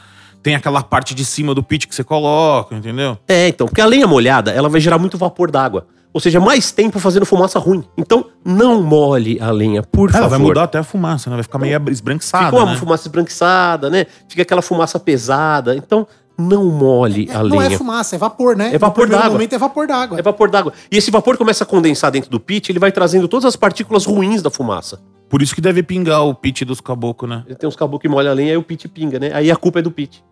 Tem 0.42 0.54
aquela 0.54 0.82
parte 0.82 1.14
de 1.14 1.24
cima 1.24 1.54
do 1.54 1.62
pit 1.62 1.88
que 1.88 1.94
você 1.94 2.04
coloca, 2.04 2.74
entendeu? 2.74 3.18
É, 3.26 3.48
então, 3.48 3.66
porque 3.66 3.80
a 3.80 3.86
lenha 3.86 4.06
molhada, 4.06 4.52
ela 4.52 4.68
vai 4.68 4.80
gerar 4.80 4.96
muito 4.98 5.18
vapor 5.18 5.50
d'água. 5.50 5.86
Ou 6.12 6.20
seja, 6.20 6.40
mais 6.40 6.72
tempo 6.72 6.98
fazendo 6.98 7.26
fumaça 7.26 7.58
ruim. 7.58 7.84
Então, 7.96 8.24
não 8.44 8.82
molhe 8.82 9.38
a 9.40 9.50
lenha, 9.50 9.82
por 9.82 10.08
Ela 10.10 10.20
favor. 10.22 10.30
vai 10.30 10.38
mudar 10.38 10.62
até 10.64 10.78
a 10.78 10.82
fumaça, 10.82 11.28
né? 11.30 11.36
Vai 11.36 11.42
ficar 11.42 11.58
meio 11.58 11.80
esbranquiçada, 11.90 12.46
Fica 12.46 12.56
uma 12.56 12.72
né? 12.72 12.76
fumaça 12.78 13.06
esbranquiçada, 13.08 13.90
né? 13.90 14.06
Fica 14.28 14.42
aquela 14.42 14.62
fumaça 14.62 14.98
pesada. 14.98 15.76
Então, 15.76 16.06
não 16.36 16.64
molhe 16.64 17.28
É, 17.30 17.34
a 17.36 17.42
não 17.44 17.60
é 17.60 17.66
lenha. 17.66 17.78
fumaça, 17.78 18.16
é 18.16 18.18
vapor, 18.18 18.56
né? 18.56 18.70
É 18.74 18.78
vapor 18.78 19.08
d'água. 19.08 19.30
momento 19.30 19.52
é 19.52 19.58
vapor 19.58 19.86
d'água. 19.86 20.18
É 20.18 20.22
vapor 20.22 20.50
d'água. 20.50 20.72
E 20.90 20.96
esse 20.96 21.10
vapor 21.10 21.36
começa 21.36 21.64
a 21.64 21.66
condensar 21.66 22.10
dentro 22.10 22.30
do 22.30 22.40
pit, 22.40 22.72
ele 22.72 22.78
vai 22.78 22.90
trazendo 22.90 23.28
todas 23.28 23.44
as 23.44 23.54
partículas 23.56 24.04
ruins 24.06 24.40
da 24.40 24.48
fumaça. 24.50 25.00
Por 25.28 25.42
isso 25.42 25.54
que 25.54 25.60
deve 25.60 25.82
pingar 25.82 26.24
o 26.24 26.34
pit 26.34 26.64
dos 26.64 26.80
caboclos, 26.80 27.28
né? 27.30 27.44
Ele 27.46 27.54
tem 27.54 27.68
uns 27.68 27.76
caboclos 27.76 28.00
que 28.02 28.08
molham 28.08 28.30
a 28.30 28.34
lenha, 28.34 28.52
aí 28.52 28.56
o 28.56 28.62
pit 28.62 28.88
pinga, 28.88 29.18
né? 29.18 29.30
Aí 29.34 29.50
a 29.50 29.56
culpa 29.56 29.80
é 29.80 29.82
do 29.82 29.90
pit. 29.90 30.24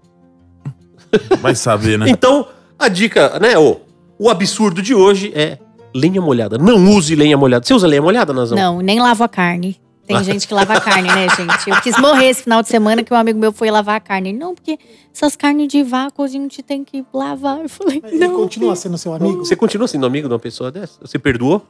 Vai 1.41 1.55
saber, 1.55 1.99
né? 1.99 2.07
Então, 2.11 2.47
a 2.79 2.89
dica, 2.89 3.39
né? 3.39 3.59
O, 3.59 3.77
o 4.19 4.31
absurdo 4.31 4.81
de 4.81 4.95
hoje 4.95 5.33
é 5.35 5.59
lenha 5.97 6.21
molhada. 6.21 6.59
Não 6.59 6.93
use 6.95 7.15
lenha 7.17 7.37
molhada. 7.37 7.65
Você 7.67 7.75
usa 7.75 7.87
lenha 7.87 8.03
molhada, 8.03 8.33
Nazão? 8.33 8.57
Não, 8.57 8.81
nem 8.81 9.01
lavo 9.01 9.25
a 9.25 9.29
carne. 9.29 9.81
Tem 10.07 10.23
gente 10.25 10.47
que 10.47 10.55
lava 10.55 10.75
a 10.75 10.81
carne, 10.81 11.09
né, 11.09 11.27
gente? 11.37 11.69
Eu 11.71 11.81
quis 11.81 11.99
morrer 11.99 12.27
esse 12.27 12.43
final 12.45 12.63
de 12.63 12.69
semana 12.69 13.03
que 13.03 13.13
um 13.13 13.17
amigo 13.17 13.39
meu 13.39 13.53
foi 13.53 13.71
lavar 13.71 13.97
a 13.97 14.01
carne. 14.01 14.29
Ele, 14.31 14.39
Não, 14.39 14.55
porque 14.55 14.79
essas 15.13 15.35
carnes 15.35 15.67
de 15.69 15.83
vácuo 15.83 16.23
a 16.23 16.29
gente 16.29 16.63
tem 16.63 16.85
que 16.85 17.05
lavar. 17.13 17.61
Eu 17.61 17.69
falei, 17.69 18.01
Ele 18.05 18.19
não. 18.29 18.35
continua 18.37 18.77
sendo 18.77 18.97
seu 18.99 19.13
amigo. 19.15 19.39
Você 19.45 19.57
continua 19.57 19.89
sendo 19.89 20.07
amigo 20.07 20.29
de 20.29 20.35
uma 20.35 20.39
pessoa 20.41 20.71
dessa? 20.71 20.99
Você 21.01 21.19
perdoou? 21.19 21.67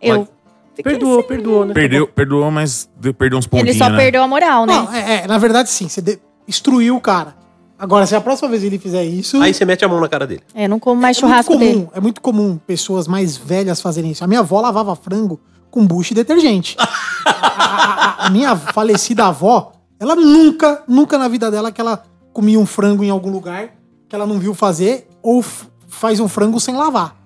Eu. 0.00 0.28
fiquei 0.74 0.92
Perdoou, 0.92 1.18
assim. 1.20 1.28
perdoou, 1.28 1.64
né? 1.64 1.74
Perdeu, 1.74 2.06
perdoou, 2.08 2.50
mas 2.50 2.88
deu- 2.96 3.12
perdeu 3.14 3.38
uns 3.38 3.46
pontinhos, 3.46 3.70
Ele 3.76 3.78
só 3.84 3.90
né? 3.90 3.96
perdeu 3.96 4.22
a 4.22 4.28
moral, 4.28 4.64
né? 4.66 4.74
Não, 4.74 4.92
é, 4.94 5.14
é, 5.24 5.26
na 5.26 5.38
verdade, 5.38 5.68
sim. 5.70 5.88
Você 5.88 6.00
de- 6.00 6.18
instruiu 6.46 6.96
o 6.96 7.00
cara. 7.00 7.34
Agora, 7.82 8.06
se 8.06 8.14
a 8.14 8.20
próxima 8.20 8.48
vez 8.48 8.62
ele 8.62 8.78
fizer 8.78 9.02
isso. 9.02 9.42
Aí 9.42 9.52
você 9.52 9.64
mete 9.64 9.84
a 9.84 9.88
mão 9.88 9.98
na 10.00 10.08
cara 10.08 10.24
dele. 10.24 10.40
É, 10.54 10.68
não 10.68 10.78
como 10.78 11.00
mais 11.02 11.16
é 11.16 11.20
churrasco 11.20 11.52
muito 11.54 11.64
comum, 11.66 11.78
dele. 11.80 11.90
É 11.94 12.00
muito 12.00 12.20
comum 12.20 12.56
pessoas 12.64 13.08
mais 13.08 13.36
velhas 13.36 13.80
fazerem 13.80 14.12
isso. 14.12 14.22
A 14.22 14.26
minha 14.28 14.38
avó 14.38 14.60
lavava 14.60 14.94
frango 14.94 15.40
com 15.68 15.84
bucho 15.84 16.12
e 16.12 16.14
detergente. 16.14 16.76
a, 17.26 17.32
a- 17.32 18.04
a- 18.22 18.26
a 18.26 18.30
minha 18.30 18.54
falecida 18.54 19.26
avó, 19.26 19.72
ela 19.98 20.14
nunca, 20.14 20.84
nunca 20.86 21.18
na 21.18 21.26
vida 21.26 21.50
dela 21.50 21.72
que 21.72 21.80
ela 21.80 22.04
comia 22.32 22.56
um 22.60 22.64
frango 22.66 23.02
em 23.02 23.10
algum 23.10 23.30
lugar 23.32 23.70
que 24.08 24.14
ela 24.14 24.26
não 24.28 24.38
viu 24.38 24.54
fazer 24.54 25.08
ou 25.20 25.42
faz 25.88 26.20
um 26.20 26.28
frango 26.28 26.60
sem 26.60 26.76
lavar. 26.76 27.16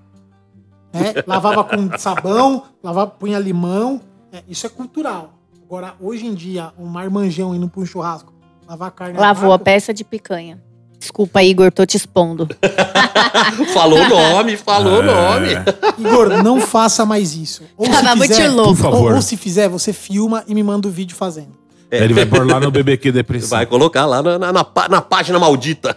Né? 0.90 1.12
Lavava 1.26 1.64
com 1.64 1.98
sabão, 1.98 2.62
lavava, 2.82 3.11
punha 3.11 3.38
limão. 3.38 4.00
É, 4.32 4.42
isso 4.48 4.64
é 4.66 4.70
cultural. 4.70 5.34
Agora, 5.66 5.94
hoje 6.00 6.24
em 6.24 6.32
dia, 6.32 6.72
um 6.78 6.86
marmanjão 6.86 7.54
indo 7.54 7.68
pra 7.68 7.82
um 7.82 7.84
churrasco, 7.84 8.32
lavar 8.66 8.90
carne. 8.90 9.18
Lavou 9.18 9.52
a 9.52 9.58
peça 9.58 9.92
de 9.94 10.04
picanha. 10.04 10.60
Desculpa, 10.98 11.42
Igor, 11.42 11.70
tô 11.70 11.84
te 11.86 11.96
expondo. 11.96 12.48
Falou 13.72 13.98
o 13.98 14.08
nome, 14.08 14.56
falou 14.56 15.00
o 15.00 15.02
nome. 15.02 15.50
Igor, 15.98 16.42
não 16.42 16.60
faça 16.60 17.04
mais 17.04 17.34
isso. 17.34 17.62
Ou 17.76 17.86
Tava 17.86 18.10
se 18.10 18.16
muito 18.16 18.34
fizer, 18.34 18.48
louco. 18.48 18.74
Por 18.74 18.82
favor. 18.82 19.10
Ou, 19.10 19.16
ou 19.16 19.22
se 19.22 19.36
fizer, 19.36 19.68
você 19.68 19.92
filma 19.92 20.42
e 20.48 20.54
me 20.54 20.62
manda 20.62 20.88
o 20.88 20.90
vídeo 20.90 21.14
fazendo. 21.14 21.54
Ele 21.90 22.14
vai 22.14 22.26
pôr 22.26 22.46
lá 22.46 22.58
no 22.58 22.70
BBQ 22.70 23.12
Depressão. 23.12 23.50
Vai 23.50 23.66
colocar 23.66 24.06
lá 24.06 24.22
na, 24.22 24.38
na, 24.38 24.52
na 24.52 24.66
na 24.88 25.00
página 25.02 25.38
maldita. 25.38 25.96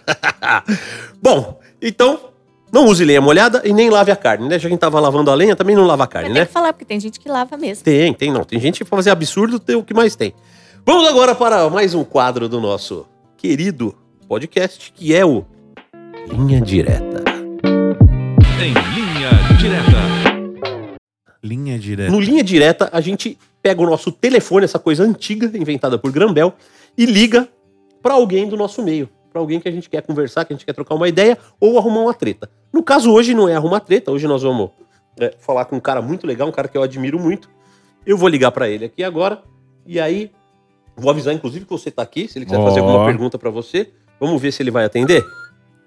Bom, 1.20 1.58
então, 1.80 2.20
não 2.72 2.86
use 2.86 3.04
lenha 3.04 3.20
molhada 3.20 3.62
e 3.64 3.72
nem 3.72 3.90
lave 3.90 4.12
a 4.12 4.16
carne, 4.16 4.46
né? 4.48 4.54
Já 4.54 4.60
que 4.60 4.66
a 4.66 4.70
gente 4.70 4.80
tava 4.80 5.00
lavando 5.00 5.30
a 5.30 5.34
lenha, 5.34 5.56
também 5.56 5.74
não 5.74 5.86
lava 5.86 6.04
a 6.04 6.06
carne, 6.06 6.28
Tem 6.28 6.40
né? 6.40 6.46
que 6.46 6.52
falar, 6.52 6.72
porque 6.72 6.84
tem 6.84 7.00
gente 7.00 7.18
que 7.18 7.28
lava 7.28 7.56
mesmo. 7.56 7.82
Tem, 7.82 8.12
tem, 8.14 8.30
não. 8.30 8.44
Tem 8.44 8.60
gente 8.60 8.78
que 8.78 8.84
pra 8.84 8.96
fazer 8.96 9.10
absurdo, 9.10 9.58
tem 9.58 9.76
o 9.76 9.82
que 9.82 9.94
mais 9.94 10.14
tem. 10.14 10.34
Vamos 10.84 11.08
agora 11.08 11.34
para 11.34 11.68
mais 11.68 11.94
um 11.94 12.02
quadro 12.02 12.48
do 12.48 12.60
nosso 12.60 13.06
querido 13.36 13.94
podcast, 14.26 14.92
que 14.92 15.14
é 15.14 15.24
o 15.24 15.44
Linha 16.28 16.60
Direta. 16.60 17.22
Em 18.62 18.72
linha 18.94 19.30
direta. 19.58 20.00
Linha 21.42 21.78
direta. 21.78 22.10
No 22.10 22.20
Linha 22.20 22.42
Direta, 22.42 22.88
a 22.92 23.00
gente 23.00 23.38
pega 23.62 23.82
o 23.82 23.86
nosso 23.86 24.10
telefone, 24.10 24.64
essa 24.64 24.78
coisa 24.78 25.04
antiga, 25.04 25.46
inventada 25.56 25.98
por 25.98 26.10
Grambel, 26.10 26.54
e 26.96 27.06
liga 27.06 27.48
para 28.02 28.14
alguém 28.14 28.48
do 28.48 28.56
nosso 28.56 28.82
meio. 28.82 29.08
Para 29.32 29.40
alguém 29.40 29.60
que 29.60 29.68
a 29.68 29.72
gente 29.72 29.88
quer 29.88 30.02
conversar, 30.02 30.44
que 30.44 30.52
a 30.52 30.56
gente 30.56 30.66
quer 30.66 30.72
trocar 30.72 30.94
uma 30.94 31.08
ideia 31.08 31.38
ou 31.60 31.78
arrumar 31.78 32.00
uma 32.00 32.14
treta. 32.14 32.50
No 32.72 32.82
caso, 32.82 33.12
hoje 33.12 33.34
não 33.34 33.48
é 33.48 33.54
arrumar 33.54 33.80
treta, 33.80 34.10
hoje 34.10 34.26
nós 34.26 34.42
vamos 34.42 34.70
é, 35.18 35.34
falar 35.38 35.66
com 35.66 35.76
um 35.76 35.80
cara 35.80 36.02
muito 36.02 36.26
legal, 36.26 36.48
um 36.48 36.52
cara 36.52 36.68
que 36.68 36.76
eu 36.76 36.82
admiro 36.82 37.18
muito. 37.18 37.48
Eu 38.04 38.16
vou 38.16 38.28
ligar 38.28 38.50
para 38.50 38.68
ele 38.68 38.86
aqui 38.86 39.04
agora, 39.04 39.42
e 39.86 40.00
aí 40.00 40.30
vou 41.00 41.10
avisar, 41.10 41.34
inclusive, 41.34 41.64
que 41.64 41.70
você 41.70 41.90
tá 41.90 42.02
aqui, 42.02 42.28
se 42.28 42.38
ele 42.38 42.44
quiser 42.44 42.62
fazer 42.62 42.80
alguma 42.80 43.04
pergunta 43.06 43.38
para 43.38 43.50
você. 43.50 43.90
Vamos 44.20 44.40
ver 44.40 44.52
se 44.52 44.62
ele 44.62 44.70
vai 44.70 44.84
atender. 44.84 45.24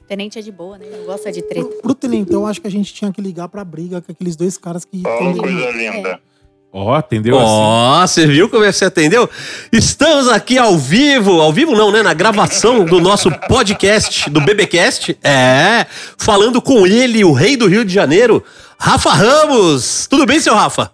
Tenente 0.07 0.37
é 0.37 0.41
de 0.41 0.51
boa, 0.51 0.77
né? 0.77 0.85
Não 0.91 1.05
gosta 1.05 1.31
de 1.31 1.41
treta. 1.41 1.67
Pro, 1.67 1.81
pro 1.81 1.95
Tenentão, 1.95 2.45
acho 2.45 2.59
que 2.59 2.67
a 2.67 2.71
gente 2.71 2.93
tinha 2.93 3.11
que 3.11 3.21
ligar 3.21 3.47
pra 3.47 3.63
briga 3.63 4.01
com 4.01 4.11
aqueles 4.11 4.35
dois 4.35 4.57
caras 4.57 4.83
que. 4.83 5.01
Ó, 5.05 5.33
coisa 5.33 5.71
linda. 5.71 6.19
Ó, 6.75 6.91
atendeu 6.91 7.37
assim. 7.37 7.47
Ó, 7.47 8.07
você 8.07 8.25
viu 8.25 8.49
como 8.49 8.63
é 8.63 8.67
que 8.71 8.73
você 8.73 8.85
atendeu? 8.85 9.29
Estamos 9.71 10.27
aqui 10.27 10.57
ao 10.57 10.75
vivo, 10.75 11.39
ao 11.39 11.53
vivo 11.53 11.73
não, 11.75 11.91
né? 11.91 12.01
Na 12.01 12.15
gravação 12.15 12.83
do 12.83 12.99
nosso 12.99 13.31
podcast, 13.47 14.27
do 14.29 14.41
BBcast. 14.41 15.15
É, 15.23 15.85
falando 16.17 16.59
com 16.59 16.87
ele, 16.87 17.23
o 17.23 17.31
rei 17.31 17.55
do 17.55 17.67
Rio 17.67 17.85
de 17.85 17.93
Janeiro, 17.93 18.43
Rafa 18.79 19.11
Ramos. 19.11 20.07
Tudo 20.07 20.25
bem, 20.25 20.39
seu 20.39 20.55
Rafa? 20.55 20.91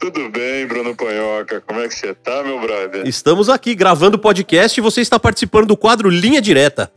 Tudo 0.00 0.30
bem, 0.30 0.66
Bruno 0.66 0.96
Panhoca? 0.96 1.60
Como 1.66 1.78
é 1.78 1.86
que 1.86 1.94
você 1.94 2.14
tá, 2.14 2.42
meu 2.42 2.58
brother? 2.58 3.06
Estamos 3.06 3.50
aqui 3.50 3.74
gravando 3.74 4.16
o 4.16 4.18
podcast 4.20 4.80
e 4.80 4.82
você 4.82 5.02
está 5.02 5.20
participando 5.20 5.66
do 5.66 5.76
quadro 5.76 6.08
Linha 6.08 6.40
Direta. 6.40 6.90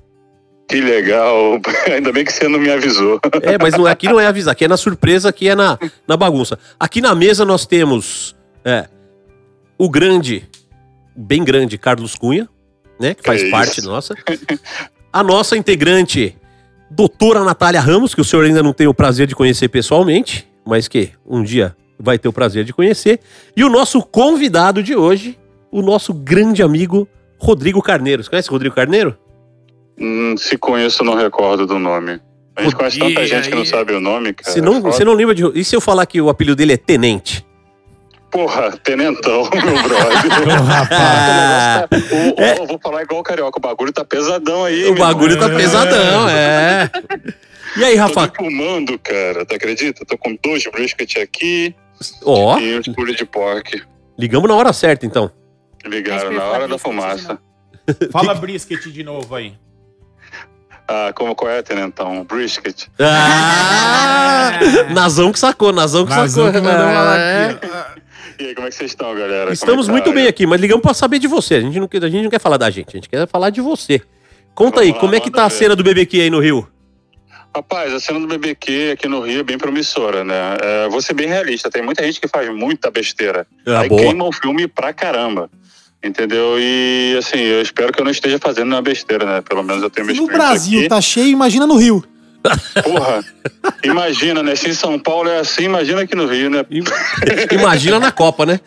Que 0.69 0.79
legal. 0.79 1.59
Ainda 1.93 2.13
bem 2.13 2.23
que 2.23 2.31
você 2.31 2.47
não 2.47 2.57
me 2.57 2.71
avisou. 2.71 3.19
É, 3.41 3.57
mas 3.61 3.73
não, 3.77 3.85
é- 3.85 3.91
aqui 3.91 4.07
não 4.07 4.21
é 4.21 4.25
avisar, 4.25 4.53
aqui 4.53 4.63
é 4.63 4.69
na 4.69 4.77
surpresa, 4.77 5.27
aqui 5.27 5.49
é 5.49 5.55
na, 5.55 5.77
na 6.07 6.15
bagunça. 6.15 6.57
Aqui 6.79 7.01
na 7.01 7.13
mesa 7.13 7.43
nós 7.43 7.65
temos 7.65 8.33
é, 8.63 8.87
o 9.77 9.89
grande, 9.89 10.49
bem 11.13 11.43
grande, 11.43 11.77
Carlos 11.77 12.15
Cunha, 12.15 12.47
né? 12.97 13.13
Que 13.15 13.23
faz 13.23 13.43
Que 13.43 13.51
parte 13.51 13.79
isso. 13.79 13.89
nossa. 13.89 14.15
A 15.11 15.21
nossa 15.21 15.57
integrante, 15.57 16.35
doutora 16.89 17.43
Natália 17.43 17.81
Ramos, 17.81 18.15
que 18.15 18.21
o 18.21 18.23
senhor 18.23 18.45
ainda 18.45 18.63
não 18.63 18.73
tem 18.73 18.87
o 18.87 18.93
prazer 18.95 19.27
de 19.27 19.35
conhecer 19.35 19.67
pessoalmente, 19.67 20.49
mas 20.65 20.87
que 20.87 21.11
um 21.23 21.43
dia 21.43 21.75
vai 21.99 22.17
ter 22.17 22.27
o 22.27 22.33
prazer 22.33 22.63
de 22.63 22.73
conhecer. 22.73 23.19
E 23.55 23.63
o 23.63 23.69
nosso 23.69 24.01
convidado 24.01 24.81
de 24.83 24.95
hoje, 24.95 25.37
o 25.71 25.81
nosso 25.81 26.13
grande 26.13 26.61
amigo 26.63 27.07
Rodrigo 27.37 27.81
Carneiro. 27.81 28.23
Você 28.23 28.29
conhece 28.29 28.49
o 28.49 28.51
Rodrigo 28.53 28.75
Carneiro? 28.75 29.17
Hum, 29.99 30.35
se 30.37 30.57
conheço, 30.57 31.03
não 31.03 31.15
recordo 31.15 31.65
do 31.67 31.77
nome. 31.77 32.19
A 32.55 32.63
gente 32.63 32.75
conhece 32.75 32.99
tanta 32.99 33.25
gente 33.25 33.49
que 33.49 33.55
não 33.55 33.65
sabe 33.65 33.93
o 33.93 33.99
nome, 33.99 34.33
cara. 34.33 34.51
Se 34.51 34.61
não, 34.61 34.79
você 34.81 35.03
não 35.03 35.13
lembra 35.13 35.33
de. 35.33 35.43
E 35.59 35.63
se 35.63 35.75
eu 35.75 35.81
falar 35.81 36.05
que 36.05 36.21
o 36.21 36.29
apelido 36.29 36.55
dele 36.55 36.73
é 36.73 36.77
Tenente? 36.77 37.45
Porra, 38.31 38.71
tenentão, 38.83 39.43
meu 39.53 39.61
brother. 39.83 40.89
Ah, 40.91 41.87
O- 41.91 42.41
o- 42.41 42.43
Eu 42.61 42.65
vou 42.67 42.79
falar 42.81 43.03
igual 43.03 43.21
o 43.21 43.23
carioca, 43.23 43.57
o 43.57 43.61
bagulho 43.61 43.91
tá 43.93 44.03
pesadão 44.03 44.65
aí. 44.65 44.85
o 44.87 44.95
bagulho 44.95 45.33
irmão. 45.33 45.49
tá 45.49 45.55
pesadão, 45.55 46.27
é. 46.29 46.89
E 47.77 47.83
aí, 47.83 47.93
Tô 47.95 48.01
Rafa? 48.01 48.21
me 48.21 48.31
fumando, 48.35 48.99
cara, 48.99 49.45
tu 49.45 49.55
acredita? 49.55 50.05
Tô 50.05 50.17
com 50.17 50.35
dois 50.43 50.63
brisket 50.71 51.17
aqui 51.17 51.75
Ó, 52.25 52.57
e 52.59 52.77
uns 52.79 52.87
pulos 52.87 53.15
de 53.15 53.25
pork. 53.25 53.81
ligamos 54.17 54.47
na 54.49 54.55
hora 54.55 54.73
certa, 54.73 55.05
então. 55.05 55.31
Ligaram 55.85 56.31
na 56.31 56.43
hora 56.45 56.67
da 56.67 56.77
fumaça. 56.77 57.37
Fala 58.11 58.33
brisket 58.35 58.81
de 58.89 59.03
novo 59.03 59.35
aí. 59.35 59.53
Ah, 60.87 61.11
como 61.15 61.35
qual 61.35 61.49
é, 61.51 61.61
tenentão? 61.61 62.23
Brisket. 62.25 62.87
Ah! 62.99 64.51
Nazão 64.93 65.31
que 65.31 65.39
sacou, 65.39 65.71
Nazão 65.71 66.05
que 66.05 66.11
Nazão 66.11 66.45
sacou. 66.47 66.61
que 66.61 66.67
mandou 66.67 66.85
lá 66.85 67.17
É. 67.17 67.59
E 68.39 68.45
aí, 68.47 68.55
como 68.55 68.67
é 68.67 68.69
que 68.69 68.75
vocês 68.75 68.91
estão, 68.91 69.13
galera? 69.13 69.43
Como 69.43 69.53
Estamos 69.53 69.85
é 69.85 69.87
que 69.87 69.91
muito 69.91 70.05
tá? 70.09 70.11
bem 70.11 70.27
aqui, 70.27 70.45
mas 70.47 70.59
ligamos 70.59 70.81
pra 70.81 70.93
saber 70.93 71.19
de 71.19 71.27
você. 71.27 71.55
A 71.55 71.61
gente 71.61 71.79
não, 71.79 71.87
quer- 71.87 72.03
a 72.03 72.09
gente 72.09 72.23
não 72.23 72.29
quer 72.31 72.39
falar 72.39 72.57
da 72.57 72.69
gente, 72.69 72.89
a 72.89 72.91
gente 72.97 73.07
quer 73.09 73.27
falar 73.27 73.49
de 73.51 73.61
você. 73.61 74.01
Conta 74.55 74.81
aí, 74.81 74.87
Vamos 74.87 74.95
lá, 74.95 75.01
como 75.01 75.15
é 75.15 75.19
que 75.19 75.29
tá 75.31 75.45
a 75.45 75.49
cena 75.49 75.75
do 75.75 75.83
BBQ 75.83 76.21
aí 76.21 76.29
no 76.29 76.39
Rio? 76.39 76.67
Rapaz, 77.55 77.93
a 77.93 77.99
cena 77.99 78.19
do 78.19 78.27
BBQ 78.27 78.91
aqui 78.93 79.07
no 79.07 79.21
Rio 79.21 79.41
é 79.41 79.43
bem 79.43 79.57
promissora, 79.57 80.23
né? 80.23 80.57
É, 80.61 80.89
vou 80.89 81.01
ser 81.01 81.13
bem 81.13 81.27
realista, 81.27 81.69
tem 81.69 81.83
muita 81.83 82.03
gente 82.03 82.19
que 82.19 82.27
faz 82.27 82.49
muita 82.53 82.89
besteira. 82.89 83.45
Ah, 83.65 83.81
Aí 83.81 83.89
boa. 83.89 84.01
queima 84.01 84.23
o 84.25 84.31
filme 84.31 84.67
pra 84.67 84.91
caramba. 84.91 85.49
Entendeu? 86.03 86.55
E 86.59 87.15
assim, 87.17 87.37
eu 87.39 87.61
espero 87.61 87.93
que 87.93 88.01
eu 88.01 88.03
não 88.03 88.11
esteja 88.11 88.37
fazendo 88.37 88.65
nenhuma 88.65 88.81
besteira, 88.81 89.25
né? 89.25 89.41
Pelo 89.41 89.63
menos 89.63 89.81
eu 89.81 89.89
tenho 89.89 90.07
no 90.13 90.27
Brasil 90.27 90.79
aqui. 90.79 90.89
tá 90.89 90.99
cheio, 90.99 91.29
imagina 91.29 91.65
no 91.65 91.77
Rio. 91.77 92.03
Porra, 92.83 93.23
imagina, 93.83 94.43
né? 94.43 94.55
Se 94.55 94.69
em 94.69 94.73
São 94.73 94.99
Paulo 94.99 95.29
é 95.29 95.39
assim, 95.39 95.63
imagina 95.63 96.01
aqui 96.01 96.15
no 96.15 96.27
Rio, 96.27 96.49
né? 96.49 96.65
Imagina 97.51 97.99
na 97.99 98.11
Copa, 98.11 98.45
né? 98.45 98.59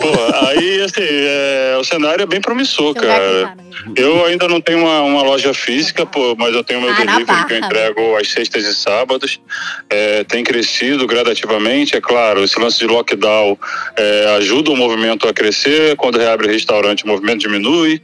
Porra, 0.00 0.48
aí 0.48 0.82
assim, 0.82 1.00
é, 1.02 1.76
o 1.80 1.84
cenário 1.84 2.22
é 2.22 2.26
bem 2.26 2.40
promissor, 2.40 2.94
cara. 2.94 3.54
Rio. 3.54 3.94
Eu 3.96 4.26
ainda 4.26 4.46
não 4.48 4.60
tenho 4.60 4.80
uma, 4.80 5.00
uma 5.02 5.22
loja 5.22 5.54
física, 5.54 6.04
pô, 6.04 6.34
mas 6.36 6.54
eu 6.54 6.62
tenho 6.62 6.80
meu 6.80 6.90
Ah, 6.90 6.96
delivery 6.96 7.24
que 7.24 7.54
eu 7.54 7.60
Barra. 7.60 7.66
entrego 7.66 8.16
às 8.16 8.28
sextas 8.28 8.64
e 8.66 8.74
sábados. 8.74 9.40
É, 9.88 10.24
tem 10.24 10.44
crescido 10.44 11.06
gradativamente, 11.06 11.96
é 11.96 12.00
claro. 12.00 12.44
Esse 12.44 12.58
lance 12.60 12.78
de 12.78 12.86
lockdown 12.86 13.56
é, 13.96 14.34
ajuda 14.38 14.70
o 14.70 14.76
movimento 14.76 15.26
a 15.26 15.32
crescer. 15.32 15.96
Quando 15.96 16.18
reabre 16.18 16.46
o 16.46 16.50
restaurante, 16.50 17.04
o 17.04 17.08
movimento 17.08 17.38
diminui. 17.40 18.02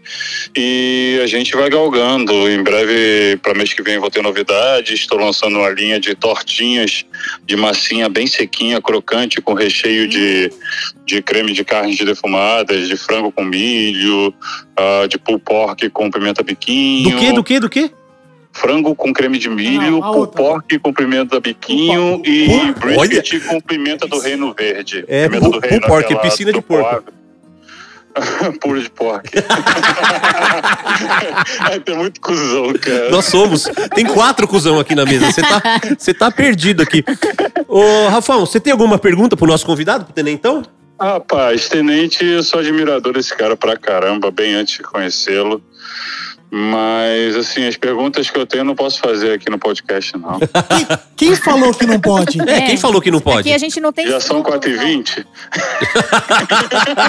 E 0.57 1.20
a 1.22 1.26
gente 1.26 1.55
vai 1.57 1.68
galgando. 1.68 2.49
Em 2.49 2.62
breve, 2.62 3.38
para 3.42 3.55
mês 3.55 3.72
que 3.72 3.82
vem, 3.82 3.99
vou 3.99 4.11
ter 4.11 4.22
novidades. 4.22 4.86
Estou 4.95 5.18
lançando 5.18 5.59
uma 5.59 5.68
linha 5.70 5.99
de 5.99 6.14
tortinhas 6.14 7.05
de 7.45 7.57
massinha 7.57 8.09
bem 8.09 8.26
sequinha, 8.26 8.80
crocante, 8.80 9.41
com 9.41 9.53
recheio 9.55 10.09
de, 10.09 10.53
de 11.05 11.20
creme 11.22 11.53
de 11.53 11.64
carnes 11.64 11.99
defumadas, 11.99 12.89
de 12.89 12.97
frango 12.97 13.30
com 13.32 13.45
milho, 13.45 14.32
ah, 14.76 15.07
de 15.09 15.18
pulled 15.18 15.43
pork 15.45 15.89
com 15.91 16.11
pimenta 16.11 16.43
biquinho. 16.43 17.11
Do 17.11 17.16
que, 17.18 17.32
do 17.32 17.45
que, 17.45 17.61
do 17.61 17.68
que? 17.68 17.91
Frango 18.53 18.95
com 18.95 19.12
creme 19.12 19.39
de 19.39 19.51
milho, 19.51 20.01
pulled 20.01 20.32
pork 20.34 20.78
com 20.78 20.93
pimenta 20.93 21.39
biquinho 21.41 22.22
e 22.24 22.49
Olha. 22.51 22.72
brisket 22.72 23.41
com 23.41 23.61
pimenta 23.61 24.07
do 24.07 24.18
reino 24.18 24.55
verde. 24.55 25.05
É, 25.09 25.28
pimenta 25.28 25.51
pulled- 25.51 25.68
pulled 25.68 25.87
pork, 25.87 26.22
piscina 26.22 26.53
de 26.53 26.62
porco. 26.62 27.12
Puro 28.60 28.80
de 28.80 28.90
porco. 28.90 29.28
tem 31.84 31.96
muito 31.96 32.20
cuzão, 32.20 32.72
cara. 32.74 33.10
Nós 33.10 33.24
somos. 33.26 33.64
Tem 33.94 34.06
quatro 34.06 34.48
cuzão 34.48 34.78
aqui 34.78 34.94
na 34.94 35.04
mesa. 35.04 35.26
Você 35.98 36.14
tá, 36.14 36.30
tá 36.30 36.32
perdido 36.34 36.82
aqui. 36.82 37.04
Ô, 37.68 38.08
Rafão, 38.08 38.46
você 38.46 38.58
tem 38.58 38.72
alguma 38.72 38.98
pergunta 38.98 39.36
pro 39.36 39.46
nosso 39.46 39.66
convidado, 39.66 40.04
pro 40.04 40.14
Tenentão? 40.14 40.62
Rapaz, 40.98 41.68
Tenente, 41.68 42.24
eu 42.24 42.42
sou 42.42 42.60
admirador 42.60 43.12
desse 43.12 43.36
cara 43.36 43.54
pra 43.54 43.76
caramba, 43.76 44.30
bem 44.30 44.54
antes 44.54 44.78
de 44.78 44.82
conhecê-lo. 44.82 45.62
Mas, 46.59 47.36
assim, 47.36 47.66
as 47.66 47.76
perguntas 47.76 48.30
que 48.30 48.38
eu 48.38 48.46
tenho 48.46 48.62
eu 48.62 48.64
não 48.64 48.74
posso 48.74 48.98
fazer 48.98 49.34
aqui 49.34 49.50
no 49.50 49.59
podcast, 49.59 50.16
não. 50.16 50.38
Quem 51.14 51.36
falou 51.36 51.74
que 51.74 51.84
não 51.84 52.00
pode? 52.00 52.40
É, 52.40 52.62
quem 52.62 52.76
falou 52.76 53.00
que 53.00 53.11
não 53.11 53.20
pode? 53.20 53.40
Aqui 53.40 53.52
a 53.54 53.59
gente 53.59 53.80
não 53.80 53.90
tem 53.90 54.07
Já 54.07 54.20
são 54.20 54.40
estudo, 54.40 54.59
4h20? 54.59 55.26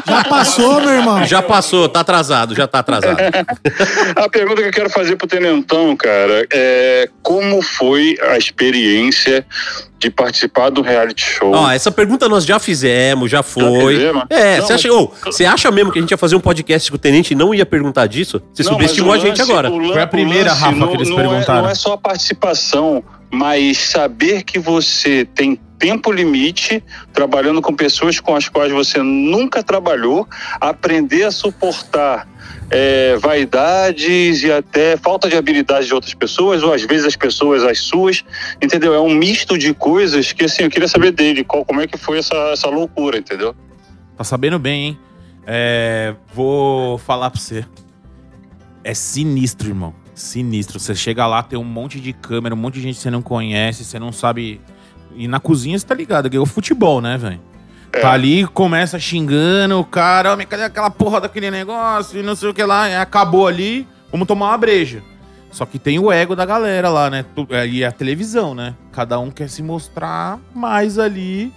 Já 0.06 0.24
passou, 0.26 0.82
meu 0.82 0.92
irmão. 0.92 1.26
Já 1.26 1.42
passou, 1.42 1.90
tá 1.90 2.00
atrasado, 2.02 2.56
já 2.56 2.68
tá 2.68 2.80
atrasado. 2.80 3.18
A 4.16 4.30
pergunta 4.30 4.62
que 4.62 4.68
eu 4.70 4.72
quero 4.72 4.90
fazer 4.90 5.18
pro 5.18 5.28
Tenentão, 5.28 5.96
cara, 5.96 6.48
é 6.52 7.10
como 7.22 7.62
foi 7.62 8.18
a 8.22 8.38
experiência 8.38 9.46
de 10.00 10.10
participar 10.12 10.70
do 10.70 10.82
reality 10.82 11.22
show? 11.24 11.52
Ó, 11.54 11.72
essa 11.72 11.92
pergunta 11.92 12.30
nós 12.30 12.46
já 12.46 12.60
fizemos, 12.60 13.30
já 13.32 13.42
foi. 13.42 13.96
fizemos? 13.96 14.24
É, 14.30 14.58
Não, 14.60 14.66
você 14.68 14.74
acha, 14.74 14.90
mas- 14.94 15.10
você 15.26 15.46
acha 15.46 15.72
mesmo 15.72 15.92
que 15.92 15.98
a 16.00 16.02
gente 16.02 16.12
ia 16.12 16.18
fazer 16.18 16.36
um 16.36 16.40
podcast 16.40 16.90
com 16.92 16.96
o 16.96 17.00
Tenente 17.00 17.32
e 17.34 17.36
não 17.36 17.54
ia 17.54 17.66
perguntar 17.66 18.06
disso? 18.08 18.42
Você 18.54 18.64
Não, 18.64 18.74
subestimou 18.74 19.12
a 19.12 19.16
mas 19.16 19.24
o 19.24 19.28
gente 19.28 19.40
lance- 19.40 19.52
agora. 19.52 19.72
o 19.72 19.78
lan- 19.78 19.94
Foi 19.94 20.02
a 20.02 20.08
primeira, 20.08 20.50
lance 20.52 20.62
Rafa, 20.62 20.76
não- 20.76 20.88
que 20.90 20.98
eles 20.98 21.10
não 21.10 21.16
perguntaram. 21.16 21.60
É, 21.60 21.64
não 21.64 21.70
é 21.70 21.76
só 21.76 21.94
a 21.94 21.98
participação, 21.98 23.04
mas 23.32 23.78
saber 23.78 24.44
que 24.44 24.60
você 24.60 25.26
tem 25.26 25.60
tempo 25.78 26.12
limite 26.12 26.84
trabalhando 27.14 27.62
com 27.62 27.76
pessoas 27.76 28.20
com 28.20 28.36
as 28.36 28.50
quais 28.50 28.72
você 28.72 29.02
nunca 29.02 29.64
trabalhou, 29.64 30.28
aprender 30.60 31.24
a 31.24 31.32
suportar 31.32 32.28
é, 32.70 33.16
vaidades 33.18 34.44
e 34.44 34.52
até 34.52 34.98
falta 34.98 35.30
de 35.30 35.38
habilidade 35.38 35.88
de 35.88 35.94
outras 35.94 36.14
pessoas, 36.14 36.64
ou 36.64 36.74
às 36.74 36.84
vezes 36.84 37.06
as 37.06 37.16
pessoas 37.16 37.64
as 37.64 37.80
suas, 37.80 38.24
entendeu? 38.62 38.94
É 38.94 39.00
um 39.00 39.14
misto 39.14 39.58
de 39.58 39.74
coisas 39.74 40.34
que, 40.34 40.46
assim, 40.46 40.64
eu 40.64 40.70
queria 40.70 40.88
saber 40.88 41.12
dele, 41.12 41.44
qual, 41.44 41.64
como 41.64 41.82
é 41.82 41.88
que 41.88 41.98
foi 41.98 42.20
essa, 42.20 42.36
essa 42.52 42.68
loucura, 42.68 43.18
entendeu? 43.18 43.56
Tá 44.18 44.24
sabendo 44.24 44.60
bem, 44.60 44.88
hein? 44.88 45.00
É, 45.46 46.14
vou 46.34 46.98
falar 46.98 47.30
pra 47.30 47.40
você. 47.40 47.66
É 48.84 48.94
sinistro, 48.94 49.70
irmão. 49.70 49.94
Sinistro. 50.14 50.80
Você 50.80 50.94
chega 50.94 51.26
lá, 51.26 51.42
tem 51.42 51.58
um 51.58 51.64
monte 51.64 52.00
de 52.00 52.12
câmera, 52.12 52.54
um 52.54 52.58
monte 52.58 52.76
de 52.76 52.82
gente 52.82 52.96
que 52.96 53.02
você 53.02 53.12
não 53.12 53.22
conhece, 53.22 53.86
você 53.86 53.98
não 53.98 54.12
sabe. 54.12 54.60
E 55.18 55.28
na 55.28 55.40
cozinha 55.40 55.78
você 55.78 55.86
tá 55.86 55.96
ligado, 55.96 56.30
que 56.30 56.38
é 56.38 56.40
o 56.40 56.46
futebol, 56.46 57.02
né, 57.02 57.18
velho? 57.18 57.40
Tá 58.02 58.12
ali, 58.12 58.46
começa 58.46 59.00
xingando 59.00 59.80
o 59.80 59.84
cara, 59.84 60.34
"Ô, 60.34 60.38
mas 60.38 60.46
cadê 60.46 60.64
aquela 60.64 60.90
porra 60.90 61.22
daquele 61.22 61.50
negócio 61.50 62.20
e 62.20 62.24
não 62.24 62.36
sei 62.36 62.50
o 62.50 62.54
que 62.54 62.64
lá. 62.64 62.88
É, 62.88 62.98
acabou 63.00 63.48
ali, 63.48 63.88
vamos 64.12 64.28
tomar 64.28 64.48
uma 64.50 64.58
breja. 64.58 65.02
Só 65.50 65.66
que 65.66 65.80
tem 65.80 65.98
o 65.98 66.12
ego 66.12 66.36
da 66.36 66.46
galera 66.46 66.90
lá, 66.90 67.10
né? 67.10 67.26
É, 67.50 67.66
E 67.68 67.84
a 67.84 67.92
televisão, 67.92 68.54
né? 68.54 68.76
Cada 68.92 69.18
um 69.18 69.32
quer 69.32 69.50
se 69.50 69.64
mostrar 69.64 70.38
mais 70.54 71.00
ali. 71.00 71.52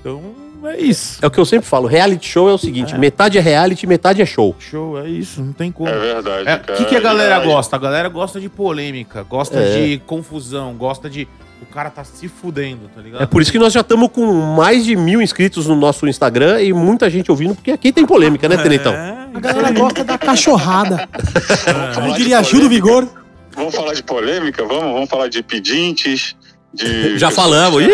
Então, 0.00 0.20
é 0.64 0.76
isso. 0.78 1.18
É 1.22 1.26
o 1.26 1.30
que 1.30 1.38
eu 1.38 1.44
sempre 1.46 1.66
falo, 1.66 1.86
reality 1.86 2.26
show 2.28 2.48
é 2.50 2.52
o 2.52 2.58
seguinte, 2.58 2.98
metade 2.98 3.38
é 3.38 3.40
reality, 3.40 3.86
metade 3.86 4.20
é 4.20 4.26
show. 4.26 4.54
Show, 4.58 4.98
é 5.00 5.08
isso, 5.08 5.40
não 5.42 5.52
tem 5.52 5.70
como. 5.72 5.88
É 5.88 5.98
verdade, 5.98 6.48
É, 6.48 6.72
O 6.72 6.76
que, 6.76 6.84
que 6.86 6.96
a 6.96 7.00
galera 7.00 7.36
Aliás, 7.36 7.52
gosta? 7.54 7.76
A 7.76 7.78
galera 7.78 8.08
gosta 8.08 8.40
de 8.40 8.48
polêmica, 8.48 9.22
gosta 9.22 9.58
É. 9.58 9.86
de 9.86 9.98
confusão, 10.04 10.74
gosta 10.74 11.08
de. 11.08 11.26
O 11.60 11.66
cara 11.66 11.90
tá 11.90 12.04
se 12.04 12.28
fudendo, 12.28 12.88
tá 12.94 13.00
ligado? 13.00 13.22
É 13.22 13.26
por 13.26 13.42
isso 13.42 13.50
que 13.50 13.58
nós 13.58 13.72
já 13.72 13.80
estamos 13.80 14.10
com 14.10 14.32
mais 14.56 14.84
de 14.84 14.96
mil 14.96 15.20
inscritos 15.20 15.66
no 15.66 15.74
nosso 15.74 16.06
Instagram 16.06 16.62
e 16.62 16.72
muita 16.72 17.10
gente 17.10 17.30
ouvindo, 17.30 17.54
porque 17.54 17.70
aqui 17.70 17.92
tem 17.92 18.06
polêmica, 18.06 18.48
né, 18.48 18.56
Tenentão? 18.56 18.92
É, 18.92 19.28
A 19.34 19.40
galera 19.40 19.70
gosta 19.72 20.04
da 20.04 20.16
cachorrada. 20.16 21.08
Eu 21.96 22.12
de 22.12 22.18
diria 22.18 22.40
do? 22.40 22.68
Vigor. 22.68 23.08
Vamos 23.54 23.74
falar 23.74 23.92
de 23.92 24.02
polêmica? 24.02 24.64
Vamos, 24.64 24.92
vamos 24.92 25.08
falar 25.08 25.28
de 25.28 25.42
pedintes, 25.42 26.36
de. 26.72 27.18
Já 27.18 27.30
falamos. 27.30 27.82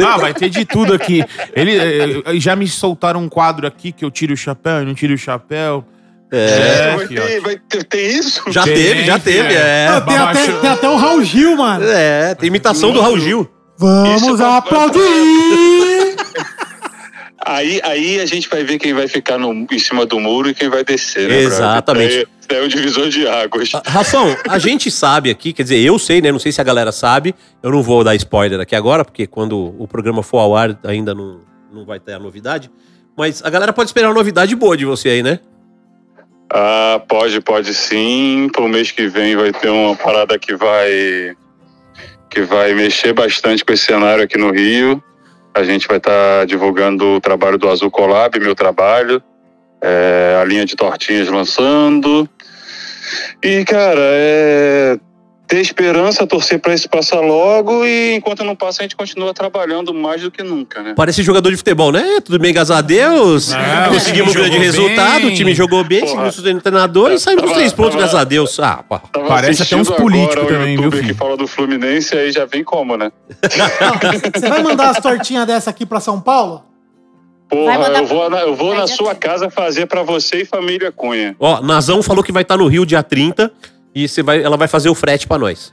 Ah, 0.00 0.18
vai 0.18 0.34
ter 0.34 0.50
de 0.50 0.64
tudo 0.64 0.92
aqui. 0.92 1.24
Ele 1.54 1.76
eh, 1.76 2.38
já 2.38 2.54
me 2.56 2.66
soltaram 2.66 3.22
um 3.22 3.28
quadro 3.28 3.66
aqui 3.66 3.92
que 3.92 4.04
eu 4.04 4.10
tiro 4.10 4.34
o 4.34 4.36
chapéu 4.36 4.82
e 4.82 4.84
não 4.84 4.94
tiro 4.94 5.14
o 5.14 5.18
chapéu. 5.18 5.84
É, 6.30 6.96
vai, 6.96 7.06
fiote. 7.06 7.28
ter, 7.28 7.40
vai 7.40 7.56
ter, 7.68 7.84
tem 7.84 8.18
isso? 8.18 8.42
já 8.50 8.64
Tem, 8.64 8.74
teve, 8.74 9.04
já 9.04 9.18
teve, 9.18 9.54
é. 9.54 9.86
Ah, 9.88 10.00
tem, 10.00 10.16
até, 10.16 10.52
tem 10.52 10.70
até 10.70 10.88
o 10.88 10.96
Raul 10.96 11.22
Gil, 11.22 11.56
mano. 11.56 11.84
É, 11.86 12.34
tem 12.34 12.48
imitação 12.48 12.92
do 12.92 13.00
Raul 13.00 13.18
Gil. 13.18 13.48
Vamos 13.78 14.40
é- 14.40 14.44
aplaudir! 14.44 16.16
Aí, 17.48 17.80
aí 17.84 18.18
a 18.18 18.26
gente 18.26 18.48
vai 18.48 18.64
ver 18.64 18.76
quem 18.76 18.92
vai 18.92 19.06
ficar 19.06 19.38
no, 19.38 19.52
em 19.70 19.78
cima 19.78 20.04
do 20.04 20.18
muro 20.18 20.48
e 20.50 20.54
quem 20.54 20.68
vai 20.68 20.82
descer, 20.82 21.28
né? 21.28 21.42
Exatamente. 21.42 22.26
É, 22.48 22.56
é 22.56 22.60
o 22.60 22.66
divisor 22.66 23.08
de 23.08 23.24
águas. 23.28 23.70
Ah, 23.72 23.82
Rafão, 23.86 24.36
a 24.48 24.58
gente 24.58 24.90
sabe 24.90 25.30
aqui, 25.30 25.52
quer 25.52 25.62
dizer, 25.62 25.78
eu 25.78 25.96
sei, 25.96 26.20
né? 26.20 26.32
Não 26.32 26.40
sei 26.40 26.50
se 26.50 26.60
a 26.60 26.64
galera 26.64 26.90
sabe. 26.90 27.36
Eu 27.62 27.70
não 27.70 27.84
vou 27.84 28.02
dar 28.02 28.16
spoiler 28.16 28.58
aqui 28.58 28.74
agora, 28.74 29.04
porque 29.04 29.28
quando 29.28 29.76
o 29.78 29.86
programa 29.86 30.24
for 30.24 30.38
ao 30.38 30.56
ar 30.56 30.76
ainda 30.82 31.14
não, 31.14 31.38
não 31.72 31.84
vai 31.84 32.00
ter 32.00 32.14
a 32.14 32.18
novidade. 32.18 32.68
Mas 33.16 33.40
a 33.44 33.48
galera 33.48 33.72
pode 33.72 33.90
esperar 33.90 34.08
uma 34.08 34.14
novidade 34.14 34.56
boa 34.56 34.76
de 34.76 34.84
você 34.84 35.10
aí, 35.10 35.22
né? 35.22 35.38
Ah, 36.52 37.00
pode, 37.08 37.40
pode 37.40 37.74
sim. 37.74 38.48
Pro 38.52 38.68
mês 38.68 38.90
que 38.90 39.08
vem 39.08 39.36
vai 39.36 39.52
ter 39.52 39.68
uma 39.68 39.96
parada 39.96 40.38
que 40.38 40.54
vai 40.54 41.36
que 42.30 42.42
vai 42.42 42.74
mexer 42.74 43.12
bastante 43.12 43.64
com 43.64 43.72
esse 43.72 43.84
cenário 43.84 44.24
aqui 44.24 44.36
no 44.36 44.52
Rio. 44.52 45.02
A 45.54 45.62
gente 45.62 45.88
vai 45.88 45.96
estar 45.96 46.44
divulgando 46.46 47.16
o 47.16 47.20
trabalho 47.20 47.56
do 47.56 47.68
Azul 47.68 47.90
Collab, 47.90 48.38
meu 48.38 48.54
trabalho, 48.54 49.22
é, 49.80 50.38
a 50.38 50.44
linha 50.44 50.66
de 50.66 50.76
tortinhas 50.76 51.28
lançando. 51.28 52.28
E, 53.42 53.64
cara, 53.64 54.00
é 54.02 54.98
ter 55.46 55.60
esperança, 55.60 56.26
torcer 56.26 56.58
para 56.58 56.74
isso 56.74 56.88
passar 56.88 57.20
logo 57.20 57.84
e 57.86 58.14
enquanto 58.14 58.42
não 58.42 58.56
passa 58.56 58.82
a 58.82 58.84
gente 58.84 58.96
continua 58.96 59.32
trabalhando 59.32 59.94
mais 59.94 60.20
do 60.22 60.30
que 60.30 60.42
nunca, 60.42 60.82
né? 60.82 60.92
Parece 60.96 61.22
jogador 61.22 61.50
de 61.50 61.56
futebol, 61.56 61.92
né? 61.92 62.20
Tudo 62.24 62.38
bem, 62.38 62.52
graças 62.52 62.76
a 62.76 62.80
Deus. 62.80 63.52
É, 63.52 63.88
Conseguimos 63.88 64.32
um 64.32 64.34
grande 64.34 64.54
jogou 64.54 64.64
resultado, 64.64 65.20
bem. 65.22 65.32
o 65.32 65.34
time 65.34 65.54
jogou 65.54 65.84
bem, 65.84 66.00
Porra. 66.00 66.30
seguimos 66.32 66.58
o 66.58 66.60
treinador 66.60 67.12
e 67.12 67.18
saímos 67.20 67.44
com 67.44 67.52
três 67.54 67.72
pontos, 67.72 67.92
tava- 67.92 68.02
graças 68.02 68.20
a 68.20 68.24
Deus. 68.24 68.58
Ah, 68.58 68.82
pá. 68.88 68.98
Parece 69.28 69.62
até 69.62 69.76
uns 69.76 69.88
políticos 69.90 70.48
também, 70.48 70.76
viu, 70.76 70.90
filho? 70.90 71.06
que 71.06 71.14
fala 71.14 71.36
do 71.36 71.46
Fluminense, 71.46 72.16
aí 72.16 72.32
já 72.32 72.44
vem 72.44 72.64
como, 72.64 72.96
né? 72.96 73.12
Você 74.34 74.48
vai 74.48 74.62
mandar 74.62 74.90
as 74.90 75.00
tortinhas 75.00 75.46
dessa 75.46 75.70
aqui 75.70 75.86
pra 75.86 76.00
São 76.00 76.20
Paulo? 76.20 76.64
Porra, 77.48 77.74
eu 77.98 78.06
vou 78.06 78.28
na, 78.28 78.40
eu 78.40 78.54
vou 78.56 78.74
na 78.74 78.88
sua 78.88 79.14
30. 79.14 79.16
casa 79.28 79.48
fazer 79.50 79.86
pra 79.86 80.02
você 80.02 80.42
e 80.42 80.44
família 80.44 80.90
Cunha. 80.90 81.36
Ó, 81.38 81.60
Nazão 81.62 82.02
falou 82.02 82.24
que 82.24 82.32
vai 82.32 82.42
estar 82.42 82.56
no 82.56 82.66
Rio 82.66 82.84
dia 82.84 83.04
30 83.04 83.52
e 84.04 84.06
você 84.08 84.22
vai, 84.22 84.42
ela 84.42 84.56
vai 84.56 84.68
fazer 84.68 84.88
o 84.90 84.94
frete 84.94 85.26
pra 85.26 85.38
nós. 85.38 85.72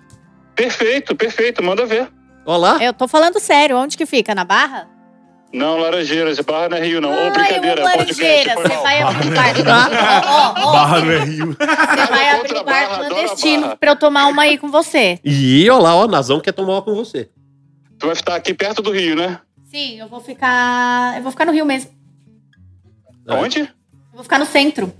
Perfeito, 0.55 1.15
perfeito, 1.15 1.61
manda 1.63 1.85
ver. 1.85 2.09
Ó 2.45 2.55
lá. 2.57 2.83
Eu 2.83 2.93
tô 2.93 3.07
falando 3.07 3.39
sério, 3.39 3.77
onde 3.77 3.97
que 3.97 4.05
fica? 4.05 4.33
Na 4.33 4.43
Barra? 4.43 4.87
Não, 5.53 5.77
Laranjeiras, 5.77 6.39
Barra 6.39 6.69
não 6.69 6.77
é 6.77 6.85
Rio, 6.85 6.99
não. 6.99 7.11
Ô, 7.11 7.27
Ah, 7.27 7.29
brincadeira, 7.29 7.83
Laranjeiras. 7.83 8.55
Você 8.55 8.77
vai 8.77 9.01
abrir 9.01 9.63
bar. 9.63 9.89
Ó, 10.25 10.53
ó, 10.59 10.67
ó. 10.67 10.71
Barra 10.71 10.99
no 11.01 11.19
Rio. 11.25 11.55
Você 11.59 12.05
vai 12.07 12.29
abrir 12.31 12.47
Contra 12.49 12.63
bar 12.63 12.65
Barra, 12.65 12.85
adoro 12.95 13.05
a 13.05 13.09
clandestino 13.09 13.77
pra 13.77 13.91
eu 13.91 13.95
tomar 13.95 14.27
uma 14.27 14.41
aí 14.43 14.57
com 14.57 14.71
você. 14.71 15.19
E 15.23 15.69
ó 15.69 15.77
lá, 15.77 15.95
ó, 15.95 16.07
Nazão 16.07 16.39
quer 16.39 16.53
tomar 16.53 16.73
uma 16.73 16.81
com 16.81 16.95
você. 16.95 17.29
Tu 17.99 18.05
vai 18.07 18.13
estar 18.13 18.35
aqui 18.35 18.53
perto 18.53 18.81
do 18.81 18.91
Rio, 18.91 19.15
né? 19.15 19.39
Sim, 19.65 19.99
eu 19.99 20.07
vou 20.07 20.19
ficar. 20.21 21.17
Eu 21.17 21.21
vou 21.23 21.31
ficar 21.31 21.45
no 21.45 21.51
Rio 21.51 21.65
mesmo. 21.65 21.91
É. 23.27 23.33
Onde? 23.35 23.59
Eu 23.59 23.67
vou 24.13 24.23
ficar 24.23 24.39
no 24.39 24.45
centro. 24.45 24.91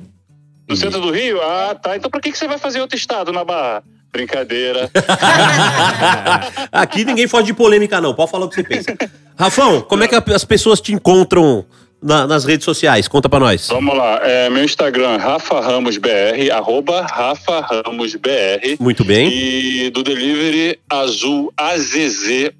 No 0.67 0.75
centro 0.75 1.01
do 1.01 1.11
Rio? 1.11 1.41
Ah, 1.41 1.75
tá. 1.81 1.95
Então 1.97 2.09
por 2.09 2.21
que, 2.21 2.31
que 2.31 2.37
você 2.37 2.47
vai 2.47 2.57
fazer 2.57 2.79
outro 2.81 2.95
estado 2.97 3.31
na 3.31 3.43
Barra? 3.43 3.83
Brincadeira. 4.11 4.89
Aqui 6.71 7.03
ninguém 7.05 7.27
foge 7.27 7.47
de 7.47 7.53
polêmica, 7.53 7.99
não. 7.99 8.13
Pode 8.13 8.31
falar 8.31 8.45
o 8.45 8.49
que 8.49 8.55
você 8.55 8.63
pensa. 8.63 8.95
Rafão, 9.37 9.81
como 9.81 10.03
é 10.03 10.07
que 10.07 10.15
as 10.15 10.45
pessoas 10.45 10.79
te 10.79 10.93
encontram 10.93 11.65
na- 12.01 12.27
nas 12.27 12.45
redes 12.45 12.63
sociais? 12.65 13.07
Conta 13.07 13.27
pra 13.27 13.39
nós. 13.39 13.67
Vamos 13.69 13.95
lá. 13.97 14.19
É, 14.23 14.49
meu 14.49 14.63
Instagram, 14.63 15.17
Rafa 15.17 15.59
Ramos 15.59 15.97
BR, 15.97 16.51
arroba 16.51 17.01
Rafa 17.01 17.59
Ramos 17.61 18.15
BR. 18.15 18.77
Muito 18.79 19.03
bem. 19.03 19.29
E 19.31 19.89
do 19.89 20.03
delivery 20.03 20.79
azul 20.89 21.51
AZZUL, 21.57 22.51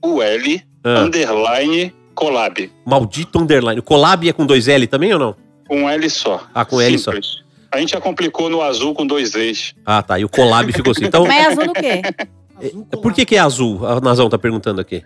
Ah. 0.84 1.00
underline 1.02 1.94
collab. 2.16 2.72
Maldito 2.86 3.40
underline. 3.40 3.80
O 3.80 3.84
collab 3.84 4.28
é 4.28 4.34
com 4.34 4.46
dois 4.46 4.68
L 4.68 4.86
também 4.88 5.14
ou 5.14 5.20
não? 5.20 5.36
Com 5.68 5.88
L 5.90 6.10
só. 6.10 6.44
Ah, 6.54 6.66
com 6.66 6.82
L 6.82 6.98
só. 6.98 7.12
A 7.74 7.80
gente 7.80 7.91
já 7.91 8.00
complicou 8.00 8.52
no 8.52 8.62
azul 8.62 8.94
com 8.94 9.06
dois 9.06 9.34
E's. 9.34 9.74
Ah, 9.84 10.04
tá. 10.04 10.20
E 10.20 10.24
o 10.24 10.30
collab 10.30 10.72
ficou 10.72 10.91
assim. 10.91 11.06
Então, 11.06 11.26
Mas 11.28 11.44
é 11.44 11.48
azul 11.48 11.66
do 11.66 11.74
quê? 11.74 12.02
Por 13.02 13.14
que, 13.14 13.26
que 13.26 13.36
é 13.36 13.40
azul? 13.40 13.86
A 13.86 14.00
Nazão 14.00 14.30
tá 14.30 14.38
perguntando 14.38 14.80
aqui. 14.80 15.04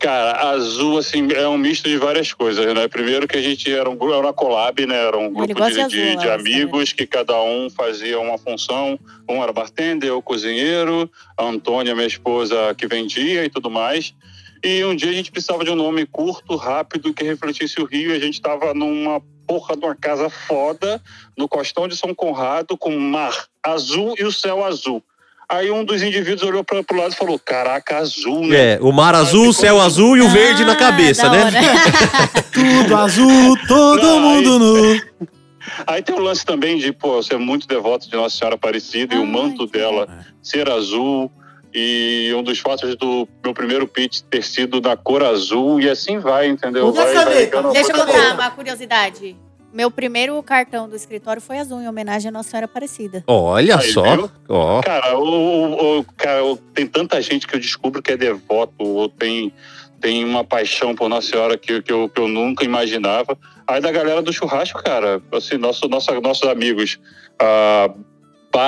Cara, 0.00 0.50
azul, 0.50 0.98
assim, 0.98 1.28
é 1.32 1.46
um 1.46 1.56
misto 1.56 1.88
de 1.88 1.96
várias 1.96 2.32
coisas, 2.32 2.72
né? 2.74 2.88
Primeiro 2.88 3.26
que 3.26 3.36
a 3.36 3.42
gente 3.42 3.72
era 3.72 3.88
um 3.88 3.96
grupo, 3.96 4.14
era 4.14 4.26
uma 4.26 4.32
collab, 4.32 4.84
né? 4.84 4.96
Era 4.96 5.16
um 5.16 5.32
grupo 5.32 5.46
de, 5.46 5.54
de 5.54 5.80
azul, 5.80 5.88
de 5.88 6.26
ela 6.26 6.34
amigos 6.34 6.92
que 6.92 7.06
cada 7.06 7.40
um 7.40 7.70
fazia 7.70 8.18
uma 8.18 8.36
função. 8.36 8.98
Um 9.28 9.42
era 9.42 9.52
bartender, 9.52 10.08
eu 10.08 10.20
cozinheiro, 10.20 11.08
a 11.36 11.44
Antônia, 11.44 11.94
minha 11.94 12.06
esposa, 12.06 12.74
que 12.76 12.88
vendia 12.88 13.44
e 13.44 13.48
tudo 13.48 13.70
mais. 13.70 14.12
E 14.62 14.84
um 14.84 14.94
dia 14.94 15.10
a 15.10 15.14
gente 15.14 15.30
precisava 15.30 15.64
de 15.64 15.70
um 15.70 15.76
nome 15.76 16.04
curto, 16.04 16.56
rápido, 16.56 17.14
que 17.14 17.22
refletisse 17.22 17.80
o 17.80 17.84
Rio. 17.84 18.10
E 18.10 18.16
a 18.16 18.20
gente 18.20 18.34
estava 18.34 18.74
numa 18.74 19.20
porra 19.48 19.74
de 19.74 19.84
uma 19.84 19.94
casa 19.94 20.28
foda, 20.28 21.00
no 21.36 21.48
costão 21.48 21.88
de 21.88 21.96
São 21.96 22.14
Conrado, 22.14 22.76
com 22.76 22.96
mar 22.98 23.46
azul 23.62 24.14
e 24.18 24.24
o 24.24 24.30
céu 24.30 24.62
azul. 24.62 25.02
Aí 25.48 25.70
um 25.70 25.82
dos 25.82 26.02
indivíduos 26.02 26.42
olhou 26.42 26.62
para 26.62 26.84
pro 26.84 26.98
lado 26.98 27.14
e 27.14 27.16
falou: 27.16 27.38
Caraca, 27.38 27.96
azul, 27.96 28.46
né? 28.46 28.74
É, 28.74 28.78
o 28.82 28.92
mar 28.92 29.14
azul, 29.14 29.48
o 29.48 29.52
céu 29.54 29.80
azul 29.80 30.14
e 30.14 30.20
o 30.20 30.28
verde 30.28 30.62
na 30.62 30.76
cabeça, 30.76 31.26
Ah, 31.26 31.30
né? 31.30 31.60
Tudo 32.52 32.94
azul, 32.94 33.56
todo 33.66 34.02
Não, 34.02 34.20
mundo 34.20 34.58
nu. 34.58 35.00
Aí 35.86 36.02
tem 36.02 36.14
o 36.14 36.20
lance 36.20 36.44
também 36.44 36.76
de, 36.78 36.92
pô, 36.92 37.22
ser 37.22 37.38
muito 37.38 37.66
devoto 37.66 38.08
de 38.08 38.16
Nossa 38.16 38.36
Senhora 38.36 38.56
Aparecida 38.56 39.14
e 39.14 39.18
o 39.18 39.26
manto 39.26 39.66
dela 39.66 40.24
ser 40.42 40.68
azul. 40.68 41.30
E 41.74 42.32
um 42.34 42.42
dos 42.42 42.58
fatos 42.58 42.96
do 42.96 43.28
meu 43.44 43.52
primeiro 43.52 43.86
pitch 43.86 44.22
ter 44.30 44.42
sido 44.42 44.80
da 44.80 44.96
cor 44.96 45.22
azul, 45.22 45.80
e 45.80 45.88
assim 45.88 46.18
vai, 46.18 46.48
entendeu? 46.48 46.92
Vai, 46.92 47.12
caneta? 47.12 47.62
vai 47.62 47.72
Deixa 47.72 47.92
eu 47.92 48.06
contar 48.06 48.34
uma 48.34 48.50
curiosidade. 48.50 49.36
Meu 49.70 49.90
primeiro 49.90 50.42
cartão 50.42 50.88
do 50.88 50.96
escritório 50.96 51.42
foi 51.42 51.58
azul, 51.58 51.82
em 51.82 51.86
homenagem 51.88 52.30
à 52.30 52.32
Nossa 52.32 52.48
Senhora 52.50 52.64
Aparecida. 52.64 53.22
Olha 53.26 53.76
Aí, 53.78 53.92
só. 53.92 54.02
Ó. 54.48 54.80
Cara, 54.80 55.18
o, 55.18 55.98
o- 56.00 56.04
cara, 56.16 56.42
o- 56.42 56.56
tem 56.56 56.86
tanta 56.86 57.20
gente 57.20 57.46
que 57.46 57.54
eu 57.54 57.60
descubro 57.60 58.00
que 58.02 58.12
é 58.12 58.16
devoto, 58.16 58.72
ou 58.78 59.10
tem, 59.10 59.52
tem 60.00 60.24
uma 60.24 60.42
paixão 60.42 60.94
por 60.94 61.10
Nossa 61.10 61.28
Senhora 61.28 61.58
que, 61.58 61.82
que, 61.82 61.92
eu, 61.92 62.08
que 62.08 62.18
eu 62.18 62.26
nunca 62.26 62.64
imaginava. 62.64 63.36
Aí 63.66 63.78
da 63.82 63.92
galera 63.92 64.22
do 64.22 64.32
churrasco, 64.32 64.82
cara, 64.82 65.20
assim, 65.32 65.58
nosso, 65.58 65.86
nossa, 65.86 66.18
nossos 66.18 66.48
amigos, 66.48 66.98
a 67.38 67.90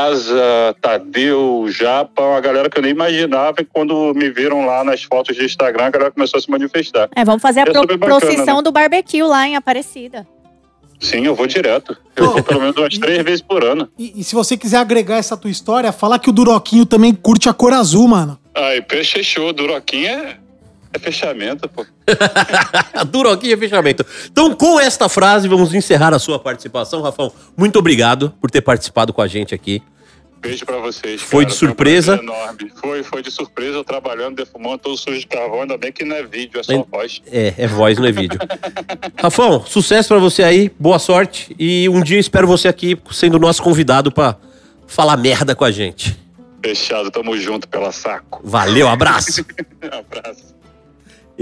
Baza, 0.01 0.77
Tadeu, 0.81 1.67
Japa, 1.69 2.23
uma 2.23 2.41
galera 2.41 2.71
que 2.71 2.79
eu 2.79 2.83
nem 2.83 2.93
imaginava, 2.93 3.57
e 3.61 3.65
quando 3.65 4.15
me 4.15 4.31
viram 4.31 4.65
lá 4.65 4.85
nas 4.85 5.03
fotos 5.03 5.35
de 5.37 5.45
Instagram, 5.45 5.87
a 5.87 5.91
galera 5.91 6.11
começou 6.13 6.39
a 6.39 6.41
se 6.41 6.49
manifestar. 6.49 7.09
É, 7.17 7.25
vamos 7.25 7.43
fazer 7.43 7.61
a 7.61 7.63
É 7.63 7.73
pro- 7.73 7.81
bacana, 7.85 7.99
procissão 8.21 8.59
né? 8.59 8.63
do 8.63 8.71
barbecue 8.71 9.25
lá 9.25 9.49
em 9.49 9.57
Aparecida. 9.57 10.25
Sim, 11.01 11.27
eu 11.27 11.35
vou 11.35 11.49
direto. 11.49 11.97
Eu 12.15 12.31
vou 12.31 12.43
pelo 12.45 12.61
menos 12.61 12.77
umas 12.77 12.97
três 12.99 13.21
vezes 13.25 13.41
por 13.43 13.65
ano. 13.65 13.89
E, 13.99 14.21
e 14.21 14.23
se 14.23 14.33
você 14.37 14.57
quiser 14.57 14.77
agregar 14.77 15.17
essa 15.17 15.37
tua 15.37 15.51
história, 15.51 15.91
fala 15.91 16.21
que 16.21 16.31
o 16.31 16.33
Duroquinho 16.33 16.87
também 16.87 17.13
curte 17.13 17.49
a 17.49 17.53
cor 17.53 17.73
azul, 17.73 18.07
mano. 18.07 18.39
Aí, 18.55 18.81
peixe 18.83 19.25
show, 19.25 19.53
Duroquinha 19.53 20.11
é, 20.13 20.37
é 20.93 20.99
fechamento, 20.99 21.69
pô. 21.69 21.87
Duroquinha 23.11 23.57
fechamento. 23.57 24.05
Então, 24.27 24.55
com 24.55 24.81
esta 24.81 25.09
frase, 25.09 25.49
vamos 25.49 25.73
encerrar 25.75 26.13
a 26.15 26.19
sua 26.19 26.39
participação. 26.39 27.01
Rafão, 27.03 27.33
muito 27.57 27.79
obrigado 27.79 28.35
por 28.41 28.51
ter 28.51 28.61
participado 28.61 29.13
com 29.13 29.23
a 29.23 29.27
gente 29.27 29.55
aqui. 29.55 29.83
Beijo 30.41 30.65
pra 30.65 30.79
vocês. 30.79 31.21
Foi 31.21 31.45
cara. 31.45 31.53
de 31.53 31.59
surpresa? 31.59 32.15
um 32.15 32.25
prazer 32.25 32.41
enorme. 32.41 32.73
Foi, 32.81 33.03
foi 33.03 33.23
de 33.23 33.31
surpresa, 33.31 33.77
eu 33.77 33.85
trabalhando, 33.85 34.37
defumando, 34.37 34.79
todo 34.79 34.97
sujo 34.97 35.21
de 35.21 35.27
carvão. 35.27 35.61
Ainda 35.61 35.77
bem 35.77 35.93
que 35.93 36.03
não 36.03 36.17
é 36.17 36.23
vídeo, 36.23 36.59
é 36.59 36.63
só 36.63 36.73
Ainda- 36.73 36.87
voz. 36.91 37.21
É, 37.31 37.55
é 37.59 37.67
voz, 37.67 37.99
não 37.99 38.07
é 38.07 38.13
vídeo. 38.13 38.39
Rafão, 39.21 39.65
sucesso 39.67 40.09
pra 40.09 40.19
você 40.19 40.43
aí, 40.43 40.71
boa 40.79 40.99
sorte. 40.99 41.55
E 41.59 41.89
um 41.91 42.03
dia 42.03 42.19
espero 42.19 42.47
você 42.47 42.69
aqui 42.69 42.99
sendo 43.11 43.39
nosso 43.39 43.63
convidado 43.63 44.11
pra 44.11 44.35
falar 44.87 45.19
merda 45.19 45.55
com 45.55 45.65
a 45.65 45.71
gente. 45.71 46.19
Fechado, 46.65 47.11
tamo 47.11 47.37
junto 47.39 47.69
pela 47.69 47.93
saco. 47.93 48.41
Valeu, 48.43 48.89
abraço. 48.89 49.45
Abraço. 49.83 50.55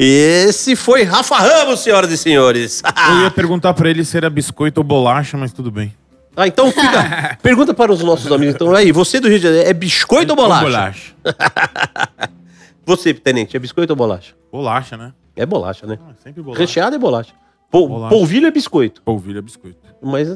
Esse 0.01 0.77
foi 0.77 1.03
Rafa 1.03 1.37
Ramos, 1.37 1.81
senhoras 1.81 2.09
e 2.13 2.17
senhores. 2.17 2.81
Eu 3.11 3.23
ia 3.23 3.31
perguntar 3.35 3.75
pra 3.75 3.91
ele 3.91 4.05
se 4.05 4.17
era 4.17 4.31
biscoito 4.31 4.79
ou 4.81 4.85
bolacha, 4.85 5.37
mas 5.37 5.53
tudo 5.53 5.73
bem. 5.73 5.93
Ah, 6.37 6.47
então 6.47 6.71
fica. 6.71 7.37
Pergunta 7.43 7.75
para 7.75 7.91
os 7.91 8.01
nossos 8.05 8.31
amigos. 8.31 8.55
Então, 8.55 8.73
aí, 8.73 8.93
você 8.93 9.19
do 9.19 9.27
Rio 9.29 9.39
de 9.39 9.43
Janeiro, 9.43 9.69
é 9.69 9.73
biscoito 9.73 10.31
ou 10.33 10.37
bolacha? 10.37 10.65
Bolacha. 10.65 11.15
Você, 12.87 13.13
tenente, 13.13 13.55
é 13.55 13.61
biscoito 13.61 13.93
ou 13.93 13.97
bolacha? 13.97 14.35
Bolacha, 14.51 14.97
né? 14.97 15.13
É 15.37 15.45
bolacha, 15.45 15.85
né? 15.87 15.99
Ah, 16.01 16.13
sempre 16.23 16.43
bolacha. 16.43 16.61
Recheado 16.61 16.97
é 16.97 16.99
bolacha. 16.99 17.35
Pol- 17.71 17.87
Bolacha. 17.89 18.15
Polvilho 18.15 18.47
é 18.47 18.51
biscoito. 18.51 19.03
Polvilho 19.03 19.39
é 19.39 19.43
biscoito. 19.43 19.77
Mas 20.03 20.27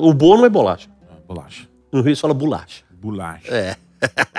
o 0.00 0.12
bolo 0.12 0.44
é 0.44 0.48
bolacha. 0.50 0.90
Ah, 1.10 1.14
bolacha. 1.26 1.66
No 1.90 2.02
Rio 2.02 2.14
se 2.14 2.20
fala 2.20 2.34
bolacha. 2.34 2.82
Bolacha. 2.90 3.48
É. 3.48 3.76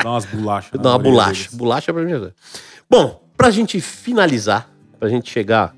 Dá 0.04 0.12
umas 0.12 0.26
bolachas. 0.26 0.80
Dá 0.80 0.90
uma 0.90 1.00
bolacha. 1.00 1.32
deles. 1.46 1.54
Bolacha 1.56 1.92
pra 1.94 2.04
mim. 2.04 2.12
é- 2.14 2.32
Bom, 2.88 3.24
pra 3.36 3.50
gente 3.50 3.82
finalizar, 3.82 4.70
pra 5.04 5.10
gente 5.10 5.30
chegar 5.30 5.76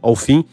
ao 0.00 0.14
fim, 0.14 0.44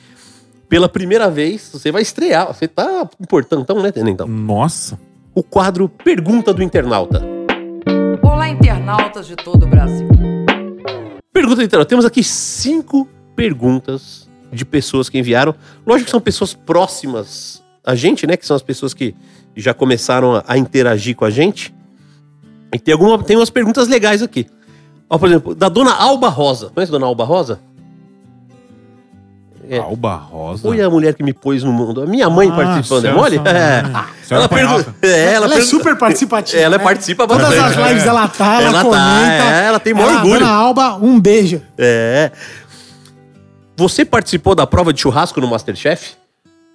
pela 0.68 0.90
primeira 0.90 1.30
vez, 1.30 1.70
você 1.72 1.92
vai 1.92 2.02
estrear. 2.02 2.48
Você 2.48 2.68
tá 2.68 3.08
importantão, 3.22 3.84
né, 3.84 3.92
Tenentão? 3.92 4.28
Nossa. 4.28 5.00
O 5.36 5.44
quadro 5.44 5.88
Pergunta 5.88 6.52
do 6.52 6.64
Internauta. 6.64 7.22
Olá, 8.24 8.50
internautas 8.50 9.28
de 9.28 9.36
todo 9.36 9.68
o 9.68 9.68
Brasil. 9.68 10.08
Pergunta 11.32 11.58
do 11.58 11.64
Internauta. 11.66 11.88
Temos 11.88 12.04
aqui 12.04 12.24
cinco 12.24 13.08
perguntas 13.36 14.28
de 14.52 14.66
pessoas 14.66 15.08
que 15.08 15.20
enviaram. 15.20 15.54
Lógico 15.86 16.06
que 16.06 16.12
são 16.12 16.20
pessoas 16.20 16.56
próximas 16.56 17.62
a 17.86 17.94
gente, 17.94 18.26
né? 18.26 18.36
Que 18.36 18.48
são 18.48 18.56
as 18.56 18.64
pessoas 18.64 18.92
que 18.92 19.14
já 19.56 19.72
começaram 19.72 20.34
a, 20.34 20.44
a 20.48 20.58
interagir 20.58 21.16
com 21.16 21.26
a 21.26 21.30
gente. 21.30 21.72
E 22.74 22.80
tem, 22.80 22.92
alguma, 22.92 23.22
tem 23.24 23.38
umas 23.38 23.52
perguntas 23.52 23.88
legais 23.88 24.24
aqui. 24.24 24.48
Ó, 25.08 25.20
por 25.20 25.30
exemplo, 25.30 25.54
da 25.54 25.70
dona 25.70 25.94
Alba 25.94 26.28
Rosa. 26.28 26.72
Conhece 26.72 26.90
a 26.90 26.94
dona 26.94 27.06
Alba 27.06 27.24
Rosa? 27.24 27.60
É. 29.70 29.78
Alba 29.80 30.16
Rosa. 30.16 30.62
Foi 30.64 30.82
a 30.82 30.90
mulher 30.90 31.14
que 31.14 31.24
me 31.24 31.34
pôs 31.34 31.64
no 31.64 31.72
mundo. 31.74 32.02
A 32.04 32.06
minha 32.06 32.30
mãe 32.30 32.50
Ah, 32.52 32.56
participando, 32.56 33.06
é 33.06 33.12
mole? 33.14 33.40
né? 33.40 33.52
É. 33.52 34.34
Ela, 34.34 34.50
pergunta, 34.50 34.96
é, 35.02 35.34
ela, 35.34 35.46
Ela, 35.46 35.56
é 35.56 35.62
super 35.62 35.96
participativa. 35.98 36.62
Ela 36.62 36.78
né? 36.78 36.84
participa 36.84 37.28
Todas 37.28 37.48
bastante. 37.48 37.80
as 37.80 37.88
lives 37.90 38.06
ela 38.06 38.28
tá, 38.28 38.62
ela, 38.62 38.64
Ela 38.64 38.74
tá, 38.80 38.84
comenta. 38.84 39.44
é, 39.56 39.66
ela 39.68 39.80
tem 39.80 39.94
maior 39.94 40.10
Ela- 40.10 40.18
orgulho. 40.22 40.40
Dona 40.40 40.52
Alba, 40.52 40.96
um 40.96 41.20
beijo. 41.20 41.62
É. 41.78 42.32
Você 43.78 44.06
participou 44.06 44.56
da 44.56 44.66
prova 44.66 44.94
de 44.94 45.02
churrasco 45.02 45.40
no 45.42 45.48
Masterchef? 45.48 46.14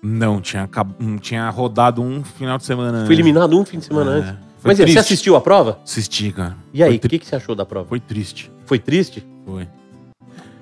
Não, 0.03 0.41
tinha, 0.41 0.63
acab- 0.65 0.93
hum, 1.01 1.17
tinha 1.19 1.49
rodado 1.51 2.03
um 2.03 2.23
final 2.25 2.59
de 2.59 2.65
semana. 2.65 3.05
Foi 3.07 3.15
eliminado 3.15 3.59
um 3.59 3.65
fim 3.65 3.79
de 3.79 3.85
semana 3.87 4.11
É. 4.11 4.15
antes. 4.19 4.31
Foi 4.61 4.71
Mas 4.73 4.79
e 4.79 4.83
aí, 4.83 4.89
você 4.89 4.95
triste. 4.95 4.99
assistiu 4.99 5.37
a 5.37 5.41
prova? 5.41 5.79
Assisti, 5.85 6.31
cara. 6.33 6.55
E 6.73 6.83
aí, 6.83 6.97
o 6.97 6.99
tri- 6.99 7.09
que, 7.11 7.19
que 7.21 7.27
você 7.27 7.37
achou 7.37 7.55
da 7.55 7.65
prova? 7.65 7.87
foi 7.89 7.99
triste. 7.99 8.51
Foi 8.67 8.79
triste? 8.79 9.27
Foi. 9.47 9.67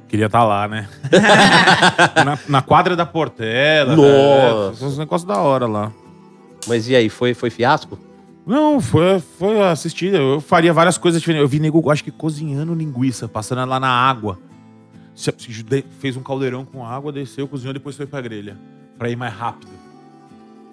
Queria 0.08 0.26
estar 0.26 0.44
lá, 0.44 0.66
né? 0.66 0.88
na, 2.24 2.38
na 2.48 2.62
quadra 2.62 2.96
da 2.96 3.04
Portela. 3.04 3.94
Nossa. 3.94 4.80
Né? 4.82 4.86
Uns 4.90 4.98
negócios 4.98 5.26
da 5.28 5.36
hora 5.38 5.66
lá. 5.66 5.92
Mas 6.66 6.88
e 6.88 6.96
aí, 6.96 7.08
foi, 7.08 7.34
foi 7.34 7.50
fiasco? 7.50 7.98
Não, 8.46 8.80
foi, 8.80 9.20
foi 9.38 9.60
assistida. 9.68 10.16
Eu 10.16 10.40
faria 10.40 10.72
várias 10.72 10.96
coisas 10.96 11.20
diferentes. 11.20 11.42
Eu 11.42 11.48
vi 11.48 11.60
nego, 11.60 11.90
acho 11.90 12.02
que 12.02 12.10
cozinhando 12.10 12.74
linguiça, 12.74 13.28
passando 13.28 13.60
ela 13.60 13.78
na 13.78 13.88
água. 13.90 14.38
Se- 15.14 15.34
se- 15.36 15.62
de- 15.62 15.84
Fez 16.00 16.16
um 16.16 16.22
caldeirão 16.22 16.64
com 16.64 16.84
água, 16.86 17.12
desceu, 17.12 17.46
cozinhou, 17.46 17.74
depois 17.74 17.94
foi 17.96 18.06
pra 18.06 18.20
grelha. 18.22 18.56
Pra 18.98 19.10
ir 19.10 19.16
mais 19.16 19.34
rápido. 19.34 19.70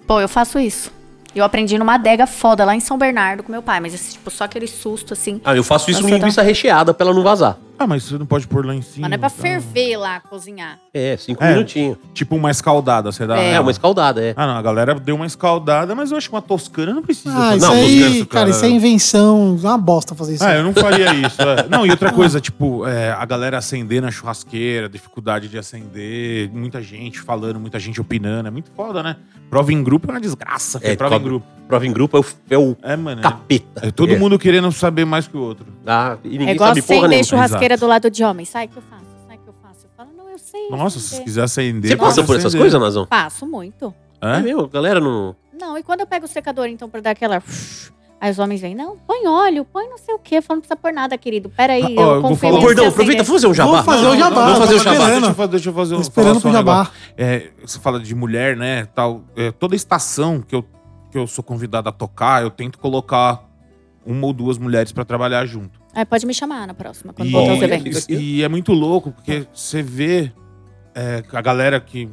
Pô, 0.06 0.20
eu 0.20 0.28
faço 0.28 0.58
isso. 0.58 0.90
Eu 1.34 1.44
aprendi 1.44 1.76
numa 1.76 1.94
adega 1.94 2.26
foda 2.26 2.64
lá 2.64 2.74
em 2.74 2.80
São 2.80 2.96
Bernardo 2.96 3.42
com 3.42 3.52
meu 3.52 3.60
pai, 3.62 3.78
mas 3.80 3.92
esse, 3.92 4.12
tipo, 4.14 4.30
só 4.30 4.44
aquele 4.44 4.66
susto 4.66 5.12
assim. 5.12 5.40
Ah, 5.44 5.54
eu 5.54 5.62
faço 5.62 5.90
isso 5.90 6.00
com 6.00 6.08
linguiça 6.08 6.40
recheada 6.40 6.94
pra 6.94 7.04
ela 7.06 7.14
não 7.14 7.22
vazar. 7.22 7.58
Ah, 7.78 7.86
mas 7.86 8.04
você 8.04 8.16
não 8.18 8.26
pode 8.26 8.46
pôr 8.46 8.64
lá 8.64 8.74
em 8.74 8.82
cima. 8.82 9.02
Mas 9.08 9.10
não 9.10 9.14
é 9.16 9.18
pra 9.18 9.30
tá? 9.30 9.36
ferver 9.42 9.96
lá, 9.96 10.20
cozinhar. 10.20 10.78
É, 10.94 11.16
cinco 11.16 11.42
É. 11.44 11.52
minutinhos. 11.52 11.98
Tipo 12.14 12.34
uma 12.36 12.50
escaldada, 12.50 13.12
você 13.12 13.26
dá. 13.26 13.36
É, 13.38 13.60
uma 13.60 13.70
escaldada, 13.70 14.22
é. 14.22 14.32
Ah, 14.36 14.46
não, 14.46 14.56
a 14.56 14.62
galera 14.62 14.94
deu 14.94 15.14
uma 15.16 15.26
escaldada, 15.26 15.94
mas 15.94 16.10
eu 16.10 16.16
acho 16.16 16.28
que 16.28 16.34
uma 16.34 16.42
toscana 16.42 16.94
não 16.94 17.02
precisa. 17.02 17.30
Ah, 17.34 17.50
fazer. 17.52 17.56
isso 17.56 17.66
Não, 17.66 17.72
aí, 17.74 18.02
buscando, 18.04 18.26
cara, 18.28 18.50
isso 18.50 18.64
é 18.64 18.68
invenção. 18.68 19.58
É 19.62 19.66
uma 19.66 19.78
bosta 19.78 20.14
fazer 20.14 20.34
isso. 20.34 20.44
Ah, 20.44 20.54
eu 20.54 20.62
não 20.62 20.72
faria 20.72 21.12
isso. 21.14 21.40
é. 21.42 21.68
Não, 21.68 21.84
e 21.86 21.90
outra 21.90 22.12
coisa, 22.12 22.40
tipo, 22.40 22.86
é, 22.86 23.10
a 23.12 23.24
galera 23.24 23.58
acender 23.58 24.00
na 24.00 24.10
churrasqueira, 24.10 24.88
dificuldade 24.88 25.48
de 25.48 25.58
acender, 25.58 26.50
muita 26.52 26.80
gente 26.82 27.20
falando, 27.20 27.60
muita 27.60 27.78
gente 27.78 28.00
opinando. 28.00 28.48
É 28.48 28.50
muito 28.50 28.70
foda, 28.74 29.02
né? 29.02 29.16
Prova 29.50 29.72
em 29.72 29.82
grupo 29.82 30.08
é 30.08 30.14
uma 30.14 30.20
desgraça. 30.20 30.80
É, 30.82 30.92
É, 30.92 30.96
prova 30.96 31.16
em 31.16 31.22
grupo. 31.22 31.46
Prova 31.68 31.84
em 31.84 31.92
grupo 31.92 32.16
é 32.16 32.20
o, 32.20 32.24
é 32.50 32.58
o 32.58 32.76
É, 32.82 32.96
mano. 32.96 33.20
É, 33.20 33.22
capeta. 33.22 33.86
é 33.88 33.90
todo 33.90 34.12
É. 34.14 34.18
mundo 34.18 34.38
querendo 34.38 34.70
saber 34.70 35.04
mais 35.04 35.26
que 35.26 35.36
o 35.36 35.40
outro. 35.40 35.66
Ah, 35.84 36.16
e 36.24 36.30
ninguém 36.30 36.48
É 36.50 36.52
igual 36.54 36.68
sabe 36.68 36.82
porra 36.82 36.98
acender 36.98 37.10
nenhuma. 37.10 37.24
churrasqueira 37.24 37.65
Do 37.74 37.86
lado 37.86 38.08
de 38.10 38.22
homem. 38.22 38.44
Sai 38.46 38.68
que 38.68 38.76
eu 38.76 38.82
faço, 38.82 39.04
sai 39.26 39.38
que 39.38 39.48
eu 39.48 39.54
faço. 39.62 39.86
Eu 39.86 39.90
falo, 39.96 40.10
não, 40.16 40.28
eu 40.30 40.38
sei. 40.38 40.68
Nossa, 40.70 41.00
se 41.00 41.20
quiser 41.24 41.42
acender. 41.42 41.90
Você 41.90 41.96
passa 41.96 42.22
por 42.22 42.34
essas 42.36 42.46
acender. 42.46 42.60
coisas, 42.62 42.80
Nazão? 42.80 43.06
Passo 43.06 43.46
muito. 43.46 43.92
É 44.20 44.36
É? 44.36 44.40
mesmo? 44.40 44.68
Galera 44.68 45.00
não... 45.00 45.34
Não, 45.58 45.76
e 45.78 45.82
quando 45.82 46.00
eu 46.00 46.06
pego 46.06 46.26
o 46.26 46.28
secador, 46.28 46.66
então, 46.66 46.88
pra 46.88 47.00
dar 47.00 47.10
aquela... 47.10 47.42
Aí 48.18 48.30
os 48.30 48.38
homens 48.38 48.62
vêm, 48.62 48.74
não, 48.74 48.96
põe 49.06 49.26
óleo, 49.26 49.62
põe 49.70 49.86
não 49.90 49.98
sei 49.98 50.14
o 50.14 50.18
quê. 50.18 50.40
Fala, 50.40 50.56
não 50.56 50.60
precisa 50.62 50.76
pôr 50.76 50.90
nada, 50.90 51.18
querido. 51.18 51.50
Peraí, 51.50 51.82
Ah, 51.82 51.90
eu 51.90 52.00
eu 52.14 52.20
vou 52.22 52.30
confio 52.30 52.48
Ô, 52.54 52.60
Gordão, 52.60 52.88
aproveita, 52.88 53.22
vamos 53.22 53.42
fazer 53.42 53.46
um 53.46 53.54
jabá. 53.54 53.70
Vamos 53.72 53.84
fazer 53.86 54.06
o 54.06 54.16
jabá, 54.16 54.44
Vamos 54.44 54.58
fazer 54.58 54.74
o 54.74 54.78
tô 54.78 54.84
jabá. 54.84 55.06
Deixa 55.10 55.26
eu, 55.26 55.34
fa- 55.34 55.46
deixa 55.46 55.68
eu 55.68 55.74
fazer 55.74 55.94
um, 55.96 56.00
esperando 56.00 56.36
um 56.38 56.40
pro 56.40 56.50
jabá. 56.52 56.90
É, 57.14 57.50
você 57.62 57.78
fala 57.78 58.00
de 58.00 58.14
mulher, 58.14 58.56
né? 58.56 58.86
Tal, 58.94 59.22
é, 59.36 59.50
toda 59.52 59.76
estação 59.76 60.40
que 60.40 60.54
eu, 60.54 60.64
que 61.12 61.18
eu 61.18 61.26
sou 61.26 61.44
convidado 61.44 61.90
a 61.90 61.92
tocar, 61.92 62.42
eu 62.42 62.50
tento 62.50 62.78
colocar 62.78 63.44
uma 64.06 64.26
ou 64.26 64.32
duas 64.32 64.56
mulheres 64.56 64.92
pra 64.92 65.04
trabalhar 65.04 65.44
junto. 65.44 65.78
É, 65.96 66.04
pode 66.04 66.26
me 66.26 66.34
chamar 66.34 66.66
na 66.66 66.74
próxima, 66.74 67.12
quando 67.12 67.28
E, 67.28 67.32
voltar 67.32 67.52
aos 67.52 67.62
eventos. 67.62 68.06
e 68.08 68.42
é 68.42 68.48
muito 68.48 68.72
louco, 68.72 69.10
porque 69.12 69.46
você 69.52 69.82
vê 69.82 70.30
é, 70.94 71.22
a 71.32 71.40
galera 71.40 71.80
que 71.80 72.08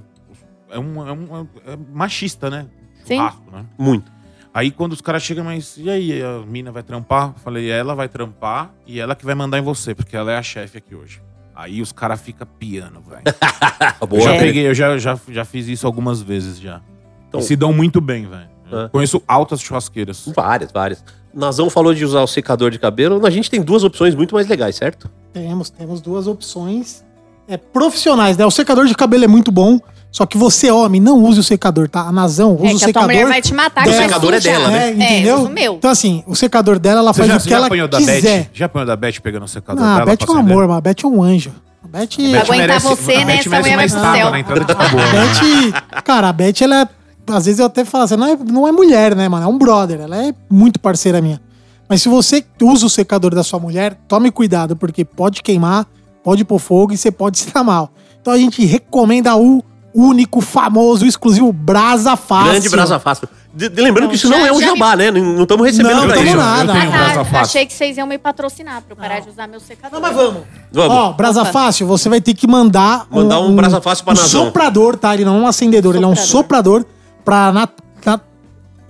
é, 0.71 0.79
um, 0.79 1.07
é, 1.07 1.11
um- 1.11 1.47
é 1.67 1.77
machista, 1.93 2.49
né? 2.49 2.65
Sim. 3.03 3.17
Churrasco, 3.17 3.51
né? 3.51 3.65
Muito. 3.77 4.11
Aí 4.53 4.71
quando 4.71 4.93
os 4.93 5.01
caras 5.01 5.21
chegam, 5.23 5.43
mas 5.43 5.77
e 5.77 5.89
aí, 5.89 6.21
a 6.21 6.45
mina 6.45 6.71
vai 6.71 6.83
trampar? 6.83 7.33
Falei, 7.43 7.69
ela 7.69 7.93
vai 7.95 8.07
trampar 8.07 8.71
e 8.87 8.99
ela 8.99 9.15
que 9.15 9.25
vai 9.25 9.35
mandar 9.35 9.57
em 9.59 9.61
você, 9.63 9.93
porque 9.95 10.15
ela 10.15 10.31
é 10.31 10.37
a 10.37 10.43
chefe 10.43 10.77
aqui 10.77 10.95
hoje. 10.95 11.21
Aí 11.55 11.81
os 11.81 11.91
caras 11.91 12.21
ficam 12.21 12.47
piano, 12.59 13.01
velho. 13.01 13.21
Eu 14.01 14.07
Boa. 14.07 14.21
já 14.21 14.35
É. 14.35 14.39
peguei, 14.39 14.67
eu 14.67 14.73
já, 14.73 14.97
já, 14.97 15.19
já 15.27 15.43
fiz 15.45 15.67
isso 15.67 15.85
algumas 15.85 16.21
vezes 16.21 16.59
já. 16.59 16.81
Então- 17.27 17.39
e 17.39 17.43
se 17.43 17.55
dão 17.55 17.73
muito 17.73 17.99
bem, 17.99 18.27
velho. 18.27 18.49
É. 18.73 18.89
Conheço 18.89 19.21
altas 19.27 19.61
churrasqueiras. 19.61 20.23
Várias, 20.35 20.71
várias. 20.71 21.03
Nazão 21.33 21.69
falou 21.69 21.93
de 21.93 22.05
usar 22.05 22.21
o 22.21 22.27
secador 22.27 22.69
de 22.71 22.77
cabelo. 22.79 23.25
A 23.25 23.29
gente 23.29 23.49
tem 23.49 23.61
duas 23.61 23.83
opções 23.83 24.13
muito 24.15 24.35
mais 24.35 24.47
legais, 24.47 24.75
certo? 24.75 25.09
Temos, 25.33 25.69
temos 25.69 25.99
duas 26.01 26.27
opções 26.27 27.03
é, 27.47 27.57
profissionais, 27.57 28.37
né? 28.37 28.45
O 28.45 28.51
secador 28.51 28.85
de 28.85 28.93
cabelo 28.93 29.23
é 29.23 29.27
muito 29.27 29.51
bom, 29.51 29.79
só 30.11 30.27
que 30.27 30.37
você, 30.37 30.69
homem, 30.69 31.01
não 31.01 31.23
use 31.23 31.39
o 31.39 31.43
secador, 31.43 31.89
tá? 31.89 32.01
A 32.01 32.11
Nazão 32.11 32.53
usa 32.55 32.65
É 32.65 32.67
o 32.67 32.69
que 32.69 32.75
a 32.75 32.77
tua 32.77 32.85
secador. 32.87 33.07
mulher 33.09 33.27
vai 33.27 33.41
te 33.41 33.53
matar. 33.53 33.87
O 33.87 33.91
secador 33.93 34.33
é 34.35 34.39
dela, 34.39 34.67
né? 34.69 34.87
É, 34.89 34.91
entendeu? 34.91 35.07
É, 35.09 35.29
eu 35.31 35.35
uso 35.41 35.45
o 35.47 35.49
meu. 35.53 35.73
Então, 35.73 35.89
assim, 35.89 36.23
o 36.27 36.35
secador 36.35 36.77
dela, 36.77 36.99
ela 36.99 37.11
Você 37.13 37.21
faz 37.21 37.29
já, 37.31 37.37
o 37.37 37.41
que 37.41 37.49
já 37.49 37.55
ela 37.55 37.65
apanhou 37.65 37.87
da 37.87 37.97
quiser. 37.97 38.21
Beth? 38.21 38.47
Já 38.53 38.65
apanhou 38.67 38.85
da 38.85 38.95
Beth 38.95 39.13
pegando 39.23 39.43
o 39.43 39.47
secador 39.47 39.81
Não, 39.83 39.89
a 39.91 39.93
dela 39.95 40.05
Beth 40.05 40.17
pra 40.25 40.27
é 40.27 40.37
um 40.37 40.39
amor, 40.39 40.67
mas 40.67 40.77
a 40.77 40.81
Beth 40.81 40.95
é 41.03 41.07
um 41.07 41.23
anjo. 41.23 41.51
A 41.83 41.87
Beth, 41.87 42.07
Beth 42.17 42.41
Aguentar 42.41 42.57
merece- 42.57 42.87
você, 42.87 43.13
a 43.13 43.17
né? 43.19 43.25
Beth 43.25 43.39
Essa 43.39 43.49
merece 43.49 43.95
mulher 43.95 44.23
uma 44.23 44.31
vai 44.31 44.43
pro 44.43 44.55
céu. 44.55 44.65
tá 44.65 44.87
bom. 44.89 44.99
A 44.99 45.71
Beth, 45.81 46.01
cara, 46.03 46.29
a 46.29 46.33
Beth, 46.33 46.61
ela 46.61 46.81
é. 46.81 46.87
Às 47.27 47.45
vezes 47.45 47.59
eu 47.59 47.65
até 47.65 47.85
falo 47.85 48.03
assim, 48.03 48.15
não 48.17 48.27
é, 48.27 48.35
não 48.37 48.67
é 48.67 48.71
mulher, 48.71 49.15
né, 49.15 49.27
mano? 49.29 49.45
É 49.45 49.47
um 49.47 49.57
brother. 49.57 50.01
Ela 50.01 50.25
é 50.27 50.33
muito 50.49 50.79
parceira 50.79 51.21
minha. 51.21 51.41
Mas 51.87 52.01
se 52.01 52.09
você 52.09 52.43
usa 52.61 52.85
o 52.85 52.89
secador 52.89 53.33
da 53.35 53.43
sua 53.43 53.59
mulher, 53.59 53.97
tome 54.07 54.31
cuidado, 54.31 54.75
porque 54.75 55.05
pode 55.05 55.41
queimar, 55.43 55.85
pode 56.23 56.43
pôr 56.43 56.59
fogo 56.59 56.93
e 56.93 56.97
você 56.97 57.11
pode 57.11 57.37
se 57.39 57.51
dar 57.51 57.63
mal. 57.63 57.91
Então 58.21 58.33
a 58.33 58.37
gente 58.37 58.63
recomenda 58.65 59.35
o 59.35 59.63
único, 59.95 60.41
famoso, 60.41 61.05
exclusivo 61.05 61.53
Brasa 61.53 62.15
Fácil. 62.15 62.51
Grande 62.51 62.69
brasa 62.69 62.99
fácil. 62.99 63.29
De- 63.53 63.69
de- 63.69 63.79
lembrando 63.79 64.05
Não, 64.05 64.09
que 64.09 64.15
isso 64.15 64.27
já- 64.27 64.35
não 64.35 64.43
é 64.43 64.51
um 64.51 64.59
jabá, 64.59 64.95
né? 64.95 65.11
Não 65.11 65.43
estamos 65.43 65.63
recebendo 65.63 65.95
Não, 65.97 66.05
pra 66.07 66.15
tamo 66.15 66.25
isso. 66.27 66.35
nada. 66.37 66.73
Eu 66.73 66.79
tenho 66.79 66.89
um 66.91 66.93
Ah, 66.95 66.97
brasa 66.97 67.23
fácil. 67.25 67.37
achei 67.41 67.65
que 67.67 67.73
vocês 67.73 67.97
iam 67.97 68.07
me 68.07 68.17
patrocinar 68.17 68.81
pra 68.81 68.93
eu 68.93 68.95
parar 68.95 69.19
de 69.19 69.29
usar 69.29 69.47
meu 69.47 69.59
secador. 69.59 69.99
Não, 69.99 70.01
mas 70.01 70.15
vamos. 70.15 70.41
Vamos. 70.71 70.95
Ó, 70.97 71.13
Brasa 71.13 71.41
Opa. 71.43 71.51
Fácil, 71.51 71.85
você 71.85 72.09
vai 72.09 72.19
ter 72.19 72.33
que 72.33 72.47
mandar 72.47 73.05
Mandar 73.11 73.39
um 73.41 73.55
Brasa 73.55 73.79
Fácil 73.79 74.03
pra 74.03 74.15
um 74.15 74.17
Nazão. 74.17 74.45
soprador, 74.45 74.97
tá? 74.97 75.13
Ele 75.13 75.25
não 75.25 75.37
é 75.37 75.41
um 75.41 75.47
acendedor, 75.47 75.95
ele 75.95 76.03
é 76.05 76.07
um 76.07 76.15
soprador 76.15 76.83
pra... 77.23 77.51
Na, 77.51 77.69
na- 78.05 78.21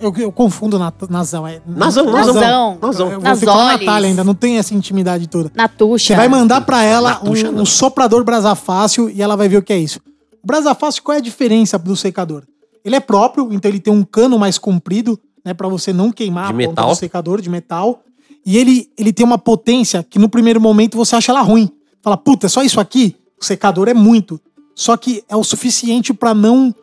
eu, 0.00 0.12
eu 0.16 0.32
confundo 0.32 0.78
na, 0.78 0.92
Nazão. 1.08 1.46
É, 1.46 1.60
Nazão, 1.66 2.04
Nazão. 2.10 2.34
Nazão. 2.34 2.78
Nazão. 2.82 3.12
Eu 3.12 3.20
falar 3.20 3.66
olhos. 3.68 3.80
Natália 3.86 4.08
ainda, 4.08 4.24
não 4.24 4.34
tem 4.34 4.58
essa 4.58 4.74
intimidade 4.74 5.26
toda. 5.28 5.50
Natuxa. 5.54 6.08
Você 6.08 6.16
vai 6.16 6.28
mandar 6.28 6.60
pra 6.62 6.82
ela 6.82 7.10
Natuxa, 7.12 7.50
um, 7.50 7.60
um 7.62 7.66
soprador 7.66 8.22
Brasa 8.24 8.54
Fácil 8.54 9.08
e 9.08 9.22
ela 9.22 9.36
vai 9.36 9.48
ver 9.48 9.58
o 9.58 9.62
que 9.62 9.72
é 9.72 9.78
isso. 9.78 10.00
O 10.42 10.46
Brasa 10.46 10.74
Fácil, 10.74 11.02
qual 11.02 11.14
é 11.14 11.18
a 11.18 11.22
diferença 11.22 11.78
do 11.78 11.96
secador? 11.96 12.42
Ele 12.84 12.96
é 12.96 13.00
próprio, 13.00 13.48
então 13.52 13.70
ele 13.70 13.80
tem 13.80 13.92
um 13.92 14.02
cano 14.04 14.38
mais 14.38 14.58
comprido, 14.58 15.18
né, 15.42 15.54
Pra 15.54 15.68
você 15.68 15.90
não 15.92 16.10
queimar 16.12 16.48
De 16.48 16.64
a 16.64 16.68
ponta 16.68 16.68
metal. 16.82 16.88
do 16.90 16.94
secador 16.96 17.40
de 17.40 17.48
metal. 17.48 18.02
E 18.44 18.58
ele, 18.58 18.90
ele 18.98 19.10
tem 19.12 19.24
uma 19.24 19.38
potência 19.38 20.02
que 20.02 20.18
no 20.18 20.28
primeiro 20.28 20.60
momento 20.60 20.98
você 20.98 21.16
acha 21.16 21.32
ela 21.32 21.40
ruim. 21.40 21.70
Fala, 22.02 22.16
puta, 22.18 22.44
é 22.44 22.48
só 22.50 22.62
isso 22.62 22.78
aqui? 22.78 23.16
O 23.40 23.44
secador 23.44 23.88
é 23.88 23.94
muito. 23.94 24.38
Só 24.74 24.96
que 24.98 25.24
é 25.30 25.36
o 25.36 25.42
suficiente 25.44 26.12
pra 26.12 26.34
não 26.34 26.74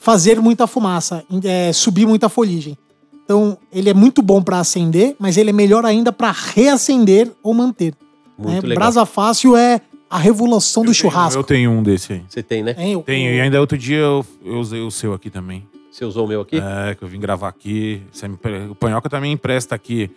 fazer 0.00 0.40
muita 0.40 0.66
fumaça, 0.66 1.22
é, 1.44 1.72
subir 1.72 2.06
muita 2.06 2.28
foligem. 2.30 2.76
Então, 3.22 3.56
ele 3.70 3.90
é 3.90 3.94
muito 3.94 4.22
bom 4.22 4.42
pra 4.42 4.58
acender, 4.58 5.14
mas 5.18 5.36
ele 5.36 5.50
é 5.50 5.52
melhor 5.52 5.84
ainda 5.84 6.10
pra 6.10 6.32
reacender 6.32 7.30
ou 7.42 7.52
manter. 7.54 7.94
Muito 8.36 8.50
né? 8.50 8.60
legal. 8.60 8.76
Brasa 8.76 9.04
fácil 9.06 9.54
é 9.56 9.80
a 10.08 10.18
revolução 10.18 10.84
do 10.84 10.92
churrasco. 10.92 11.38
Eu 11.38 11.44
tenho 11.44 11.70
um 11.70 11.82
desse 11.82 12.14
aí. 12.14 12.22
Você 12.28 12.42
tem, 12.42 12.62
né? 12.62 12.74
Hein, 12.76 12.96
o- 12.96 13.02
Tenho, 13.02 13.32
e 13.32 13.40
ainda 13.40 13.60
outro 13.60 13.78
dia 13.78 13.98
eu, 13.98 14.26
eu 14.44 14.58
usei 14.58 14.80
o 14.80 14.90
seu 14.90 15.12
aqui 15.12 15.28
também. 15.30 15.64
Você 15.92 16.04
usou 16.04 16.24
o 16.24 16.28
meu 16.28 16.40
aqui? 16.40 16.56
É, 16.56 16.94
que 16.94 17.04
eu 17.04 17.08
vim 17.08 17.20
gravar 17.20 17.48
aqui. 17.48 18.02
Você 18.10 18.26
me 18.26 18.36
o 18.70 18.74
Panhoca 18.74 19.08
também 19.08 19.32
empresta 19.32 19.74
aqui 19.74 20.10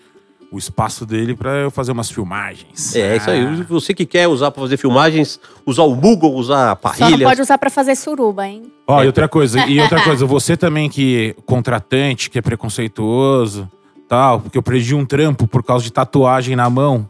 o 0.53 0.57
espaço 0.59 1.03
dele 1.03 1.35
pra 1.35 1.51
eu 1.55 1.71
fazer 1.71 1.91
umas 1.91 2.11
filmagens. 2.11 2.95
É, 2.95 3.17
isso 3.17 3.27
aí. 3.29 3.43
Ah. 3.43 3.65
Você 3.67 3.91
que 3.93 4.05
quer 4.05 4.27
usar 4.27 4.51
pra 4.51 4.61
fazer 4.61 4.77
filmagens, 4.77 5.39
usar 5.65 5.81
o 5.81 5.95
Google, 5.95 6.35
usar 6.35 6.71
a 6.71 6.75
Só 6.75 6.89
não 6.93 6.99
parrilha. 7.09 7.27
pode 7.27 7.41
usar 7.41 7.57
pra 7.57 7.71
fazer 7.71 7.95
suruba, 7.95 8.47
hein? 8.47 8.71
Ó, 8.87 9.03
e 9.03 9.07
outra 9.07 9.27
coisa, 9.27 9.65
e 9.65 9.79
outra 9.79 9.99
coisa, 10.03 10.25
você 10.27 10.55
também 10.55 10.89
que 10.89 11.35
contratante, 11.45 12.29
que 12.29 12.37
é 12.37 12.41
preconceituoso, 12.41 13.67
tal, 14.07 14.41
porque 14.41 14.57
eu 14.57 14.61
perdi 14.63 14.93
um 14.93 15.05
trampo 15.05 15.47
por 15.47 15.63
causa 15.63 15.83
de 15.83 15.91
tatuagem 15.91 16.55
na 16.55 16.69
mão. 16.69 17.07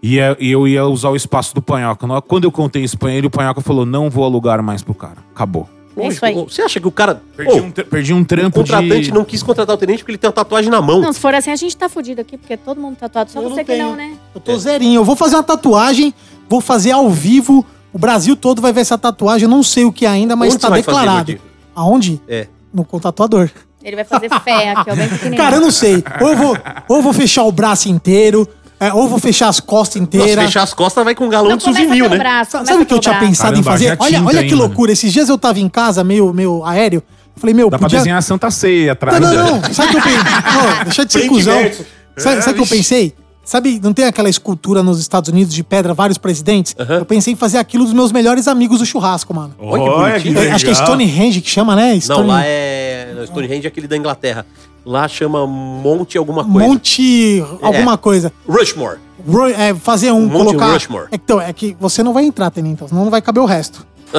E 0.00 0.20
é- 0.20 0.36
eu 0.38 0.68
ia 0.68 0.84
usar 0.86 1.08
o 1.10 1.16
espaço 1.16 1.52
do 1.54 1.60
Panhoca. 1.62 2.06
Quando 2.22 2.44
eu 2.44 2.52
contei 2.52 2.84
isso 2.84 2.96
pra 2.96 3.10
ele, 3.12 3.26
o 3.26 3.30
Panhoca 3.30 3.60
falou: 3.60 3.84
não 3.84 4.08
vou 4.08 4.24
alugar 4.24 4.62
mais 4.62 4.82
pro 4.82 4.94
cara. 4.94 5.16
Acabou. 5.34 5.68
É 6.02 6.08
isso 6.08 6.24
aí. 6.24 6.34
Você 6.34 6.62
acha 6.62 6.80
que 6.80 6.86
o 6.86 6.90
cara. 6.90 7.22
Perdi, 7.36 7.52
Ô, 7.52 7.62
um, 7.64 7.70
tr- 7.70 7.82
perdi 7.82 8.12
um 8.14 8.20
o 8.20 8.24
trampo 8.24 8.58
contratante 8.58 9.02
de... 9.02 9.12
não 9.12 9.24
quis 9.24 9.42
contratar 9.42 9.74
o 9.74 9.78
tenente 9.78 9.98
porque 9.98 10.12
ele 10.12 10.18
tem 10.18 10.28
uma 10.28 10.34
tatuagem 10.34 10.70
na 10.70 10.80
mão. 10.80 11.00
Não, 11.00 11.12
se 11.12 11.20
for 11.20 11.34
assim, 11.34 11.50
a 11.50 11.56
gente 11.56 11.76
tá 11.76 11.88
fudido 11.88 12.20
aqui, 12.20 12.36
porque 12.36 12.56
todo 12.56 12.80
mundo 12.80 12.96
tatuado. 12.96 13.30
Só 13.30 13.40
Eu 13.40 13.50
você 13.50 13.56
não 13.56 13.64
que 13.64 13.76
não, 13.76 13.96
né? 13.96 14.14
Eu 14.34 14.40
tô 14.40 14.56
zerinho. 14.56 15.00
Eu 15.00 15.04
vou 15.04 15.16
fazer 15.16 15.36
uma 15.36 15.42
tatuagem, 15.42 16.12
vou 16.48 16.60
fazer 16.60 16.92
ao 16.92 17.10
vivo. 17.10 17.64
O 17.92 17.98
Brasil 17.98 18.36
todo 18.36 18.60
vai 18.60 18.72
ver 18.72 18.80
essa 18.82 18.98
tatuagem. 18.98 19.44
Eu 19.44 19.50
não 19.50 19.62
sei 19.62 19.84
o 19.84 19.92
que 19.92 20.06
ainda, 20.06 20.36
mas 20.36 20.54
Onde 20.54 20.62
tá 20.62 20.68
fazer, 20.68 20.82
declarado. 20.82 21.16
Gordinho? 21.16 21.40
Aonde? 21.74 22.20
É. 22.28 22.46
No 22.72 22.84
tatuador. 22.84 23.50
Ele 23.82 23.96
vai 23.96 24.04
fazer 24.04 24.28
fé 24.40 24.70
aqui, 24.70 24.90
ó, 24.90 24.96
bem 24.96 25.08
pequenininho. 25.08 25.42
Cara, 25.42 25.56
eu 25.56 25.60
não 25.60 25.70
sei. 25.70 26.02
Ou 26.20 26.28
eu 26.28 26.36
vou, 26.36 26.58
ou 26.88 26.96
eu 26.96 27.02
vou 27.02 27.12
fechar 27.12 27.44
o 27.44 27.52
braço 27.52 27.88
inteiro, 27.88 28.46
é, 28.80 28.92
ou 28.92 29.08
vou 29.08 29.18
fechar 29.18 29.48
as 29.48 29.60
costas 29.60 30.00
Nossa, 30.00 30.16
inteiras. 30.16 30.44
fechar 30.46 30.62
as 30.62 30.72
costas 30.74 31.04
vai 31.04 31.14
com 31.14 31.24
um 31.26 31.28
galão 31.28 31.50
Não, 31.50 31.56
de 31.56 31.62
souvenir, 31.64 32.08
né? 32.08 32.18
braço, 32.18 32.52
Sabe 32.64 32.82
o 32.82 32.86
que 32.86 32.94
eu 32.94 32.98
tinha 33.00 33.14
braço. 33.14 33.26
pensado 33.28 33.50
Caramba, 33.52 33.70
em 33.70 33.72
fazer? 33.72 33.96
Olha, 33.98 34.24
olha 34.24 34.44
que 34.46 34.54
loucura. 34.54 34.92
Esses 34.92 35.12
dias 35.12 35.28
eu 35.28 35.36
tava 35.38 35.58
em 35.58 35.68
casa, 35.68 36.04
meio, 36.04 36.32
meio 36.32 36.64
aéreo. 36.64 37.02
Eu 37.36 37.40
falei, 37.40 37.54
meu, 37.54 37.70
Dá 37.70 37.78
pra 37.78 37.86
podia... 37.86 37.98
desenhar 37.98 38.18
a 38.18 38.22
Santa 38.22 38.50
Ceia 38.50 38.92
atrás. 38.92 39.20
Não, 39.20 39.32
não, 39.34 39.60
não. 39.60 39.72
Sabe 39.74 39.88
o 39.88 39.90
que 39.92 39.96
eu 39.96 40.02
pensei? 40.02 40.18
Não, 40.22 40.84
deixa 40.84 41.04
de 41.04 41.12
ser 41.12 41.28
cuzão. 41.28 41.58
verso. 41.58 41.86
Sabe, 42.16 42.50
o 42.50 42.54
que 42.54 42.60
eu 42.60 42.66
pensei? 42.66 43.14
Sabe, 43.44 43.80
não 43.82 43.94
tem 43.94 44.04
aquela 44.04 44.28
escultura 44.28 44.82
nos 44.82 45.00
Estados 45.00 45.30
Unidos 45.30 45.54
de 45.54 45.64
pedra, 45.64 45.94
vários 45.94 46.18
presidentes? 46.18 46.74
Eu 46.78 47.06
pensei 47.06 47.32
em 47.32 47.36
fazer 47.36 47.56
aquilo 47.58 47.84
dos 47.84 47.94
meus 47.94 48.12
melhores 48.12 48.46
amigos 48.46 48.80
do 48.80 48.84
churrasco, 48.84 49.32
mano. 49.32 49.54
Olha 49.58 49.82
que 49.82 49.88
Olha 49.88 50.10
bonitinho. 50.10 50.34
que 50.34 50.40
Eu 50.46 50.52
acho 50.54 50.64
que 50.66 50.70
é. 50.70 50.74
Stonehenge 50.74 51.40
que 51.40 51.48
chama, 51.48 51.74
né? 51.74 51.94
Não, 51.94 52.00
Stone... 52.00 52.28
lá 52.28 52.42
é. 52.44 53.14
não, 53.16 53.24
Stonehenge 53.26 53.64
é 53.66 53.68
aquele 53.68 53.86
da 53.88 53.96
Inglaterra. 53.96 54.44
Lá 54.88 55.06
chama 55.06 55.46
Monte 55.46 56.16
alguma 56.16 56.42
coisa. 56.44 56.66
Monte 56.66 57.44
alguma 57.60 57.98
coisa. 57.98 58.32
Rushmore. 58.48 58.96
Ro- 59.28 59.46
é, 59.48 59.74
fazer 59.74 60.10
um, 60.12 60.26
Monte 60.26 60.46
colocar... 60.46 60.72
Rushmore. 60.72 61.08
É, 61.10 61.16
então, 61.16 61.38
é 61.38 61.52
que 61.52 61.76
você 61.78 62.02
não 62.02 62.14
vai 62.14 62.24
entrar, 62.24 62.50
Tenente, 62.50 62.72
então, 62.76 62.88
senão 62.88 63.04
não 63.04 63.10
vai 63.10 63.20
caber 63.20 63.42
o 63.42 63.44
resto. 63.46 63.86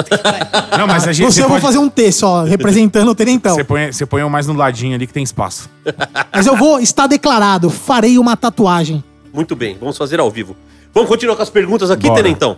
Não, 0.78 0.86
mas 0.86 1.08
a 1.08 1.12
gente. 1.12 1.26
Você, 1.26 1.32
Você, 1.32 1.40
eu 1.40 1.48
vou 1.48 1.56
pode- 1.56 1.62
fazer 1.66 1.78
um 1.78 1.88
T 1.88 2.12
só, 2.12 2.44
representando 2.44 3.08
o 3.10 3.14
Tenentão. 3.16 3.56
você 3.56 3.64
põe, 3.64 3.90
você 3.92 4.06
põe 4.06 4.22
um 4.22 4.28
mais 4.28 4.46
no 4.46 4.52
ladinho 4.54 4.94
ali 4.94 5.04
que 5.04 5.12
tem 5.12 5.24
espaço. 5.24 5.68
Mas 6.32 6.46
eu 6.46 6.54
vou, 6.54 6.78
está 6.78 7.08
declarado, 7.08 7.68
farei 7.70 8.16
uma 8.16 8.36
tatuagem. 8.36 9.02
Muito 9.34 9.56
bem, 9.56 9.76
vamos 9.80 9.98
fazer 9.98 10.20
ao 10.20 10.30
vivo. 10.30 10.54
Vamos 10.94 11.08
continuar 11.08 11.34
com 11.34 11.42
as 11.42 11.50
perguntas 11.50 11.90
aqui, 11.90 12.06
Bora. 12.06 12.22
Tenentão. 12.22 12.56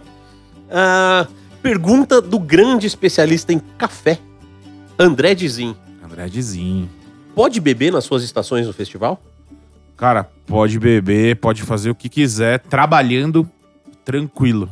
Ah, 0.70 1.26
pergunta 1.62 2.20
do 2.20 2.38
grande 2.38 2.86
especialista 2.86 3.50
em 3.50 3.62
café, 3.78 4.18
André 4.98 5.34
Dizin. 5.34 5.74
Andredezinho. 6.04 6.90
Pode 7.34 7.60
beber 7.60 7.92
nas 7.92 8.04
suas 8.04 8.22
estações 8.22 8.66
no 8.66 8.72
festival? 8.72 9.20
Cara, 9.96 10.24
pode 10.46 10.78
beber, 10.78 11.36
pode 11.36 11.62
fazer 11.62 11.90
o 11.90 11.94
que 11.94 12.08
quiser, 12.08 12.58
trabalhando 12.60 13.48
tranquilo. 14.04 14.68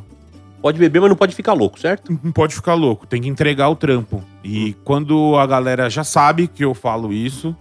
Pode 0.60 0.78
beber, 0.78 1.00
mas 1.00 1.08
não 1.08 1.16
pode 1.16 1.34
ficar 1.34 1.54
louco, 1.54 1.80
certo? 1.80 2.18
Não 2.22 2.32
pode 2.32 2.54
ficar 2.54 2.74
louco, 2.74 3.06
tem 3.06 3.22
que 3.22 3.28
entregar 3.28 3.68
o 3.70 3.76
trampo. 3.76 4.22
E 4.44 4.74
quando 4.84 5.36
a 5.36 5.46
galera 5.46 5.88
já 5.88 6.04
sabe 6.04 6.48
que 6.48 6.62
eu 6.62 6.74
falo 6.74 7.12
isso, 7.12 7.56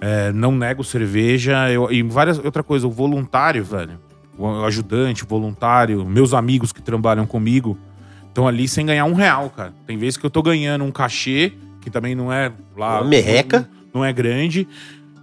é, 0.00 0.32
não 0.32 0.50
nego 0.52 0.82
cerveja. 0.82 1.70
Eu, 1.70 1.90
e 1.92 2.02
várias 2.02 2.38
outra 2.38 2.64
coisa, 2.64 2.86
o 2.86 2.90
voluntário, 2.90 3.62
velho, 3.62 4.00
o 4.36 4.64
ajudante, 4.64 5.22
o 5.22 5.26
voluntário, 5.26 6.04
meus 6.04 6.34
amigos 6.34 6.72
que 6.72 6.82
trabalham 6.82 7.26
comigo, 7.26 7.78
estão 8.26 8.48
ali 8.48 8.66
sem 8.66 8.86
ganhar 8.86 9.04
um 9.04 9.14
real, 9.14 9.48
cara. 9.50 9.72
Tem 9.86 9.96
vezes 9.96 10.16
que 10.16 10.26
eu 10.26 10.30
tô 10.30 10.42
ganhando 10.42 10.84
um 10.84 10.90
cachê, 10.90 11.52
que 11.80 11.90
também 11.90 12.16
não 12.16 12.32
é 12.32 12.50
lá. 12.76 13.02
Uma 13.02 13.08
merreca. 13.08 13.68
Não, 13.96 14.04
é 14.04 14.12
grande. 14.12 14.68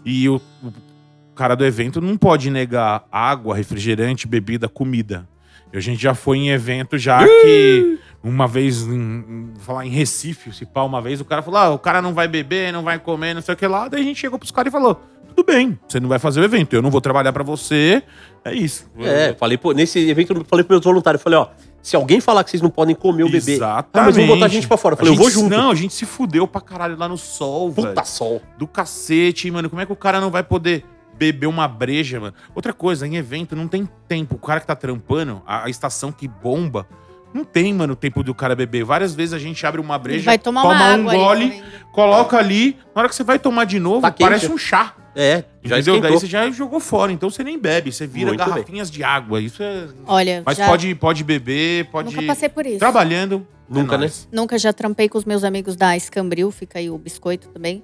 E 0.03 0.27
o, 0.27 0.41
o 0.63 1.35
cara 1.35 1.55
do 1.55 1.63
evento 1.63 2.01
não 2.01 2.17
pode 2.17 2.49
negar 2.49 3.05
água, 3.11 3.55
refrigerante, 3.55 4.27
bebida, 4.27 4.67
comida. 4.67 5.27
E 5.71 5.77
a 5.77 5.79
gente 5.79 6.01
já 6.01 6.13
foi 6.15 6.37
em 6.37 6.49
evento 6.49 6.97
já 6.97 7.25
que 7.25 7.99
uma 8.23 8.47
vez, 8.47 8.81
em, 8.83 9.53
falar 9.59 9.85
em 9.85 9.89
Recife, 9.89 10.53
se 10.53 10.65
pá, 10.65 10.83
uma 10.83 11.01
vez, 11.01 11.19
o 11.21 11.25
cara 11.25 11.41
falou: 11.41 11.59
ah, 11.59 11.69
o 11.69 11.79
cara 11.79 12.01
não 12.01 12.13
vai 12.13 12.27
beber, 12.27 12.71
não 12.71 12.83
vai 12.83 12.97
comer, 12.97 13.33
não 13.33 13.41
sei 13.41 13.53
o 13.53 13.57
que 13.57 13.67
lá. 13.67 13.87
Daí 13.87 14.01
a 14.01 14.03
gente 14.03 14.19
chegou 14.19 14.39
pros 14.39 14.51
caras 14.51 14.69
e 14.69 14.71
falou: 14.71 15.01
tudo 15.35 15.45
bem, 15.45 15.77
você 15.87 15.99
não 15.99 16.07
vai 16.07 16.19
fazer 16.19 16.39
o 16.39 16.43
evento, 16.43 16.73
eu 16.73 16.81
não 16.81 16.91
vou 16.91 17.01
trabalhar 17.01 17.33
pra 17.33 17.43
você. 17.43 18.01
É 18.45 18.53
isso. 18.53 18.89
É, 18.99 19.33
falei, 19.33 19.57
pô, 19.57 19.71
nesse 19.71 19.99
evento 20.09 20.33
eu 20.33 20.45
falei 20.45 20.63
pros 20.63 20.77
meus 20.77 20.85
voluntários, 20.85 21.21
falei, 21.21 21.39
ó, 21.39 21.47
se 21.84 21.95
alguém 21.95 22.19
falar 22.19 22.43
que 22.43 22.49
vocês 22.49 22.61
não 22.64 22.69
podem 22.72 22.95
comer 22.95 23.23
ou 23.23 23.30
beber, 23.30 23.51
Exatamente. 23.53 23.89
ah, 23.93 24.03
mas 24.05 24.15
vão 24.15 24.26
botar 24.26 24.45
a 24.45 24.49
gente 24.49 24.68
pra 24.68 24.77
fora. 24.77 24.93
Eu 24.93 24.97
falei, 24.97 25.14
eu 25.14 25.18
vou 25.18 25.30
gente- 25.30 25.39
junto. 25.41 25.55
Não, 25.55 25.69
a 25.69 25.76
gente 25.76 25.93
se 25.93 26.05
fudeu 26.05 26.47
pra 26.47 26.61
caralho 26.61 26.97
lá 26.97 27.07
no 27.07 27.18
sol, 27.18 27.69
velho. 27.72 27.89
Puta 27.89 28.03
sol. 28.05 28.41
Do 28.57 28.65
cacete, 28.65 29.51
mano. 29.51 29.69
Como 29.69 29.81
é 29.81 29.85
que 29.85 29.91
o 29.93 29.95
cara 29.95 30.19
não 30.19 30.31
vai 30.31 30.41
poder 30.43 30.84
beber 31.15 31.45
uma 31.45 31.68
breja, 31.68 32.19
mano. 32.19 32.34
Outra 32.55 32.73
coisa, 32.73 33.05
em 33.05 33.18
evento 33.18 33.55
não 33.55 33.68
tem 33.68 33.88
tempo. 34.07 34.35
O 34.35 34.39
cara 34.39 34.60
que 34.60 34.65
tá 34.65 34.76
trampando, 34.76 35.43
a, 35.45 35.65
a 35.65 35.69
estação 35.69 36.11
que 36.11 36.27
bomba, 36.27 36.88
não 37.34 37.43
tem, 37.43 37.73
mano, 37.73 37.95
tempo 37.95 38.23
do 38.23 38.34
cara 38.34 38.55
beber. 38.55 38.84
Várias 38.84 39.14
vezes 39.14 39.34
a 39.34 39.38
gente 39.39 39.65
abre 39.65 39.80
uma 39.81 39.97
breja, 39.99 40.23
vai 40.26 40.39
tomar 40.39 40.61
toma 40.64 40.73
uma 40.76 40.84
um 40.97 41.10
ali 41.10 41.18
gole, 41.18 41.45
também. 41.49 41.64
coloca 41.91 42.38
ali. 42.38 42.77
Na 42.95 43.01
hora 43.01 43.10
que 43.10 43.15
você 43.15 43.23
vai 43.23 43.38
tomar 43.38 43.65
de 43.65 43.80
novo, 43.80 44.01
Tá 44.01 44.11
quente. 44.11 44.27
parece 44.27 44.51
um 44.51 44.57
chá. 44.57 44.93
É, 45.15 45.44
já 45.64 45.80
entendeu? 45.80 46.02
Daí 46.02 46.11
você 46.11 46.26
já 46.26 46.49
jogou 46.49 46.80
fora. 46.80 47.11
Então 47.11 47.30
você 47.30 47.44
nem 47.44 47.57
bebe, 47.57 47.91
você 47.91 48.07
vira 48.07 48.27
Muito 48.30 48.40
bem. 48.44 48.48
garrafinhas 48.49 48.90
de 48.90 49.03
água. 49.03 49.40
Isso 49.40 49.61
é. 49.61 49.88
Olha, 50.07 50.41
Mas 50.45 50.57
já 50.57 50.68
pode, 50.68 50.95
pode 50.95 51.23
beber, 51.23 51.85
pode. 51.91 52.14
nunca 52.15 52.26
passei 52.27 52.49
por 52.49 52.65
isso. 52.65 52.80
Trabalhando. 52.80 53.45
Nunca, 53.69 53.95
é 53.95 53.99
né? 53.99 54.11
Nunca 54.31 54.57
já 54.57 54.73
trampei 54.73 55.07
com 55.07 55.18
os 55.18 55.26
meus 55.26 55.44
amigos 55.44 55.76
da 55.76 55.95
Escambril, 55.95 56.52
fica 56.52 56.80
aí 56.80 56.90
o 56.90 56.98
biscoito 56.98 57.48
também. 57.49 57.84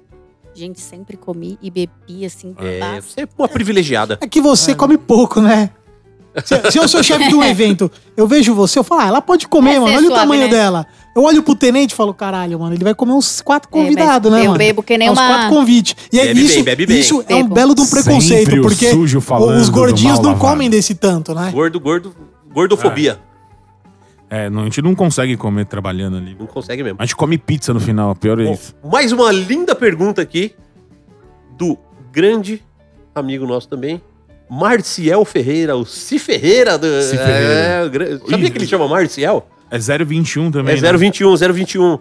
Gente, 0.54 0.80
sempre 0.80 1.16
comi 1.16 1.58
e 1.62 1.70
bebi 1.70 2.24
assim. 2.24 2.54
É, 2.58 3.00
você 3.00 3.22
é 3.22 3.28
uma 3.38 3.48
privilegiada. 3.48 4.18
É 4.20 4.26
que 4.26 4.40
você 4.40 4.74
come 4.74 4.98
pouco, 4.98 5.40
né? 5.40 5.70
Se, 6.44 6.70
se 6.70 6.78
eu 6.78 6.86
sou 6.86 7.02
chefe 7.02 7.28
de 7.28 7.34
um 7.34 7.42
evento, 7.42 7.90
eu 8.16 8.24
vejo 8.24 8.54
você, 8.54 8.78
eu 8.78 8.84
falo, 8.84 9.00
ah, 9.00 9.06
ela 9.08 9.20
pode 9.20 9.48
comer, 9.48 9.72
Essa 9.72 9.80
mano. 9.80 9.92
é 9.92 9.96
Olha 9.96 10.04
o 10.04 10.06
suave, 10.10 10.20
tamanho 10.22 10.42
né? 10.42 10.48
dela. 10.48 10.86
Eu 11.14 11.22
olho 11.24 11.42
pro 11.42 11.56
tenente 11.56 11.92
e 11.92 11.96
falo, 11.96 12.14
caralho, 12.14 12.58
mano, 12.60 12.74
ele 12.74 12.84
vai 12.84 12.94
comer 12.94 13.12
uns 13.12 13.40
quatro 13.40 13.68
É, 13.68 13.72
convidados, 13.72 14.30
né, 14.30 14.40
eu 14.42 14.44
mano? 14.46 14.58
bebo 14.58 14.82
que 14.82 14.96
nem 14.96 15.08
É 15.08 15.10
uns 15.10 15.18
uma- 15.18 15.26
quatro 15.26 15.48
convites. 15.48 15.96
E 16.12 16.20
é 16.20 16.26
Bebe 16.26 16.40
isso, 16.44 16.54
bem, 16.54 16.64
bebe 16.64 16.86
bem. 16.86 17.00
isso 17.00 17.24
é 17.28 17.34
um 17.34 17.48
belo 17.48 17.74
de 17.74 17.80
um 17.80 17.86
preconceito, 17.86 18.44
Sempre 18.46 18.60
o 18.60 18.62
porque 18.62 18.90
sujo 18.90 19.20
falando 19.20 19.58
os 19.60 19.68
gordinhos 19.68 20.18
não 20.20 20.30
lavado. 20.32 20.40
comem 20.40 20.70
desse 20.70 20.94
tanto, 20.94 21.34
né? 21.34 21.50
Gordo, 21.52 21.80
gordo, 21.80 22.14
gordofobia. 22.52 23.18
É, 24.32 24.48
não, 24.48 24.60
a 24.60 24.64
gente 24.66 24.80
não 24.80 24.94
consegue 24.94 25.36
comer 25.36 25.64
trabalhando 25.66 26.16
ali. 26.16 26.36
Não 26.38 26.46
consegue 26.46 26.84
mesmo. 26.84 26.96
A 27.00 27.04
gente 27.04 27.16
come 27.16 27.36
pizza 27.36 27.74
no 27.74 27.80
final, 27.80 28.14
pior 28.14 28.38
é 28.40 28.44
Bom, 28.44 28.52
isso. 28.52 28.76
mais 28.84 29.10
uma 29.10 29.32
linda 29.32 29.74
pergunta 29.74 30.22
aqui 30.22 30.54
do 31.58 31.76
grande 32.12 32.62
amigo 33.12 33.44
nosso 33.44 33.68
também, 33.68 34.00
Marciel 34.48 35.24
Ferreira, 35.24 35.76
o 35.76 35.84
Si 35.84 36.18
Ferreira. 36.20 36.78
Do, 36.78 36.86
Ferreira. 36.86 37.90
É, 38.24 38.30
Sabia 38.30 38.50
que 38.50 38.58
ele 38.58 38.66
chama 38.68 38.86
Marciel? 38.86 39.48
É 39.70 39.78
021 39.78 40.50
também. 40.50 40.76
É 40.76 40.80
né? 40.80 40.92
021, 40.92 41.36
021. 41.36 41.98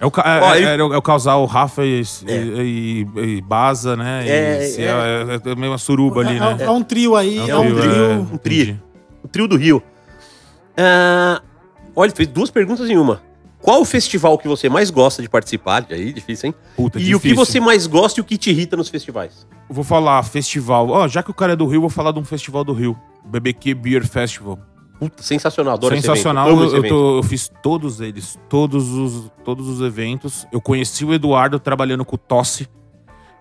É 0.00 0.06
o, 0.06 0.08
é, 0.08 0.40
Ó, 0.42 0.54
é- 0.54 0.58
ele- 0.58 0.66
é 0.66 0.84
o- 0.84 0.94
é 0.94 0.96
o 0.98 1.02
casal 1.02 1.44
Rafa 1.46 1.84
e, 1.84 2.02
É. 2.26 2.34
e, 2.36 3.06
e- 3.16 3.20
e 3.36 3.40
Baza, 3.42 3.94
né? 3.96 4.24
E 4.26 4.28
É, 4.28 4.64
é. 4.78 4.82
é, 5.46 5.50
é 5.50 5.54
meio 5.54 5.70
uma 5.72 5.78
suruba 5.78 6.20
ali, 6.22 6.36
é, 6.36 6.40
né? 6.40 6.56
é 6.64 6.70
um 6.70 6.82
trio 6.82 7.14
aí, 7.14 7.38
é, 7.38 7.50
É 7.50 7.56
um 7.56 7.62
trio, 7.74 7.80
trio. 7.80 8.28
Um 8.32 8.36
tri. 8.36 8.80
O 9.22 9.28
trio 9.28 9.46
do 9.48 9.56
Rio. 9.56 9.82
Ah, 10.76 11.40
olha, 11.94 12.08
ele 12.08 12.16
fez 12.16 12.28
duas 12.28 12.50
perguntas 12.50 12.88
em 12.90 12.96
uma. 12.96 13.22
Qual 13.60 13.80
o 13.80 13.84
festival 13.84 14.36
que 14.36 14.46
você 14.46 14.68
mais 14.68 14.90
gosta 14.90 15.22
de 15.22 15.28
participar? 15.28 15.86
Aí, 15.90 16.12
difícil, 16.12 16.48
hein? 16.48 16.54
Puta, 16.76 16.98
e 16.98 17.14
o 17.14 17.20
que 17.20 17.28
difícil. 17.28 17.36
você 17.36 17.60
mais 17.60 17.86
gosta 17.86 18.20
e 18.20 18.22
o 18.22 18.24
que 18.24 18.36
te 18.36 18.50
irrita 18.50 18.76
nos 18.76 18.88
festivais? 18.90 19.46
Vou 19.70 19.82
falar 19.84 20.22
festival. 20.24 20.90
Ó, 20.90 21.08
já 21.08 21.22
que 21.22 21.30
o 21.30 21.34
cara 21.34 21.54
é 21.54 21.56
do 21.56 21.66
Rio, 21.66 21.80
vou 21.80 21.88
falar 21.88 22.12
de 22.12 22.18
um 22.18 22.24
festival 22.24 22.62
do 22.64 22.72
Rio. 22.74 22.98
BBQ 23.24 23.72
Beer 23.74 24.06
Festival. 24.06 24.58
Puta, 25.08 25.22
sensacional, 25.22 25.74
adoro 25.74 25.94
Sensacional. 25.94 26.46
esse 26.48 26.76
evento. 26.76 26.76
Amo 26.76 26.76
Eu, 26.76 26.82
eu, 26.84 26.88
tô- 26.88 27.18
eu 27.18 27.22
fiz 27.22 27.50
todos 27.62 28.00
eles, 28.00 28.38
todos 28.48 28.88
os, 28.92 29.30
todos 29.44 29.68
os 29.68 29.80
eventos. 29.80 30.46
Eu 30.52 30.60
conheci 30.60 31.04
o 31.04 31.12
Eduardo 31.14 31.58
trabalhando 31.58 32.04
com 32.04 32.16
o 32.16 32.18
Tosse. 32.18 32.68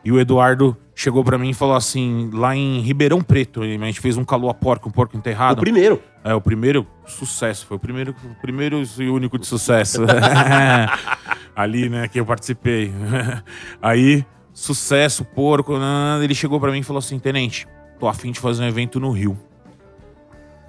E 0.05 0.11
o 0.11 0.19
Eduardo 0.19 0.75
chegou 0.93 1.23
pra 1.23 1.37
mim 1.37 1.51
e 1.51 1.53
falou 1.53 1.75
assim, 1.75 2.29
lá 2.33 2.53
em 2.53 2.81
Ribeirão 2.81 3.21
Preto, 3.21 3.61
a 3.61 3.65
gente 3.65 4.01
fez 4.01 4.17
um 4.17 4.25
calor 4.25 4.49
a 4.49 4.53
porco, 4.53 4.89
um 4.89 4.91
porco 4.91 5.15
O 5.15 5.17
enterrado. 5.17 5.61
primeiro. 5.61 6.01
É, 6.25 6.33
o 6.35 6.41
primeiro 6.41 6.85
sucesso. 7.05 7.65
Foi 7.65 7.77
o 7.77 7.79
primeiro, 7.79 8.13
o 8.23 8.35
primeiro 8.41 8.83
e 8.99 9.09
único 9.09 9.39
de 9.39 9.47
sucesso. 9.47 10.01
Ali, 11.55 11.87
né, 11.89 12.07
que 12.07 12.19
eu 12.19 12.25
participei. 12.25 12.91
Aí, 13.81 14.25
sucesso, 14.53 15.23
porco. 15.23 15.77
né, 15.77 16.19
Ele 16.23 16.33
chegou 16.35 16.59
pra 16.59 16.71
mim 16.71 16.79
e 16.79 16.83
falou 16.83 16.99
assim: 16.99 17.17
Tenente, 17.19 17.67
tô 17.99 18.07
afim 18.07 18.31
de 18.31 18.39
fazer 18.39 18.63
um 18.63 18.67
evento 18.67 18.99
no 18.99 19.11
Rio. 19.11 19.37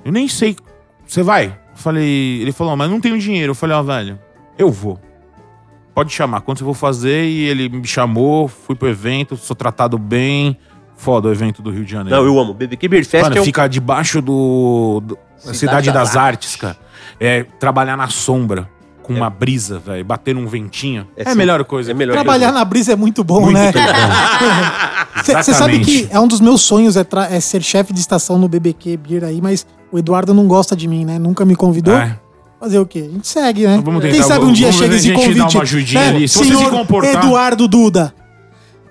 Eu 0.05 0.13
nem 0.13 0.29
sei. 0.29 0.57
Você 1.07 1.23
vai? 1.23 1.47
Eu 1.47 1.77
falei. 1.77 2.41
Ele 2.43 2.53
falou, 2.53 2.77
mas 2.77 2.91
não 2.91 3.01
tenho 3.01 3.19
dinheiro. 3.19 3.51
Eu 3.51 3.55
falei, 3.55 3.77
ó, 3.77 3.83
velho, 3.83 4.19
eu 4.59 4.71
vou. 4.71 4.99
Pode 5.95 6.13
chamar. 6.13 6.41
Quando 6.41 6.61
eu 6.61 6.65
vou 6.65 6.75
fazer? 6.75 7.25
E 7.27 7.45
ele 7.45 7.69
me 7.69 7.87
chamou, 7.87 8.49
fui 8.49 8.75
pro 8.75 8.89
evento, 8.89 9.37
sou 9.37 9.55
tratado 9.55 9.97
bem. 9.99 10.57
Foda 10.97 11.29
o 11.29 11.33
evento 11.33 11.61
do 11.63 11.71
Rio 11.71 11.85
de 11.85 11.91
Janeiro. 11.93 12.17
Não, 12.21 12.25
eu 12.27 12.39
amo. 12.39 12.55
BBQ 12.55 12.89
Beer 12.89 13.05
Fest 13.05 13.25
Mano, 13.25 13.37
é 13.37 13.41
um- 13.41 13.45
fica 13.45 13.67
debaixo 13.69 14.21
do, 14.23 15.03
do- 15.05 15.15
da 15.17 15.41
Cidade 15.53 15.59
Cidade, 15.59 15.87
das 15.93 16.09
das, 16.11 16.17
Artes, 16.17 16.57
cara. 16.57 16.77
É 17.21 17.43
trabalhar 17.59 17.97
na 17.97 18.09
sombra, 18.09 18.69
com 19.03 19.13
uma 19.13 19.29
brisa, 19.29 19.79
velho, 19.81 20.05
bater 20.05 20.35
num 20.35 20.47
ventinho. 20.47 21.07
É 21.17 21.29
É, 21.29 21.33
a 21.33 21.35
melhor 21.35 21.63
coisa. 21.65 21.91
É 21.91 21.95
melhor 21.95 22.13
Trabalhar 22.15 22.53
na 22.53 22.65
brisa 22.65 22.93
é 22.93 22.97
muito 22.97 23.23
bom, 23.25 23.41
Muito 23.43 23.55
né? 23.59 23.73
Você 25.23 25.53
sabe 25.55 25.81
que 25.81 26.09
é 26.11 26.19
um 26.19 26.27
dos 26.27 26.41
meus 26.41 26.63
sonhos 26.63 26.97
é, 26.97 27.05
tra- 27.05 27.27
é 27.31 27.41
ser 27.41 27.63
chefe 27.63 27.93
de 27.93 28.01
estação 28.01 28.39
no 28.39 28.49
BBQ 28.49 28.97
Beer 28.97 29.25
aí, 29.25 29.41
mas 29.43 29.67
o 29.95 29.99
Eduardo 29.99 30.35
não 30.35 30.49
gosta 30.49 30.75
de 30.75 30.89
mim, 30.89 31.05
né? 31.05 31.21
Nunca 31.21 31.45
me 31.45 31.55
convidou. 31.55 31.95
É. 31.95 32.19
Fazer 32.59 32.81
o 32.81 32.87
quê? 32.87 33.07
A 33.09 33.13
gente 33.13 33.29
segue, 33.29 33.65
né? 33.65 33.81
Vamos 33.85 34.03
Quem 34.03 34.11
tentar, 34.11 34.25
sabe 34.25 34.45
um 34.45 34.53
dia 34.53 34.67
vamos 34.67 34.81
chega 34.81 34.95
esse 34.97 35.05
se 35.05 35.13
a 35.13 35.15
gente 35.15 35.23
convite. 35.23 35.39
dá 35.39 35.49
uma 35.59 35.63
ajudinha 35.63 36.01
né? 36.01 36.09
ali. 36.09 36.29
Se 36.29 36.39
você 36.39 36.45
se 36.47 36.57
Senhor 36.57 36.71
comportar- 36.71 37.25
Eduardo 37.25 37.69
Duda. 37.69 38.13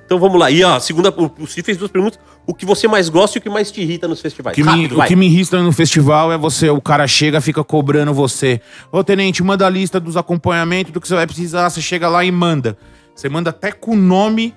Então 0.05 0.17
vamos 0.17 0.39
lá. 0.39 0.49
E 0.49 0.63
ó, 0.63 0.75
a 0.75 0.80
segunda, 0.80 1.13
o 1.17 1.45
Cid 1.45 1.65
fez 1.65 1.77
duas 1.77 1.91
perguntas. 1.91 2.17
O 2.47 2.53
que 2.53 2.65
você 2.65 2.88
mais 2.88 3.09
gosta 3.09 3.38
e 3.38 3.39
o 3.39 3.41
que 3.41 3.49
mais 3.49 3.69
te 3.69 3.81
irrita 3.81 4.07
nos 4.07 4.21
festivais? 4.21 4.53
O 4.53 4.55
que, 4.55 4.63
me, 4.63 4.69
Rápido, 4.69 4.97
o 4.97 5.03
que 5.05 5.15
me 5.15 5.25
irrita 5.25 5.61
no 5.61 5.73
festival 5.73 6.31
é 6.31 6.38
você, 6.38 6.69
o 6.69 6.80
cara 6.80 7.05
chega, 7.05 7.41
fica 7.41 7.63
cobrando 7.65 8.13
você. 8.13 8.61
Ô, 8.91 9.03
tenente, 9.03 9.43
manda 9.43 9.65
a 9.67 9.69
lista 9.69 9.99
dos 9.99 10.15
acompanhamentos, 10.15 10.93
do 10.93 11.01
que 11.01 11.07
você 11.07 11.15
vai 11.15 11.27
precisar. 11.27 11.69
Você 11.69 11.81
chega 11.81 12.07
lá 12.07 12.23
e 12.23 12.31
manda. 12.31 12.77
Você 13.13 13.27
manda 13.27 13.49
até 13.49 13.73
com 13.73 13.91
o 13.91 13.95
nome 13.97 14.53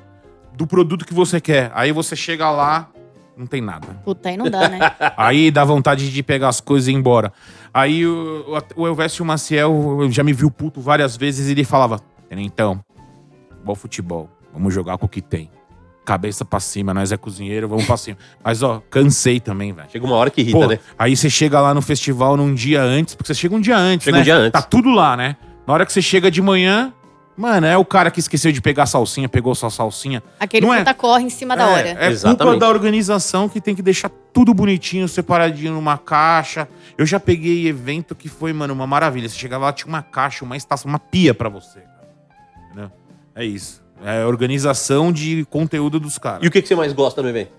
do 0.56 0.64
produto 0.64 1.04
que 1.04 1.14
você 1.14 1.40
quer. 1.40 1.72
Aí 1.74 1.90
você 1.90 2.14
chega 2.14 2.48
lá, 2.50 2.88
não 3.36 3.46
tem 3.46 3.60
nada. 3.60 3.86
Puta, 4.04 4.28
aí 4.30 4.36
não 4.36 4.48
dá, 4.48 4.68
né? 4.68 4.78
Aí 5.16 5.50
dá 5.50 5.64
vontade 5.64 6.10
de 6.10 6.22
pegar 6.22 6.48
as 6.48 6.60
coisas 6.60 6.88
e 6.88 6.92
ir 6.92 6.94
embora. 6.94 7.32
Aí 7.72 8.06
o, 8.06 8.46
o 8.74 8.86
Elvésio 8.86 9.24
Maciel 9.24 10.00
já 10.10 10.24
me 10.24 10.32
viu 10.32 10.50
puto 10.50 10.80
várias 10.80 11.16
vezes 11.16 11.48
e 11.48 11.52
ele 11.52 11.64
falava: 11.64 12.00
Então, 12.30 12.80
bom 13.62 13.74
futebol, 13.74 14.30
vamos 14.52 14.72
jogar 14.72 14.96
com 14.96 15.06
o 15.06 15.08
que 15.08 15.20
tem. 15.20 15.50
Cabeça 16.04 16.44
pra 16.44 16.60
cima, 16.60 16.94
nós 16.94 17.10
é 17.10 17.16
cozinheiro, 17.16 17.68
vamos 17.68 17.84
pra 17.84 17.96
cima. 17.96 18.16
Mas 18.42 18.62
ó, 18.62 18.80
cansei 18.88 19.40
também, 19.40 19.72
velho. 19.72 19.90
Chega 19.90 20.06
uma 20.06 20.14
hora 20.14 20.30
que 20.30 20.40
irrita, 20.40 20.58
Pô, 20.58 20.66
né? 20.66 20.78
Aí 20.96 21.16
você 21.16 21.28
chega 21.28 21.60
lá 21.60 21.74
no 21.74 21.82
festival 21.82 22.36
num 22.36 22.54
dia 22.54 22.80
antes, 22.80 23.14
porque 23.16 23.34
você 23.34 23.40
chega 23.40 23.54
um 23.54 23.60
dia 23.60 23.76
antes, 23.76 24.04
Chega 24.04 24.16
né? 24.16 24.20
um 24.20 24.24
dia 24.24 24.36
antes. 24.36 24.52
Tá 24.52 24.62
tudo 24.62 24.90
lá, 24.90 25.16
né? 25.16 25.36
Na 25.66 25.74
hora 25.74 25.84
que 25.84 25.92
você 25.92 26.00
chega 26.00 26.30
de 26.30 26.40
manhã, 26.40 26.92
mano, 27.36 27.66
é 27.66 27.76
o 27.76 27.84
cara 27.84 28.10
que 28.10 28.18
esqueceu 28.20 28.50
de 28.50 28.60
pegar 28.60 28.84
a 28.84 28.86
salsinha, 28.86 29.28
pegou 29.28 29.54
sua 29.54 29.70
salsinha. 29.70 30.22
Aquele 30.40 30.66
Não 30.66 30.72
é- 30.74 30.78
puta 30.78 30.94
corre 30.94 31.24
em 31.24 31.30
cima 31.30 31.56
da 31.56 31.68
hora. 31.68 31.86
É, 31.88 31.90
é 31.90 31.94
culpa 31.94 32.06
Exatamente. 32.06 32.58
da 32.60 32.68
organização 32.68 33.48
que 33.48 33.60
tem 33.60 33.74
que 33.74 33.82
deixar 33.82 34.10
tudo 34.32 34.52
bonitinho, 34.54 35.06
separadinho 35.08 35.72
numa 35.74 35.98
caixa. 35.98 36.68
Eu 36.96 37.04
já 37.06 37.20
peguei 37.20 37.66
evento 37.68 38.14
que 38.14 38.28
foi, 38.28 38.52
mano, 38.52 38.72
uma 38.74 38.86
maravilha. 38.86 39.28
Você 39.28 39.36
chegava 39.36 39.64
lá, 39.66 39.72
tinha 39.72 39.88
uma 39.88 40.02
caixa, 40.02 40.44
uma 40.44 40.56
estação, 40.56 40.88
uma 40.88 40.98
pia 40.98 41.34
pra 41.34 41.48
você. 41.48 41.80
cara. 41.80 42.08
Entendeu? 42.66 42.92
É 43.34 43.44
isso. 43.44 43.84
É 44.04 44.24
organização 44.26 45.10
de 45.10 45.46
conteúdo 45.50 45.98
dos 45.98 46.18
caras. 46.18 46.42
E 46.42 46.46
o 46.46 46.50
que, 46.50 46.60
que 46.60 46.68
você 46.68 46.74
mais 46.74 46.92
gosta 46.92 47.22
no 47.22 47.28
evento? 47.28 47.50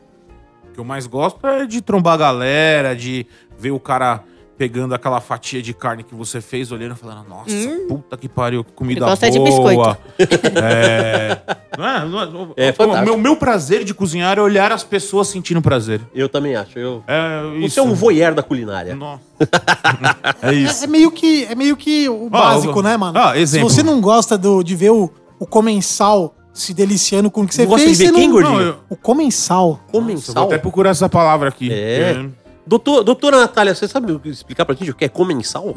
O 0.69 0.73
que 0.73 0.79
eu 0.79 0.83
mais 0.83 1.07
gosto 1.07 1.45
é 1.47 1.65
de 1.65 1.81
trombar 1.81 2.13
a 2.13 2.17
galera, 2.17 2.95
de 2.95 3.25
ver 3.57 3.71
o 3.71 3.79
cara 3.79 4.23
pegando 4.57 4.95
aquela 4.95 5.21
fatia 5.21 5.61
de 5.61 5.73
carne 5.73 6.03
que 6.03 6.15
você 6.15 6.41
fez, 6.41 6.71
olhando 6.71 6.95
e 6.95 6.97
falando, 6.97 7.27
nossa, 7.29 7.53
puta 7.87 8.17
que 8.17 8.27
pariu, 8.27 8.63
que 8.63 8.71
comida 8.71 8.99
Ele 9.01 9.09
gosta 9.09 9.29
boa. 9.29 9.39
de 9.39 9.45
biscoito. 9.45 9.97
É, 10.57 11.37
não 11.77 11.87
é, 11.87 12.05
não 12.05 12.53
é, 12.57 12.97
É 12.97 13.01
meu, 13.03 13.17
meu 13.17 13.35
prazer 13.35 13.83
de 13.83 13.93
cozinhar 13.93 14.37
é 14.37 14.41
olhar 14.41 14.71
as 14.71 14.83
pessoas 14.83 15.27
sentindo 15.27 15.61
prazer. 15.61 16.01
Eu 16.13 16.27
também 16.27 16.55
acho. 16.55 16.77
Eu... 16.79 17.03
É 17.07 17.41
Você 17.59 17.65
isso. 17.65 17.79
é 17.79 17.83
um 17.83 17.93
voyeur 17.93 18.33
da 18.33 18.41
culinária. 18.43 18.95
Nossa. 18.95 19.21
é 20.41 20.49
É, 20.49 20.53
isso. 20.53 20.83
é 20.83 20.87
meio 20.87 21.11
que, 21.11 21.45
é 21.45 21.55
meio 21.55 21.77
que 21.77 22.09
o 22.09 22.29
básico, 22.29 22.79
eu- 22.79 22.83
né, 22.83 22.97
mano? 22.97 23.17
Ah, 23.19 23.37
exemplo. 23.37 23.69
Se 23.69 23.75
você 23.75 23.83
não 23.83 24.01
gosta 24.01 24.37
do, 24.37 24.63
de 24.63 24.75
ver 24.75 24.89
o, 24.91 25.09
o 25.39 25.45
comensal 25.45 26.33
se 26.53 26.73
deliciando 26.73 27.29
com 27.29 27.41
o 27.43 27.47
que 27.47 27.53
você 27.53 27.61
Não 27.61 27.69
gosta 27.69 27.85
fez, 27.85 27.97
de 27.99 28.03
ver 28.05 28.09
você 28.11 28.15
quem, 28.19 28.27
não... 28.27 28.33
gordinho? 28.33 28.55
Não, 28.57 28.61
eu- 28.65 28.75
O 28.89 28.95
comensal. 28.95 29.69
Nossa, 29.69 29.91
Comensal. 29.91 30.33
vou 30.33 30.43
até 30.45 30.57
procurar 30.57 30.89
essa 30.89 31.07
palavra 31.07 31.49
aqui. 31.49 31.71
É. 31.71 32.25
Doutor, 32.67 33.03
doutora 33.03 33.39
Natália, 33.39 33.73
você 33.73 33.87
sabe 33.87 34.19
explicar 34.25 34.65
pra 34.65 34.75
gente 34.75 34.91
o 34.91 34.95
que 34.95 35.05
é 35.05 35.09
comensal? 35.09 35.73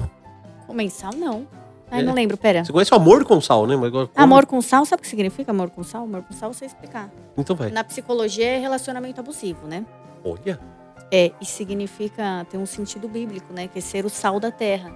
Comensal, 0.67 1.13
não. 1.17 1.47
Ai, 1.91 2.01
É. 2.01 2.03
não 2.03 2.13
lembro, 2.15 2.37
pera. 2.37 2.65
Você 2.65 2.73
conhece 2.73 2.93
o 2.93 2.97
amor 2.97 3.25
com 3.25 3.41
sal, 3.41 3.67
né? 3.67 3.77
Mas 3.77 3.87
agora, 3.87 4.07
como- 4.09 4.25
Amor 4.25 4.47
com 4.47 4.61
sal, 4.61 4.85
sabe 4.85 5.01
o 5.01 5.03
que 5.03 5.09
significa 5.09 5.51
amor 5.53 5.71
com 5.71 5.83
sal? 5.85 6.05
Amor 6.05 6.23
com 6.23 6.33
sal, 6.35 6.51
eu 6.51 6.55
sei 6.55 6.67
explicar. 6.67 7.11
Então 7.37 7.55
vai. 7.57 7.71
Na 7.71 7.83
psicologia 7.85 8.47
é 8.47 8.59
relacionamento 8.59 9.21
abusivo, 9.21 9.67
né? 9.67 9.85
Olha. 10.25 10.59
É, 11.13 11.33
e 11.41 11.45
significa, 11.45 12.47
tem 12.51 12.59
um 12.61 12.67
sentido 12.67 13.09
bíblico, 13.09 13.53
né? 13.53 13.67
Que 13.69 13.79
é 13.79 13.83
ser 13.83 14.05
o 14.05 14.09
sal 14.11 14.39
da 14.39 14.51
terra. 14.53 14.93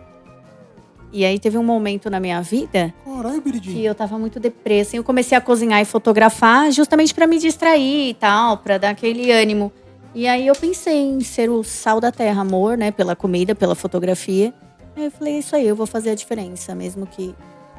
E 1.13 1.25
aí 1.25 1.39
teve 1.39 1.57
um 1.59 1.63
momento 1.65 2.11
na 2.11 2.19
minha 2.19 2.41
vida 2.43 2.93
Caralho, 3.05 3.35
que 3.35 3.41
Biridinho. 3.53 3.87
eu 3.87 3.95
tava 3.95 4.19
muito 4.19 4.41
depressa. 4.41 4.97
E 4.97 4.99
eu 4.99 5.05
comecei 5.05 5.37
a 5.39 5.41
cozinhar 5.41 5.81
e 5.81 5.85
fotografar 5.85 6.71
justamente 6.73 7.15
pra 7.15 7.27
me 7.27 7.39
distrair 7.39 8.11
e 8.11 8.15
tal, 8.15 8.59
pra 8.59 8.79
dar 8.79 8.91
aquele 8.91 9.31
ânimo. 9.31 9.73
E 10.15 10.29
aí 10.29 10.47
eu 10.47 10.55
pensei 10.55 10.97
em 11.03 11.21
ser 11.21 11.51
o 11.51 11.63
sal 11.65 12.01
da 12.01 12.13
terra, 12.13 12.43
amor, 12.43 12.77
né? 12.79 12.91
Pela 12.91 13.17
comida, 13.17 13.55
pela 13.55 13.75
fotografia. 13.75 14.55
Aí 14.97 15.07
eu 15.07 15.11
falei, 15.11 15.35
é 15.35 15.39
isso 15.39 15.57
aí, 15.57 15.67
eu 15.67 15.75
vou 15.75 15.87
fazer 15.87 16.11
a 16.11 16.15
diferença, 16.15 16.75
mesmo 16.75 17.05
que 17.07 17.35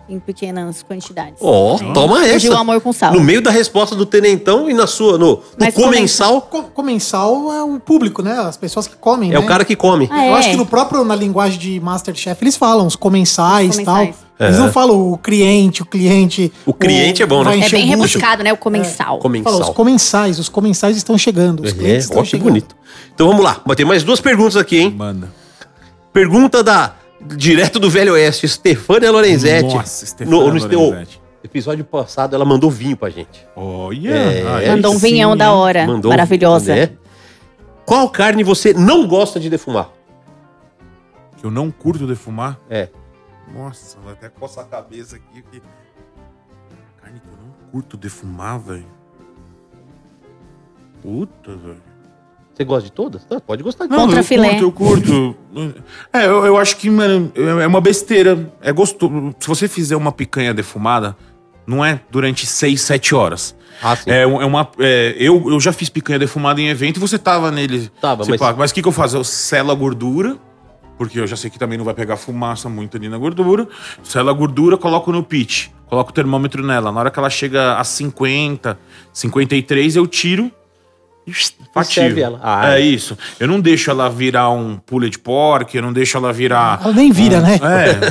em 0.07 0.19
pequenas 0.19 0.83
quantidades. 0.83 1.39
Ó, 1.41 1.77
É. 1.81 1.93
toma 1.93 2.17
Fugir 2.19 2.35
essa. 2.35 2.51
o 2.51 2.57
amor 2.57 2.79
com 2.81 2.93
sal. 2.93 3.13
No 3.13 3.21
meio 3.21 3.41
da 3.41 3.49
resposta 3.49 3.95
do 3.95 4.05
tenentão 4.05 4.69
e 4.69 4.73
na 4.73 4.85
sua, 4.85 5.17
no, 5.17 5.41
no 5.57 5.73
comensal, 5.73 6.41
Co- 6.41 6.63
comensal 6.63 7.51
é 7.51 7.63
o 7.63 7.79
público, 7.79 8.21
né? 8.21 8.33
As 8.37 8.55
pessoas 8.57 8.85
que 8.87 8.95
comem, 8.97 9.31
é 9.31 9.33
né? 9.33 9.39
o 9.39 9.47
cara 9.47 9.65
que 9.65 9.75
come. 9.75 10.07
Ah, 10.11 10.27
Eu 10.27 10.35
é? 10.35 10.39
acho 10.39 10.49
que 10.51 10.57
no 10.57 10.65
próprio, 10.65 11.03
na 11.03 11.15
linguagem 11.15 11.57
de 11.57 11.79
Masterchef, 11.79 12.43
eles 12.43 12.55
falam 12.55 12.85
os 12.85 12.95
comensais 12.95 13.79
e 13.79 13.83
tal. 13.83 14.07
Comensais. 14.37 14.39
Eles 14.39 14.57
É. 14.57 14.59
não 14.59 14.71
falam 14.71 15.11
o 15.13 15.17
cliente, 15.17 15.81
o 15.81 15.85
cliente. 15.85 16.51
O 16.65 16.73
cliente 16.73 17.23
é 17.23 17.25
bom, 17.25 17.43
né? 17.43 17.57
É 17.59 17.69
bem 17.69 17.85
rebuscado, 17.85 18.43
né? 18.43 18.51
O 18.51 18.57
comensal. 18.57 18.95
Fala, 18.95 19.15
os 19.17 19.21
Comensal. 19.21 19.73
comensais, 19.73 20.39
os 20.39 20.49
comensais 20.49 20.97
estão 20.97 21.17
chegando. 21.17 21.61
Os 21.63 21.71
É, 21.71 21.73
clientes 21.73 22.05
ó, 22.05 22.09
estão 22.09 22.23
que 22.23 22.29
chegando. 22.29 22.47
bonito. 22.49 22.75
Então 23.13 23.27
vamos 23.27 23.43
lá. 23.43 23.61
Vai 23.65 23.75
ter 23.75 23.85
mais 23.85 24.03
duas 24.03 24.19
perguntas 24.19 24.57
aqui, 24.57 24.77
hein? 24.79 24.91
Manda. 24.95 25.31
Pergunta 26.11 26.61
da 26.63 26.95
direto 27.37 27.79
do 27.79 27.89
Velho 27.89 28.13
Oeste, 28.13 28.47
Stefânia 28.47 29.09
Lorenzetti. 29.11 29.73
Nossa, 29.73 30.05
Stefânia 30.05 30.31
no, 30.39 30.45
no, 30.53 30.79
Lorenzetti. 30.79 31.21
o 31.43 31.45
episódio 31.45 31.83
passado 31.85 32.35
ela 32.35 32.45
mandou 32.45 32.69
vinho 32.69 32.95
pra 32.97 33.09
gente. 33.09 33.45
Olha. 33.55 34.09
É, 34.11 34.47
aí 34.57 34.69
Mandou 34.69 34.93
um 34.93 34.99
sim, 34.99 35.07
vinhão 35.11 35.35
da 35.35 35.45
hein? 35.45 35.51
hora. 35.51 35.87
Mandou 35.87 36.09
Maravilhosa. 36.09 36.75
né? 36.75 36.89
Qual 37.85 38.09
carne 38.09 38.43
você 38.43 38.73
não 38.73 39.07
gosta 39.07 39.39
de 39.39 39.49
defumar? 39.49 39.89
Que 41.37 41.45
eu 41.45 41.51
não 41.51 41.71
curto 41.71 42.05
defumar. 42.05 42.57
É. 42.69 42.89
Nossa, 43.53 43.97
vai 43.99 44.13
até 44.13 44.29
coçar 44.29 44.65
a 44.65 44.67
cabeça 44.67 45.15
aqui. 45.17 45.41
Que... 45.51 45.61
Carne 47.01 47.19
que 47.19 47.27
eu 47.27 47.33
não 47.33 47.71
curto 47.71 47.95
defumar, 47.97 48.59
velho. 48.59 48.85
Puta, 51.01 51.55
velho. 51.55 51.81
Você 52.53 52.63
gosta 52.63 52.83
de 52.85 52.91
todas? 52.91 53.27
Não, 53.29 53.39
pode 53.39 53.61
gostar 53.63 53.85
de 53.85 53.91
Não, 53.91 53.99
Contra 54.05 54.19
eu 54.19 54.23
filé. 54.23 54.59
curto, 54.59 54.63
eu 54.63 54.71
curto. 54.71 55.37
É, 56.13 56.25
eu, 56.25 56.45
eu 56.45 56.57
acho 56.57 56.77
que, 56.77 56.89
mano, 56.89 57.31
é 57.35 57.67
uma 57.67 57.81
besteira. 57.81 58.51
É 58.61 58.71
gostoso. 58.71 59.35
Se 59.39 59.47
você 59.47 59.67
fizer 59.67 59.95
uma 59.97 60.11
picanha 60.11 60.53
defumada, 60.53 61.17
não 61.67 61.83
é 61.83 61.99
durante 62.09 62.45
6, 62.45 62.79
7 62.81 63.13
horas. 63.13 63.55
Ah, 63.83 63.93
sim. 63.95 64.09
É, 64.09 64.21
é 64.21 64.25
uma. 64.25 64.69
é, 64.79 65.15
eu, 65.19 65.51
eu 65.51 65.59
já 65.59 65.73
fiz 65.73 65.89
picanha 65.89 66.17
defumada 66.17 66.61
em 66.61 66.69
evento 66.69 66.95
e 66.95 66.99
você 66.99 67.17
tava 67.19 67.51
nele. 67.51 67.89
Tava, 67.99 68.23
mas- 68.25 68.39
pá, 68.39 68.53
mas 68.53 68.71
o 68.71 68.73
que, 68.73 68.81
que 68.81 68.87
eu 68.87 68.91
faço? 68.93 69.17
Eu 69.17 69.23
selo 69.25 69.71
a 69.71 69.75
gordura, 69.75 70.37
porque 70.97 71.19
eu 71.19 71.27
já 71.27 71.35
sei 71.35 71.49
que 71.49 71.59
também 71.59 71.77
não 71.77 71.85
vai 71.85 71.93
pegar 71.93 72.17
fumaça 72.17 72.69
muito 72.69 72.97
ali 72.97 73.09
na 73.09 73.17
gordura. 73.17 73.67
Selo 74.03 74.29
a 74.29 74.33
gordura, 74.33 74.77
coloco 74.77 75.11
no 75.11 75.23
pit. 75.23 75.73
Coloco 75.87 76.09
o 76.09 76.13
termômetro 76.13 76.65
nela. 76.65 76.91
Na 76.91 76.99
hora 76.99 77.11
que 77.11 77.19
ela 77.19 77.29
chega 77.29 77.77
a 77.77 77.83
50, 77.83 78.77
53, 79.13 79.95
eu 79.95 80.07
tiro 80.07 80.51
e 81.27 81.33
serve 81.83 82.21
ela. 82.21 82.39
Ah, 82.43 82.75
é 82.77 82.81
é. 82.81 82.85
isso. 82.85 83.17
Eu 83.39 83.47
não 83.47 83.59
deixo 83.59 83.89
ela 83.89 84.07
virar 84.09 84.49
um 84.51 84.77
pulled 84.77 85.17
pork, 85.19 85.75
eu 85.75 85.81
não 85.81 85.91
deixo 85.91 86.17
ela 86.17 86.31
virar. 86.31 86.79
Ela 86.83 86.93
nem 86.93 87.11
vira, 87.11 87.41
né? 87.41 87.59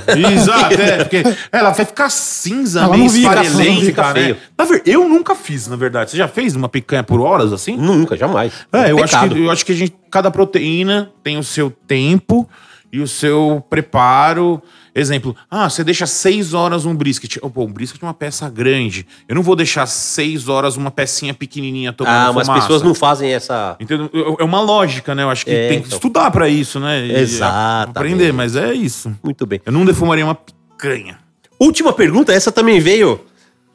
É, 0.09 0.33
exato, 0.33 0.75
é, 0.75 0.97
porque 1.05 1.23
ela 1.53 1.71
vai 1.71 1.85
ficar 1.85 2.11
cinza, 2.11 2.81
Ela 2.81 2.97
meio 2.97 3.07
esfarelenta, 3.07 4.03
né? 4.03 4.13
feio. 4.15 4.37
Na 4.59 4.65
ver- 4.65 4.83
eu 4.85 5.09
nunca 5.09 5.35
fiz, 5.37 5.69
na 5.69 5.77
verdade. 5.77 6.11
Você 6.11 6.17
já 6.17 6.27
fez 6.27 6.57
uma 6.57 6.69
picanha 6.69 7.05
por 7.05 7.21
horas 7.21 7.53
assim? 7.53 7.77
Nunca, 7.77 8.17
jamais. 8.17 8.53
É, 8.73 8.91
eu 8.91 9.03
acho, 9.03 9.29
que, 9.29 9.39
eu 9.39 9.51
acho 9.51 9.65
que 9.65 9.73
a 9.73 9.77
gente, 9.77 9.95
cada 10.11 10.31
proteína 10.31 11.13
tem 11.23 11.39
o 11.39 11.45
seu 11.45 11.71
tempo 11.71 12.49
e 12.95 13.01
o 13.01 13.09
seu 13.09 13.61
preparo. 13.69 14.63
Exemplo, 14.95 15.35
ah, 15.51 15.69
você 15.69 15.83
deixa 15.83 16.07
seis 16.07 16.55
horas 16.55 16.85
um 16.85 16.95
brisket. 16.95 17.39
Oh, 17.43 17.51
pô, 17.51 17.65
um 17.65 17.73
brisket 17.73 18.01
é 18.01 18.07
uma 18.07 18.15
peça 18.15 18.49
grande. 18.49 19.05
Eu 19.29 19.35
não 19.35 19.43
vou 19.43 19.57
deixar 19.57 19.85
seis 19.87 20.49
horas 20.49 20.77
uma 20.77 20.93
pecinha 20.93 21.35
pequenininha 21.35 21.93
tomando 21.93 22.15
Ah, 22.15 22.33
mas 22.33 22.49
as 22.49 22.61
pessoas 22.61 22.83
não 22.83 22.95
fazem 22.95 23.33
essa. 23.33 23.77
Entendeu? 23.81 24.09
É 24.39 24.45
uma 24.45 24.61
lógica, 24.61 25.13
né? 25.13 25.25
Eu 25.25 25.31
acho 25.31 25.45
que 25.45 25.51
É, 25.51 25.69
tem 25.71 25.81
que 25.81 25.87
então. 25.89 25.97
estudar 25.97 26.31
pra 26.31 26.49
isso, 26.49 26.79
né? 26.79 27.05
E 27.05 27.13
Exatamente. 27.17 27.91
Aprender, 27.99 28.33
mas 28.33 28.55
é 28.55 28.73
isso. 28.73 29.13
Muito 29.25 29.45
bem. 29.45 29.61
Eu 29.67 29.73
não 29.73 29.85
defumaria 29.85 30.25
uma 30.25 30.37
picanha. 30.37 31.19
Última 31.59 31.93
pergunta, 31.93 32.33
essa 32.33 32.53
também 32.53 32.79
veio 32.79 33.21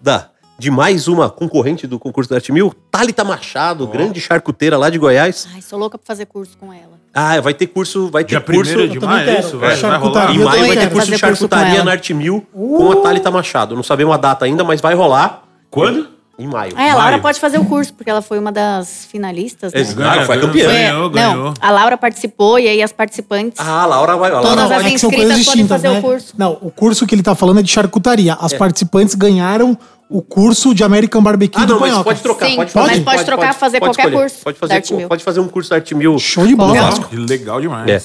da 0.02 0.30
de 0.58 0.72
mais 0.72 1.08
uma 1.10 1.30
concorrente 1.30 1.88
do 1.88 1.98
concurso 2.00 2.30
da 2.30 2.36
Arte 2.38 2.52
Mil, 2.52 2.74
Thalita 2.92 3.24
Machado, 3.26 3.88
grande 3.88 4.20
charcuteira 4.22 4.78
lá 4.78 4.90
de 4.90 4.98
Goiás. 4.98 5.48
Ai, 5.54 5.62
sou 5.62 5.78
louca 5.80 5.98
pra 5.98 6.06
fazer 6.06 6.26
curso 6.26 6.58
com 6.58 6.72
ela. 6.74 6.99
Ah, 7.14 7.40
vai 7.42 7.54
ter 7.54 7.68
curso, 7.68 8.10
vai 8.10 8.24
ter 8.24 8.30
Dia 8.30 8.42
curso. 8.42 8.78
1 8.78 8.88
de 8.88 9.00
maio, 9.00 9.22
é 9.30 9.34
quero. 9.34 9.48
isso? 9.48 9.58
Vai, 9.58 9.70
vai 9.70 9.78
Charcutaria, 9.78 10.28
rolar? 10.28 10.36
Em 10.36 10.44
maio 10.60 10.68
vai 10.68 10.78
ter 10.78 10.92
curso 10.92 11.12
de 11.12 11.18
charcutaria 11.18 11.84
na 11.84 11.92
Arte 11.92 12.14
Mil 12.14 12.46
com 12.54 12.92
a 12.92 12.96
Thalita 12.98 13.32
Machado. 13.32 13.76
Não 13.76 13.84
sabemos 13.84 14.14
a 14.14 14.18
data 14.18 14.46
ainda, 14.46 14.64
mas 14.64 14.80
vai 14.80 14.94
rolar 14.94 15.44
Quando? 15.72 16.08
em 16.38 16.48
maio. 16.48 16.72
Ah, 16.78 16.84
a 16.92 16.96
Laura 16.96 17.12
Maio. 17.12 17.22
pode 17.22 17.40
fazer 17.40 17.58
o 17.58 17.66
curso, 17.66 17.94
porque 17.94 18.10
ela 18.10 18.22
foi 18.22 18.40
uma 18.40 18.52
das 18.52 19.06
finalistas, 19.12 19.74
né? 19.74 19.82
Exato. 19.82 19.98
Claro, 20.02 20.26
foi 20.26 20.40
campeã. 20.40 20.72
É, 20.72 20.88
Ganhou, 20.88 21.02
não, 21.04 21.10
ganhou. 21.10 21.54
a 21.60 21.72
Laura 21.72 21.98
participou 21.98 22.58
e 22.58 22.68
aí 22.68 22.82
as 22.82 22.94
participantes. 22.94 23.60
Ah, 23.60 23.82
a 23.84 23.86
Laura 23.86 24.16
vai. 24.16 24.30
A 24.30 24.34
Laura 24.36 24.50
Todas 24.50 24.70
vai. 24.70 24.78
as 24.78 24.86
é 24.86 24.90
inscritas 24.92 25.46
podem 25.46 25.68
fazer 25.68 25.90
né? 25.90 26.00
o 26.00 26.02
curso. 26.02 26.34
Não, 26.38 26.58
o 26.62 26.72
curso 26.72 27.06
que 27.06 27.14
ele 27.14 27.24
tá 27.24 27.36
falando 27.36 27.60
é 27.60 27.64
de 27.64 27.70
charcutaria. 27.70 28.36
As 28.40 28.54
participantes 28.54 29.16
ganharam 29.16 29.78
o 30.10 30.22
curso 30.24 30.74
de 30.74 30.84
American 30.84 31.22
Barbecue 31.22 31.62
Ah, 31.62 31.66
do 31.66 31.74
não, 31.74 31.80
mas 31.80 32.04
pode 32.04 32.22
trocar. 32.22 32.48
Sim, 32.48 32.56
pode 32.56 32.72
fazer. 32.72 32.88
mas 32.88 33.00
pode 33.04 33.26
trocar, 33.26 33.54
fazer 33.54 33.80
qualquer 33.80 34.02
escolher. 34.06 34.18
curso 34.18 34.44
Pode 34.44 34.58
fazer, 34.58 35.08
pode 35.08 35.24
fazer 35.24 35.40
um 35.40 35.48
curso 35.48 35.70
da 35.70 35.76
Arte 35.76 35.94
Mil. 35.94 36.18
Show 36.18 36.48
de 36.48 36.56
bola. 36.56 36.74
Legal. 36.74 37.10
Legal 37.12 37.62
demais. 37.62 37.90
É. 37.90 38.02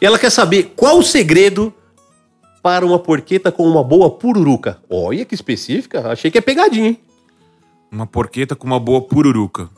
E 0.00 0.06
ela 0.06 0.18
quer 0.18 0.30
saber 0.30 0.72
qual 0.74 0.98
o 0.98 1.02
segredo 1.02 1.72
para 2.60 2.84
uma 2.84 2.98
porqueta 2.98 3.52
com 3.52 3.64
uma 3.64 3.84
boa 3.84 4.10
pururuca. 4.10 4.78
Olha 4.90 5.24
que 5.24 5.34
específica. 5.34 6.10
Achei 6.10 6.30
que 6.30 6.38
é 6.38 6.40
pegadinha, 6.40 6.88
hein? 6.88 7.00
Uma 7.90 8.06
porqueta 8.06 8.56
com 8.56 8.66
uma 8.66 8.80
boa 8.80 9.00
pururuca. 9.00 9.70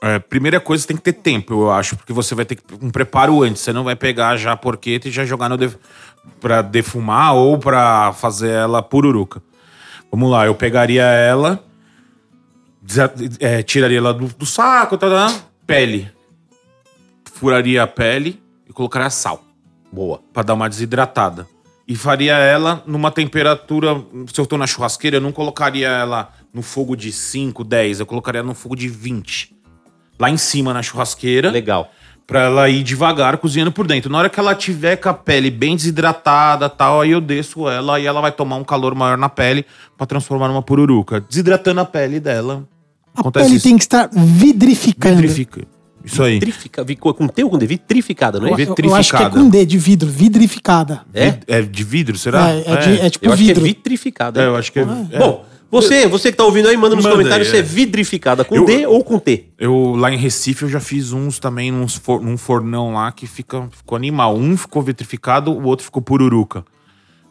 É, 0.00 0.18
primeira 0.18 0.60
coisa, 0.60 0.82
você 0.82 0.88
tem 0.88 0.96
que 0.96 1.02
ter 1.02 1.14
tempo, 1.14 1.54
eu 1.54 1.70
acho, 1.70 1.96
porque 1.96 2.12
você 2.12 2.34
vai 2.34 2.44
ter 2.44 2.56
que 2.56 2.62
um 2.80 2.90
preparo 2.90 3.42
antes. 3.42 3.62
Você 3.62 3.72
não 3.72 3.84
vai 3.84 3.96
pegar 3.96 4.36
já 4.36 4.52
a 4.52 4.56
porqueta 4.56 5.08
e 5.08 5.10
já 5.10 5.24
jogar 5.24 5.48
no 5.48 5.56
def... 5.56 5.76
para 6.40 6.62
defumar 6.62 7.34
ou 7.34 7.58
pra 7.58 8.12
fazer 8.12 8.50
ela 8.50 8.82
pururuca. 8.82 9.42
Vamos 10.14 10.30
lá, 10.30 10.46
eu 10.46 10.54
pegaria 10.54 11.02
ela, 11.02 11.58
é, 13.40 13.64
tiraria 13.64 13.98
ela 13.98 14.14
do, 14.14 14.28
do 14.28 14.46
saco, 14.46 14.96
tá, 14.96 15.10
tá, 15.10 15.42
pele, 15.66 16.08
furaria 17.24 17.82
a 17.82 17.86
pele 17.88 18.40
e 18.64 18.72
colocaria 18.72 19.10
sal 19.10 19.42
Boa. 19.90 20.20
pra 20.32 20.44
dar 20.44 20.54
uma 20.54 20.68
desidratada. 20.68 21.48
E 21.88 21.96
faria 21.96 22.36
ela 22.36 22.80
numa 22.86 23.10
temperatura. 23.10 24.00
Se 24.32 24.40
eu 24.40 24.46
tô 24.46 24.56
na 24.56 24.68
churrasqueira, 24.68 25.16
eu 25.16 25.20
não 25.20 25.32
colocaria 25.32 25.88
ela 25.88 26.32
no 26.52 26.62
fogo 26.62 26.94
de 26.94 27.10
5, 27.10 27.64
10, 27.64 27.98
eu 27.98 28.06
colocaria 28.06 28.44
no 28.44 28.54
fogo 28.54 28.76
de 28.76 28.86
20. 28.86 29.52
Lá 30.16 30.30
em 30.30 30.36
cima 30.36 30.72
na 30.72 30.80
churrasqueira. 30.80 31.50
Legal. 31.50 31.90
Pra 32.26 32.40
ela 32.44 32.68
ir 32.70 32.82
devagar 32.82 33.36
cozinhando 33.36 33.70
por 33.70 33.86
dentro. 33.86 34.10
Na 34.10 34.16
hora 34.18 34.30
que 34.30 34.40
ela 34.40 34.54
tiver 34.54 34.96
com 34.96 35.10
a 35.10 35.14
pele 35.14 35.50
bem 35.50 35.76
desidratada 35.76 36.68
tal, 36.70 37.02
aí 37.02 37.10
eu 37.10 37.20
desço 37.20 37.68
ela 37.68 38.00
e 38.00 38.06
ela 38.06 38.20
vai 38.22 38.32
tomar 38.32 38.56
um 38.56 38.64
calor 38.64 38.94
maior 38.94 39.18
na 39.18 39.28
pele 39.28 39.66
pra 39.96 40.06
transformar 40.06 40.48
numa 40.48 40.62
pururuca. 40.62 41.20
Desidratando 41.20 41.80
a 41.80 41.84
pele 41.84 42.18
dela. 42.20 42.66
A 43.14 43.30
pele 43.30 43.60
tem 43.60 43.76
que 43.76 43.84
estar 43.84 44.08
vidrificando. 44.12 45.16
Vitrifica. 45.16 45.62
Isso 46.02 46.22
aí. 46.22 46.34
Vitrifica, 46.34 46.82
vi- 46.84 46.96
com 46.96 47.26
T 47.28 47.44
ou 47.44 47.50
com 47.50 47.58
D? 47.58 47.66
Vitrificada, 47.66 48.38
não 48.40 48.46
é? 48.48 48.50
Eu, 48.52 48.58
eu- 48.58 48.74
eu 48.84 48.94
acho 48.94 49.10
que 49.10 49.16
é 49.16 49.18
Vitrificada. 49.20 49.30
com 49.30 49.48
D, 49.48 49.66
de 49.66 49.78
vidro. 49.78 50.08
Vidrificada. 50.10 51.00
É? 51.14 51.34
É 51.46 51.62
de 51.62 51.84
vidro, 51.84 52.16
será? 52.18 52.50
É, 52.50 52.64
é 52.66 52.76
de- 52.76 53.00
é 53.00 53.10
tipo 53.10 53.26
Eu 53.26 53.32
acho 53.32 53.42
que 53.42 53.50
é 53.50 53.54
vidro. 53.54 53.64
vitrificada. 53.64 54.42
É, 54.42 54.46
eu 54.46 54.56
acho 54.56 54.70
que 54.72 54.78
é. 54.80 54.82
é. 55.12 55.18
Bom, 55.18 55.44
você, 55.82 56.06
você 56.06 56.30
que 56.30 56.36
tá 56.38 56.44
ouvindo 56.44 56.68
aí, 56.68 56.76
manda 56.76 56.94
nos 56.94 57.04
Manda 57.04 57.16
comentários 57.16 57.48
aí, 57.48 57.50
se 57.52 57.56
é 57.56 57.60
é. 57.60 57.62
vidrificada, 57.62 58.44
com 58.44 58.54
Eu- 58.56 58.64
D 58.64 58.86
ou 58.86 59.02
com 59.04 59.18
T. 59.18 59.48
Eu, 59.58 59.94
lá 59.96 60.10
em 60.12 60.16
Recife, 60.16 60.62
eu 60.64 60.68
já 60.68 60.80
fiz 60.80 61.12
uns 61.12 61.38
também 61.38 61.72
uns 61.72 61.96
for, 61.96 62.20
num 62.22 62.36
fornão 62.36 62.94
lá 62.94 63.10
que 63.12 63.26
fica, 63.26 63.68
ficou 63.70 63.96
animal. 63.96 64.36
Um 64.36 64.56
ficou 64.56 64.82
vitrificado, 64.82 65.50
o 65.52 65.64
outro 65.64 65.84
ficou 65.84 66.00
pururuca. 66.02 66.64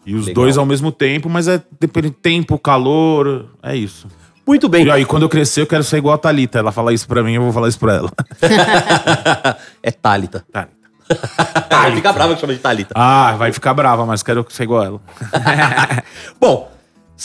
E 0.05 0.15
os 0.15 0.27
Legal. 0.27 0.43
dois 0.43 0.57
ao 0.57 0.65
mesmo 0.65 0.91
tempo, 0.91 1.29
mas 1.29 1.47
é 1.47 1.61
depende 1.79 2.11
tempo, 2.11 2.59
calor, 2.59 3.45
é 3.63 3.75
isso. 3.75 4.07
Muito 4.45 4.67
bem. 4.67 4.85
E 4.85 4.91
aí, 4.91 5.05
quando 5.05 5.23
eu 5.23 5.29
crescer, 5.29 5.61
eu 5.61 5.65
quero 5.67 5.83
ser 5.85 5.97
igual 5.97 6.15
a 6.15 6.17
Thalita. 6.17 6.59
Ela 6.59 6.73
fala 6.73 6.93
isso 6.93 7.07
pra 7.07 7.23
mim, 7.23 7.35
eu 7.35 7.41
vou 7.43 7.53
falar 7.53 7.69
isso 7.69 7.79
pra 7.79 7.93
ela. 7.93 8.11
é 9.81 9.91
Thalita. 9.91 10.45
Thalita. 10.51 10.83
Ah, 11.69 11.91
fica 11.91 12.13
brava 12.13 12.33
que 12.35 12.39
chama 12.41 12.53
de 12.53 12.59
Thalita. 12.59 12.93
Ah, 12.95 13.35
vai 13.37 13.51
ficar 13.51 13.73
brava, 13.73 14.05
mas 14.05 14.23
quero 14.23 14.45
ser 14.49 14.63
igual 14.63 14.81
a 14.81 14.85
ela. 14.85 15.01
Bom, 16.39 16.71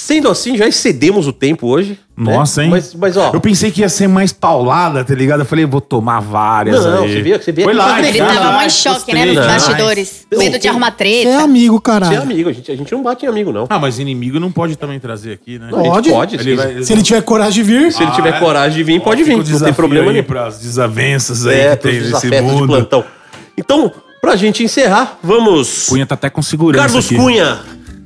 sendo 0.00 0.28
assim, 0.28 0.56
já 0.56 0.66
excedemos 0.68 1.26
o 1.26 1.32
tempo 1.32 1.66
hoje. 1.66 1.98
né? 2.16 2.32
Nossa, 2.32 2.62
hein? 2.62 2.70
Mas, 2.70 2.94
mas 2.94 3.16
ó, 3.16 3.32
Eu 3.34 3.40
pensei 3.40 3.70
que 3.72 3.80
ia 3.80 3.88
ser 3.88 4.06
mais 4.06 4.32
paulada, 4.32 5.04
tá 5.04 5.12
ligado? 5.12 5.40
Eu 5.40 5.44
falei, 5.46 5.66
vou 5.66 5.80
tomar 5.80 6.20
várias 6.20 6.84
Não, 6.84 7.02
aí. 7.02 7.12
você 7.12 7.20
vê- 7.22 7.38
você 7.38 7.50
vê 7.52 7.64
Foi 7.64 7.74
lá, 7.74 7.98
Ele 7.98 8.18
Foi 8.18 8.26
tava 8.26 8.40
lá, 8.50 8.64
em 8.66 8.70
choque, 8.70 9.12
né, 9.12 9.24
nos 9.24 9.34
bastidores. 9.44 10.26
Não, 10.30 10.38
Medo 10.38 10.52
de 10.52 10.58
tem- 10.60 10.70
arrumar 10.70 10.86
Você 10.86 10.92
é 10.92 11.22
treta. 11.22 11.42
amigo, 11.42 11.74
você 11.74 11.78
é 11.78 11.82
caralho. 11.82 12.22
amigo, 12.22 12.48
a 12.48 12.52
gente, 12.52 12.70
a 12.70 12.76
gente 12.76 12.92
não 12.92 13.02
bate 13.02 13.26
em 13.26 13.28
amigo, 13.28 13.52
não. 13.52 13.66
Ah, 13.68 13.78
mas 13.78 13.98
inimigo 13.98 14.38
não 14.38 14.52
pode 14.52 14.76
também 14.76 15.00
trazer 15.00 15.32
aqui, 15.32 15.58
né? 15.58 15.66
A 15.72 15.76
gente 15.82 15.88
Pode. 15.90 16.10
pode. 16.10 16.34
Ele 16.36 16.44
se, 16.44 16.54
vai- 16.56 16.82
Se 16.84 16.92
ele 16.92 17.02
tiver 17.02 17.22
coragem 17.22 17.54
de 17.64 17.68
vir, 17.68 17.92
se 17.92 18.02
ele 18.02 18.12
tiver 18.12 18.34
Ah, 18.34 18.36
é? 18.36 18.40
coragem 18.40 18.78
de 18.78 18.84
vir, 18.84 19.00
pode 19.00 19.24
vir. 19.24 19.36
Não 19.36 19.44
tem 19.60 19.72
problema 19.74 20.12
nenhum. 20.12 20.24
pras 20.24 20.60
desavenças 20.60 21.44
aí 21.46 21.58
É, 21.60 21.76
que 21.76 21.82
tem 21.82 21.92
nesse 21.94 22.04
desafetos 22.06 22.36
de 22.50 22.52
mundo. 22.56 22.66
plantão. 22.68 23.04
Então, 23.56 23.92
pra 24.20 24.36
gente 24.36 24.62
encerrar, 24.62 25.18
vamos... 25.22 25.86
Cunha 25.88 26.06
tá 26.06 26.14
até 26.14 26.30
com 26.30 26.40
segurança 26.42 26.84
Carlos 26.86 27.04
aqui. 27.06 27.16
Cunha, 27.16 27.58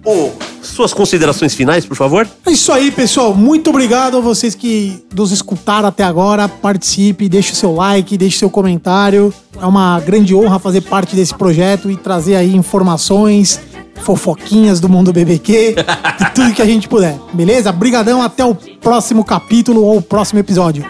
ô, 0.04 0.30
suas 0.62 0.94
considerações 0.94 1.54
finais, 1.54 1.84
por 1.84 1.96
favor? 1.96 2.28
É 2.46 2.50
isso 2.50 2.72
aí, 2.72 2.90
pessoal. 2.90 3.34
Muito 3.34 3.70
obrigado 3.70 4.16
a 4.16 4.20
vocês 4.20 4.54
que 4.54 5.04
nos 5.14 5.32
escutaram 5.32 5.88
até 5.88 6.04
agora. 6.04 6.48
Participe, 6.48 7.28
deixe 7.28 7.52
o 7.52 7.56
seu 7.56 7.74
like, 7.74 8.16
deixe 8.16 8.36
o 8.36 8.38
seu 8.40 8.50
comentário. 8.50 9.32
É 9.60 9.66
uma 9.66 10.00
grande 10.00 10.34
honra 10.34 10.58
fazer 10.58 10.80
parte 10.82 11.14
desse 11.14 11.34
projeto 11.34 11.90
e 11.90 11.96
trazer 11.96 12.36
aí 12.36 12.54
informações 12.54 13.60
fofoquinhas 13.96 14.80
do 14.80 14.88
mundo 14.88 15.12
BBQ 15.12 15.76
e 16.20 16.24
tudo 16.34 16.54
que 16.54 16.62
a 16.62 16.66
gente 16.66 16.88
puder. 16.88 17.16
Beleza? 17.32 17.70
Brigadão, 17.70 18.22
até 18.22 18.44
o 18.44 18.54
próximo 18.54 19.24
capítulo 19.24 19.84
ou 19.84 19.98
o 19.98 20.02
próximo 20.02 20.40
episódio. 20.40 20.84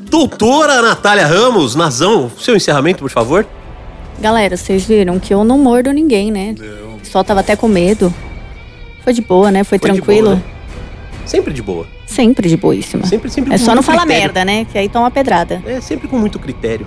Doutora 0.00 0.80
Natália 0.80 1.26
Ramos, 1.26 1.74
Nazão, 1.74 2.30
seu 2.38 2.56
encerramento, 2.56 3.00
por 3.00 3.10
favor. 3.10 3.46
Galera, 4.18 4.56
vocês 4.56 4.84
viram 4.84 5.20
que 5.20 5.32
eu 5.32 5.44
não 5.44 5.58
mordo 5.58 5.92
ninguém, 5.92 6.30
né? 6.30 6.54
Só 7.10 7.22
tava 7.22 7.40
até 7.40 7.56
com 7.56 7.68
medo. 7.68 8.12
Foi 9.02 9.12
de 9.12 9.22
boa, 9.22 9.50
né? 9.50 9.64
Foi, 9.64 9.78
Foi 9.78 9.90
de 9.90 9.96
tranquilo. 9.96 10.26
boa, 10.30 10.36
né? 10.36 10.42
Sempre 11.24 11.52
de 11.52 11.62
boa. 11.62 11.86
Sempre 12.06 12.48
de 12.48 12.56
boíssima. 12.56 13.06
Sempre, 13.06 13.30
sempre 13.30 13.54
É 13.54 13.58
só 13.58 13.74
não 13.74 13.82
falar 13.82 14.06
merda, 14.06 14.44
né? 14.44 14.64
Que 14.70 14.78
aí 14.78 14.88
toma 14.88 15.10
pedrada. 15.10 15.62
É, 15.66 15.80
sempre 15.80 16.08
com 16.08 16.18
muito 16.18 16.38
critério. 16.38 16.86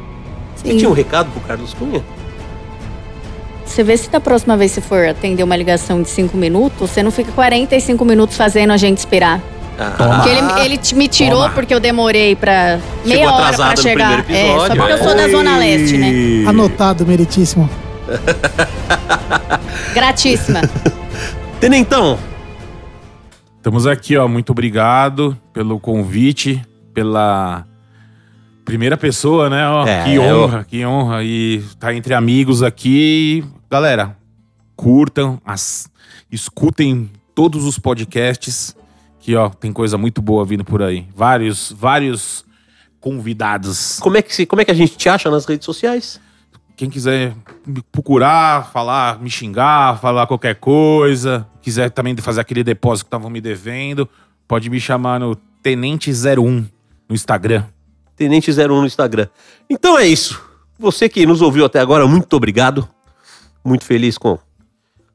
Você 0.56 0.72
Sim. 0.72 0.78
tinha 0.78 0.90
um 0.90 0.94
recado 0.94 1.30
pro 1.32 1.42
Carlos 1.42 1.74
Cunha? 1.74 2.02
Você 3.66 3.84
vê 3.84 3.96
se 3.96 4.10
da 4.10 4.20
próxima 4.20 4.58
vez 4.58 4.72
você 4.72 4.82
for 4.82 5.08
atender 5.08 5.44
uma 5.44 5.56
ligação 5.56 6.02
de 6.02 6.10
5 6.10 6.36
minutos, 6.36 6.90
você 6.90 7.02
não 7.02 7.12
fica 7.12 7.32
45 7.32 8.04
minutos 8.04 8.36
fazendo 8.36 8.72
a 8.74 8.78
gente 8.78 8.98
esperar. 8.98 9.40
Ah, 9.80 9.94
Porque 9.98 10.30
ele, 10.30 10.66
ele 10.66 10.78
te- 10.78 10.94
me 10.94 11.08
tirou 11.08 11.42
Toma. 11.44 11.54
porque 11.54 11.74
eu 11.74 11.80
demorei 11.80 12.36
pra 12.36 12.80
meia 13.06 13.20
Chegou 13.26 13.34
hora 13.34 13.56
pra 13.56 13.70
no 13.72 13.78
chegar. 13.82 14.26
é, 14.30 14.48
só 14.58 14.76
porque 14.76 14.92
eu 14.92 14.98
sou 14.98 15.16
da 15.16 15.28
Zona 15.30 15.58
Leste, 15.58 15.98
né? 15.98 16.12
Anotado, 16.48 17.06
meritíssimo. 17.06 17.70
Gratíssima. 19.94 20.62
Tenentão, 21.60 22.18
Estamos 23.58 23.86
aqui, 23.86 24.18
ó. 24.18 24.28
Muito 24.28 24.50
obrigado 24.52 25.38
pelo 25.54 25.80
convite, 25.80 26.60
pela 26.96 27.64
primeira 28.66 28.98
pessoa, 28.98 29.52
né? 29.52 29.68
Ó, 29.68 29.86
É, 29.86 30.04
que 30.04 30.16
eu- 30.16 30.24
honra, 30.44 30.64
que 30.64 30.84
honra. 30.84 31.24
E 31.24 31.64
tá 31.80 31.94
entre 31.94 32.16
amigos 32.16 32.64
aqui. 32.64 33.46
Galera, 33.70 34.18
curtam, 34.76 35.40
as- 35.46 35.88
escutem 36.32 37.12
todos 37.36 37.64
os 37.66 37.78
podcasts, 37.78 38.76
que 39.20 39.36
ó, 39.36 39.50
tem 39.50 39.72
coisa 39.72 39.96
muito 39.96 40.24
boa 40.24 40.44
vindo 40.44 40.64
por 40.66 40.82
aí. 40.82 41.06
Vários, 41.16 41.72
vários 41.72 42.44
convidados. 43.00 44.00
como 44.00 44.18
é, 44.18 44.24
que 44.24 44.34
se, 44.34 44.48
como 44.48 44.62
é 44.64 44.66
que 44.66 44.72
a 44.72 44.76
gente 44.76 44.98
te 44.98 45.08
acha 45.08 45.30
nas 45.30 45.46
redes 45.46 45.66
sociais? 45.66 46.20
Quem 46.82 46.90
quiser 46.90 47.36
me 47.64 47.80
procurar, 47.92 48.72
falar, 48.72 49.22
me 49.22 49.30
xingar, 49.30 50.00
falar 50.00 50.26
qualquer 50.26 50.56
coisa, 50.56 51.48
quiser 51.62 51.92
também 51.92 52.18
fazer 52.18 52.42
aquele 52.42 52.64
depósito 52.64 53.06
que 53.06 53.08
estavam 53.10 53.30
me 53.30 53.40
devendo, 53.40 54.10
pode 54.48 54.68
me 54.68 54.80
chamar 54.80 55.20
no 55.20 55.38
Tenente01 55.64 56.66
no 57.08 57.14
Instagram. 57.14 57.66
Tenente01 58.18 58.68
no 58.68 58.88
Instagram. 58.88 59.28
Então 59.70 59.96
é 59.96 60.08
isso. 60.08 60.42
Você 60.80 61.08
que 61.08 61.24
nos 61.24 61.40
ouviu 61.40 61.66
até 61.66 61.80
agora, 61.80 62.08
muito 62.08 62.36
obrigado. 62.36 62.90
Muito 63.64 63.86
feliz 63.86 64.18
com, 64.18 64.40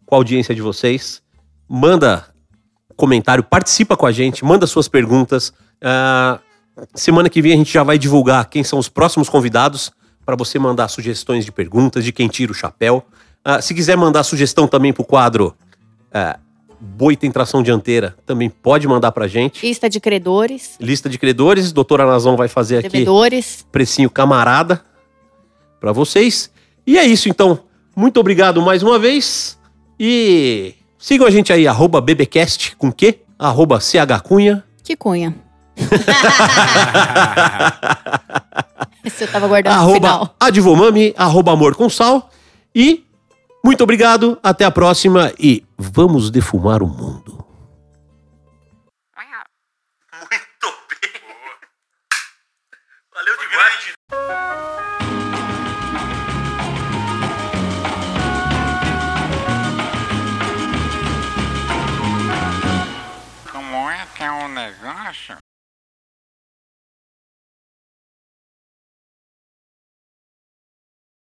com 0.05 0.15
a 0.15 0.19
audiência 0.19 0.55
de 0.55 0.63
vocês. 0.63 1.21
Manda 1.69 2.33
comentário, 2.97 3.43
participa 3.43 3.97
com 3.97 4.07
a 4.07 4.13
gente, 4.13 4.45
manda 4.45 4.69
suas 4.69 4.87
perguntas. 4.87 5.53
Ah, 5.83 6.39
semana 6.95 7.29
que 7.29 7.43
vem 7.43 7.55
a 7.55 7.57
gente 7.57 7.73
já 7.73 7.83
vai 7.83 7.99
divulgar 7.99 8.49
quem 8.49 8.63
são 8.63 8.79
os 8.79 8.89
próximos 8.89 9.29
convidados 9.29 9.91
para 10.27 10.35
você 10.35 10.59
mandar 10.59 10.89
sugestões 10.89 11.45
de 11.45 11.53
perguntas, 11.53 12.05
de 12.05 12.13
quem 12.13 12.27
tira 12.27 12.51
o 12.51 12.55
chapéu. 12.55 13.07
Ah, 13.45 13.63
se 13.63 13.73
quiser 13.73 13.97
mandar 13.97 14.25
sugestão 14.25 14.67
também 14.67 14.93
pro 14.93 15.05
quadro 15.05 15.55
ah, 16.13 16.39
Boi 16.79 17.17
tem 17.17 17.31
tração 17.31 17.63
dianteira, 17.63 18.15
também 18.27 18.51
pode 18.51 18.87
mandar 18.87 19.13
pra 19.13 19.27
gente. 19.27 19.67
Lista 19.67 19.89
de 19.89 19.99
credores, 19.99 20.77
Lista 20.79 21.09
de 21.09 21.17
credores, 21.17 21.73
doutora 21.73 22.05
Nazão 22.05 22.37
vai 22.37 22.49
fazer 22.49 22.79
aqui 22.79 22.89
devedores. 22.89 23.65
precinho 23.73 24.11
camarada 24.11 24.83
pra 25.81 25.93
vocês. 25.93 26.51
E 26.87 26.99
é 26.99 27.05
isso 27.05 27.29
então. 27.29 27.61
Muito 27.95 28.21
obrigado 28.21 28.61
mais 28.61 28.83
uma 28.83 28.99
vez. 28.99 29.59
E 29.99 30.75
sigam 30.99 31.27
a 31.27 31.31
gente 31.31 31.51
aí, 31.53 31.67
arroba 31.67 32.01
BBcast 32.01 32.77
com 32.77 32.93
Q, 32.93 33.21
arroba 33.39 33.81
CHCunha. 33.81 34.63
Que 34.83 34.95
cunha. 34.97 35.35
Esse 39.05 39.25
eu 39.25 39.29
tava 39.31 39.47
guardando 39.47 39.75
no 39.75 39.81
arroba 39.81 39.95
final. 39.95 40.35
Advomami, 40.41 41.15
arroba 41.17 41.53
Amor 41.53 41.77
com 41.77 41.89
Sal. 41.89 42.31
E 42.75 43.05
muito 43.65 43.83
obrigado, 43.83 44.39
até 44.43 44.65
a 44.65 44.71
próxima 44.71 45.33
e 45.39 45.65
vamos 45.77 46.31
defumar 46.31 46.83
o 46.83 46.87
mundo. 46.87 47.45
Muito 50.13 50.67
bem. 51.01 51.11
Valeu 53.13 53.37
demais. 53.39 54.97
Como 63.51 63.91
é 63.91 64.07
que 64.15 64.23
é 64.23 64.31
o 64.31 64.49
negócio? 64.49 65.37